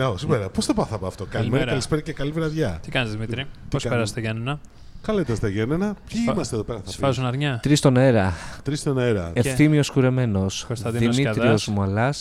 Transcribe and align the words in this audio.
ξεκινάω 0.00 0.16
σήμερα. 0.18 0.48
Πώς 0.48 0.66
το 0.66 0.74
πάθαμε 0.74 1.06
αυτό. 1.06 1.24
Καλημέρα, 1.24 1.42
Καλημέρα. 1.42 1.70
καλησπέρα 1.70 2.00
και 2.00 2.12
καλή 2.12 2.30
βραδιά. 2.30 2.78
Τι 2.82 2.90
κάνεις, 2.90 3.12
Δημήτρη, 3.12 3.46
πώς 3.68 3.82
κάνω. 3.82 3.94
πέρασε 3.94 4.14
τα 4.14 4.20
Γιάννενα, 4.20 4.60
Καλά 5.02 5.20
ήταν 5.20 5.36
στα 5.36 5.48
Γιάννενα. 5.48 5.96
Ποιοι 6.08 6.20
Σφα- 6.22 6.34
είμαστε 6.34 6.54
εδώ 6.54 6.64
πέρα, 6.64 6.80
θα 6.84 6.90
Σφάζουν 6.90 7.24
αρνιά; 7.26 7.60
Τρεις 7.62 7.78
στον 7.78 7.96
αέρα. 7.96 8.32
Τρεις 8.62 8.80
στον 8.80 8.98
αέρα. 8.98 9.30
Και- 9.34 9.40
Ευθύμιος 9.48 9.90
Κουρεμένος. 9.90 10.64
Κωνσταντίνος 10.66 11.16
Δημήτριος 11.16 11.36
Κιαδάς. 11.44 11.66
Μουαλά. 11.66 12.14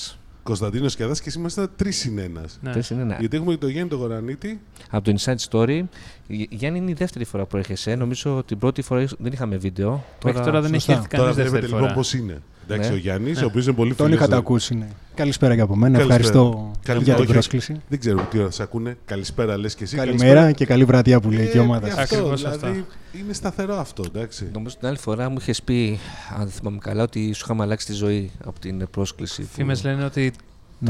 Κωνσταντίνος 0.43 0.95
Κιαδάς 0.95 1.21
και 1.21 1.29
εσύ 1.29 1.39
είμαστε 1.39 1.67
τρεις 1.75 1.97
συν 1.97 2.17
ένας. 2.17 2.59
Ναι. 2.61 2.71
Τρεις 2.71 2.89
είναι 2.89 3.01
ένα. 3.01 3.17
Γιατί 3.19 3.35
έχουμε 3.37 3.51
και 3.51 3.57
τον 3.59 3.69
Γιάννη 3.69 3.89
τον 3.89 3.99
Γορανίτη. 3.99 4.61
Από 4.89 5.03
το 5.03 5.15
Inside 5.19 5.35
Story. 5.49 5.81
Γ- 6.27 6.53
Γιάννη, 6.53 6.77
είναι 6.79 6.91
η 6.91 6.93
δεύτερη 6.93 7.25
φορά 7.25 7.45
που 7.45 7.57
έρχεσαι. 7.57 7.95
Νομίζω 7.95 8.43
την 8.45 8.57
πρώτη 8.57 8.81
φορά 8.81 9.05
δεν 9.19 9.31
είχαμε 9.31 9.57
βίντεο. 9.57 10.03
Μέχρι 10.23 10.41
τώρα 10.43 10.61
δεν 10.61 10.73
έχει 10.73 10.81
σωστά. 10.81 10.93
έρθει 11.01 11.07
Τώρα 11.07 11.21
κανεί 11.21 11.33
βλέπετε 11.33 11.51
δεύτερη 11.51 11.65
λοιπόν 11.65 11.81
φορά. 11.81 11.93
πώς 11.93 12.13
είναι. 12.13 12.41
Εντάξει, 12.73 12.89
Ναι. 12.89 12.95
ο 12.95 12.97
Γιάννης, 12.99 13.37
Ναι. 13.37 13.43
ο 13.43 13.47
οποίος 13.47 13.65
είναι 13.65 13.75
πολύ 13.75 13.93
Τον 13.93 14.05
φίλος, 14.05 14.19
είχατε 14.21 14.35
ε, 14.35 14.37
ακούσει. 14.37 14.75
Ναι. 14.75 14.87
Καλησπέρα 15.15 15.55
και 15.55 15.61
από 15.61 15.75
μένα. 15.75 15.97
Καλησπέρα. 15.97 16.19
Ευχαριστώ 16.19 16.71
Καλημέρα. 16.83 17.05
για 17.05 17.13
την 17.15 17.23
Όχι, 17.23 17.33
πρόσκληση. 17.33 17.81
Δεν 17.89 17.99
ξέρω 17.99 18.27
τι 18.31 18.37
ώρα 18.39 18.49
σας 18.51 18.59
ακούνε. 18.59 18.97
Καλησπέρα, 19.05 19.57
λες 19.57 19.75
και 19.75 19.83
εσύ. 19.83 19.95
Καλημέρα 19.95 20.51
και 20.51 20.65
καλή 20.65 20.83
βραδιά 20.85 21.19
που 21.19 21.29
λέει 21.31 21.45
και 21.47 21.57
η 21.57 21.59
Ε, 21.59 21.63
ομάδα. 21.63 21.87
γι' 21.87 21.93
σας. 21.93 22.03
αυτό, 22.03 22.15
Ακριβώς 22.15 22.39
δηλαδή, 22.41 22.65
αυτό. 22.67 22.83
είναι 23.23 23.33
σταθερό 23.33 23.75
αυτό, 23.79 24.03
εντάξει. 24.07 24.49
Νομίζω 24.53 24.75
την 24.79 24.87
άλλη 24.87 24.97
φορά 24.97 25.29
μου 25.29 25.37
είχες 25.39 25.61
πει, 25.63 25.99
αν 26.33 26.39
δεν 26.39 26.49
θυμάμαι 26.51 26.77
καλά, 26.81 27.03
ότι 27.03 27.33
σου 27.33 27.41
είχαμε 27.45 27.63
αλλάξει 27.63 27.85
τη 27.85 27.93
ζωή 27.93 28.31
από 28.45 28.59
την 28.59 28.87
πρόσκληση. 28.91 29.41
που- 29.41 29.47
Φήμες 29.53 29.83
λένε 29.83 30.03
ότι 30.05 30.31
το 30.31 30.37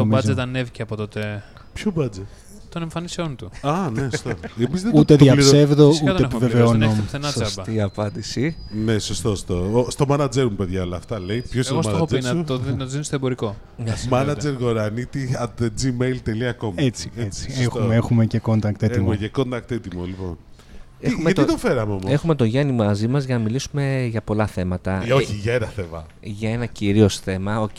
Νομίζω. 0.05 0.34
budget 0.34 0.38
ανέβηκε 0.38 0.82
από 0.82 0.96
τότε 0.96 1.44
Ποιο 1.74 1.91
μπάτζε. 1.96 2.22
Των 2.70 2.82
εμφανίσεων 2.82 3.36
του. 3.36 3.50
Α, 3.62 3.90
ναι, 3.90 4.02
σωστό. 4.12 4.30
Εμείς 4.59 4.82
δεν 4.82 4.91
Ούτε 4.96 5.16
το- 5.16 5.26
το 5.26 5.26
πληρω- 5.34 5.36
διαψεύδω, 5.36 5.90
Φυσικά 5.90 6.12
ούτε 6.14 6.22
τον 6.22 6.30
έχω 6.32 6.38
πληρώσει, 6.40 6.58
δεν 6.58 6.62
επιβεβαιώνω. 6.62 6.86
έχετε 6.86 7.02
πουθενά 7.02 7.32
τζάμπα. 7.32 7.50
Σωστή 7.50 7.82
απάντηση. 7.82 8.55
Ναι, 8.86 9.00
σωστό. 9.00 9.36
Στο, 9.36 9.86
στο 9.90 10.05
manager 10.10 10.35
μου, 10.43 10.55
παιδιά, 10.55 10.82
όλα 10.84 10.98
αυτά 10.98 11.20
λέει. 11.20 11.41
Ποιος 11.49 11.70
είναι 11.70 11.80
Εγώ 11.80 11.80
ο 11.80 11.82
στο 11.82 11.96
έχω 11.96 12.05
πει 12.05 12.18
manager 12.18 12.24
να 12.24 12.30
σου; 12.30 12.43
το, 12.43 12.58
δι- 12.58 12.71
να 12.71 12.77
το 12.77 12.85
δίνει 12.85 13.04
στο 13.04 13.16
εμπορικό. 13.16 13.55
Manager 14.10 14.55
γορανίτη 14.60 15.30
at 15.41 15.63
gmail.com. 15.82 16.71
Έτσι, 16.76 17.12
έτσι. 17.16 17.52
σωστό. 17.52 17.62
Έχουμε, 17.80 17.96
έχουμε 17.96 18.26
και 18.26 18.41
contact 18.46 18.82
έτοιμο. 18.82 19.12
Έχουμε 19.12 19.15
και 19.15 19.32
contact 19.38 19.71
έτοιμο, 19.71 20.04
λοιπόν. 20.05 20.38
Τι, 21.00 21.08
Έχουμε 21.08 21.22
γιατί 21.32 21.34
το- 21.46 21.46
το 21.46 21.58
φέραμε 21.58 21.94
όμως; 21.94 22.12
Έχουμε 22.12 22.36
τον 22.36 22.48
Γιάννη 22.48 22.72
μαζί 22.74 23.08
μας 23.08 23.24
για 23.24 23.38
να 23.38 23.44
μιλήσουμε 23.44 24.05
για 24.10 24.22
πολλά 24.22 24.48
θέματα. 24.48 25.04
Ε, 25.08 25.14
όχι, 25.14 25.34
για 25.34 25.54
ένα 25.54 25.66
θέμα. 25.66 26.05
Για 26.22 26.50
ένα 26.50 26.66
κυρίως 26.66 27.20
θέμα, 27.20 27.62
οκ. 27.62 27.70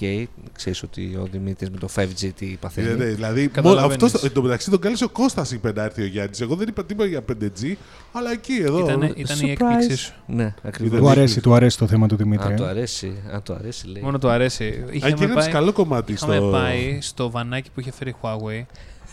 Ξέρεις 0.53 0.83
ότι 0.83 1.17
ο 1.23 1.29
Δημήτρης 1.33 1.71
με 1.71 1.77
το 1.79 1.89
5G 1.95 2.31
τι 2.37 2.47
παθαίνει. 2.61 2.89
Ε, 2.89 2.95
ναι, 2.95 3.05
δηλαδή, 3.05 3.41
μόνο 3.41 3.51
Καταλαβαίνεις. 3.53 4.03
αυτό 4.15 4.27
εν 4.27 4.33
τω 4.33 4.43
μεταξύ 4.43 4.71
τον 4.71 4.79
κάλεσε 4.81 5.05
ο 5.05 5.09
Κώστας 5.09 5.51
είπε 5.51 5.73
να 5.73 5.83
έρθει 5.83 6.03
ο 6.03 6.07
Γιάννης. 6.07 6.41
Εγώ 6.41 6.55
δεν 6.55 6.69
είπα 6.69 6.85
τίποτα 6.85 7.09
για 7.09 7.23
5G, 7.25 7.75
αλλά 8.13 8.33
εκεί 8.33 8.53
εδώ. 8.63 8.79
Ήταν, 8.79 9.03
ήταν 9.17 9.39
η 9.39 9.41
Surprise. 9.43 9.49
έκπληξή 9.51 9.97
σου. 9.97 10.13
Ναι, 10.27 10.55
ακριβώς. 10.63 10.93
Ήταν- 10.93 11.01
Του 11.05 11.09
αρέσει, 11.11 11.41
του 11.41 11.55
αρέσει 11.55 11.79
το 11.79 11.87
θέμα 11.87 12.07
του 12.07 12.15
Αν 12.15 12.21
Δημήτρη. 12.23 12.55
του 12.55 12.63
ε. 12.63 12.69
αρέσει, 12.69 13.13
αν 13.33 13.43
του 13.43 13.53
αρέσει, 13.53 13.87
λέει. 13.87 14.03
Μόνο 14.03 14.19
του 14.19 14.29
αρέσει. 14.29 14.65
Αν 14.85 14.91
και 14.91 14.97
Είχαμε 14.97 15.25
είναι 15.25 15.35
πάει, 15.35 15.49
καλό 15.51 15.73
κομμάτι 15.73 16.13
είχαμε 16.13 16.35
στο. 16.37 16.49
πάει 16.51 16.99
στο 17.01 17.31
βανάκι 17.31 17.71
που 17.75 17.81
είχε 17.81 17.93
φέρει 17.93 18.11
η 18.11 18.15
Huawei 18.23 18.65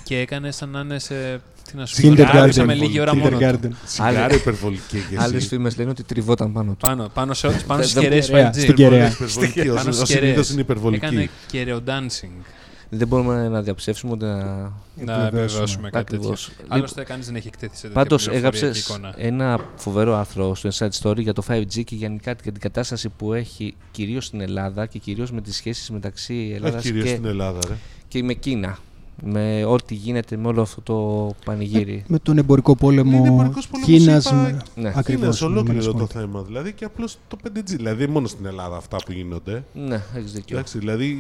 και 0.04 0.20
έκανε 0.20 0.52
σαν 0.52 0.70
να 0.70 0.80
είναι 0.80 1.00
σε. 1.00 1.42
Τι 1.72 1.78
να 1.78 1.86
σου 1.86 2.02
πω, 2.02 2.08
Kindergarten. 2.08 2.30
γράψαμε 2.34 2.74
λίγη 2.74 3.00
ώρα 3.00 3.16
μόνο. 3.16 3.30
του. 3.30 3.38
Kindergarten. 3.40 3.70
Σιγάρα 3.86 4.34
υπερβολική 4.36 4.98
και 5.10 5.16
Άλλε 5.20 5.36
εσύ. 5.38 5.48
φήμες 5.48 5.78
λένε 5.78 5.90
ότι 5.90 6.04
τριβόταν 6.04 6.52
πάνω 6.54 6.72
του. 6.72 6.78
Πάνω, 6.88 7.10
πάνω, 7.14 7.34
σε, 7.34 7.48
πάνω 7.48 7.80
Δεν- 7.80 7.90
στις 7.90 8.02
κεραίες 8.02 8.26
Κεραία, 8.26 8.50
5G. 8.52 8.60
στην 8.62 8.74
κεραία. 8.76 9.10
Υπερβολική, 9.12 9.60
Πάνω 9.62 9.74
ως- 9.74 9.82
στις 9.82 10.00
ως 10.00 10.08
κεραίες. 10.08 10.24
συνήθως 10.30 10.50
είναι 10.52 10.62
υπερβολική. 10.62 11.06
Έκανε 11.06 11.30
κεραίο 11.52 11.82
dancing. 11.88 12.44
Δεν 12.90 13.08
μπορούμε 13.08 13.48
να 13.50 13.62
διαψεύσουμε 13.62 14.12
ούτε 14.12 14.26
να. 14.26 14.34
Να 14.36 14.42
Επιβεβαιώσουμε. 14.44 15.28
επιβεβαιώσουμε 15.28 15.90
κάτι 15.90 16.04
τέτοιο. 16.12 16.18
Ακριβώς. 16.18 16.52
Άλλωστε, 16.68 17.04
κανείς 17.04 17.26
δεν 17.26 17.36
έχει 17.36 17.48
εκτεθεί 17.48 17.76
σε 17.76 17.82
τέτοια 17.82 17.96
Πάντως 17.96 18.24
πληροφορία 18.26 18.58
έγραψες 18.60 18.86
και 18.86 18.94
εικόνα. 18.94 19.14
ένα 19.18 19.60
φοβερό 19.76 20.16
άρθρο 20.16 20.56
στο 20.56 20.70
Inside 20.74 20.90
Story 21.02 21.18
για 21.20 21.34
το 21.34 21.42
5G 21.48 21.84
και 21.84 21.96
γενικά 21.96 22.36
για 22.44 22.52
την 22.52 22.62
κατάσταση 22.62 23.10
που 23.10 23.34
έχει 23.34 23.76
κυρίως 23.92 24.26
στην 24.26 24.42
Ελλάδα 24.42 24.86
και 24.86 25.00
κυρίως 25.00 25.32
με 25.32 25.42
τις 25.42 25.56
σχέσεις 25.56 25.90
μεταξύ 25.90 26.52
Ελλάδας 26.56 26.76
Όχι 26.80 26.84
κυρίως 26.88 27.04
και, 27.06 27.12
στην 27.12 27.26
Ελλάδα, 27.26 27.60
ρε. 27.68 27.74
και 28.08 28.24
με 28.24 28.34
Κίνα. 28.34 28.78
Με 29.24 29.66
ό,τι 29.66 29.94
γίνεται 29.96 30.38
με 30.38 30.48
όλο 30.48 30.62
αυτό 30.62 30.82
το 30.82 31.36
πανηγύρι. 31.46 32.04
Με 32.08 32.20
τον 32.20 32.38
εμπορικό 32.38 32.72
Είναι 32.72 32.80
πόλεμο 32.80 33.24
εμπορικός 33.26 33.68
πόλεμος, 33.68 33.90
Κίνας 34.00 34.26
είπα, 34.26 34.36
με- 34.36 34.52
Ναι, 34.52 34.58
Ακριβώς, 34.76 34.96
Ακριβώς. 34.98 35.40
είναι 35.42 35.50
ολόκληρο 35.50 35.82
το 35.84 35.88
Ηνωμένες 35.90 36.12
θέμα. 36.12 36.42
Δηλαδή 36.44 36.74
και 36.74 36.86
απλώς 36.86 37.18
το 37.28 37.38
5G. 37.44 37.76
Δηλαδή 37.76 38.08
μόνο 38.08 38.28
στην 38.28 38.46
Ελλάδα 38.46 38.78
αυτά 38.78 38.98
που 39.06 39.12
γίνονται. 39.12 39.64
ναι, 39.74 40.02
έχεις 40.16 40.32
δίκιο. 40.32 40.56
Εντάξει, 40.58 40.80
δηλαδή 40.80 41.20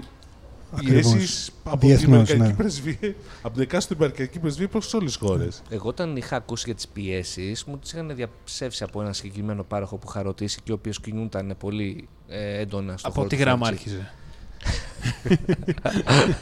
Ακριβώς. 0.72 1.14
πιέσει 1.14 1.52
από 1.64 1.78
την 1.78 1.88
Διεθνώς, 1.88 2.08
Αμερικανική 2.14 2.48
ναι. 2.50 2.54
πρεσβεία, 2.58 3.16
από 3.42 3.54
την 3.54 3.62
εκάστοτε 3.62 3.96
Αμερικανική 4.04 4.40
πρεσβεία 4.40 4.68
προς 4.68 4.94
όλες 4.94 5.18
τις 5.18 5.28
χώρες. 5.28 5.62
Εγώ 5.70 5.88
όταν 5.90 6.16
είχα 6.16 6.36
ακούσει 6.36 6.64
για 6.66 6.76
τις 6.76 6.88
πιέσεις, 6.88 7.64
μου 7.64 7.78
τις 7.78 7.92
είχαν 7.94 8.12
διαψεύσει 8.16 8.84
από 8.84 9.02
ένα 9.02 9.14
συγκεκριμένο 9.14 9.64
πάροχο 9.64 9.98
που 9.98 10.08
είχα 10.10 10.22
ρωτήσει 10.22 10.60
και 10.64 10.72
ο 10.72 10.76
οποίος 10.76 11.00
κινούνταν 11.02 11.56
πολύ 11.60 12.08
ε, 12.28 12.60
έντονα 12.60 12.98
στο 12.98 13.08
Από 13.08 13.16
χώρο 13.18 13.28
τι 13.30 13.36
του 13.36 13.42
γράμμα 13.42 13.66
5G. 13.68 13.70
άρχιζε; 13.72 14.12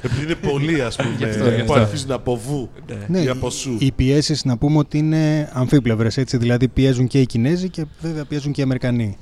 Επειδή 0.02 0.24
είναι 0.24 0.36
πολλοί, 0.36 0.82
ας 0.82 0.96
πούμε, 0.96 1.16
Γι' 1.18 1.24
αυτό, 1.26 1.44
γι' 1.50 1.56
που 1.64 1.74
αυτό. 1.74 1.74
αρχίζουν 1.74 2.12
από 2.12 2.38
βου 2.48 2.70
Ναι, 3.08 3.20
ή 3.20 3.28
από 3.28 3.50
σου. 3.50 3.76
οι 3.80 3.92
πιέσεις 3.92 4.46
να 4.46 4.58
πούμε 4.58 4.78
ότι 4.78 4.98
είναι 4.98 5.50
αμφίπλευρες. 5.54 6.18
Δηλαδή 6.26 6.68
πιέζουν 6.68 7.08
και 7.08 7.20
οι 7.22 7.26
Κινέζοι 7.26 7.70
και 7.70 7.86
βέβαια 8.02 8.26
πιέζουν 8.26 8.52
και 8.52 8.62
οι 8.62 8.64
Αμερικανοί. 8.64 9.18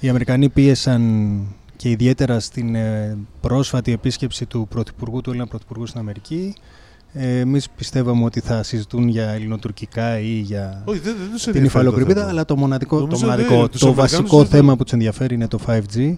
Οι 0.00 0.08
Αμερικανοί 0.08 0.48
πίεσαν 0.48 1.40
και 1.76 1.90
ιδιαίτερα 1.90 2.40
στην 2.40 2.74
ε, 2.74 3.16
πρόσφατη 3.40 3.92
επίσκεψη 3.92 4.46
του 4.46 4.66
Πρωθυπουργού, 4.70 5.20
του 5.20 5.30
Έλληνα 5.30 5.46
Πρωθυπουργού 5.46 5.86
στην 5.86 6.00
Αμερική. 6.00 6.54
Ε, 7.12 7.38
Εμείς 7.38 7.68
πιστεύαμε 7.70 8.24
ότι 8.24 8.40
θα 8.40 8.62
συζητούν 8.62 9.08
για 9.08 9.30
ελληνοτουρκικά 9.30 10.18
ή 10.18 10.32
για 10.44 10.82
Όχι, 10.84 10.98
δεν, 10.98 11.14
δεν 11.18 11.30
τους 11.32 11.42
την 11.42 11.52
ενδιαφέρει 11.54 11.60
το 11.60 11.64
υφαλοκρηπίδα, 11.64 12.18
θέμα. 12.20 12.30
αλλά 12.30 12.44
το 12.44 12.56
μοναδικό, 12.56 12.96
το, 12.98 13.02
Νομίζω 13.02 13.24
μοναδικό, 13.26 13.56
δεν, 13.60 13.68
τους 13.68 13.80
το 13.80 13.86
Αμερικάνους 13.86 14.12
βασικό 14.12 14.38
δεν- 14.38 14.46
θέμα 14.50 14.76
που 14.76 14.82
τους 14.82 14.92
ενδιαφέρει 14.92 15.34
είναι 15.34 15.48
το 15.48 15.58
5G. 15.66 16.14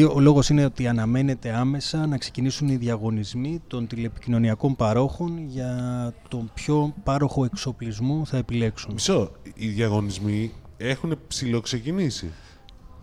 Και 0.00 0.06
ο 0.06 0.20
λόγος 0.20 0.48
είναι 0.48 0.64
ότι 0.64 0.86
αναμένεται 0.86 1.54
άμεσα 1.54 2.06
να 2.06 2.18
ξεκινήσουν 2.18 2.68
οι 2.68 2.76
διαγωνισμοί 2.76 3.62
των 3.66 3.86
τηλεπικοινωνιακών 3.86 4.76
παρόχων 4.76 5.46
για 5.48 5.74
τον 6.28 6.50
ποιο 6.54 6.94
πάροχο 7.04 7.44
εξοπλισμού 7.44 8.26
θα 8.26 8.36
επιλέξουν. 8.36 8.92
Μισό. 8.92 9.32
Οι 9.54 9.68
διαγωνισμοί 9.68 10.52
έχουν 10.76 11.18
ψηλοξεκινήσει. 11.28 12.30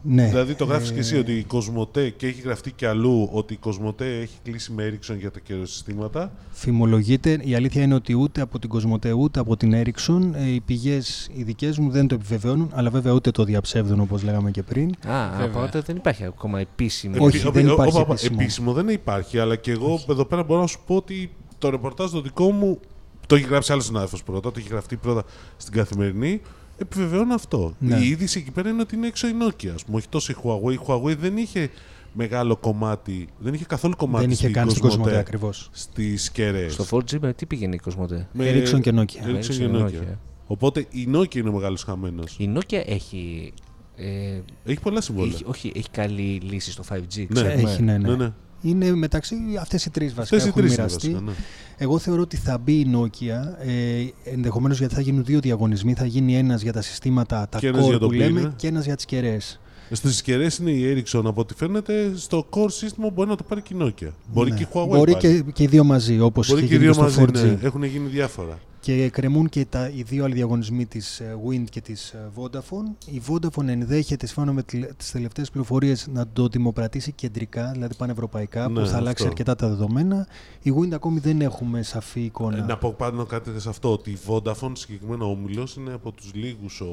Ναι. 0.02 0.28
Δηλαδή 0.28 0.54
το 0.54 0.66
γράφεις 0.66 0.92
και 0.92 1.00
εσύ 1.00 1.16
Ε, 1.16 1.20
ότι 1.20 1.32
η 1.32 1.44
Κοσμοτέ 1.44 2.10
και 2.10 2.28
έχει 2.28 2.42
γραφτεί 2.42 2.72
και 2.72 2.88
αλλού 2.88 3.30
ότι 3.32 3.54
η 3.54 3.58
Κοσμοτέ 3.58 4.20
έχει 4.20 4.38
κλείσει 4.44 4.72
με 4.72 4.90
Ericsson 4.94 5.16
για 5.20 5.32
τα 5.32 5.40
καιροσυστήματα. 5.40 6.32
Φημολογείται. 6.52 7.40
Η 7.44 7.56
αλήθεια 7.56 7.82
είναι 7.84 7.94
ότι 7.94 8.14
ούτε 8.14 8.42
από 8.42 8.60
την 8.60 8.70
Κοσμοτέ 8.70 9.12
ούτε 9.12 9.40
από 9.40 9.58
την 9.58 9.74
Ericsson 9.76 10.22
ε, 10.34 10.50
οι 10.54 10.60
πηγές 10.60 11.30
οι 11.34 11.44
δικές 11.44 11.78
μου 11.78 11.90
δεν 11.90 12.08
το 12.08 12.16
επιβεβαιώνουν, 12.16 12.70
αλλά 12.74 12.90
βέβαια 12.90 13.14
ούτε 13.14 13.32
το 13.32 13.44
διαψεύδουν 13.44 14.00
όπως 14.00 14.24
λέγαμε 14.24 14.52
και 14.52 14.64
πριν. 14.64 14.90
Α, 15.08 15.30
Βέβαια. 15.30 15.46
οπότε 15.46 15.80
δεν 15.80 15.96
υπάρχει 15.96 16.24
ακόμα 16.26 16.60
επίσημη. 16.60 17.18
Όχι, 17.20 17.38
Επί- 17.38 17.52
δεν 17.54 17.68
ο- 17.68 17.70
ο- 17.70 17.74
υπάρχει 17.74 17.98
ο- 17.98 18.00
ο- 18.00 18.12
επίσημο. 18.12 18.38
επίσημο 18.42 18.74
δεν 18.74 18.90
υπάρχει, 18.90 19.40
αλλά 19.40 19.56
και 19.56 19.72
εγώ 19.72 20.00
εδώ 20.10 20.26
πέρα 20.26 20.44
μπορώ 20.44 20.62
να 20.62 20.68
σου 20.68 20.80
πω 20.86 20.96
ότι 20.96 21.32
το 21.58 21.70
ρεπορτάζ 21.70 22.12
το 22.12 22.22
δικό 22.22 22.52
μου 22.52 22.80
το 23.28 23.36
έχει 23.36 23.46
γράψει 23.46 23.72
άλλος 23.72 23.86
συνάδελφος 23.86 24.24
πρώτα, 24.24 24.52
το 24.52 24.60
έχει 24.60 24.68
γραφτεί 24.70 24.96
πρώτα 24.96 25.24
στην 25.58 25.74
καθημερινή. 25.74 26.42
Επιβεβαιώνω 26.78 27.34
αυτό. 27.34 27.76
Ναι. 27.80 27.98
Η 27.98 28.08
είδηση 28.08 28.40
εκεί 28.40 28.52
πέρα 28.52 28.70
είναι 28.70 28.82
ότι 28.82 28.96
είναι 28.96 29.08
έξω 29.08 29.28
η 29.28 29.34
Nokia, 29.42 29.68
ας 29.68 29.84
πούμε, 29.86 29.98
όχι 29.98 30.10
τόσο 30.10 30.32
η 30.32 30.36
Huawei. 30.44 30.74
Η 30.74 30.80
Huawei 30.88 31.18
δεν 31.18 31.38
είχε 31.38 31.70
μεγάλο 32.14 32.56
κομμάτι, 32.58 33.28
δεν 33.40 33.54
είχε 33.54 33.66
καθόλου 33.66 33.96
κομμάτι 33.96 34.24
δεν 34.24 34.32
είχε 34.32 34.42
στην 34.42 34.54
καν 34.54 34.70
στην 34.70 34.82
Κοσμοτέ 34.82 35.04
Κοσμοτέ 35.04 35.20
ακριβώς. 35.20 35.70
στις 35.72 36.32
κεραίες. 36.32 36.74
Στο 36.74 36.86
4G 36.98 37.20
με 37.22 37.34
τι 37.34 37.46
πήγαινε 37.46 37.76
η 37.76 37.78
Κοσμοτέ; 37.78 38.28
Με- 38.34 38.52
Ericsson 38.52 38.82
και 38.82 38.92
Nokia. 38.96 39.28
Ericsson 39.28 39.36
Ericsson 39.36 39.42
και 39.48 39.54
και 39.58 39.70
Nokia. 39.74 39.88
Nokia. 39.88 40.16
Οπότε 40.48 40.86
η 40.90 41.08
Nokia 41.16 41.36
είναι 41.36 41.50
ο 41.50 41.52
μεγάλος 41.52 41.84
χαμένος. 41.84 42.36
Η 42.40 42.54
Nokia 42.58 42.82
έχει. 42.86 43.54
Ε, 43.96 44.40
Έχει 44.66 44.80
πολλά 44.80 45.02
συμβόλαια. 45.02 45.34
έχει, 45.34 45.44
όχι, 45.48 45.72
έχει 45.76 45.90
καλή 45.90 46.42
λύση 46.50 46.72
στο 46.72 46.84
5G. 46.90 47.18
Ναι. 47.18 47.26
ξέρουμε. 47.34 47.72
Έχει, 47.72 47.82
ναι, 47.84 47.98
ναι. 47.98 48.08
Ναι, 48.10 48.16
ναι. 48.16 48.34
Είναι 48.62 48.92
μεταξύ 48.96 49.36
αυτές 49.60 49.86
οι 49.86 49.90
τρεις 49.90 50.14
βασικά 50.14 50.36
Αυτές 50.38 50.44
οι 50.44 50.48
έχουν 50.48 50.62
τρεις 50.62 50.74
είναι 50.74 50.82
μοιραστεί. 50.84 51.10
βασικά, 51.12 51.32
ναι. 51.32 51.36
Εγώ 51.78 51.98
θεωρώ 51.98 52.22
ότι 52.22 52.38
θα 52.38 52.58
μπει 52.58 52.74
η 52.74 52.88
Nokia, 52.96 53.68
ε, 53.68 54.32
ενδεχομένως 54.34 54.78
γιατί 54.80 54.94
θα 54.96 55.02
γίνουν 55.02 55.24
δύο 55.26 55.40
διαγωνισμοί. 55.40 55.94
Θα 55.94 56.06
γίνει 56.06 56.36
ένας 56.38 56.62
για 56.62 56.74
τα 56.74 56.82
συστήματα, 56.82 57.48
τα 57.50 57.60
Και 57.60 57.68
ένας 57.68 57.86
για 57.86 57.96
core 57.96 58.00
το 58.00 58.06
που 58.08 58.12
λέμε, 58.14 58.32
πυρήνα. 58.32 58.54
και 58.56 58.68
ένας 58.68 58.86
για 58.86 58.96
τις 58.96 59.06
κεραίες. 59.06 59.60
Στις 59.92 60.22
κεραίες 60.22 60.58
είναι 60.58 60.72
η 60.72 60.94
Ericsson 61.12 61.22
από 61.26 61.42
ό,τι 61.42 61.54
φαίνεται. 61.54 62.12
Στο 62.16 62.46
core 62.50 62.72
σύστημα 62.72 63.10
μπορεί 63.10 63.30
να 63.30 63.36
το 63.36 63.44
πάρει 63.44 63.62
και 63.62 63.74
η 63.74 63.78
Nokia. 63.82 64.10
Μπορεί 64.34 64.52
Ναι. 64.52 64.58
και 64.58 64.64
η 64.64 64.68
Huawei. 64.74 64.88
Μπορεί 64.88 65.12
πάλι. 65.12 65.44
και, 65.44 65.52
και 65.54 65.64
οι 65.64 65.68
δύο 65.68 65.84
μαζί, 65.84 66.20
όπως 66.20 66.48
Μπορεί 66.48 66.60
είχε 66.60 66.70
και 66.70 66.76
οι 66.76 66.78
γίνει 66.78 66.92
δύο 66.92 67.08
στο 67.10 67.22
μαζί. 67.22 67.42
4G. 67.44 67.58
Ναι. 67.62 67.68
Έχουν 67.68 67.84
γίνει 67.84 68.08
διάφορα. 68.10 68.60
Και 68.80 69.10
κρεμούν 69.10 69.50
και 69.50 69.66
τα, 69.66 69.90
οι 69.90 70.02
δύο 70.04 70.24
άλλοι 70.24 70.34
διαγωνισμοί 70.34 70.86
της 70.86 71.20
ε, 71.20 71.38
Wind 71.48 71.64
και 71.70 71.82
της 71.82 72.10
ε, 72.12 72.30
Vodafone. 72.36 73.06
Η 73.12 73.22
Vodafone 73.28 73.68
ενδέχεται, 73.68 74.26
σύμφωνα 74.26 74.54
με 74.54 74.64
τηλε- 74.64 74.94
τις 74.98 75.12
τελευταίες 75.12 75.50
πληροφορίες, 75.50 76.08
να 76.14 76.28
το 76.28 76.48
δημοπρατήσει 76.48 77.12
κεντρικά, 77.12 77.72
δηλαδή 77.72 77.96
πανευρωπαϊκά, 77.96 78.68
Ναι, 78.70 78.82
που 78.82 78.88
θα 78.88 78.96
αλλάξει 78.96 79.24
αυτό. 79.24 79.28
αρκετά 79.28 79.56
τα 79.56 79.68
δεδομένα. 79.68 80.28
Η 80.62 80.74
Wind 80.80 80.92
ακόμη 80.94 81.20
δεν 81.20 81.42
έχουμε 81.42 81.82
σαφή 81.84 82.22
εικόνα. 82.22 82.58
Ε, 82.58 82.62
Να 82.62 82.78
πω 82.78 82.94
πάνω 82.94 83.26
κάτι 83.26 83.60
σε 83.60 83.70
αυτό, 83.70 83.92
ότι 83.92 84.10
η 84.12 84.18
Vodafone 84.28 84.72
συγκεκριμένα 84.74 85.26
ο 85.26 85.30
όμιλος 85.30 85.76
είναι 85.76 85.94
από 85.94 86.12
τους 86.12 86.34
λίγους, 86.34 86.82
ο, 86.82 86.86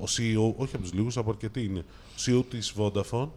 ο 0.00 0.04
CEO, 0.04 0.52
όχι 0.56 0.74
από 0.74 0.82
τους 0.82 0.92
λίγους, 0.92 1.16
από 1.16 1.30
αρκετοί 1.30 1.64
είναι. 1.64 1.78
Ο 1.78 1.84
CEO 2.26 2.42
της 2.50 2.74
Vodafone 2.78 3.28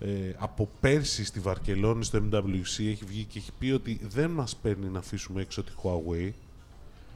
ε, 0.00 0.08
από 0.38 0.68
πέρσι 0.80 1.24
στη 1.24 1.40
Βαρκελόνη 1.40 2.04
στο 2.04 2.18
MWC 2.32 2.84
έχει 2.90 3.04
βγει 3.06 3.24
και 3.24 3.38
έχει 3.38 3.50
πει 3.58 3.70
ότι 3.70 4.00
δεν 4.08 4.30
μας 4.30 4.56
παίρνει 4.56 4.86
να 4.88 4.98
αφήσουμε 4.98 5.40
έξω 5.40 5.62
τη 5.62 5.72
Huawei, 5.82 6.30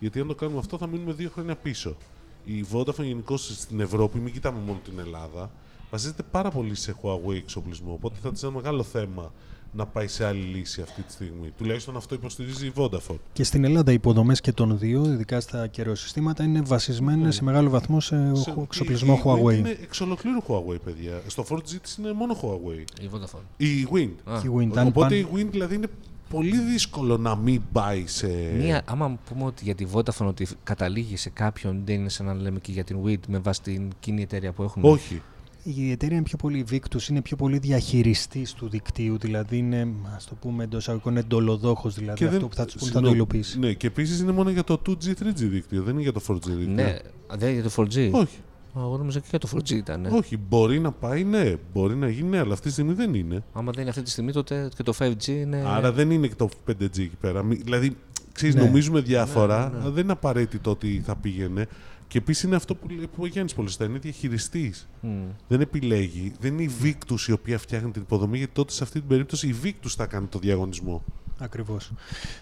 γιατί 0.03 0.21
αν 0.21 0.27
το 0.27 0.35
κάνουμε 0.35 0.59
αυτό 0.59 0.79
θα 0.79 0.87
μείνουμε 0.87 1.13
δύο 1.13 1.31
χρόνια 1.35 1.55
πίσω. 1.57 1.97
Η 2.45 2.65
Vodafone 2.73 3.03
γενικώ 3.05 3.37
στην 3.37 3.81
Ευρώπη, 3.81 4.19
μην 4.19 4.33
κοιτάμε 4.33 4.59
μόνο 4.67 4.79
την 4.85 4.99
Ελλάδα, 4.99 5.51
βασίζεται 5.91 6.23
πάρα 6.31 6.51
πολύ 6.51 6.75
σε 6.75 6.95
Huawei 7.03 7.35
εξοπλισμό. 7.37 7.93
Οπότε 7.93 8.15
θα 8.23 8.33
της 8.33 8.43
είναι 8.43 8.51
ένα 8.53 8.61
μεγάλο 8.63 8.83
θέμα 8.83 9.33
να 9.75 9.87
πάει 9.87 10.07
σε 10.09 10.25
άλλη 10.27 10.41
λύση 10.41 10.81
αυτή 10.83 11.03
τη 11.03 11.13
στιγμή. 11.13 11.51
Τουλάχιστον 11.59 11.97
αυτό 11.97 12.15
υποστηρίζει 12.15 12.67
η 12.67 12.73
Vodafone. 12.77 13.17
Και 13.33 13.45
στην 13.45 13.65
Ελλάδα 13.65 13.91
οι 13.91 13.95
υποδομές 13.95 14.41
και 14.41 14.53
των 14.53 14.79
δύο, 14.79 15.05
ειδικά 15.05 15.41
στα 15.41 15.67
καιροσυστήματα, 15.67 16.45
είναι 16.45 16.61
βασισμένες 16.61 17.25
Ναι. 17.25 17.31
σε 17.31 17.45
μεγάλο 17.45 17.71
βαθμό 17.71 18.01
σε, 18.01 18.35
Σε- 18.35 18.55
εξοπλισμό 18.63 19.13
η- 19.15 19.19
η 19.19 19.23
Wind 19.25 19.39
Huawei. 19.47 19.57
Είναι 19.59 19.79
εξ 19.83 20.01
ολοκλήρου 20.01 20.43
Huawei, 20.49 20.81
παιδιά. 20.85 21.23
Στο 21.27 21.43
4G 21.49 21.81
της 21.83 21.97
είναι 21.97 22.13
μόνο 22.13 22.37
Huawei. 22.43 23.03
Η 23.03 23.09
Vodafone. 23.13 23.43
Η 23.57 23.87
Wind. 23.93 24.33
Α, 24.33 24.41
Και 24.41 24.47
η 24.47 24.53
Wind, 24.57 24.77
αν 24.77 24.87
Οπότε 24.87 25.01
πάνε- 25.01 25.15
η 25.17 25.27
Wind 25.35 25.49
δηλαδή 25.51 25.75
είναι 25.75 25.87
πολύ 26.33 26.59
δύσκολο 26.59 27.17
να 27.17 27.37
μην 27.37 27.63
πάει 27.73 28.07
σε... 28.07 28.27
Μία, 28.59 28.83
άμα 28.85 29.19
πούμε 29.29 29.45
ότι 29.45 29.65
για 29.65 29.75
τη 29.75 29.87
Vodafone 29.93 30.27
ότι 30.27 30.47
καταλήγει 30.63 31.17
σε 31.17 31.31
κάποιον, 31.31 31.83
δεν 31.85 31.95
είναι 31.95 32.09
σαν 32.09 32.27
να 32.27 32.35
λέμε 32.35 32.59
και 32.59 32.73
για 32.73 32.85
την 32.85 32.97
WIT 33.07 33.19
με 33.29 33.39
βάση 33.39 33.63
την 33.63 33.89
κοινή 34.01 34.23
εταιρεία 34.23 34.53
που 34.53 34.63
έχουν. 34.63 34.85
Όχι. 34.85 35.23
Η 35.63 35.91
εταιρεία 35.91 36.17
είναι 36.17 36.25
πιο 36.25 36.37
πολύ 36.37 36.59
η 36.59 36.65
Victus, 36.71 37.09
είναι 37.09 37.21
πιο 37.23 37.37
πολύ 37.37 37.59
διαχειριστής 37.59 38.53
του 38.53 38.69
δικτύου, 38.69 39.19
δηλαδή 39.19 39.57
είναι, 39.57 39.89
ας 40.17 40.25
το 40.25 40.35
πούμε 40.35 40.65
εντός 40.65 40.89
αγωγικών, 40.89 41.17
εντολοδόχος, 41.17 41.95
δηλαδή 41.95 42.25
αυτό 42.25 42.49
που 42.49 42.55
θα 42.55 42.65
τους 42.65 42.75
πούνε 42.75 42.91
θα 42.91 43.01
το 43.01 43.07
Συγγνώμη. 43.07 43.15
υλοποιήσει. 43.15 43.59
Ναι, 43.59 43.73
και 43.73 43.87
επίσης 43.87 44.21
είναι 44.21 44.33
μόνο 44.33 44.51
για 44.51 44.65
το 44.65 44.81
2G, 44.87 45.07
3G 45.07 45.35
δίκτυο, 45.35 45.83
δεν 45.83 45.93
είναι 45.93 46.03
για 46.03 46.13
το 46.13 46.21
4G 46.29 46.41
δίκτυο. 46.47 46.75
Ναι, 46.75 46.99
δεν 47.39 47.49
είναι 47.51 47.61
για 47.61 47.71
το 47.71 47.83
4G. 47.83 48.11
Όχι, 48.13 48.39
Α, 48.49 48.52
Εγώ 48.77 48.97
νόμιζα 48.97 49.19
και 49.21 49.27
για 49.31 49.39
το 49.39 49.49
4G 49.55 49.71
ήταν. 49.71 50.01
ναι. 50.01 50.09
όχι. 50.13 50.37
Μπορεί 50.37 50.81
να 50.81 50.93
πάει, 50.93 51.25
ναι. 51.25 51.55
Μπορεί 51.73 51.95
να 51.97 52.09
γίνει, 52.09 52.29
ναι, 52.29 52.39
αλλά 52.39 52.53
αυτή 52.53 52.67
τη 52.67 52.73
στιγμή 52.73 52.93
δεν 52.93 53.15
είναι. 53.15 53.43
Άμα 53.53 53.71
δεν 53.73 53.81
είναι 53.81 53.91
αυτή 53.91 54.03
τη 54.03 54.11
στιγμή, 54.11 54.33
τότε 54.33 54.69
και 54.77 54.83
το 54.83 54.93
5G 54.99 55.27
είναι. 55.27 55.63
Άρα 55.67 55.93
δεν 55.93 56.11
είναι 56.11 56.27
και 56.27 56.35
το 56.35 56.49
5G 56.67 56.83
εκεί 56.83 57.17
πέρα. 57.21 57.43
Μη- 57.43 57.63
Δηλαδή, 57.63 57.97
ξέρεις, 58.33 58.55
Ναι. 58.55 58.61
νομίζουμε 58.63 59.01
διάφορα, 59.01 59.69
Ναι, 59.71 59.79
ναι, 59.79 59.85
ναι. 59.85 59.91
δεν 59.91 60.03
είναι 60.03 60.13
απαραίτητο 60.13 60.71
ότι 60.71 61.03
θα 61.05 61.17
πήγαινε. 61.17 61.67
Και 62.09 62.19
επίσης 62.19 62.43
είναι 62.43 62.57
αυτό 62.57 62.75
που 62.75 62.89
λέει 62.89 63.07
που 63.07 63.23
ο 63.23 63.27
Γιάννης 63.27 63.55
πολύ 63.55 63.69
σωστά, 63.69 63.85
είναι 63.85 63.99
διαχειριστής. 63.99 64.89
Μμ. 65.01 65.09
Δεν 65.49 65.61
επιλέγει. 65.61 66.33
Δεν 66.41 66.53
είναι 66.59 66.63
η 66.63 66.71
Victus 66.83 67.21
η 67.29 67.33
οποία 67.33 67.59
φτιάχνει 67.59 67.91
την 67.91 68.03
υποδομή, 68.03 68.39
γιατί 68.39 68.53
τότε 68.53 68.73
σε 68.73 68.83
αυτή 68.83 68.99
την 68.99 69.09
περίπτωση 69.09 69.49
η 69.49 69.55
Victus 69.65 69.89
θα 69.97 70.07
κάνει 70.07 70.27
το 70.27 70.39
διαγωνισμό. 70.39 71.03
Ακριβώς. 71.43 71.91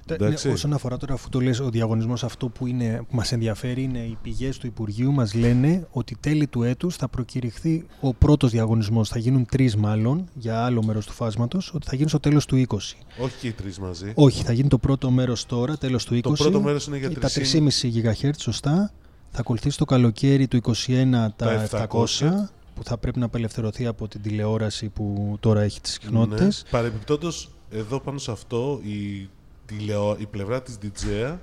Τε- 0.07 0.21
Εντάξει. 0.21 0.47
ναι, 0.47 0.53
όσον 0.53 0.73
αφορά 0.73 0.97
τώρα, 0.97 1.15
αφού 1.15 1.29
το 1.29 1.41
λες, 1.41 1.61
ο 1.61 1.71
διαγωνισμός 1.71 2.25
αυτό 2.25 2.49
που, 2.49 2.67
είναι, 2.67 3.03
που 3.09 3.17
μας 3.17 3.33
ενδιαφέρει 3.33 3.83
είναι 3.83 3.99
οι 3.99 4.19
πηγές 4.23 4.59
του 4.59 4.67
Υπουργείου 4.67 5.13
μας 5.13 5.35
λένε 5.35 5.87
ότι 5.91 6.17
τέλη 6.21 6.47
του 6.47 6.63
έτους 6.63 6.97
θα 6.97 7.09
προκηρυχθεί 7.09 7.87
ο 8.01 8.15
πρώτος 8.15 8.51
διαγωνισμός. 8.51 9.09
Θα 9.09 9.19
γίνουν 9.19 9.47
τρεις 9.47 9.77
μάλλον 9.77 10.29
για 10.35 10.65
άλλο 10.65 10.83
μέρος 10.83 11.07
του 11.07 11.13
φάσματος, 11.13 11.73
ότι 11.75 11.87
θα 11.87 11.97
γίνει 11.97 12.09
στο 12.09 12.21
τέλος 12.21 12.47
του 12.47 12.57
20. 12.57 12.97
Όχι 13.19 13.35
και 13.41 13.47
οι 13.47 13.53
τρεις 13.53 13.79
μαζί. 13.79 14.13
Όχι, 14.15 14.43
θα 14.43 14.53
γίνει 14.53 14.69
το 14.69 14.79
πρώτο 14.79 15.11
μέρος 15.11 15.47
τώρα, 15.47 15.77
τέλος 15.77 16.05
του 16.05 16.15
20. 16.15 16.21
Το 16.23 16.33
πρώτο 16.33 16.61
μέρος 16.61 16.87
είναι 16.87 16.99
για 16.99 17.09
Και 17.09 17.19
τα 17.19 17.29
3,5. 17.29 17.71
3,5 17.81 17.91
GHz, 18.23 18.31
σωστά. 18.39 18.93
Θα 19.31 19.41
ακολουθήσει 19.41 19.79
το 19.79 19.85
καλοκαίρι 19.85 20.49
του 20.49 20.57
21 20.57 21.33
τα, 21.37 21.69
Τα 21.69 21.87
700, 21.89 22.51
που 22.75 22.85
θα 22.85 22.99
πρέπει 22.99 23.19
να 23.19 23.25
απελευθερωθεί 23.25 23.87
από 23.87 24.09
την 24.09 24.23
τηλεόραση 24.23 24.89
που 24.89 25.37
τώρα 25.41 25.61
έχει 25.61 25.81
τις 25.81 25.93
συχνότητες. 25.93 26.63
Ναι. 26.65 26.71
Παρεμπιπτόντως, 26.71 27.51
εδώ 27.71 28.01
πάνω 28.01 28.19
σε 28.19 28.31
αυτό, 28.31 28.81
η, 28.83 29.29
τηλεο... 29.67 30.17
η 30.19 30.27
πλευρά 30.27 30.63
της 30.63 30.79
DJ 30.83 31.37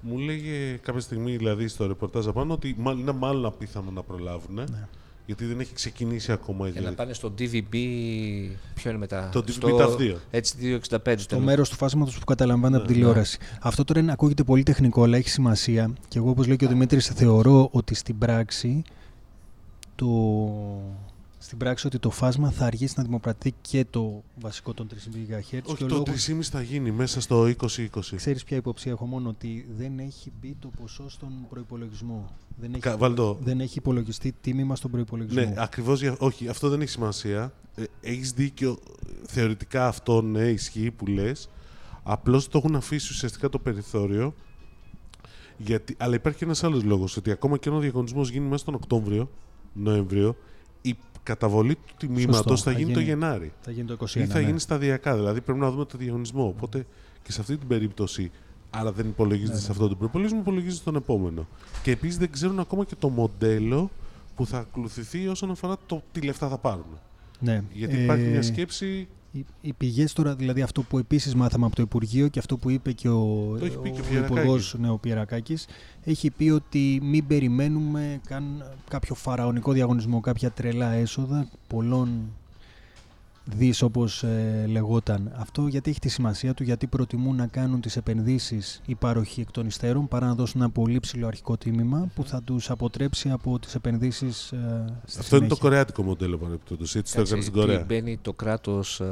μου 0.00 0.18
λέγε 0.18 0.76
κάποια 0.82 1.00
στιγμή, 1.00 1.36
δηλαδή 1.36 1.68
στο 1.68 1.86
ρεπορτάζ 1.86 2.26
απάνω, 2.28 2.52
ότι 2.52 2.74
μάλλον, 2.78 3.00
είναι 3.00 3.12
μάλλον 3.12 3.46
απίθανο 3.46 3.90
να 3.90 4.02
προλάβουν. 4.02 4.54
Ναι. 4.54 4.88
Γιατί 5.26 5.44
δεν 5.44 5.60
έχει 5.60 5.74
ξεκινήσει 5.74 6.32
ακόμα 6.32 6.68
η 6.68 6.70
Για 6.70 6.80
να 6.80 6.90
διαδικασία. 6.90 7.04
πάνε 7.04 7.14
στο 7.14 7.32
DVB. 7.38 7.72
Ποιο 8.74 8.90
είναι 8.90 8.98
μετά; 8.98 9.28
Το 9.32 9.38
DVB 9.40 9.50
στο 9.50 9.76
τα 9.76 9.96
δύο. 9.96 10.18
H265. 10.32 10.80
Το 10.80 11.00
τέλος. 11.00 11.44
μέρος 11.44 11.68
του 11.68 11.76
φάσματος 11.76 12.18
που 12.18 12.24
καταλαμβάνεται 12.24 12.76
από 12.76 12.86
Ναι, 12.86 12.92
τη 12.92 12.98
τηλεόραση. 12.98 13.38
Αυτό 13.60 13.84
τώρα 13.84 14.00
είναι, 14.00 14.12
ακούγεται 14.12 14.42
πολύ 14.44 14.62
τεχνικό, 14.62 15.02
αλλά 15.02 15.16
έχει 15.16 15.28
σημασία. 15.28 15.92
Και 16.08 16.18
εγώ, 16.18 16.30
όπως 16.30 16.46
λέει 16.46 16.56
και 16.56 16.64
ο 16.64 16.68
Δημήτρης, 16.68 17.06
θεωρώ 17.06 17.68
ότι 17.72 17.94
στην 17.94 18.18
πράξη 18.18 18.82
το, 19.94 20.06
στην 21.38 21.58
πράξη 21.58 21.86
ότι 21.86 21.98
το 21.98 22.10
φάσμα 22.10 22.50
θα 22.50 22.64
αργήσει 22.66 22.94
να 22.96 23.02
δημοπρατεί 23.02 23.54
και 23.60 23.84
το 23.90 24.22
βασικό 24.40 24.74
των 24.74 24.86
3,5 24.88 24.94
GHz. 24.94 25.60
Όχι, 25.64 25.76
και 25.76 25.84
ο 25.84 25.86
το 25.86 25.94
λόγος- 25.94 26.08
3,5 26.28 26.50
θα 26.50 26.62
γίνει 26.62 26.90
μέσα 26.90 27.20
στο 27.20 27.42
2020. 27.44 28.16
Ξέρεις 28.16 28.44
ποια 28.44 28.56
υποψία 28.56 28.92
έχω 28.92 29.06
μόνο, 29.06 29.28
ότι 29.28 29.66
δεν 29.76 29.98
έχει 29.98 30.32
μπει 30.40 30.56
το 30.60 30.70
ποσό 30.80 31.10
στον 31.10 31.32
προϋπολογισμό. 31.50 32.30
Δεν 32.60 32.70
έχει, 32.72 32.80
Κα- 32.82 32.96
Βάλτο. 32.96 33.38
δεν 33.42 33.60
έχει 33.60 33.78
υπολογιστεί 33.78 34.34
τίμημα 34.40 34.76
στον 34.76 34.90
προϋπολογισμό. 34.90 35.40
Ναι, 35.40 35.54
ακριβώς. 35.56 36.02
Όχι, 36.18 36.48
αυτό 36.48 36.68
δεν 36.68 36.80
έχει 36.80 36.90
σημασία. 36.90 37.52
Ε, 37.74 37.82
έχεις 38.00 38.30
δίκιο. 38.32 38.78
Θεωρητικά 39.26 39.86
αυτό 39.86 40.22
ναι, 40.22 40.48
ισχύει 40.48 40.90
που 40.90 41.06
λες. 41.06 41.48
Απλώς 42.02 42.48
το 42.48 42.58
έχουν 42.58 42.76
αφήσει 42.76 43.12
ουσιαστικά 43.12 43.48
το 43.48 43.58
περιθώριο. 43.58 44.34
Γιατί, 45.56 45.94
αλλά 45.98 46.14
υπάρχει 46.14 46.38
και 46.38 46.44
ένας 46.44 46.64
άλλος 46.64 46.82
λόγος. 46.84 47.16
Ότι 47.16 47.30
ακόμα 47.30 47.58
και 47.58 47.68
αν 47.68 47.74
ο 47.74 47.78
διαγωνισμός 47.78 48.30
γίνει 48.30 48.46
μέσα 48.48 48.64
τον 48.64 48.74
Οκτώβριο, 48.74 49.30
Νοέμβριο, 49.72 50.36
η 50.82 50.96
καταβολή 51.22 51.74
του 51.74 51.94
τιμήματος 51.96 52.36
Σωστό, 52.36 52.56
θα, 52.56 52.62
θα 52.62 52.78
γίνει 52.78 52.92
το 52.92 53.00
γίνει. 53.00 53.10
Γενάρη. 53.10 53.52
Θα 53.60 53.70
γίνει 53.70 53.86
το 53.86 53.96
21. 54.00 54.14
Ή 54.14 54.26
θα 54.26 54.38
ναι. 54.38 54.44
γίνει 54.44 54.58
σταδιακά. 54.60 55.14
Δηλαδή 55.14 55.40
πρέπει 55.40 55.58
να 55.58 55.70
δούμε 55.70 55.84
το 55.84 55.98
διαγωνισμό. 55.98 56.46
Οπότε 56.46 56.86
και 57.22 57.32
σε 57.32 57.40
αυτή 57.40 57.56
την 57.56 57.68
περίπτωση. 57.68 58.30
Άρα 58.70 58.92
δεν 58.92 59.06
υπολογίζεται 59.06 59.52
Ναι, 59.54 59.60
σε 59.60 59.66
ναι. 59.66 59.72
αυτό 59.72 59.88
το 59.88 59.94
προπολογισμό, 59.94 60.38
υπολογίζεται 60.40 60.80
στον 60.80 60.96
επόμενο. 60.96 61.46
Και 61.82 61.90
επίσης 61.90 62.18
δεν 62.18 62.30
ξέρουν 62.30 62.58
ακόμα 62.58 62.84
και 62.84 62.94
το 62.98 63.08
μοντέλο 63.08 63.90
που 64.36 64.46
θα 64.46 64.58
ακολουθηθεί 64.58 65.28
όσον 65.28 65.50
αφορά 65.50 65.76
το 65.86 66.02
τι 66.12 66.20
λεφτά 66.20 66.48
θα 66.48 66.58
πάρουν. 66.58 66.98
Ναι. 67.40 67.62
Γιατί 67.72 67.96
υπάρχει 68.02 68.24
Ε, 68.24 68.28
μια 68.28 68.42
σκέψη. 68.42 69.08
Οι, 69.32 69.44
οι 69.60 69.72
πηγές 69.72 70.12
τώρα, 70.12 70.34
δηλαδή 70.34 70.62
αυτό 70.62 70.82
που 70.82 70.98
επίσης 70.98 71.34
μάθαμε 71.34 71.66
από 71.66 71.76
το 71.76 71.82
Υπουργείο 71.82 72.28
και 72.28 72.38
αυτό 72.38 72.56
που 72.56 72.70
είπε 72.70 72.92
και 72.92 73.08
ο, 73.08 73.56
Το 73.58 73.64
έχει 73.64 73.78
πει 73.78 73.90
και 73.90 74.00
ο 74.00 74.04
ο 74.04 74.08
Πιερακάκης. 74.08 74.38
Υπουργός, 74.38 74.76
ναι, 74.78 74.90
ο 74.90 74.98
Πιερακάκης, 74.98 75.66
έχει 76.04 76.30
πει 76.30 76.48
ότι 76.50 77.00
μην 77.02 77.26
περιμένουμε 77.26 78.20
καν 78.26 78.64
κάποιο 78.90 79.14
φαραωνικό 79.14 79.72
διαγωνισμό, 79.72 80.20
κάποια 80.20 80.50
τρελά 80.50 80.92
έσοδα 80.92 81.48
πολλών 81.66 82.32
δις 83.56 83.82
όπως 83.82 84.22
ε, 84.22 84.64
λεγόταν. 84.68 85.32
Αυτό 85.36 85.66
γιατί 85.66 85.90
έχει 85.90 85.98
τη 85.98 86.08
σημασία 86.08 86.54
του, 86.54 86.62
γιατί 86.62 86.86
προτιμούν 86.86 87.36
να 87.36 87.46
κάνουν 87.46 87.80
τις 87.80 87.96
επενδύσεις 87.96 88.80
οι 88.86 88.94
πάροχοι 88.94 89.40
εκ 89.40 89.50
των 89.50 89.66
υστέρων 89.66 90.08
παρά 90.08 90.26
να 90.26 90.34
δώσουν 90.34 90.60
ένα 90.60 90.70
πολύ 90.70 91.00
ψηλό 91.00 91.26
αρχικό 91.26 91.56
τίμημα 91.56 92.08
που 92.14 92.24
θα 92.24 92.42
τους 92.42 92.70
αποτρέψει 92.70 93.30
από 93.30 93.58
τις 93.58 93.74
επενδύσεις 93.74 94.52
ε, 94.52 94.84
στη 95.04 95.18
Αυτό 95.20 95.36
είναι 95.36 95.46
το 95.46 95.54
συνέχεια. 95.54 95.56
κορεάτικο 95.70 96.02
μοντέλο 96.02 96.38
παρεμπιπτόντως. 96.38 96.94
Έτσι 96.96 97.12
το 97.12 97.18
Κάτσε, 97.18 97.34
έκανε 97.34 97.48
στην 97.50 97.60
τι 97.60 97.66
Κορέα. 97.66 97.84
Μπαίνει 97.84 98.18
το 98.22 98.32
κράτος 98.32 99.02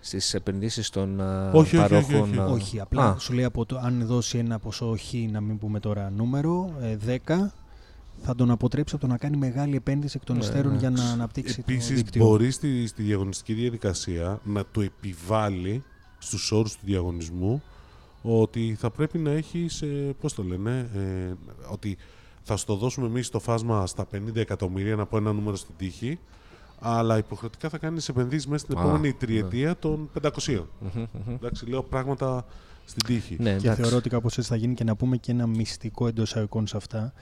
στις 0.00 0.34
επενδύσεις 0.34 0.90
των 0.90 1.20
α, 1.20 1.50
Όχι, 1.52 1.76
όχι, 1.76 1.94
όχι, 1.94 2.10
παρόχων. 2.10 2.30
όχι. 2.30 2.38
α, 2.40 2.44
Όχι, 2.46 2.80
απλά 2.80 3.04
α, 3.10 3.18
σου 3.18 3.32
λέει 3.32 3.44
από 3.44 3.66
το, 3.66 3.78
αν 3.78 4.06
δώσει 4.06 4.38
ένα 4.38 4.58
ποσό 4.58 4.96
χ, 4.98 5.12
να 5.30 5.40
μην 5.40 5.58
πούμε 5.58 5.80
τώρα 5.80 6.10
νούμερο, 6.10 6.70
ε, 6.80 7.18
10, 7.26 7.52
θα 8.22 8.34
τον 8.34 8.50
αποτρέψει 8.50 8.94
από 8.94 9.06
το 9.06 9.10
να 9.12 9.18
κάνει 9.18 9.36
μεγάλη 9.36 9.76
επένδυση 9.76 10.16
εκ 10.20 10.26
των 10.26 10.36
Ναι, 10.36 10.44
υστέρων 10.44 10.72
ναι. 10.72 10.78
για 10.78 10.90
να 10.90 11.02
αναπτύξει 11.10 11.54
το 11.54 11.62
Επίσης, 11.66 11.96
δίκτυο. 11.96 12.24
μπορεί 12.26 12.50
στη, 12.50 12.86
στη 12.86 13.02
διαγωνιστική 13.02 13.52
διαδικασία 13.52 14.40
να 14.44 14.64
του 14.64 14.80
επιβάλλει 14.80 15.82
στους 16.18 16.52
όρους 16.52 16.72
του 16.72 16.80
διαγωνισμού 16.84 17.62
ότι 18.22 18.76
θα 18.78 18.90
πρέπει 18.90 19.18
να 19.18 19.30
έχει. 19.30 19.66
Πώς 20.20 20.34
το 20.34 20.42
λένε, 20.42 20.90
ε, 20.94 21.32
ότι 21.72 21.96
θα 22.42 22.56
στο 22.56 22.74
δώσουμε 22.76 23.06
εμείς 23.06 23.28
το 23.28 23.38
φάσμα 23.40 23.86
στα 23.86 24.06
50 24.14 24.36
εκατομμύρια, 24.36 24.96
να 24.96 25.06
πω 25.06 25.16
ένα 25.16 25.32
νούμερο 25.32 25.56
στην 25.56 25.74
τύχη, 25.76 26.18
αλλά 26.80 27.16
υποχρεωτικά 27.18 27.68
θα 27.68 27.78
κάνει 27.78 28.00
επενδύσεις 28.08 28.46
μέσα 28.46 28.64
στην 28.64 28.78
Α, 28.78 28.80
επόμενη 28.82 29.06
ναι. 29.06 29.12
τριετία 29.12 29.76
των 29.76 30.10
500. 30.22 30.30
μμμ, 30.80 30.90
μμμ. 31.12 31.34
Εντάξει, 31.34 31.66
λέω 31.66 31.82
πράγματα 31.82 32.44
στην 32.84 33.04
τύχη. 33.06 33.36
Ναι, 33.38 33.50
Και 33.50 33.56
εντάξει. 33.56 33.80
θεωρώ 33.82 33.96
ότι 33.96 34.08
κάπως 34.08 34.38
έτσι 34.38 34.50
θα 34.50 34.56
γίνει 34.56 34.74
και 34.74 34.84
να 34.84 34.96
πούμε 34.96 35.16
και 35.16 35.32
ένα 35.32 35.46
μυστικό 35.46 36.06
εντός 36.06 36.28
εισαγωγικών 36.28 36.66
σε 36.66 36.76
αυτά, 36.76 37.12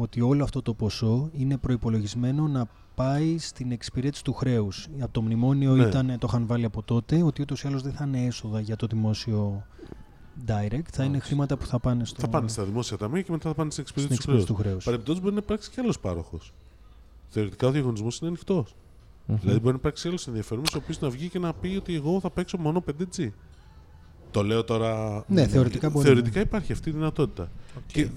ότι 0.00 0.20
όλο 0.20 0.44
αυτό 0.44 0.62
το 0.62 0.74
ποσό 0.74 1.28
είναι 1.32 1.56
προϋπολογισμένο 1.56 2.48
να 2.48 2.66
πάει 2.94 3.38
στην 3.38 3.72
εξυπηρέτηση 3.72 4.24
του 4.24 4.32
χρέους. 4.32 4.88
Από 5.00 5.12
το 5.12 5.22
μνημόνιο 5.22 5.74
Ναι. 5.74 5.84
ήταν, 5.86 6.06
το 6.18 6.26
είχαν 6.30 6.46
βάλει 6.46 6.64
από 6.64 6.82
τότε, 6.82 7.22
ότι 7.22 7.42
ούτως 7.42 7.62
ή 7.62 7.66
άλλως 7.66 7.82
δεν 7.82 7.92
θα 7.92 8.04
είναι 8.04 8.24
έσοδα 8.24 8.60
για 8.60 8.76
το 8.76 8.86
δημόσιο 8.86 9.66
direct, 10.46 10.88
θα 10.92 11.02
είναι 11.02 11.06
Εντάξει. 11.06 11.20
χρήματα 11.28 11.56
που 11.56 11.66
θα 11.66 11.78
πάνε, 11.78 12.04
στο, 12.04 12.20
Θα 12.20 12.28
πάνε 12.28 12.48
στα 12.48 12.64
δημόσια 12.64 12.96
ταμεία 12.96 13.22
και 13.22 13.30
μετά 13.32 13.48
θα 13.48 13.54
πάνε 13.54 13.70
στην 13.70 13.86
στην 13.86 13.96
εξυπηρέτηση 14.02 14.26
του 14.26 14.30
χρέους. 14.30 14.44
εξυπηρέτηση 14.44 14.46
του 14.46 14.54
χρέους. 14.54 14.84
Παρεμπιπτόντως 14.84 15.22
μπορεί 15.22 15.34
να 15.34 15.40
υπάρξει 15.44 15.70
κι 15.70 15.80
άλλος 15.80 15.98
πάροχος. 16.00 16.52
Θεωρητικά 17.28 17.66
ο 17.66 17.70
διαγωνισμός 17.70 18.18
είναι 18.18 18.28
ανοιχτός. 18.28 18.74
Μμμ. 19.26 19.36
Δηλαδή 19.40 19.58
μπορεί 19.58 19.72
να 19.72 19.78
υπάρξει 19.78 20.08
άλλος 20.08 20.26
ενδιαφέρον, 20.26 20.64
ο 20.74 20.76
οποίος 20.76 21.00
να 21.00 21.08
βγει 21.10 21.28
και 21.28 21.38
να 21.38 21.52
πει 21.54 21.76
ότι 21.76 21.94
εγώ 21.94 22.20
θα 22.20 22.30
παίξω 22.30 22.58
μόνο 22.58 22.82
5G. 22.86 23.28
Το 24.30 24.42
λέω 24.42 24.64
τώρα. 24.64 25.24
Ναι, 25.28 25.46
θεωρητικά 25.46 25.90
μπορεί, 25.90 26.06
Θεωρητικά 26.06 26.36
ναι. 26.38 26.44
υπάρχει 26.44 26.72
αυτή 26.72 26.88
η 26.88 26.92
δυνατότητα. 26.92 27.50
Και 27.86 28.08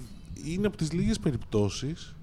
είναι 0.45 0.67
από 0.67 0.77
τις 0.77 0.91
λίγες 0.91 1.19
περιπτώσεις 1.19 2.15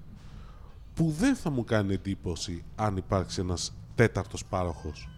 που 0.93 1.13
δεν 1.19 1.35
θα 1.35 1.49
μου 1.49 1.63
κάνει 1.63 1.93
εντύπωση 1.93 2.63
αν 2.75 2.97
υπάρξει 2.97 3.41
ένας 3.41 3.73
τέταρτος 3.95 4.45
πάροχος. 4.45 5.09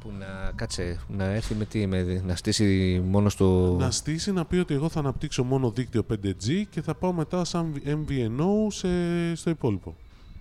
Που 0.00 0.10
να 0.18 0.52
κάτσε, 0.54 1.00
να 1.08 1.24
έρθει 1.24 1.54
με 1.54 1.64
τι, 1.64 1.86
με, 1.86 2.22
να 2.26 2.36
στήσει 2.36 3.00
μόνο 3.06 3.28
στο. 3.28 3.76
Να 3.78 3.90
στήσει 3.90 4.32
να 4.32 4.44
πει 4.44 4.56
ότι 4.56 4.74
εγώ 4.74 4.88
θα 4.88 4.98
αναπτύξω 4.98 5.44
μόνο 5.44 5.70
δίκτυο 5.70 6.06
5G 6.12 6.62
και 6.70 6.82
θα 6.82 6.94
πάω 6.94 7.12
μετά 7.12 7.44
σαν 7.44 7.82
MVNO 7.86 8.66
σε, 8.68 8.88
στο 9.34 9.50
υπόλοιπο. 9.50 9.96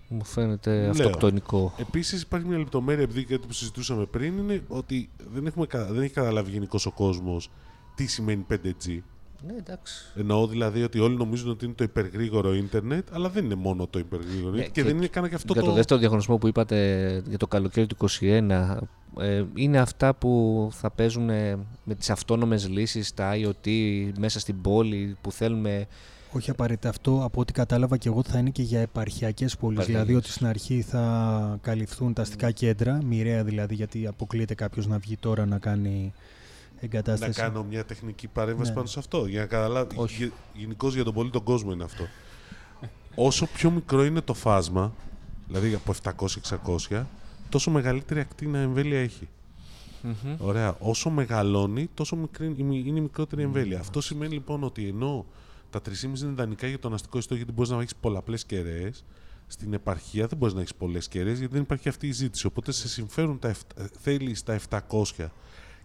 Μου 0.07 0.23
φαίνεται 0.25 0.81
Λέω. 0.81 0.89
αυτοκτονικό. 0.89 1.73
Επίσης, 1.77 2.21
υπάρχει 2.21 2.47
μια 2.47 2.57
λεπτομέρεια, 2.57 3.03
επειδή 3.03 3.23
κάτι 3.23 3.47
που 3.47 3.53
συζητούσαμε 3.53 4.05
πριν, 4.05 4.37
είναι 4.37 4.63
ότι 4.67 5.09
δεν, 5.33 5.45
έχουμε, 5.45 5.65
κα- 5.65 5.85
δεν 5.85 6.03
έχει 6.03 6.13
καταλάβει 6.13 6.51
γενικώς 6.51 6.85
ο 6.85 6.91
κόσμος 6.91 7.51
τι 7.95 8.05
σημαίνει 8.07 8.45
5G. 8.49 8.99
Ναι, 9.47 9.53
εντάξει. 9.57 10.05
Εννοώ 10.15 10.47
δηλαδή 10.47 10.83
ότι 10.83 10.99
όλοι 10.99 11.15
νομίζουν 11.15 11.49
ότι 11.49 11.65
είναι 11.65 11.73
το 11.73 11.83
υπεργρήγορο 11.83 12.53
ίντερνετ, 12.53 13.07
αλλά 13.11 13.29
δεν 13.29 13.45
είναι 13.45 13.55
μόνο 13.55 13.87
το 13.87 13.99
υπεργρήγορο 13.99 14.55
Ναι, 14.55 14.57
ίντερνετ 14.57 14.65
και, 14.65 14.81
και 14.81 14.87
δεν 14.87 14.97
είναι 14.97 15.07
καν 15.07 15.29
και 15.29 15.35
αυτό 15.35 15.53
για 15.53 15.61
το... 15.61 15.67
το. 15.67 15.73
δεύτερο 15.73 15.99
διαγωνισμό 15.99 16.37
που 16.37 16.47
είπατε 16.47 17.21
για 17.27 17.37
το 17.37 17.47
καλοκαίρι 17.47 17.87
του 17.87 18.09
2021, 18.19 18.77
Ε, 19.19 19.43
είναι 19.55 19.79
αυτά 19.79 20.15
που 20.15 20.67
θα 20.71 20.91
παίζουν 20.91 21.29
ε, 21.29 21.57
με 21.83 21.95
τις 21.95 22.09
αυτόνομες 22.09 22.67
λύσεις, 22.69 23.13
τα 23.13 23.31
IoT 23.33 23.69
μέσα 24.17 24.39
στην 24.39 24.61
πόλη 24.61 25.17
που 25.21 25.31
θέλουμε 25.31 25.87
Όχι 26.31 26.49
απαραίτητα 26.49 26.89
αυτό, 26.89 27.21
από 27.23 27.41
ό,τι 27.41 27.53
κατάλαβα 27.53 27.97
και 27.97 28.07
εγώ 28.07 28.23
θα 28.23 28.39
είναι 28.39 28.49
και 28.49 28.61
για 28.61 28.79
επαρχιακές 28.79 29.57
πόλεις. 29.57 29.77
Επαρχιακές. 29.77 30.05
Δηλαδή 30.05 30.25
ότι 30.25 30.31
στην 30.31 30.47
αρχή 30.47 30.81
θα 30.81 31.57
καλυφθούν 31.61 32.13
τα 32.13 32.21
αστικά 32.21 32.51
κέντρα, 32.51 32.99
μοιραία 33.03 33.43
δηλαδή, 33.43 33.75
γιατί 33.75 34.07
αποκλείεται 34.07 34.53
κάποιος 34.53 34.87
να 34.87 34.97
βγει 34.97 35.17
τώρα 35.17 35.45
να 35.45 35.59
κάνει 35.59 36.13
Να 36.81 36.85
εγκατάσταση. 36.85 37.41
κάνω 37.41 37.63
μια 37.63 37.85
τεχνική 37.85 38.27
παρέμβαση 38.27 38.69
Ναι. 38.69 38.75
πάνω 38.75 38.87
σε 38.87 38.99
αυτό. 38.99 39.25
Για 39.25 39.39
να 39.39 39.45
καταλάβει. 39.45 39.95
Όχι. 39.97 40.31
Γενικώς 40.53 40.95
για 40.95 41.03
τον 41.03 41.13
πολύ 41.13 41.29
τον 41.29 41.43
κόσμο 41.43 41.71
είναι 41.71 41.83
αυτό. 41.83 42.03
Όσο 43.15 43.45
πιο 43.45 43.71
μικρό 43.71 44.05
είναι 44.05 44.21
το 44.21 44.33
φάσμα, 44.33 44.93
δηλαδή 45.47 45.73
από 45.73 45.91
700-600, 45.91 47.05
τόσο 47.49 47.71
μεγαλύτερη 47.71 48.19
ακτίνα 48.19 48.57
εμβέλεια 48.57 48.99
έχει. 48.99 49.27
Μμμ. 50.01 50.35
Ωραία. 50.39 50.75
Όσο 50.79 51.09
μεγαλώνει, 51.09 51.89
τόσο 51.93 52.15
μικρή, 52.15 52.55
είναι 52.57 52.75
η 52.75 53.01
μικρότερη 53.01 53.41
εμβέλεια. 53.41 53.79
Αυτό 53.79 54.01
σημαίνει 54.01 54.33
λοιπόν 54.33 54.63
ότι 54.63 54.87
ενώ 54.87 55.25
τα 55.69 55.81
3,5 55.81 56.21
είναι 56.21 56.31
ιδανικά 56.31 56.67
για 56.67 56.79
τον 56.79 56.93
αστικό 56.93 57.17
ιστό, 57.17 57.35
γιατί 57.35 57.51
μπορείς 57.51 57.71
να 57.71 57.77
έχεις 57.77 57.95
πολλαπλές 57.95 58.45
κεραίες, 58.45 59.03
στην 59.47 59.73
επαρχία 59.73 60.27
δεν 60.27 60.37
μπορείς 60.37 60.53
να 60.53 60.59
έχεις 60.59 60.75
πολλές 60.75 61.07
κεραίες, 61.07 61.37
γιατί 61.39 61.53
δεν 61.53 61.61
υπάρχει 61.61 61.89
αυτή 61.89 62.07
η 62.07 62.11
ζήτηση. 62.11 62.45
Οπότε 62.45 62.71
σε 62.71 62.87
συμφέρουν 62.87 63.39
τα, 63.39 63.55
θέλεις 64.01 64.39
στα 64.39 64.53
700. 64.53 65.31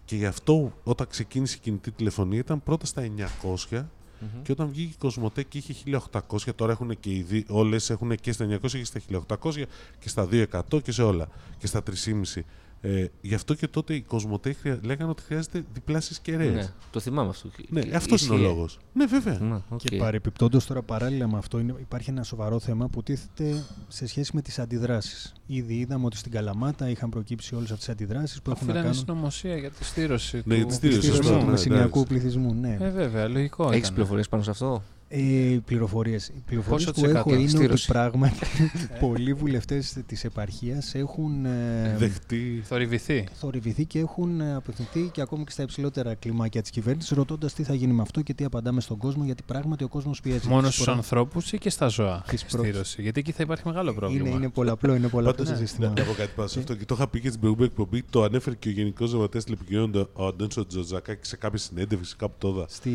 Και 0.05 0.15
γι' 0.15 0.25
αυτό 0.25 0.73
όταν 0.83 1.07
ξεκίνησε 1.07 1.55
η 1.55 1.59
κινητή 1.63 1.91
τηλεφωνία 1.91 2.39
ήταν 2.39 2.63
πρώτα 2.63 2.85
στα 2.85 3.07
900 3.41 3.83
Μμμ. 4.19 4.41
και 4.43 4.51
όταν 4.51 4.67
βγήκε 4.69 4.91
η 4.91 4.95
Κοσμοτέ 4.97 5.43
και 5.43 5.57
είχε 5.57 5.73
1800, 6.11 6.55
τώρα 6.55 6.71
έχουν 6.71 6.99
και 6.99 7.09
οι 7.09 7.21
δι- 7.21 7.49
όλες 7.49 7.89
έχουν 7.89 8.15
και 8.15 8.31
στα 8.31 8.45
900 8.45 8.59
και 8.71 8.83
στα 8.85 8.99
1800 9.27 9.65
και 9.99 10.09
στα 10.09 10.27
200 10.31 10.81
και 10.83 10.91
σε 10.91 11.03
όλα 11.03 11.27
και 11.57 11.67
στα 11.67 11.83
3,5. 11.83 12.43
Ε, 12.81 13.05
γι' 13.21 13.33
αυτό 13.35 13.53
και 13.53 13.67
τότε 13.67 13.93
οι 13.93 14.01
Cosmote 14.01 14.53
χρεια- 14.53 14.79
λέγανε 14.83 15.09
ότι 15.11 15.21
χρειάζεται 15.23 15.63
διπλάσιες 15.73 16.19
κεραίες. 16.19 16.53
Ναι, 16.53 16.67
το 16.91 16.99
θυμάμαι 16.99 17.29
αυτό. 17.29 17.49
Ναι, 17.69 17.81
Και- 17.81 17.95
αυτός 17.95 18.21
είναι 18.25 18.31
ο 18.33 18.35
ισχύει. 18.37 18.47
λόγος. 18.47 18.79
Ναι, 18.93 19.05
βέβαια. 19.05 19.39
Ναι, 19.39 19.55
οκ. 19.69 19.79
Και 19.83 19.97
παρεπιπτόντως 19.97 20.65
τώρα 20.65 20.81
παράλληλα 20.81 21.27
με 21.27 21.37
αυτό 21.37 21.59
είναι, 21.59 21.75
υπάρχει 21.79 22.09
ένα 22.09 22.23
σοβαρό 22.23 22.59
θέμα 22.59 22.87
που 22.87 23.03
τίθεται 23.03 23.63
σε 23.87 24.07
σχέση 24.07 24.31
με 24.35 24.41
τις 24.41 24.59
αντιδράσεις. 24.59 25.33
Ήδη 25.45 25.73
είδαμε 25.73 26.05
ότι 26.05 26.17
στην 26.17 26.31
Καλαμάτα 26.31 26.89
είχαν 26.89 27.09
προκύψει 27.09 27.55
όλες 27.55 27.71
αυτές 27.71 27.85
τις 27.85 27.93
αντιδράσεις 27.93 28.41
που 28.41 28.51
Αφού 28.51 28.59
έχουν 28.63 28.73
να 28.73 28.79
ήταν 28.79 28.83
η 28.91 28.95
κάνουν 28.95 29.05
συνωμοσία 29.07 29.57
για 29.57 29.69
τη 29.71 29.83
στείρωση 29.85 30.35
Ναι, 30.37 30.41
του... 30.43 30.53
για 30.55 30.65
τη 30.65 30.73
στείρωση, 30.73 30.97
στη 30.99 31.07
σωστό, 31.07 31.23
στήριξη 31.23 31.39
ναι, 31.45 31.45
του 31.45 31.51
μεσσηνιακού 31.51 31.99
εντάξει. 31.99 32.05
πληθυσμού. 32.07 32.53
Ναι. 32.53 32.77
Ε, 32.79 32.89
βέβαια, 32.89 33.27
λογικό 33.27 33.63
Έχεις 33.67 33.77
ήταν. 33.79 33.93
πληροφορίες 33.93 34.29
πάνω 34.29 34.43
σε 34.43 34.49
αυτό; 34.49 34.83
Ε, 35.07 35.19
οι 35.19 35.59
πληροφορίες, 35.59 36.27
οι 36.27 36.43
πληροφορίες 36.45 36.85
Πόσο 36.85 36.93
που 37.01 37.01
της 37.07 37.09
έχω 37.15 37.29
εκατό 37.29 37.41
είναι 37.41 37.49
στήρωση; 37.49 37.91
ότι 37.91 37.99
πράγματι 37.99 38.35
πολλοί 39.05 39.33
βουλευτές 39.33 39.97
της 40.05 40.23
επαρχίας 40.23 40.95
έχουν 40.95 41.45
ε, 41.45 41.95
Δεχτεί. 41.97 42.61
Θορυβηθεί. 42.65 43.27
θορυβηθεί 43.33 43.85
και 43.85 43.99
έχουν 43.99 44.41
ε, 44.41 44.53
απευθυνθεί 44.55 45.09
και 45.11 45.21
ακόμη 45.21 45.43
και 45.43 45.51
στα 45.51 45.63
υψηλότερα 45.63 46.13
κλιμάκια 46.13 46.61
της 46.61 46.69
κυβέρνησης 46.69 47.09
ρωτώντας 47.17 47.53
τι 47.53 47.63
θα 47.63 47.73
γίνει 47.73 47.93
με 47.93 48.01
αυτό 48.01 48.21
και 48.21 48.33
τι 48.33 48.43
απαντάμε 48.43 48.81
στον 48.81 48.97
κόσμο 48.97 49.23
γιατί 49.25 49.43
πράγματι 49.45 49.83
ο 49.83 49.87
κόσμος 49.87 50.21
πιέζει. 50.21 50.47
Μόνος 50.47 50.63
Τις 50.65 50.73
στους 50.73 50.85
προ- 50.85 50.95
ανθρώπους 50.97 51.51
ή 51.53 51.57
και 51.57 51.69
στα 51.69 51.87
ζώα. 51.87 52.23
Τις 52.27 52.41
η 52.41 52.45
προ- 52.49 52.63
στήρωση. 52.63 53.01
Γιατί 53.01 53.19
εκεί 53.19 53.31
θα 53.31 53.43
υπάρχει 53.43 53.63
μεγάλο 53.67 53.93
πρόβλημα. 53.93 54.27
Είναι, 54.27 54.37
είναι 54.37 54.49
πολλαπλό, 54.49 54.95
είναι 54.95 55.07
πολλαπλό 55.07 55.31
Πάντως, 55.43 55.47
το 55.47 55.59
να 55.61 55.67
σύστημα. 55.67 55.87
να 55.87 56.03
πω 56.03 56.13
κάτι 56.13 56.31
πάνω 56.35 56.47
σε 56.49 56.59
αυτό. 56.59 56.75
Και 56.75 56.85
το 56.85 56.95
είχα 56.97 57.07
πει 57.07 57.19
και 57.19 57.27
στην 57.27 57.39
προηγούμενη 57.39 57.69
εκπομπή. 57.71 58.03
Το 58.09 58.23
ανέφερε 58.23 58.55
και 58.55 58.69
ο 58.69 58.71
Γενικός 58.71 59.09
Γραμματέας 59.11 59.43
Τηλεπικοινωνιών, 59.43 60.09
ο 60.13 60.25
Αντώνσο 60.25 60.65
Τζοτζακάκη, 60.65 61.27
σε 61.27 61.35
κάποια 61.37 61.59
συνέντευξη 61.59 62.15
κάπου 62.15 62.35
τώρα. 62.37 62.65
Στη, 62.69 62.91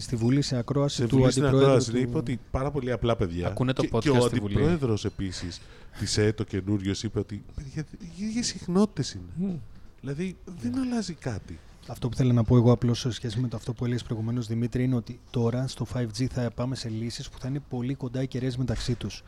στη 0.00 0.16
Βουλή 0.16 0.42
σε 0.42 0.56
ακρόαση 0.56 0.96
Σε 0.96 1.06
του 1.06 1.08
βουλή 1.16 1.30
στην 1.30 1.42
Αντιπρόεδρου. 1.42 1.53
Ακρόαση 1.62 1.90
του... 1.90 1.98
είπε 1.98 2.16
ότι 2.16 2.40
πάρα 2.50 2.70
πολύ 2.70 2.92
απλά 2.92 3.16
παιδιά. 3.16 3.46
Ακούνε 3.48 3.72
το 3.72 3.82
και, 3.82 3.88
podcast 3.92 4.00
και 4.00 4.10
ο 4.10 4.20
στη 4.20 4.38
Βουλή. 4.40 4.54
αντιπρόεδρος 4.54 5.04
επίσης 5.04 5.60
της 5.98 6.18
ΕΕ, 6.18 6.32
το 6.32 6.44
καινούριο, 6.44 6.92
είπε 7.02 7.18
ότι 7.18 7.44
παιδιά, 7.54 7.84
οι 8.00 8.24
ίδιες 8.24 8.46
συχνότητες 8.46 9.12
είναι. 9.12 9.48
Μμ. 9.50 9.56
Δηλαδή 10.00 10.36
δεν 10.60 10.78
αλλάζει 10.78 11.14
κάτι. 11.14 11.58
Αυτό 11.86 12.08
που 12.08 12.16
θέλω 12.16 12.32
να 12.32 12.44
πω 12.44 12.56
εγώ 12.56 12.72
απλώς 12.72 12.98
σε 13.00 13.10
σχέση 13.10 13.40
με 13.40 13.48
το 13.48 13.56
αυτό 13.56 13.72
που 13.72 13.84
έλεγες 13.84 14.02
προηγουμένως 14.02 14.46
Δημήτρη 14.46 14.84
είναι 14.84 14.94
ότι 14.94 15.20
τώρα 15.30 15.66
στο 15.68 15.86
5G 15.94 16.26
θα 16.26 16.50
πάμε 16.54 16.74
σε 16.74 16.88
λύσεις 16.88 17.28
που 17.28 17.38
θα 17.38 17.48
είναι 17.48 17.60
πολύ 17.68 17.94
κοντά 17.94 18.22
οι 18.22 18.26
κεραίες 18.26 18.56
μεταξύ 18.56 18.94
τους. 18.94 19.22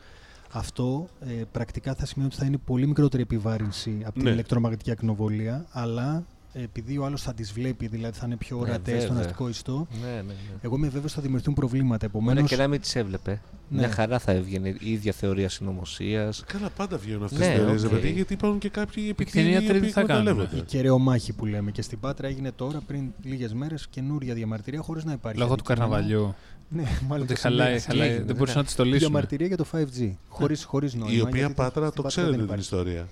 Αυτό 0.52 1.08
ε, 1.20 1.32
πρακτικά 1.52 1.94
θα 1.94 2.06
σημαίνει 2.06 2.30
ότι 2.32 2.40
θα 2.40 2.46
είναι 2.46 2.56
πολύ 2.64 2.86
μικρότερη 2.86 3.22
επιβάρυνση 3.22 3.98
από 4.04 4.12
την 4.14 4.22
Ναι. 4.22 4.30
ηλεκτρομαγνητική 4.30 4.90
ακτινοβολία, 4.90 5.66
αλλά 5.70 6.16
ε, 6.16 6.24
επειδή 6.62 6.98
ο 6.98 7.04
άλλος 7.04 7.22
θα 7.22 7.34
τις 7.34 7.52
βλέπει, 7.52 7.86
δηλαδή 7.86 8.18
θα 8.18 8.26
είναι 8.26 8.36
πιο 8.36 8.56
Ναι, 8.56 8.62
ορατές 8.62 9.02
στον 9.02 9.08
βέβαια. 9.14 9.22
αστικό 9.30 9.48
ιστό, 9.48 9.86
Ναι, 10.02 10.08
ναι, 10.14 10.20
ναι. 10.22 10.32
εγώ 10.60 10.76
είμαι 10.76 10.86
βέβαιος 10.86 11.04
ότι 11.04 11.14
θα 11.14 11.20
δημιουργηθούν 11.20 11.54
προβλήματα. 11.54 12.08
Μπορεί 12.12 12.24
Επομένω, 12.24 12.46
και 12.46 12.56
να 12.56 12.68
μην 12.68 12.80
τις 12.80 12.96
έβλεπε. 12.96 13.40
Ναι. 13.68 13.78
Μια 13.78 13.90
χαρά 13.90 14.18
θα 14.18 14.32
έβγαινε 14.32 14.68
η 14.68 14.92
ίδια 14.92 15.12
θεωρία 15.12 15.48
συνωμοσίας. 15.48 16.44
Καλά, 16.46 16.68
πάντα 16.76 16.96
βγαίνουν 16.96 17.24
αυτές 17.24 17.38
Ναι, 17.38 17.46
τις 17.46 17.54
θεωρίες, 17.56 17.84
οκ. 17.84 17.90
παιδί, 17.90 18.10
γιατί 18.10 18.32
υπάρχουν 18.32 18.58
και 18.58 18.68
κάποιοι 18.68 19.06
επιτυχημένοι 19.10 19.50
κτηνίατροι 19.50 19.76
οι 19.76 19.78
οποίοι 19.80 19.88
τι 19.88 19.94
θα 19.94 20.02
κάνουν. 20.02 20.26
εκμεταλλεύονται. 20.26 20.60
η 20.62 20.64
κεραιομάχη 20.66 21.32
που 21.32 21.46
λέμε 21.46 21.70
και 21.70 21.82
στην 21.82 22.00
Πάτρα 22.00 22.26
έγινε 22.28 22.52
τώρα 22.52 22.80
πριν 22.86 23.04
λίγες 23.22 23.52
μέρες 23.54 23.86
καινούρια 23.90 24.34
διαμαρτυρία 24.34 24.80
χωρίς 24.80 25.04
να 25.04 25.12
υπάρχει. 25.12 25.38
Λόγω 25.38 25.54
του 25.54 25.62
αντικείμενο. 25.72 25.90
καρναβαλιού. 25.94 26.34
Ναι, 26.68 26.84
μάλλον 27.08 27.24
Ότι 27.24 27.34
το 27.34 27.40
χαλάει, 27.40 27.66
σημαίνει. 27.66 27.80
χαλάει. 27.80 28.08
έγινε, 28.08 28.24
Δεν 28.24 28.36
μπορούσαν 28.36 28.56
ναι. 28.56 28.62
να 28.62 28.68
τη 28.68 28.74
το 28.74 28.84
λύσουν. 28.84 28.98
Διαμαρτυρία 28.98 29.46
για 29.46 29.56
το 29.56 29.64
5G. 29.72 30.12
Χωρίς, 30.28 30.64
χωρίς 30.64 30.94
νόημα. 30.94 31.12
Η 31.16 31.20
οποία 31.20 31.38
γιατί 31.38 31.54
Πάτρα 31.54 31.82
στην 31.84 31.96
το 31.96 32.02
δεν 32.02 32.10
ξέρετε 32.10 32.32
την 32.34 32.44
υπάρχει. 32.44 32.62
ιστορία. 32.62 33.06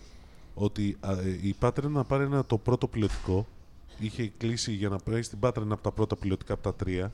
Ότι 0.54 0.96
α, 1.00 1.12
ε, 1.12 1.38
η 1.42 1.54
Πάτρα 1.58 1.86
είναι 1.88 1.96
να 1.96 2.04
πάρει 2.04 2.24
ένα, 2.24 2.44
το 2.44 2.58
πρώτο 2.58 2.86
πιλωτικό. 2.86 3.46
Είχε 3.98 4.32
κλείσει 4.38 4.72
για 4.72 4.88
να 4.88 4.96
πάει 4.98 5.22
στην 5.22 5.38
Πάτρα 5.38 5.62
ένα 5.64 5.74
από 5.74 5.82
τα 5.82 5.90
πρώτα 5.92 6.16
πιλωτικά 6.16 6.52
από 6.52 6.62
τα 6.62 6.74
τρία. 6.74 7.12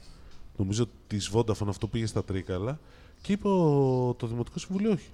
Νομίζω 0.56 0.82
ότι 0.82 0.92
της 1.06 1.30
Vodafone 1.34 1.68
αυτό 1.68 1.86
πήγε 1.86 2.06
στα 2.06 2.24
τρίκαλα. 2.24 2.78
Και 3.22 3.32
είπε 3.32 3.48
ο- 3.48 4.14
το 4.18 4.26
Δημοτικό 4.26 4.58
Συμβούλιο 4.58 4.90
όχι. 4.92 5.08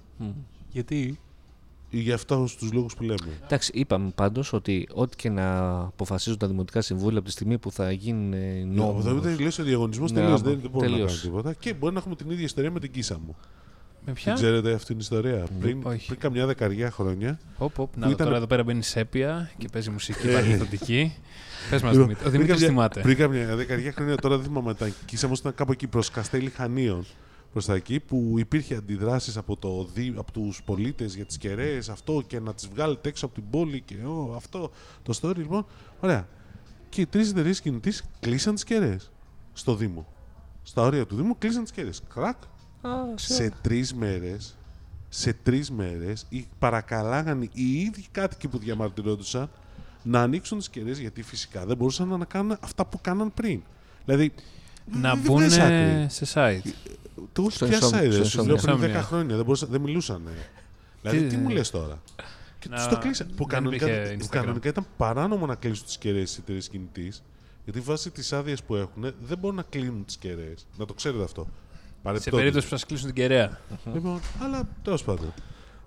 Γιατί; 0.71 1.19
Για 1.89 2.15
αυτά 2.15 2.43
τους 2.43 2.71
λόγους 2.73 2.95
που 2.95 3.03
λέμε. 3.03 3.39
Εντάξει, 3.43 3.71
είπαμε 3.73 4.09
πάντως 4.15 4.53
ότι 4.53 4.87
ό,τι 4.93 5.15
και 5.15 5.29
να 5.29 5.77
αποφασίζουν 5.79 6.39
τα 6.39 6.47
δημοτικά 6.47 6.81
συμβούλια 6.81 7.17
από 7.17 7.27
τη 7.27 7.33
στιγμή 7.33 7.57
που 7.57 7.71
θα 7.71 7.91
γίνει 7.91 8.65
νόμο. 8.65 9.01
Θα 9.01 9.19
τελειώσει 9.19 9.61
ο 9.61 9.63
διαγωνισμός, 9.63 10.11
Ναι, 10.11 10.19
τελείωσε. 10.19 10.43
άμα, 10.43 10.51
Δεν, 10.51 10.61
δεν 10.61 10.69
μπορούμε 10.71 10.89
να 10.91 10.95
τελείωσε. 10.97 11.21
κάνουμε 11.21 11.41
τίποτα. 11.41 11.59
Και 11.59 11.73
μπορεί 11.73 11.93
να 11.93 11.99
έχουμε 11.99 12.15
την 12.15 12.29
ίδια 12.29 12.43
ιστορία 12.43 12.71
με 12.71 12.79
την 12.79 12.91
Κίσα 12.91 13.19
μου. 13.25 13.35
Με 14.09 14.13
Δεν 14.13 14.23
ποια; 14.23 14.33
ξέρετε 14.33 14.73
αυτή 14.73 14.85
την 14.85 14.99
ιστορία. 14.99 15.47
Πριν, 15.59 15.81
όχι. 15.85 16.07
πριν 16.07 16.19
καμιά 16.19 16.45
δεκαριά 16.45 16.91
χρόνια. 16.91 17.39
Οπ, 17.57 17.79
οπ, 17.79 17.91
που 17.91 17.99
να 17.99 18.05
δω 18.05 18.11
ήταν- 18.11 18.25
τώρα 18.25 18.37
εδώ 18.37 18.47
πέρα 18.47 18.63
μπαίνει 18.63 18.83
σέπια 18.83 19.51
και 19.57 19.67
παίζει 19.71 19.89
μουσική 19.89 20.27
Ε. 20.27 20.33
παρελθοντική. 20.33 21.15
Πες 21.69 21.81
μας, 21.81 21.91
Λοιπόν, 21.91 22.07
Δημήτρη. 22.07 22.13
Ο 22.27 22.29
πριν 22.29 22.31
Δημήτρης 22.31 22.53
καμιά- 22.55 22.67
θυμάται. 22.67 23.01
Πριν 23.01 23.17
καμιά 23.17 23.55
δεκαριά 23.55 23.91
χρόνια, 23.91 24.15
τώρα 24.15 24.35
δεν 24.35 24.45
θυμάμαι, 24.45 24.73
τα 24.73 24.89
Κίσα 25.05 25.27
μου 25.27 25.33
ήταν 25.37 25.55
κάπου 25.55 25.71
εκεί 25.71 25.87
προς 25.87 26.09
Καστέλη 26.09 26.49
Χανίων. 26.49 27.05
Προς 27.51 27.65
τα 27.65 27.73
εκεί 27.75 27.99
που 27.99 28.33
υπήρχε 28.37 28.75
αντιδράσεις 28.75 29.37
από, 29.37 29.57
το, 29.57 29.89
δι- 29.93 30.17
από 30.17 30.31
τους 30.31 30.61
πολίτες 30.65 31.15
για 31.15 31.25
τις 31.25 31.37
κεραίες, 31.37 31.89
αυτό 31.89 32.23
και 32.27 32.39
να 32.39 32.53
τις 32.53 32.67
βγάλετε 32.67 33.09
έξω 33.09 33.25
από 33.25 33.33
την 33.35 33.43
πόλη 33.49 33.81
και 33.81 33.95
ό, 34.05 34.33
αυτό 34.35 34.71
το 35.03 35.19
story 35.21 35.35
λοιπόν. 35.35 35.65
Ωραία. 35.99 36.27
Και 36.89 37.01
οι 37.01 37.05
τρεις 37.05 37.29
εταιρείε 37.29 37.53
κινητής 37.53 38.03
κλείσαν 38.19 38.53
τις 38.53 38.63
κεραίες 38.63 39.11
στο 39.53 39.75
Δήμο. 39.75 40.07
Στα 40.63 40.81
όρια 40.81 41.05
του 41.05 41.15
Δήμου 41.15 41.37
κλείσαν 41.37 41.63
τις 41.63 41.71
κεραίες. 41.71 42.01
Κρακ. 42.13 42.37
Α, 42.87 43.17
σε... 43.17 43.33
Σε 43.33 43.51
τρεις 43.61 43.93
μέρες, 43.93 44.55
σε 45.09 45.33
τρεις 45.33 45.71
μέρες, 45.71 46.25
παρακαλάγανε 46.59 47.49
οι 47.53 47.79
ίδιοι 47.79 48.05
κάτοικοι 48.11 48.47
που 48.47 48.57
διαμαρτυρόντουσαν 48.57 49.49
να 50.03 50.21
ανοίξουν 50.21 50.57
τις 50.57 50.69
κεραίε 50.69 50.93
γιατί 50.93 51.21
φυσικά 51.21 51.65
δεν 51.65 51.77
μπορούσαν 51.77 52.07
να 52.07 52.25
κάνουν 52.25 52.57
αυτά 52.59 52.85
που 52.85 53.01
κάναν 53.01 53.33
πριν. 53.33 53.61
Δηλαδή. 54.05 54.33
Να 55.01 55.13
δεν 55.15 55.23
μπουν 55.23 55.35
βγάζει 55.37 55.61
άκρη. 55.61 56.05
σε 56.09 56.25
site. 56.33 56.69
Το 57.33 57.41
όχι 57.41 57.51
στο 57.51 57.65
πια 57.67 57.79
insomnia, 57.79 58.03
side, 58.03 58.11
στο 58.13 58.23
σου 58.25 58.45
λέω 58.45 58.55
πριν 58.55 58.77
insomnia. 58.81 58.97
10 58.97 59.01
χρόνια. 59.01 59.35
Δεν, 59.35 59.45
μπορούσαν, 59.45 59.69
δεν 59.71 59.81
μιλούσαν. 59.81 60.21
Δηλαδή, 61.01 61.19
Τι- 61.21 61.27
τι 61.27 61.37
μου 61.37 61.49
λες 61.49 61.69
τώρα; 61.69 62.01
Και 62.59 62.67
Να- 62.69 62.75
τους 62.75 62.87
το 62.87 62.97
κλείσαν. 62.97 63.27
Που 63.27 63.35
δεν 63.37 63.47
κανονικά, 63.47 63.85
υπήρχε 63.85 64.15
που 64.15 64.25
Instagram. 64.25 64.29
κανονικά 64.29 64.69
ήταν 64.69 64.85
παράνομο 64.97 65.45
να 65.45 65.55
κλείσουν 65.55 65.85
τις 65.85 65.97
κεραίε 65.97 66.23
τη 66.23 66.35
εταιρεία 66.39 66.61
κινητής. 66.71 67.23
Γιατί 67.63 67.79
βάσει 67.79 68.11
τι 68.11 68.35
άδειε 68.35 68.55
που 68.67 68.75
έχουν 68.75 69.13
δεν 69.21 69.37
μπορούν 69.37 69.55
να 69.55 69.63
κλείνουν 69.69 70.05
τις 70.05 70.17
κεραίε. 70.17 70.53
Να 70.77 70.85
το 70.85 70.93
ξέρετε 70.93 71.23
αυτό. 71.23 71.47
Σε 72.07 72.13
Παρεπτόντως. 72.13 72.39
περίπτωση 72.39 72.67
που 72.69 72.77
σα 72.77 72.85
κλείσουν 72.85 73.05
την 73.05 73.15
κεραία. 73.15 73.59
Λοιπόν, 73.93 74.19
αλλά 74.43 74.67
τέλος 74.83 75.03
πάντων. 75.03 75.33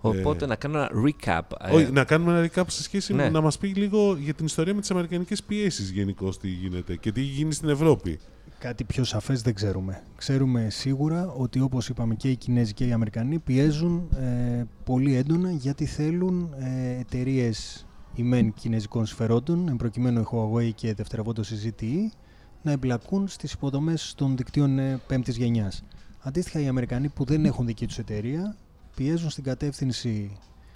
Οπότε 0.01 0.45
Ε, 0.45 0.49
να 0.49 0.55
κάνω 0.57 0.79
ένα 0.79 0.91
recap. 1.07 1.41
ε, 1.61 1.75
Όχι, 1.75 1.93
να 1.93 2.05
κάνουμε 2.05 2.39
ένα 2.39 2.51
recap 2.55 2.65
σε 2.67 2.83
σχέση 2.83 3.13
με 3.15 3.23
Ναι. 3.23 3.29
να 3.31 3.41
μας 3.41 3.59
πει 3.59 3.69
λίγο 3.69 4.17
για 4.17 4.35
την 4.35 4.45
ιστορία 4.47 4.75
με 4.75 4.81
τις 4.81 4.91
αμερικανικές 4.91 5.43
πιέσεις 5.43 5.91
γενικώ 5.91 6.31
τι 6.41 6.49
γίνεται 6.49 6.97
και 6.97 7.13
τι 7.13 7.21
γίνει 7.21 7.53
στην 7.53 7.69
Ευρώπη. 7.69 8.19
Κάτι 8.59 8.85
πιο 8.85 9.05
σαφές 9.05 9.43
δεν 9.43 9.55
ξέρουμε. 9.55 10.03
Ξέρουμε 10.17 10.67
σίγουρα 10.71 11.29
ότι 11.37 11.61
όπως 11.61 11.89
είπαμε 11.89 12.15
και 12.15 12.31
οι 12.31 12.37
Κινέζοι 12.37 12.73
και 12.73 12.87
οι 12.87 12.93
Αμερικανοί 12.93 13.39
πιέζουν 13.39 14.09
ε, 14.21 14.65
πολύ 14.85 15.17
έντονα 15.17 15.51
γιατί 15.51 15.85
θέλουν 15.85 16.55
ε, 16.59 16.99
εταιρείες 17.01 17.87
ημέν 18.15 18.53
κινέζικων 18.55 19.07
συμφερόντων, 19.07 19.69
εν 19.69 19.77
προκειμένου 19.77 20.21
η 20.21 20.25
Huawei 20.33 20.71
και 20.75 20.95
δευτερευόντως 20.95 21.51
η 21.51 21.75
ZTE, 21.81 22.17
να 22.63 22.71
εμπλακούν 22.73 23.29
στις 23.29 23.53
υποδομές 23.53 24.15
των 24.17 24.37
δικτύων 24.37 24.79
ε, 24.79 25.01
πέμπτης 25.07 25.37
γενιάς. 25.37 25.83
Αντίστοιχα 26.23 26.61
οι 26.61 26.69
Αμερικανοί 26.69 27.09
που 27.09 27.25
δεν 27.25 27.45
έχουν 27.45 27.67
δική 27.67 27.87
τους 27.87 27.99
εταιρεία 27.99 28.57
πιέζουν 28.97 29.31
στην 29.31 29.45
κατεύθυνση 29.45 30.31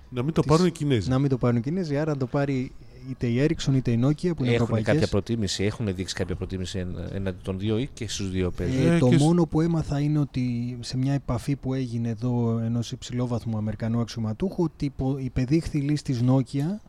Να 0.09 0.23
μην 0.23 0.33
το 0.35 0.41
Τις- 0.41 0.51
πάρουν 0.51 0.67
οι 0.67 0.71
Κινέζοι. 0.71 1.09
να 1.09 1.19
μην 1.19 1.31
το 1.31 1.39
πάρουν 1.39 1.57
οι 1.57 1.61
Κινέζοι, 1.61 1.97
άρα 1.99 2.11
να 2.13 2.17
το 2.17 2.27
πάρει 2.27 2.73
είτε 3.11 3.27
η 3.27 3.47
Ericsson 3.49 3.75
είτε 3.75 3.91
η 3.91 4.01
Nokia 4.03 4.15
που 4.21 4.25
είναι 4.25 4.29
Έχουν 4.29 4.53
ευρωπαϊκές. 4.53 4.93
κάποια 4.93 5.07
προτίμηση, 5.09 5.65
έχουν 5.65 5.95
δείξει 5.95 6.15
κάποια 6.15 6.35
προτίμηση 6.37 6.79
εν- 6.79 6.97
έναντι 7.13 7.39
των 7.43 7.59
δύο 7.59 7.79
ή 7.79 7.89
και 7.95 8.09
στους 8.09 8.31
δύο 8.31 8.51
παίζει. 8.51 8.77
Ε, 8.77 8.95
Ε, 8.95 8.99
το 8.99 9.09
και 9.09 9.17
σ- 9.19 9.23
μόνο 9.23 9.47
που 9.47 9.61
έμαθα 9.61 10.01
είναι 10.01 10.19
ότι 10.19 10.77
σε 10.81 10.97
μια 10.97 11.13
επαφή 11.13 11.57
που 11.57 11.75
έγινε 11.75 12.09
εδώ 12.09 12.59
ενός 12.59 12.93
υψηλόβαθμου 12.93 13.57
Αμερικανού 13.57 14.01
αξιωματούχου 14.01 14.63
ότι 14.63 14.85
υπο- 14.85 15.19
υπεδείχθη 15.19 15.79
η 15.79 15.81
λύση 15.81 16.03
της 16.05 16.21
Nokia 16.27 16.81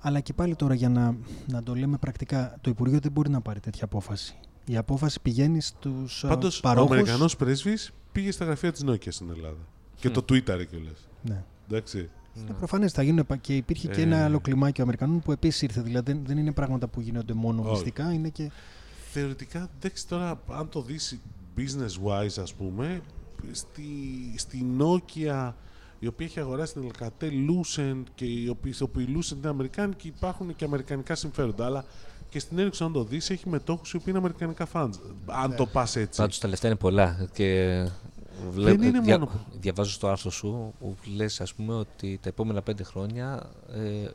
Αλλά 0.00 0.20
και 0.20 0.32
πάλι 0.32 0.54
τώρα 0.56 0.74
για 0.74 0.88
να, 0.88 1.16
να 1.46 1.62
το 1.62 1.74
λέμε 1.74 1.96
πρακτικά, 1.96 2.58
το 2.60 2.70
Υπουργείο 2.70 2.98
δεν 2.98 3.12
μπορεί 3.12 3.30
να 3.30 3.40
πάρει 3.40 3.60
τέτοια 3.60 3.84
απόφαση. 3.84 4.34
Η 4.66 4.76
απόφαση 4.76 5.20
πηγαίνει 5.20 5.60
στους 5.60 6.24
Πάντως, 6.28 6.58
ο 6.58 6.60
παρόχους. 6.60 6.90
Αμερικανός 6.90 7.36
πρέσβης 7.36 7.92
πήγε 8.12 8.30
στα 8.30 8.44
γραφεία 8.44 8.72
της 8.72 8.84
Nokia 8.86 9.06
στην 9.12 9.30
Ελλάδα. 9.30 9.56
Και 9.96 10.08
Μμ. 10.08 10.12
το 10.12 10.20
Twitter 10.28 10.66
κιόλας. 10.70 11.08
Ναι. 11.22 11.44
Εντάξει. 11.70 12.10
Είναι 12.34 12.52
προφανές 12.58 12.92
θα 12.92 13.02
γίνουν 13.02 13.18
επα- 13.18 13.36
και 13.36 13.56
υπήρχε 13.56 13.88
και 13.88 14.00
Ε. 14.00 14.02
ένα 14.04 14.24
άλλο 14.24 14.40
κλιμάκι 14.40 14.80
Αμερικανών 14.82 15.20
που 15.20 15.32
επίσης 15.32 15.62
ήρθε. 15.62 15.80
Δηλαδή 15.80 16.12
δεν, 16.12 16.22
δεν 16.26 16.38
είναι 16.38 16.52
πράγματα 16.52 16.88
που 16.88 17.00
γίνονται 17.00 17.32
μόνο 17.32 17.62
Όχι. 17.62 17.70
μυστικά, 17.70 18.12
είναι 18.12 18.28
και. 18.28 18.50
Θεωρητικά, 19.12 19.70
εντάξει 19.78 20.08
τώρα, 20.08 20.40
αν 20.48 20.68
το 20.68 20.82
δεις 20.82 21.18
business-wise, 21.56 22.40
ας 22.42 22.54
πούμε, 22.54 23.00
στη, 23.50 23.82
στη 24.36 24.66
Nokia, 24.78 25.52
η 25.98 26.06
οποία 26.06 26.26
έχει 26.26 26.40
αγοράσει 26.40 26.72
την 26.72 26.90
Alcatel 26.90 27.30
Lucent 27.50 28.02
και 28.14 28.24
οι 28.24 28.48
οποίοι, 28.48 28.72
οι 28.80 28.82
οποίοι 28.82 29.06
Lucent 29.16 29.36
είναι 29.36 29.48
αμερικάνικοι, 29.48 30.08
υπάρχουν 30.08 30.56
και 30.56 30.64
αμερικανικά 30.64 31.14
συμφέροντα. 31.14 31.64
Αλλά 31.66 31.84
και 32.32 32.38
στην 32.38 32.58
Ericsson, 32.60 32.80
αν 32.84 32.92
το 32.92 33.04
δεις, 33.04 33.30
έχει 33.30 33.48
μετόχους 33.48 33.92
οι 33.92 33.96
οποίοι 33.96 34.06
είναι 34.08 34.18
αμερικανικά 34.18 34.66
fans. 34.72 34.90
Αν 35.26 35.56
το 35.56 35.66
πας 35.66 35.96
έτσι. 35.96 36.20
Πάντως 36.20 36.38
τα 36.38 36.48
λεφτά 36.48 36.66
είναι 36.66 36.76
πολλά 36.76 37.28
και 37.32 37.76
Δεν 38.54 38.82
είναι 38.82 39.00
μόνο- 39.00 39.30
διαβάζω 39.60 39.90
στο 39.90 40.08
άρθρο 40.08 40.30
σου 40.30 40.72
που 40.80 40.96
λες 41.16 41.40
ας 41.40 41.54
πούμε 41.54 41.74
ότι 41.74 42.18
τα 42.22 42.28
επόμενα 42.28 42.62
πέντε 42.62 42.82
χρόνια 42.82 43.50
ε, 43.74 44.08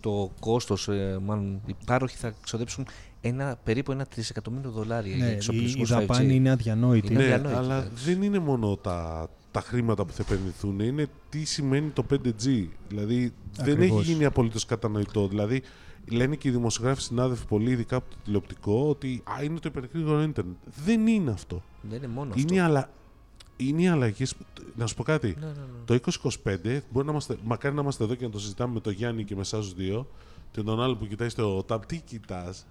το 0.00 0.30
κόστος, 0.40 0.88
ε, 0.88 1.18
μάλλον 1.24 1.60
οι 1.66 1.74
πάροχοι 1.86 2.16
θα 2.16 2.34
ξοδέψουν 2.42 2.86
ένα, 3.20 3.58
περίπου 3.64 3.92
ένα 3.92 4.04
τρισεκατομμύριο 4.06 4.70
δολάρια 4.70 5.14
για 5.14 5.24
Ναι, 5.24 5.30
η, 5.30 5.32
η 5.32 5.36
εξοπλισμούς 5.36 5.88
δαπάνη 5.88 6.26
5G. 6.28 6.34
είναι 6.34 6.50
αδιανόητη. 6.50 7.12
Είναι 7.12 7.18
Ναι, 7.26 7.32
αδιανόητο, 7.34 7.58
αλλά 7.58 7.76
εντάξει. 7.84 8.04
δεν 8.04 8.22
είναι 8.22 8.38
μόνο 8.38 8.76
τα, 8.76 9.28
τα 9.50 9.60
χρήματα 9.60 10.04
που 10.04 10.12
θα 10.12 10.24
επενδυθούν, 10.28 10.80
είναι 10.80 11.06
τι 11.28 11.44
σημαίνει 11.44 11.88
το 11.88 12.04
5G. 12.10 12.66
Δηλαδή 12.88 13.32
δεν 13.56 13.72
Ακριβώς. 13.74 14.00
έχει 14.02 14.12
γίνει 14.12 14.24
απολύτως 14.24 14.66
κατανοητό. 14.66 15.28
Δηλαδή 15.28 15.62
λένε 16.10 16.36
και 16.36 16.48
οι 16.48 16.50
δημοσιογράφοι 16.50 17.02
συνάδελφοι 17.02 17.46
πολύ, 17.46 17.70
ειδικά 17.70 17.96
από 17.96 18.10
το 18.10 18.16
τηλεοπτικό, 18.24 18.88
ότι 18.88 19.22
Α, 19.38 19.42
είναι 19.42 19.58
το 19.58 19.68
υπεργρήγορο 19.74 20.22
ίντερνετ. 20.22 20.56
Δεν 20.84 21.06
είναι 21.06 21.30
αυτό. 21.30 21.62
Δεν 21.82 21.96
είναι 21.98 22.06
μόνο 22.12 22.32
Είναι, 22.36 22.54
οι 22.54 22.58
αυτό. 22.60 22.70
αλλα... 22.72 22.90
είναι 23.56 23.82
οι 23.82 23.88
αλλαγές. 23.88 24.34
Να 24.76 24.86
σου 24.86 24.94
πω 24.94 25.02
κάτι. 25.02 25.36
Ναι, 25.40 25.46
ναι, 25.46 25.52
ναι. 25.52 25.98
Το 25.98 26.10
2025 26.44 26.80
μπορεί 26.90 27.04
να 27.06 27.10
είμαστε, 27.10 27.36
μακάρι 27.44 27.74
να 27.74 27.80
είμαστε 27.82 28.04
εδώ 28.04 28.14
και 28.14 28.24
να 28.24 28.30
το 28.30 28.38
συζητάμε 28.40 28.72
με 28.74 28.80
τον 28.80 28.92
Γιάννη 28.92 29.24
και 29.24 29.34
με 29.34 29.40
εσάς 29.40 29.60
τους 29.64 29.74
δύο 29.74 30.06
και 30.50 30.62
τον 30.62 30.82
άλλο 30.82 30.96
που 30.96 31.06
κοιτάει 31.06 31.28
στο 31.28 31.64
tab. 31.68 31.78
Τι 31.86 32.00
κοιτάς; 32.00 32.66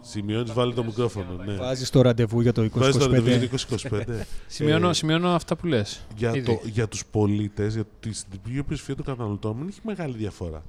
Σημειώνεις, 0.00 0.52
βάλει 0.52 0.74
το 0.74 0.84
μικρόφωνο. 0.84 1.42
Ναι. 1.44 1.54
Βάζεις 1.56 1.90
το 1.90 2.00
ραντεβού 2.00 2.40
για 2.40 2.52
το 2.52 2.62
2025. 2.62 2.68
Βάζεις 2.74 2.96
το 2.96 3.04
ραντεβού 3.06 3.28
για 3.28 3.48
το 3.48 3.56
2025. 3.90 4.04
Σημειώνω, 4.46 4.88
Ε, 4.88 4.92
σημειώνω 4.92 5.28
αυτά 5.28 5.56
που 5.56 5.66
λες. 5.66 6.06
για, 6.16 6.30
Ήδη. 6.36 6.44
το, 6.46 6.60
για 6.64 6.88
τους 6.88 7.04
πολίτες, 7.06 7.74
για 7.74 7.84
τη- 8.00 8.10
την 8.10 8.40
πλειοψηφία 8.42 8.94
των 8.96 9.04
καταναλωτών, 9.04 9.56
δεν 9.58 9.68
έχει 9.68 9.80
μεγάλη 9.84 10.16
διαφορά. 10.16 10.62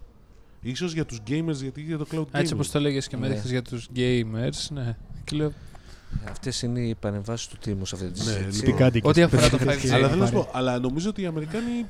Ίσως 0.68 0.94
για 0.94 1.06
τους 1.06 1.20
gamers, 1.28 1.54
γιατί 1.62 1.82
για 1.82 1.98
το 1.98 2.06
cloud 2.12 2.20
gaming. 2.20 2.28
Έτσι 2.32 2.54
όπως 2.54 2.72
το 2.72 2.78
έλεγες 2.78 3.08
και 3.08 3.18
με 3.18 3.22
Ναι. 3.22 3.28
έδειξες 3.28 3.52
για 3.52 3.62
τους 3.62 3.88
gamers, 3.96 4.68
ναι. 4.74 4.96
Και 5.24 5.36
λέω, 5.36 5.54
Αυτές 6.30 6.62
είναι 6.62 6.80
οι 6.80 6.96
παρεμβάσεις 7.00 7.48
του 7.48 7.58
τίμου 7.62 7.86
σε 7.86 7.96
αυτή 7.96 8.12
τη 8.12 8.20
Ναι, 8.20 8.32
συζήτηση. 8.32 8.60
λοιπόν. 8.60 8.72
Τι 8.76 8.82
κάντε 8.84 9.00
και 9.00 9.08
Ό,τι 9.08 9.22
στις 9.22 9.34
αφορά 9.34 9.50
το 9.50 9.58
περιοχές 9.58 9.84
5G. 9.84 9.88
και 9.90 9.94
Αλλά 9.96 10.08
θέλω 10.10 10.20
να 10.22 10.26
σου 10.28 10.34
πάρε. 10.34 10.46
πω, 10.46 10.52
αλλά 10.58 10.80
νομίζω 10.80 11.10
ότι 11.10 11.22
οι 11.22 11.26
Αμερικάνοι 11.26 11.86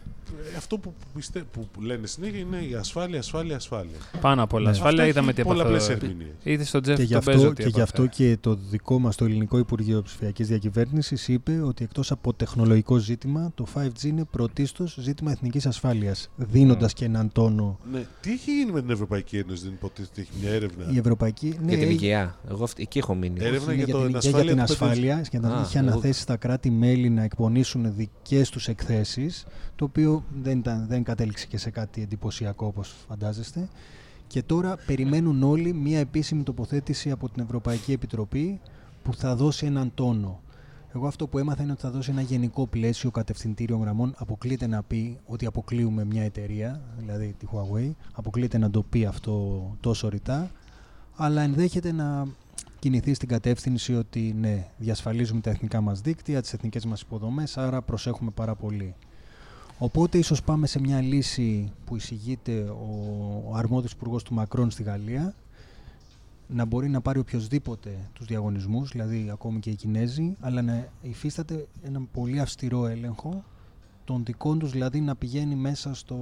ε, 0.54 0.58
αυτό 0.58 0.78
που, 0.78 0.94
πιστε, 1.16 1.44
που 1.52 1.68
που 1.74 1.82
λένε 1.82 2.08
συνέχεια 2.08 2.40
είναι 2.40 2.58
η 2.70 2.74
ασφάλεια, 2.74 3.20
ασφάλεια, 3.20 3.56
ασφάλεια. 3.56 3.96
πάνω 4.22 4.44
απ' 4.44 4.54
όλα. 4.54 4.64
Ναι. 4.64 4.70
Ασφάλεια 4.70 4.98
Αυτά 5.04 5.08
είδαμε 5.08 5.32
έχει 5.32 5.42
τι 5.42 5.48
πολλαπλές 5.48 5.90
έπαθε. 5.90 6.06
ερμηνείες. 6.06 6.34
Είδες 6.44 6.68
στον 6.68 6.82
Τζεφ 6.82 6.96
Και 6.96 7.04
γι' 7.04 7.10
τον 7.10 7.18
αυτό, 7.18 7.32
Μπέζο 7.32 7.54
τι 7.54 7.64
και, 7.64 7.70
γι 7.70 7.82
αυτό 7.82 8.04
έπαθε. 8.04 8.24
και 8.30 8.38
το 8.42 8.56
δικό 8.70 9.00
μας 9.00 9.16
το 9.16 9.26
ελληνικό 9.26 9.58
Υπουργείο 9.58 10.02
Ψηφιακής 10.02 10.48
Διακυβέρνησης 10.48 11.28
είπε 11.28 11.62
ότι 11.62 11.84
εκτός 11.84 12.12
από 12.12 12.34
τεχνολογικό 12.34 12.98
ζήτημα 12.98 13.52
το 13.56 13.66
5G 13.74 14.04
είναι 14.04 14.24
πρωτίστως 14.32 14.98
ζήτημα 15.00 15.32
εθνικής 15.32 15.66
ασφάλειας 15.66 16.30
δίνοντας 16.36 16.94
και 16.94 17.06
έναν 17.06 17.32
τόνο 17.32 17.80
Ναι. 17.92 18.06
Τι 18.22 18.32
έχει 18.32 18.52
γίνει 18.52 18.72
με 18.72 18.82
την 18.82 18.90
Ευρωπαϊκή 18.90 19.38
Ένωση, 19.38 19.64
δεν 19.64 19.72
υποτίθεται 19.74 20.22
ότι 20.22 20.22
έχει 20.22 20.32
μια 20.46 20.54
έρευνα; 20.56 20.86
η 20.94 20.98
Ευρωπαϊκή 20.98 21.48
Για 21.48 21.58
την 21.78 21.88
ναι, 21.88 21.94
υγεία. 21.94 22.36
Εγώ 22.50 22.64
αυτή- 22.64 22.82
εκεί 22.82 22.98
έχω 22.98 23.16
μείνει. 23.16 23.40
Ε, 23.40 23.48
έρευνα 23.48 23.74
είναι 23.74 23.84
για 23.84 23.86
για, 23.86 23.94
το 23.94 24.05
την, 24.12 24.20
και 24.20 24.28
ασφάλεια 24.28 24.54
για 24.54 24.66
την 24.66 24.66
του 24.66 24.72
5G. 24.84 24.88
ασφάλεια 24.88 25.22
και 25.22 25.40
να 25.40 25.58
Α, 25.58 25.62
είχε 25.62 25.80
εγώ- 25.80 25.88
αναθέσει 25.92 26.22
στα 26.22 26.36
κράτη-μέλη 26.38 27.10
να 27.10 27.24
εκπονήσουν 27.24 27.94
δικές 27.96 28.50
τους 28.50 28.68
εκθέσεις 28.68 29.46
το 29.76 29.86
οποίο 29.86 30.24
δεν, 30.44 30.58
ήταν, 30.58 30.86
δεν 30.88 31.04
κατέληξε 31.04 31.46
και 31.46 31.58
σε 31.58 31.70
κάτι 31.70 32.02
εντυπωσιακό 32.02 32.66
όπως 32.66 32.96
φαντάζεστε 33.08 33.68
και 34.28 34.44
τώρα 34.44 34.76
περιμένουν 34.86 35.44
όλοι 35.44 35.74
μια 35.74 36.00
επίσημη 36.00 36.44
τοποθέτηση 36.44 37.12
από 37.12 37.30
την 37.30 37.44
Ευρωπαϊκή 37.44 37.92
Επιτροπή 37.92 38.60
που 39.04 39.14
θα 39.14 39.36
δώσει 39.36 39.66
έναν 39.66 39.92
τόνο. 39.94 40.40
Εγώ 40.96 41.08
αυτό 41.08 41.28
που 41.28 41.38
έμαθα 41.38 41.64
είναι 41.64 41.72
ότι 41.72 41.82
θα 41.82 41.90
δώσει 41.92 42.12
ένα 42.12 42.22
γενικό 42.22 42.68
πλαίσιο 42.68 43.12
κατευθυντήριων 43.12 43.82
γραμμών. 43.82 44.14
Αποκλείται 44.18 44.68
να 44.68 44.84
πει 44.84 45.18
ότι 45.26 45.46
αποκλείουμε 45.46 46.06
μια 46.06 46.24
εταιρεία, 46.24 46.82
δηλαδή 47.00 47.36
τη 47.40 47.46
Huawei. 47.52 47.92
Αποκλείται 48.14 48.58
να 48.58 48.70
το 48.70 48.84
πει 48.84 49.06
αυτό 49.06 49.62
τόσο 49.80 50.08
ρητά. 50.10 50.52
Αλλά 51.16 51.42
ενδέχεται 51.42 51.92
να 51.92 52.28
κινηθεί 52.86 53.14
στην 53.14 53.28
κατεύθυνση 53.28 53.96
ότι 53.96 54.36
ναι, 54.40 54.68
διασφαλίζουμε 54.78 55.42
τα 55.42 55.50
εθνικά 55.50 55.82
μας 55.82 56.02
δίκτυα, 56.02 56.42
τις 56.42 56.54
εθνικές 56.54 56.86
μας 56.86 57.02
υποδομές, 57.02 57.58
άρα 57.58 57.82
προσέχουμε 57.82 58.32
πάρα 58.32 58.56
πολύ. 58.56 58.96
Οπότε 59.78 60.18
ίσως 60.18 60.44
πάμε 60.44 60.68
σε 60.68 60.80
μια 60.80 61.02
λύση 61.02 61.72
που 61.86 61.96
εισηγείται 61.96 62.60
ο, 62.60 62.90
ο 63.50 63.56
αρμόδιος 63.56 63.92
υπουργός 63.92 64.24
του 64.24 64.34
Μακρόν 64.34 64.72
στη 64.72 64.84
Γαλλία, 64.84 65.36
να 66.48 66.66
μπορεί 66.66 66.90
να 66.90 67.02
πάρει 67.02 67.20
οποιοδήποτε 67.20 68.10
τους 68.14 68.26
διαγωνισμούς, 68.26 68.92
δηλαδή 68.92 69.30
ακόμη 69.32 69.60
και 69.60 69.70
οι 69.70 69.76
Κινέζοι, 69.76 70.36
αλλά 70.40 70.62
να 70.62 70.88
υφίσταται 71.02 71.68
ένα 71.84 72.02
πολύ 72.12 72.40
αυστηρό 72.40 72.86
έλεγχο 72.86 73.44
των 74.06 74.24
δικών 74.26 74.60
τους, 74.60 74.72
δηλαδή 74.72 75.02
να 75.02 75.16
πηγαίνει 75.16 75.56
μέσα 75.56 75.94
στο... 75.94 76.18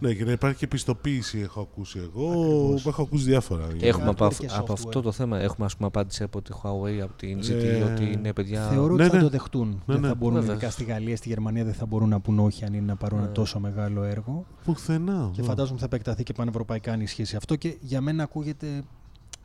Ναι, 0.00 0.14
και 0.14 0.24
να 0.24 0.32
υπάρχει 0.32 0.58
και 0.58 0.66
πιστοποίηση, 0.66 1.38
έχω 1.38 1.60
ακούσει 1.60 1.98
εγώ. 1.98 2.28
Ακριβώς. 2.30 2.86
Έχω 2.86 3.02
ακούσει 3.02 3.24
διάφορα. 3.24 3.66
Έχουμε 3.80 4.08
από, 4.08 4.24
hardware 4.24 4.28
αυ- 4.28 4.40
και 4.40 4.46
από 4.50 4.64
software. 4.64 4.72
αυτό 4.72 5.00
το 5.02 5.12
θέμα 5.12 5.38
έχουμε 5.40 5.66
ας 5.66 5.74
πούμε, 5.76 5.86
απάντηση 5.88 6.22
από 6.22 6.42
τη 6.42 6.50
Huawei, 6.62 6.98
από 7.02 7.12
την 7.16 7.38
GT, 7.40 7.50
Ε, 7.50 7.82
ότι 7.82 8.12
είναι 8.12 8.32
παιδιά. 8.32 8.68
Θεωρώ 8.68 8.94
Ναι, 8.94 9.02
ότι 9.02 9.10
θα 9.10 9.16
ναι. 9.16 9.22
το 9.22 9.28
δεχτούν. 9.28 9.82
δεν 9.86 10.00
ναι. 10.00 10.08
θα 10.08 10.14
μπορούν, 10.14 10.38
Βέβαια. 10.38 10.52
ειδικά 10.54 10.70
στη 10.70 10.84
Γαλλία, 10.84 11.16
στη 11.16 11.28
Γερμανία 11.28 11.64
δεν 11.64 11.74
θα 11.74 11.86
μπορούν 11.86 12.08
να 12.08 12.20
πούν 12.20 12.38
όχι 12.38 12.64
αν 12.64 12.74
είναι 12.74 12.84
να 12.86 12.96
πάρουν 12.96 13.18
ένα 13.18 13.26
Ναι. 13.26 13.32
τόσο 13.34 13.60
μεγάλο 13.60 14.02
έργο. 14.02 14.44
Πουθενά. 14.64 15.30
Και 15.32 15.40
ναι. 15.40 15.46
φαντάζομαι 15.46 15.78
θα 15.78 15.84
επεκταθεί 15.84 16.22
και 16.22 16.32
πανευρωπαϊκά 16.32 16.92
αν 16.92 17.00
ισχύσει 17.00 17.36
αυτό 17.36 17.56
και 17.56 17.76
για 17.80 18.00
μένα 18.00 18.22
ακούγεται 18.22 18.82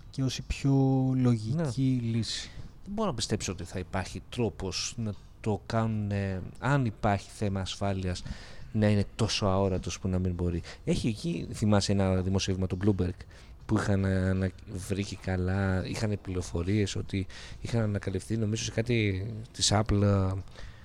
και 0.09 0.23
ως 0.23 0.37
η 0.37 0.41
πιο 0.41 0.73
λογική 1.15 1.99
λύση. 2.13 2.49
Δεν 2.83 2.93
μπορώ 2.93 3.09
να 3.09 3.15
πιστέψω 3.15 3.51
ότι 3.51 3.63
θα 3.63 3.79
υπάρχει 3.79 4.21
τρόπος 4.29 4.93
να 4.97 5.13
το 5.41 5.61
κάνουν, 5.65 6.11
ε, 6.11 6.41
αν 6.59 6.85
υπάρχει 6.85 7.29
θέμα 7.35 7.59
ασφάλειας, 7.61 8.23
να 8.71 8.87
είναι 8.87 9.05
τόσο 9.15 9.45
αόρατος 9.45 9.99
που 9.99 10.07
να 10.07 10.19
μην 10.19 10.33
μπορεί. 10.33 10.61
Έχει 10.85 11.07
εκεί, 11.07 11.47
θυμάσαι 11.53 11.91
ένα 11.91 12.15
δημοσίευμα 12.15 12.67
του 12.67 12.77
Bloomberg, 12.85 13.17
που 13.65 13.77
είχαν 13.77 14.05
ανα... 14.05 14.49
βρήκε 14.87 15.17
καλά, 15.21 15.85
είχαν 15.85 16.17
πληροφορίες 16.21 16.95
ότι 16.95 17.27
είχαν 17.61 17.81
ανακαλυφθεί 17.81 18.37
νομίζω 18.37 18.63
σε 18.63 18.71
κάτι 18.71 19.25
της 19.51 19.71
Apple 19.73 20.01
ε, 20.01 20.05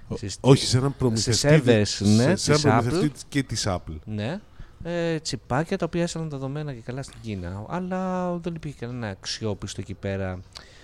Ο- 0.09 0.17
στις- 0.17 0.39
Όχι, 0.41 0.65
σε 0.67 0.77
έναν 0.79 0.97
προμηθευτή. 0.97 1.49
servers, 1.65 2.07
ναι, 2.17 2.37
σε, 2.37 2.37
σε 2.37 2.53
της 2.53 2.65
έναν 2.65 2.79
προμηθευτή 2.79 3.07
Apple. 3.07 3.13
της- 3.13 3.25
και 3.29 3.43
της 3.43 3.65
Apple. 3.69 3.99
Ναι. 4.05 4.41
Ε, 4.87 5.19
τσιπάκια 5.21 5.79
τα 5.79 5.85
οποία 5.85 6.03
έσαναν 6.03 6.29
τα 6.29 6.37
δεδομένα 6.37 6.73
και 6.75 6.81
καλά 6.81 7.03
στην 7.03 7.17
Κίνα. 7.23 7.65
Αλλά 7.69 8.33
δεν 8.37 8.55
υπήρχε 8.55 8.77
κανένα 8.81 9.09
αξιόπιστο 9.09 9.81
εκεί 9.81 9.95
πέρα. 9.95 10.41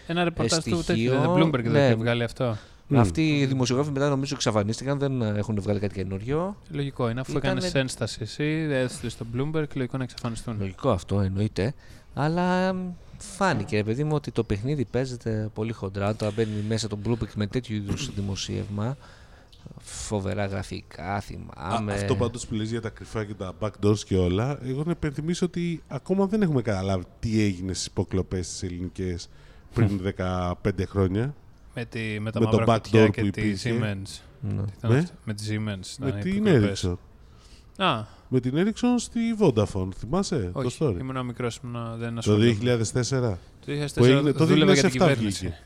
Ένα 0.07 0.25
ρεπορτάζ 0.25 0.65
του 0.65 0.83
στοιχείο, 0.83 1.13
τέτοιου. 1.13 1.35
The 1.35 1.43
Bloomberg 1.43 1.63
δεν 1.63 1.73
ναι. 1.73 1.87
έχει 1.87 1.95
βγάλει 1.95 2.23
αυτό. 2.23 2.57
Μμ. 2.93 2.99
Αυτοί 2.99 3.39
οι 3.39 3.47
δημοσιογράφοι 3.47 3.91
μετά 3.91 4.09
νομίζω 4.09 4.35
εξαφανίστηκαν, 4.35 4.99
δεν 4.99 5.23
ε, 5.23 5.33
έχουν 5.37 5.61
βγάλει 5.61 5.81
κάτι 5.81 5.95
καινούριο. 5.95 6.57
Λογικό 6.71 7.11
είναι. 7.11 7.21
Αφού 7.21 7.37
Ήτανε- 7.37 7.59
έκανε 7.65 7.81
ένσταση 7.81 8.19
εσύ, 8.23 8.45
έστειλε 8.71 9.11
στο 9.11 9.27
Bloomberg, 9.37 9.65
λογικό 9.75 9.97
να 9.97 10.03
εξαφανιστούν. 10.03 10.57
Λογικό 10.59 10.91
αυτό 10.91 11.21
εννοείται. 11.21 11.75
Αλλά 12.15 12.53
εμ, 12.69 12.77
φάνηκε, 13.19 13.77
ρε 13.77 13.85
παιδί 13.85 14.05
μου, 14.05 14.15
ότι 14.15 14.31
το 14.31 14.45
παιχνίδι 14.45 14.85
παίζεται 14.85 15.51
πολύ 15.55 15.73
χοντρά. 15.73 16.09
Όταν 16.09 16.33
μπαίνει 16.37 16.65
μέσα 16.69 16.89
το 16.89 16.99
Bloomberg 17.07 17.33
με 17.35 17.47
τέτοιου 17.47 17.77
είδους 17.77 18.15
δημοσίευμα, 18.15 18.97
φοβερά 19.79 20.47
γραφικά, 20.47 21.21
θυμάμαι. 21.21 21.93
Α, 21.93 21.95
αυτό 21.95 22.17
πάντως 22.17 22.47
που 22.47 22.55
λες 22.55 22.71
για 22.71 22.81
τα 22.81 22.89
κρυφά 22.89 23.25
και 23.25 23.35
τα 23.35 23.53
backdoors 23.61 23.99
και 23.99 24.17
όλα, 24.17 24.59
εγώ 24.65 24.83
να 24.85 24.91
υπενθυμίσω 24.91 25.47
ότι 25.47 25.83
ακόμα 25.89 26.27
δεν 26.27 26.43
έχουμε 26.43 26.63
καταλάβει 26.63 27.05
τι 27.21 27.43
έγινε 27.43 27.73
στις 27.73 27.87
υποκλοπές 27.87 28.49
τις 28.49 28.63
ελληνικές 28.63 29.29
πριν 29.75 30.01
15 30.19 30.55
χρόνια. 30.89 31.35
Με, 31.75 31.85
τη, 31.85 32.21
με 32.21 32.31
τα 32.31 32.41
Με 32.41 32.47
το 32.47 32.57
μαύρα 32.57 32.75
backdoor 32.77 32.81
κουτιά 32.83 33.07
που 33.07 33.13
και 33.13 33.21
τη 33.21 33.27
υπήρχε. 33.27 33.71
Siemens. 33.81 34.21
Ναι. 34.41 34.63
Ήταν 34.79 34.91
Με; 34.91 34.99
αυτή- 34.99 35.13
Με 35.25 35.35
τη 35.35 35.45
Siemens. 35.49 35.95
με 35.99 36.07
ήταν 36.09 36.19
οι 36.19 36.23
την 36.23 36.37
υποκλοπές. 36.47 36.85
Ericsson. 36.87 36.97
Α, 37.85 38.05
Με 38.29 38.41
την 38.41 38.53
Ericsson 38.57 38.95
στη 38.97 39.21
Vodafone, 39.39 39.89
θυμάσαι 39.99 40.51
όχι. 40.53 40.77
το 40.79 40.87
story; 40.87 40.99
Ήμουν 41.01 41.25
μικρός, 41.27 41.61
ήμουν, 41.65 41.99
δεν 41.99 42.13
Το 42.13 42.19
ασχολούμαι. 42.19 42.57
2004. 42.61 43.39
Το 43.67 43.73
2004 43.73 43.95
Που 43.95 44.05
έγινε, 44.05 44.33
το 44.33 44.45
δούλευα 44.47 44.73
για 44.73 44.83
την 44.83 44.91
2007 44.91 44.93
κυβέρνηση. 45.09 45.39
βγήκε. 45.47 45.59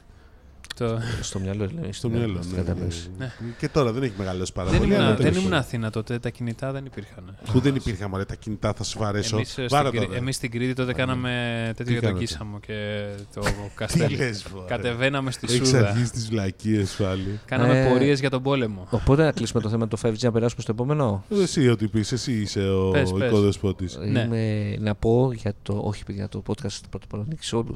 Το... 0.74 0.98
Στο 1.20 1.38
μυαλό, 1.38 1.68
λέει. 1.80 1.92
Στο 1.92 2.08
Ναι, 2.08 2.16
μυαλό. 2.18 2.42
στην 2.42 2.56
ναι, 2.56 2.62
κατανόηση. 2.62 3.10
ναι. 3.18 3.32
Και 3.58 3.68
τώρα 3.68 3.92
δεν 3.92 4.02
έχει 4.02 4.12
μεγαλώσει 4.18 4.52
πάρα 4.52 4.70
δεν 4.70 4.78
πολύ. 4.78 4.90
ήμουν, 4.92 5.04
αλλά 5.04 5.14
δεν 5.14 5.22
τέλος 5.24 5.36
ήμουν 5.38 5.50
πάντων. 5.50 5.64
Αθήνα 5.64 5.90
τότε, 5.90 6.18
τα 6.18 6.30
κινητά 6.30 6.72
δεν 6.72 6.84
υπήρχαν. 6.84 7.36
Που 7.52 7.60
δεν 7.60 7.74
υπήρχαν 7.74 8.10
μωρέ, 8.10 8.24
τα 8.24 8.34
κινητά, 8.34 8.72
θα 8.72 8.84
σου 8.84 8.98
βαρέσω. 8.98 9.36
Εμείς, 9.36 9.58
ε, 9.58 9.66
Βάρα 9.70 9.86
στην, 9.88 9.98
Κρή- 9.98 10.08
τώρα. 10.10 10.20
εμείς 10.22 10.36
στην 10.36 10.50
Κρήτη 10.50 10.72
τότε 10.74 10.92
κάναμε 10.92 11.30
τέτοιο 11.76 11.92
για 11.92 12.00
τον 12.02 12.08
κάνατε; 12.10 12.26
Κίσαμο 12.26 12.60
και 12.60 13.04
το 13.34 13.40
Τι 13.44 13.50
Καστέλι. 13.74 14.16
λες, 14.16 14.46
μωρέ. 14.54 14.66
Κατεβαίναμε 14.68 15.30
στη 15.30 15.46
Έχεις 15.50 15.68
Σούδα. 15.68 15.88
αρχίσει 15.88 16.10
τις 16.10 16.28
βλακίες 16.28 16.94
πάλι. 16.98 17.40
Κάναμε 17.44 17.80
Ε, 17.80 17.88
πορείες 17.88 18.20
για 18.20 18.30
τον 18.30 18.42
πόλεμο. 18.42 18.86
Οπότε 18.90 19.24
να 19.24 19.32
κλείσουμε 19.32 19.62
το 19.62 19.68
θέμα 19.68 19.88
το 19.88 19.98
5G 20.02 20.18
να 20.20 20.32
περάσουμε 20.32 20.62
στο 20.62 20.72
επόμενο; 20.72 21.24
Εσύ 21.42 21.68
ό,τι 21.68 21.86
πεις, 21.88 22.12
εσύ 22.12 22.32
είσαι 22.32 22.68
ο 22.68 22.90
Πες, 22.90 23.12
πες. 23.12 23.28
οικοδεσπότης. 23.28 23.98
Ναι. 24.10 24.20
Είμαι, 24.20 24.76
να 24.80 24.94
πω 24.94 25.32
για 25.34 25.54
το. 25.62 25.80
Όχι, 25.84 26.04
παιδιά, 26.04 26.28
το 26.28 26.42
podcast 26.46 26.78
πρώτα 26.90 27.04
απ' 27.04 27.12
όλα 27.14 27.22
ανοίξει 27.22 27.48
σε 27.48 27.56
όλου. 27.56 27.74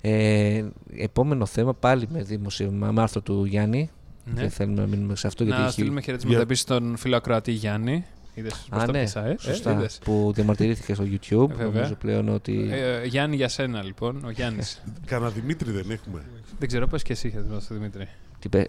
Ε, 0.00 0.64
επόμενο 0.96 1.46
θέμα 1.46 1.74
πάλι 1.90 2.06
με 2.10 2.22
δημοσίευμα 2.22 2.92
με 2.92 3.02
άρθρο 3.02 3.20
του 3.20 3.44
Γιάννη. 3.44 3.90
Ναι. 4.34 4.42
Και 4.42 4.48
θέλουμε 4.48 4.80
να 4.80 4.86
μείνουμε 4.86 5.16
σε 5.16 5.26
αυτό 5.26 5.44
γιατί 5.44 5.58
Να 5.58 5.64
έχει. 5.64 5.72
στείλουμε 5.74 6.00
χαιρετίσματα 6.00 6.34
Για- 6.36 6.44
επίση 6.44 6.60
στον 6.62 6.96
φίλο 6.96 7.16
Ακροατή 7.16 7.52
Γιάννη. 7.52 8.04
Είδες 8.34 8.66
πώς 8.70 8.82
Α, 8.82 8.86
τα 8.86 8.92
ναι, 8.92 9.02
πήσα, 9.02 9.26
ε; 9.26 9.36
σωστά. 9.38 9.70
Ε, 9.70 9.74
είδες. 9.74 9.98
που 10.04 10.30
διαμαρτυρήθηκε 10.34 10.94
στο 10.94 11.04
YouTube. 11.04 11.50
Ε, 11.50 11.54
βέβαια. 11.54 11.66
Νομίζω 11.72 11.94
πλέον 11.94 12.28
ότι. 12.28 12.68
Ε, 12.72 13.04
Γιάννη 13.06 13.36
για 13.36 13.48
σένα 13.48 13.82
λοιπόν, 13.82 14.24
ο 14.24 14.30
Γιάννης. 14.30 14.82
Κανα 15.06 15.28
Δημήτρη 15.28 15.70
δεν 15.70 15.90
έχουμε. 15.90 16.22
δεν 16.58 16.68
ξέρω 16.68 16.86
πες 16.86 17.02
και 17.02 17.12
εσύ 17.12 17.28
χαιρετίσματα 17.30 17.64
στο 17.64 17.74
Δημήτρη. 17.74 18.08
τι 18.38 18.48
πε- 18.48 18.68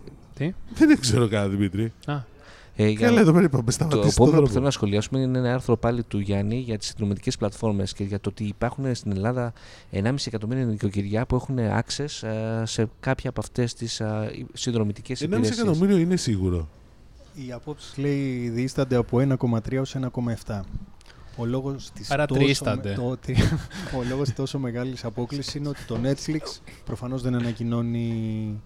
Δεν 0.78 1.00
ξέρω 1.00 1.28
κανένα 1.28 1.50
Δημήτρη. 1.52 1.94
Α, 2.06 2.14
ε, 2.76 2.88
για- 2.88 3.08
Καλά, 3.08 3.20
εδώ 3.20 3.32
πέρα 3.34 3.44
είπαμε, 3.46 3.64
Το 3.64 3.72
σταματήσει 3.72 4.02
το 4.02 4.08
επόμενο 4.10 4.32
που 4.32 4.36
δρόμο. 4.38 4.52
θέλω 4.52 4.64
να 4.66 4.72
σχολιάσουμε 4.72 5.20
είναι 5.20 5.38
ένα 5.38 5.54
άρθρο 5.54 5.78
πάλι 5.78 6.04
του 6.04 6.20
Γιάννη 6.20 6.56
για 6.58 6.78
τις 6.78 6.88
συνδρομητικέ 6.88 7.32
πλατφόρμες 7.40 7.94
και 7.94 8.04
για 8.04 8.20
το 8.20 8.30
ότι 8.30 8.44
υπάρχουν 8.44 8.96
στην 8.96 9.12
Ελλάδα 9.12 9.54
1,5 9.92 10.28
εκατομμύρια 10.28 10.66
νοικοκυριά 10.66 11.26
που 11.26 11.36
έχουν 11.36 11.58
access 11.60 12.28
ε, 12.28 12.66
σε 12.66 12.88
κάποια 13.00 13.30
από 13.30 13.40
αυτές 13.40 13.74
τις 13.74 14.02
συνδρομητικές 14.54 15.20
1,5 15.22 15.24
υπηρεσίες. 15.24 15.58
εκατομμύριο 15.60 15.98
είναι 15.98 16.16
σίγουρο. 16.16 16.68
Οι 17.48 17.52
απόψεις 17.52 17.98
λέει 17.98 18.50
διήστανται 18.50 18.96
από 18.96 19.18
1,3 19.20 19.72
έως 19.76 19.96
1,7. 19.96 20.62
Ο 21.38 21.46
λόγος 21.46 21.92
της 21.94 22.08
Παρατρίστανται. 22.08 22.90
τόσο, 22.90 23.02
με- 23.02 23.08
το 23.08 23.12
ότι- 23.12 23.36
ο 24.00 24.04
λόγος 24.10 24.28
της 24.28 24.36
τόσο 24.36 24.60
μεγάλης 24.60 25.06
απόκλησης 25.06 25.56
είναι 25.56 25.68
ότι 25.68 25.84
το 25.88 25.98
Netflix 26.04 26.60
προφανώς 26.86 27.22
δεν 27.22 27.36
ανακοινώνει 27.36 28.62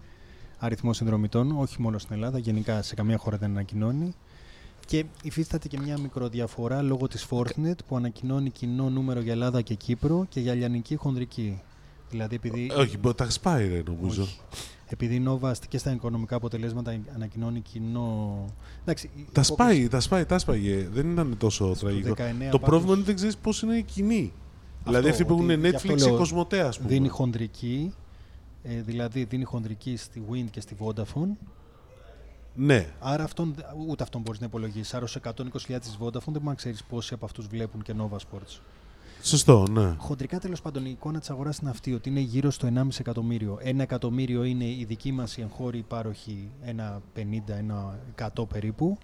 αριθμό 0.58 0.92
συνδρομητών, 0.92 1.58
όχι 1.58 1.82
μόνο 1.82 1.98
στην 1.98 2.14
Ελλάδα, 2.14 2.38
γενικά 2.38 2.82
σε 2.82 2.94
καμία 2.94 3.16
χώρα 3.16 3.36
δεν 3.36 3.50
ανακοινώνει. 3.50 4.14
Και 4.86 5.04
υφίσταται 5.22 5.68
και 5.68 5.78
μια 5.80 5.98
μικροδιαφορά 5.98 6.82
λόγω 6.82 7.08
της 7.08 7.26
Fortnite 7.30 7.78
που 7.86 7.96
ανακοινώνει 7.96 8.50
κοινό 8.50 8.90
νούμερο 8.90 9.20
για 9.20 9.32
Ελλάδα 9.32 9.60
και 9.60 9.74
Κύπρο 9.74 10.26
και 10.28 10.40
για 10.40 10.54
λιανική 10.54 10.96
χονδρική. 10.96 11.62
Δηλαδή 12.10 12.34
επειδή... 12.34 12.70
Όχι, 12.76 12.98
μπο- 12.98 13.14
τα 13.14 13.30
σπάει 13.30 13.68
ρε 13.68 13.82
νομίζω. 13.86 14.22
Όχι. 14.22 14.40
Επειδή 14.88 15.14
η 15.14 15.24
Nova 15.28 15.52
και 15.68 15.78
στα 15.78 15.92
οικονομικά 15.92 16.36
αποτελέσματα 16.36 17.00
ανακοινώνει 17.14 17.60
κοινό. 17.60 18.44
Εντάξει, 18.82 19.06
η 19.06 19.10
Τα 19.16 19.20
υπόκληση 19.22 19.52
σπάει, 19.52 19.88
τα 19.88 20.00
σπάει, 20.00 20.24
τα 20.24 20.38
σπάγε. 20.38 20.88
Δεν 20.92 21.10
ήταν 21.10 21.36
τόσο 21.38 21.74
στο 21.74 21.86
τραγικό. 21.86 22.10
19 22.10 22.14
Το 22.14 22.58
πάντως 22.58 22.60
πρόβλημα 22.60 22.84
είναι 22.84 22.92
ότι 22.92 23.02
δεν 23.02 23.14
ξέρεις 23.14 23.36
πώς 23.36 23.62
είναι 23.62 23.76
η 23.76 23.82
κοινή. 23.82 24.32
Δηλαδή 24.84 25.08
αυτοί 25.08 25.24
που 25.24 25.34
ότι 25.34 25.52
έχουν 25.52 25.64
γι' 25.64 25.74
αυτό 25.74 25.92
Netflix 25.92 25.96
λέω, 25.96 26.14
ή 26.14 26.16
Κοσμοτέ, 26.16 26.60
ας 26.60 26.76
πούμε. 26.76 26.88
Δίνει 26.88 27.08
χονδρική, 27.08 27.92
ε, 28.68 28.82
δηλαδή 28.82 29.24
δίνει 29.24 29.44
χονδρική 29.44 29.96
στη 29.96 30.22
Wind 30.30 30.46
και 30.50 30.60
στη 30.60 30.76
Vodafone. 30.80 31.30
Ναι. 32.54 32.88
Άρα 33.00 33.24
αυτόν, 33.24 33.54
ούτε 33.88 34.02
αυτόν 34.02 34.20
μπορείς 34.20 34.40
να 34.40 34.46
υπολογίσεις. 34.46 34.94
Άρα 34.94 35.06
στου 35.06 35.20
120.000 35.24 35.78
της 35.80 35.98
Vodafone 36.00 36.10
δεν 36.10 36.32
μπορείς 36.32 36.44
να 36.44 36.54
ξέρεις 36.54 36.84
πόσοι 36.84 37.14
από 37.14 37.24
αυτούς 37.24 37.46
βλέπουν 37.46 37.82
και 37.82 37.94
Nova 37.98 38.16
Sports. 38.16 38.60
Σωστό, 39.22 39.66
ναι. 39.70 39.94
Χοντρικά 39.98 40.38
τέλος 40.38 40.62
πάντων 40.62 40.84
η 40.84 40.90
εικόνα 40.90 41.18
της 41.18 41.30
αγοράς 41.30 41.58
είναι 41.58 41.70
αυτή, 41.70 41.94
ότι 41.94 42.08
είναι 42.08 42.20
γύρω 42.20 42.50
στο 42.50 42.68
1,5 42.74 43.00
εκατομμύριο. 43.00 43.58
Ένα 43.62 43.82
εκατομμύριο 43.82 44.44
είναι 44.44 44.64
η 44.64 44.84
δική 44.88 45.12
μας 45.12 45.36
η 45.36 45.42
εγχώρη 45.42 45.78
υπάροχη, 45.78 46.50
ένα 46.62 47.02
50, 47.16 47.20
ένα 47.46 47.98
100 48.36 48.46
περίπου. 48.48 48.98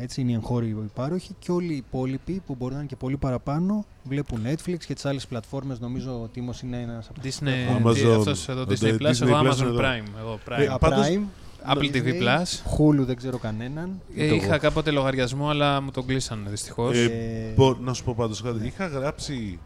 Έτσι 0.00 0.20
είναι 0.20 0.30
οι 0.30 0.34
εγχώροι 0.34 0.68
υπάροχοι 0.84 1.34
και 1.38 1.50
όλοι 1.52 1.72
οι 1.72 1.76
υπόλοιποι 1.76 2.42
που 2.46 2.54
μπορεί 2.58 2.72
να 2.72 2.78
είναι 2.78 2.88
και 2.88 2.96
πολύ 2.96 3.16
παραπάνω 3.16 3.84
βλέπουν 4.02 4.40
Netflix 4.46 4.78
και 4.86 4.94
τις 4.94 5.04
άλλες 5.04 5.26
πλατφόρμες. 5.26 5.80
Νομίζω 5.80 6.20
ο 6.22 6.26
Τίμος 6.26 6.60
είναι 6.62 6.80
ένας 6.80 7.08
από 7.08 7.20
τους 7.20 7.38
Disney, 7.38 7.86
Amazon, 7.86 7.94
τι- 7.94 8.10
αυτός 8.10 8.48
εδώ 8.48 8.64
το 8.66 8.76
Disney 8.80 8.96
Plus, 8.98 9.10
Disney 9.10 9.20
εγώ 9.26 9.38
Plus 9.38 9.52
Amazon 9.52 9.62
εδώ. 9.62 9.78
Prime. 9.78 10.18
Εγώ 10.18 10.38
Prime. 10.48 10.58
Ε, 10.60 10.74
πάντως- 10.80 11.06
Prime, 11.06 11.22
Apple 11.72 11.90
TV 11.92 12.04
Disney, 12.04 12.22
Plus. 12.22 12.42
Hulu 12.78 13.04
δεν 13.06 13.16
ξέρω 13.16 13.38
κανέναν. 13.38 14.00
Ε, 14.16 14.28
το 14.28 14.34
είχα 14.34 14.46
εγώ. 14.46 14.58
κάποτε 14.58 14.90
λογαριασμό, 14.90 15.48
αλλά 15.48 15.80
μου 15.80 15.90
τον 15.90 16.06
κλείσανε 16.06 16.50
δυστυχώς. 16.50 16.96
Ε, 16.96 17.04
Ε, 17.04 17.52
μπο- 17.56 17.76
να 17.80 17.92
σου 17.92 18.04
πω 18.04 18.14
πάντως 18.16 18.42
κάτι. 18.42 18.66
Είχα 18.66 18.86
γράψει 18.86 19.58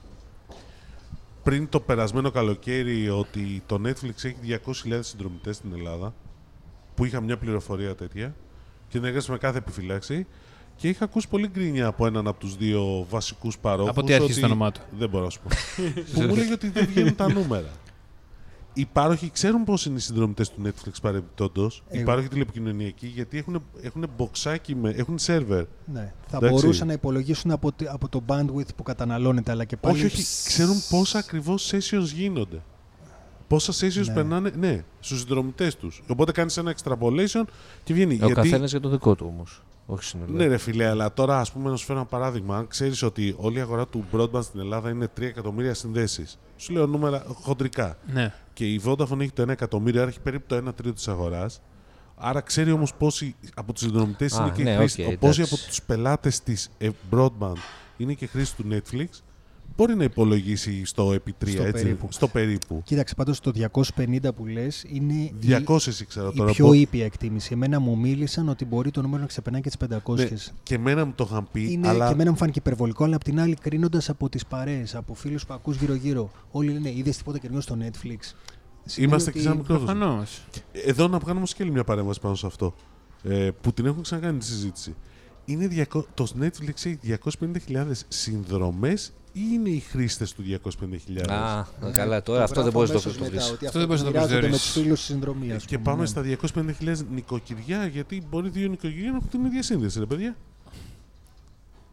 πριν 1.42 1.68
το 1.68 1.80
περασμένο 1.80 2.30
καλοκαίρι 2.30 3.08
ότι 3.08 3.62
το 3.66 3.80
Netflix 3.84 4.24
έχει 4.24 4.36
200.000 4.42 5.02
συνδρομητές 5.02 5.56
στην 5.56 5.72
Ελλάδα 5.72 6.14
που 6.94 7.04
είχα 7.04 7.20
μια 7.20 7.36
πληροφορία 7.36 7.94
τέτοια 7.94 8.34
και 8.92 8.98
την 8.98 9.04
έγραψα 9.08 9.32
με 9.32 9.38
κάθε 9.38 9.58
επιφυλάξη 9.58 10.26
και 10.76 10.88
είχα 10.88 11.04
ακούσει 11.04 11.28
πολύ 11.28 11.48
γκρίνια 11.48 11.86
από 11.86 12.06
έναν 12.06 12.26
από 12.26 12.40
τους 12.40 12.56
δύο 12.56 13.06
βασικούς 13.10 13.58
παρόχους 13.58 13.90
Από 13.90 14.02
τι 14.02 14.12
αρχίζει 14.14 14.30
ότι- 14.32 14.40
το 14.40 14.46
όνομά 14.46 14.72
του. 14.72 14.80
Δεν 14.98 15.08
μπορώ 15.08 15.24
να 15.24 15.30
σου 15.30 15.40
πω. 15.40 15.48
που 16.14 16.20
μου 16.20 16.34
λέγει 16.36 16.52
ότι 16.52 16.68
δεν 16.68 16.86
βγαίνουν 16.86 17.14
τα 17.14 17.32
νούμερα. 17.32 17.68
Οι 18.74 18.86
πάροχοι 18.92 19.30
ξέρουν 19.30 19.64
πώς 19.64 19.86
είναι 19.86 19.96
οι 19.96 20.00
συνδρομητές 20.00 20.50
του 20.50 20.62
Netflix 20.64 20.92
παρεμπιπτόντως. 21.02 21.82
Οι 21.90 21.96
Εγώ- 21.96 22.06
πάροχοι 22.06 22.28
τηλεπικοινωνιακοί 22.28 23.06
γιατί 23.06 23.38
έχουν, 23.38 23.62
έχουν 23.82 24.06
μποξάκι, 24.16 24.74
με, 24.74 24.90
έχουν 24.90 25.18
σερβερ. 25.18 25.64
ναι, 25.92 26.12
θα 26.26 26.36
Εντάξει. 26.36 26.60
μπορούσαν 26.60 26.86
να 26.86 26.92
υπολογίσουν 26.92 27.50
από, 27.50 27.72
τη- 27.72 27.86
από 27.86 28.08
το 28.08 28.22
bandwidth 28.26 28.74
που 28.76 28.82
καταναλώνεται, 28.82 29.50
αλλά 29.50 29.64
και 29.64 29.76
πάλι. 29.76 29.96
Όχι, 29.96 30.06
όχι, 30.06 30.24
ξέρουν 30.46 30.76
πόσα 30.90 31.18
ακριβώς 31.18 31.72
sessions 31.72 32.04
γίνονται. 32.14 32.62
Πόσα 33.48 33.72
sessions 33.72 34.06
Ναι. 34.06 34.14
περνάνε, 34.14 34.50
ναι, 34.56 34.84
στους 35.00 35.18
συνδρομητές 35.18 35.76
τους. 35.76 36.02
Οπότε 36.06 36.32
κάνεις 36.32 36.56
ένα 36.56 36.74
extrapolation 36.76 37.42
και 37.84 37.94
βγαίνει. 37.94 38.12
Ο 38.14 38.16
γιατί, 38.16 38.32
καθένας 38.32 38.70
για 38.70 38.80
το 38.80 38.88
δικό 38.88 39.14
του 39.14 39.26
όμως. 39.28 39.62
Όχι 39.86 40.04
συνολικά. 40.04 40.36
Ναι, 40.38 40.46
ρε 40.46 40.56
φιλέ, 40.58 40.88
αλλά 40.88 41.12
τώρα 41.12 41.38
ας 41.40 41.52
πούμε 41.52 41.70
να 41.70 41.76
σου 41.76 41.84
φέρω 41.84 41.98
ένα 41.98 42.08
παράδειγμα. 42.08 42.56
Αν 42.56 42.66
ξέρεις 42.66 43.02
ότι 43.02 43.34
όλη 43.38 43.58
η 43.58 43.60
αγορά 43.60 43.86
του 43.86 44.04
broadband 44.12 44.42
στην 44.42 44.60
Ελλάδα 44.60 44.90
είναι 44.90 45.08
3 45.18 45.22
εκατομμύρια 45.22 45.74
συνδέσεις. 45.74 46.38
Σου 46.56 46.72
λέω 46.72 46.86
νούμερα 46.86 47.24
χοντρικά. 47.28 47.96
Ναι. 48.12 48.34
Και 48.52 48.64
η 48.66 48.80
Vodafone 48.84 49.20
έχει 49.20 49.32
το 49.32 49.42
1 49.42 49.48
εκατομμύριο, 49.48 50.00
άρα 50.00 50.10
έχει 50.10 50.20
περίπου 50.20 50.44
το 50.46 50.56
1 50.56 50.74
τρίτο 50.74 50.92
της 50.94 51.08
αγοράς. 51.08 51.60
Άρα 52.16 52.40
ξέρει 52.40 52.72
όμως 52.72 52.94
πόσοι 52.94 53.34
από 53.54 53.72
τους 53.72 53.82
συνδρομητές 53.82 54.32
Α, 54.32 54.42
είναι 54.42 54.52
και 54.56 54.62
ναι, 54.62 54.76
χρήστε. 54.76 55.02
οκ, 55.06 55.16
πόσοι 55.16 55.40
εντάξει. 55.40 55.54
από 55.54 55.68
τους 55.68 55.82
πελάτες 55.82 56.40
της 56.40 56.70
broadband 57.10 57.56
είναι 57.96 58.12
και 58.12 58.26
χρήστες 58.26 58.62
του 58.62 58.68
Netflix. 58.72 59.06
Μπορεί 59.76 59.94
να 59.94 60.04
υπολογίσει 60.04 60.84
στο 60.84 61.12
επί 61.12 61.34
3, 61.44 61.48
Στο 61.48 61.62
έτσι. 61.62 61.82
περίπου. 61.82 62.06
Στο 62.10 62.28
περίπου. 62.28 62.82
Κοίταξε, 62.84 63.14
πάντως 63.14 63.40
το 63.40 63.52
250 63.96 64.32
που 64.36 64.46
λες 64.46 64.84
είναι 64.88 65.12
η- 65.12 65.34
200 65.40 66.00
ήξερα 66.00 66.30
η, 66.32 66.36
τώρα. 66.36 66.52
πιο 66.52 66.66
πω- 66.66 66.72
ήπια 66.72 67.04
εκτίμηση. 67.04 67.50
Εμένα 67.52 67.80
μου 67.80 67.98
μίλησαν 67.98 68.48
ότι 68.48 68.64
μπορεί 68.64 68.90
το 68.90 69.02
νούμερο 69.02 69.20
να 69.20 69.26
ξεπερνάει 69.28 69.60
και 69.62 69.68
τις 69.68 69.76
500. 69.76 70.14
Ναι, 70.14 70.28
και 70.62 70.74
εμένα 70.74 71.04
μου 71.04 71.12
το 71.14 71.26
είχαν 71.30 71.48
πει, 71.52 71.72
Είναι, 71.72 71.88
αλλά 71.88 72.06
Και 72.06 72.12
εμένα 72.12 72.30
μου 72.30 72.36
φάνηκε 72.36 72.58
υπερβολικό, 72.58 73.04
αλλά 73.04 73.16
απ' 73.16 73.24
την 73.24 73.40
άλλη, 73.40 73.54
κρίνοντας 73.54 74.08
από 74.08 74.28
τις 74.28 74.46
παρέες, 74.46 74.94
από 74.94 75.14
φίλους 75.14 75.46
που 75.46 75.54
ακούς 75.54 75.76
γύρω-γύρω, 75.76 76.30
όλοι 76.50 76.72
λένε 76.72 76.90
Είδες 76.90 77.16
τίποτα 77.16 77.38
καινούριο 77.38 77.60
στο 77.62 77.76
Netflix. 77.80 78.34
Σημαίνει 78.84 79.10
είμαστε 79.12 79.30
ότι- 79.30 79.38
και 79.38 79.44
σαν 79.44 79.56
μικρό 79.56 79.78
δοσμό. 79.78 79.86
Προφανώς. 79.94 80.44
Εδώ 80.72 81.08
να 81.08 81.18
κάνουμε 81.18 81.46
και 81.46 81.62
άλλη 81.62 81.70
μια 81.70 81.84
παρέμβαση 81.84 82.20
πάνω 82.20 82.34
σε 82.34 82.46
αυτό. 82.46 82.74
Ε, 83.22 83.50
που 83.60 83.72
την 83.72 83.86
έχουν 83.86 84.02
ξανακάνει 84.02 84.38
τη 84.38 84.44
συζήτηση. 84.44 84.94
Είναι 85.44 85.66
200, 85.66 86.04
το 86.14 86.26
Netflix 86.40 86.68
έχει 86.84 86.98
250.000 87.02 88.04
συνδρομές 88.08 89.06
ή 89.06 89.21
είναι 89.32 89.68
οι 89.68 89.78
χρήστες 89.80 90.32
του 90.32 90.42
250.000. 90.42 91.28
Α, 91.28 91.58
Ε, 91.86 91.90
καλά, 91.92 92.22
τώρα 92.22 92.38
το 92.38 92.44
αυτό 92.44 92.62
δεν 92.62 92.72
γράφω 92.72 92.78
μπορείς 92.78 92.90
να 92.90 93.00
το 93.00 93.08
αμέσως 93.08 93.18
μετά, 93.18 93.42
βρει. 93.44 93.52
ότι 93.54 93.66
Αυτό 93.66 93.78
δεν 93.78 93.88
μπορείς 93.88 94.02
να 94.02 94.10
το 94.10 94.12
μοιράζονται 94.14 94.34
με 94.34 94.40
τους 94.40 94.50
προσδιορίσεις. 94.50 94.82
φίλους 94.82 94.98
της 94.98 95.08
συνδρομή. 95.08 95.50
Ε, 95.50 95.56
και 95.66 95.78
πάμε 95.78 96.06
στα 96.06 96.22
250.000 96.22 97.06
νοικοκυριά, 97.14 97.86
γιατί 97.86 98.22
μπορεί 98.30 98.48
δύο 98.48 98.68
νοικοκυριά 98.68 99.10
να 99.10 99.16
έχουν 99.16 99.28
την 99.28 99.44
ίδια 99.44 99.62
σύνδεση, 99.62 99.98
ρε 99.98 100.06
παιδιά. 100.06 100.36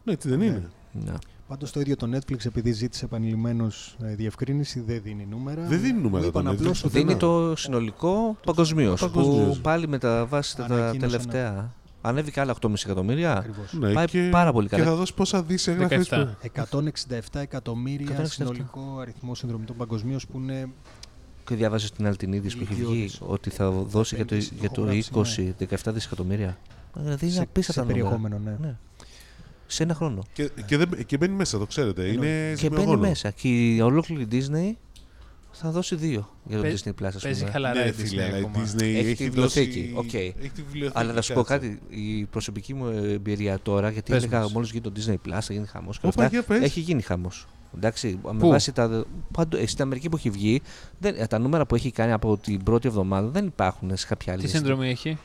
Ναι, 0.03 0.13
έτσι 0.13 0.29
δεν 0.29 0.37
Ναι. 0.39 0.45
είναι. 0.45 0.69
Ναι. 0.91 1.13
Πάντως 1.47 1.71
το 1.71 1.79
ίδιο 1.79 1.95
το 1.95 2.09
Netflix, 2.15 2.45
επειδή 2.45 2.71
ζήτησε 2.71 3.05
επανειλημμένως 3.05 3.95
διευκρίνηση, 3.99 4.79
δεν 4.79 5.01
δίνει 5.03 5.27
νούμερα. 5.29 5.63
Δεν 5.65 5.81
δίνει 5.81 6.01
νούμερα 6.01 6.23
Μου 6.23 6.29
είπαν 6.29 6.43
το 6.43 6.49
Netflix. 6.51 6.55
απλώς 6.55 6.83
ότι 6.83 6.97
Δίνει 6.97 7.13
Ναι. 7.13 7.19
το 7.19 7.53
συνολικό 7.55 8.37
παγκοσμίως. 8.45 8.99
Που 9.01 9.11
Παγκοσμίως. 9.11 9.59
πάλι 9.59 9.87
με 9.87 9.97
τα 9.97 10.25
βάση 10.25 10.55
τα 10.55 10.63
Ανακοίνωσε 10.63 10.99
τελευταία. 11.17 11.73
Ανέβηκε 12.01 12.39
άλλα 12.39 12.55
8,5 12.61 12.73
εκατομμύρια. 12.85 13.37
Ακριβώς. 13.37 13.73
Ναι, 13.73 13.93
Πάει 13.93 14.05
και, 14.05 14.27
πάρα 14.31 14.51
πολύ 14.51 14.67
Και 14.69 14.75
καλά. 14.75 14.87
θα 14.89 14.95
δώσει 14.95 15.13
πόσα 15.13 15.43
δις 15.43 15.67
έγραφε. 15.67 16.37
17. 16.53 16.63
167 16.71 17.19
εκατομμύρια 17.41 18.21
167. 18.21 18.25
συνολικό 18.25 18.97
αριθμό 19.01 19.35
συνδρομητών 19.35 19.75
παγκοσμίως 19.75 20.27
που 20.27 20.37
είναι. 20.39 20.69
Και 21.45 21.55
διάβαζε 21.55 21.91
την 21.91 22.05
άλλη 22.07 22.15
την 22.15 22.33
είδηση 22.33 22.57
που 22.57 22.63
έχει 22.63 22.73
βγει 22.73 22.83
Ιλιγγιώδης. 22.83 23.21
ότι 23.27 23.49
θα 23.49 23.69
δώσει 23.69 24.15
για 24.15 24.25
το, 24.25 24.35
Επένδυση, 24.35 24.55
για 24.59 24.69
το 24.69 24.81
το 24.81 24.89
έχω 24.89 25.13
γράψει, 25.13 25.55
20 25.59 25.89
17 25.89 25.93
δισεκατομμύρια. 25.93 26.57
Δηλαδή 26.93 27.25
είναι 27.25 27.35
σε, 27.35 27.41
απίστευτα 27.41 27.81
σε 27.81 27.87
νούμερα. 27.87 28.09
περιεχόμενο, 28.09 28.39
ναι. 28.43 28.67
Ναι. 28.67 28.75
Σε 29.67 29.83
ένα 29.83 29.93
χρόνο. 29.93 30.23
Και, 30.33 30.49
και, 30.65 30.77
δεν, 30.77 31.05
και 31.05 31.17
μπαίνει 31.17 31.35
μέσα, 31.35 31.57
το 31.57 31.65
ξέρετε. 31.65 32.05
Είναι 32.07 32.15
Και 32.17 32.25
μπαίνει 32.29 32.55
ζημιογόνο. 32.57 32.97
μέσα. 32.99 33.31
Και 33.31 33.47
η 33.75 33.81
ολόκληρη 33.81 34.27
Disney 34.31 34.73
θα 35.61 35.71
δώσει 35.71 35.95
δύο 35.95 36.29
για 36.43 36.57
το 36.57 36.63
Παί- 36.63 36.77
Disney 36.77 36.89
Plus, 36.89 37.05
ας 37.15 37.21
Παίζει 37.21 37.39
πούμε. 37.39 37.51
χαλαρά 37.51 37.79
Ναι, 37.83 37.87
η 37.89 37.91
φίλε, 37.91 38.23
αλλά 38.23 38.31
Disney 38.37 38.39
η 38.41 38.43
ακόμα. 38.45 38.65
Disney 38.65 38.81
Έχει 38.81 38.97
έχει, 38.97 39.15
τη 39.15 39.29
δώσει... 39.29 39.59
βιβλιοθήκη, 39.63 39.91
οκ. 39.95 40.13
Έχει 40.13 40.33
τη 40.55 40.61
βιβλιοθήκη, 40.61 40.99
Αλλά 40.99 41.13
να 41.13 41.21
σου 41.21 41.33
πω 41.33 41.41
κάτσε. 41.43 41.67
κάτι, 41.67 41.79
η 41.89 42.25
προσωπική 42.25 42.73
μου 42.73 42.85
εμπειρία 42.87 43.59
τώρα, 43.59 43.89
γιατί 43.89 44.11
Πες 44.11 44.23
έλεγα 44.23 44.39
μας. 44.41 44.51
μόλις 44.53 44.69
γίνει 44.71 44.81
το 44.83 44.91
Disney 44.95 45.13
Plus, 45.13 45.39
θα 45.41 45.53
γίνει 45.53 45.65
χαμός 45.65 45.99
και 45.99 46.07
Όπα, 46.07 46.23
αυτά. 46.23 46.35
για 46.37 46.43
πες. 46.47 46.61
Έχει 46.63 46.79
γίνει 46.79 47.01
χαμός. 47.01 47.47
Εντάξει, 47.75 48.19
με 48.23 48.33
Πού; 48.39 48.47
βάση 48.47 48.71
τα. 48.71 49.05
Παντού, 49.33 49.57
ε, 49.57 49.65
στην 49.67 49.81
Αμερική 49.83 50.09
που 50.09 50.15
έχει 50.15 50.29
βγει, 50.29 50.61
δεν, 50.99 51.27
τα 51.27 51.39
νούμερα 51.39 51.65
που 51.65 51.75
έχει 51.75 51.91
κάνει 51.91 52.11
από 52.11 52.37
την 52.37 52.63
πρώτη 52.63 52.87
εβδομάδα 52.87 53.27
δεν 53.27 53.45
υπάρχουν 53.45 53.97
σε 53.97 54.07
κάποια 54.07 54.33
άλλη. 54.33 54.41
Τι 54.41 54.47
συνδρομή 54.49 54.89
έχει; 54.89 55.17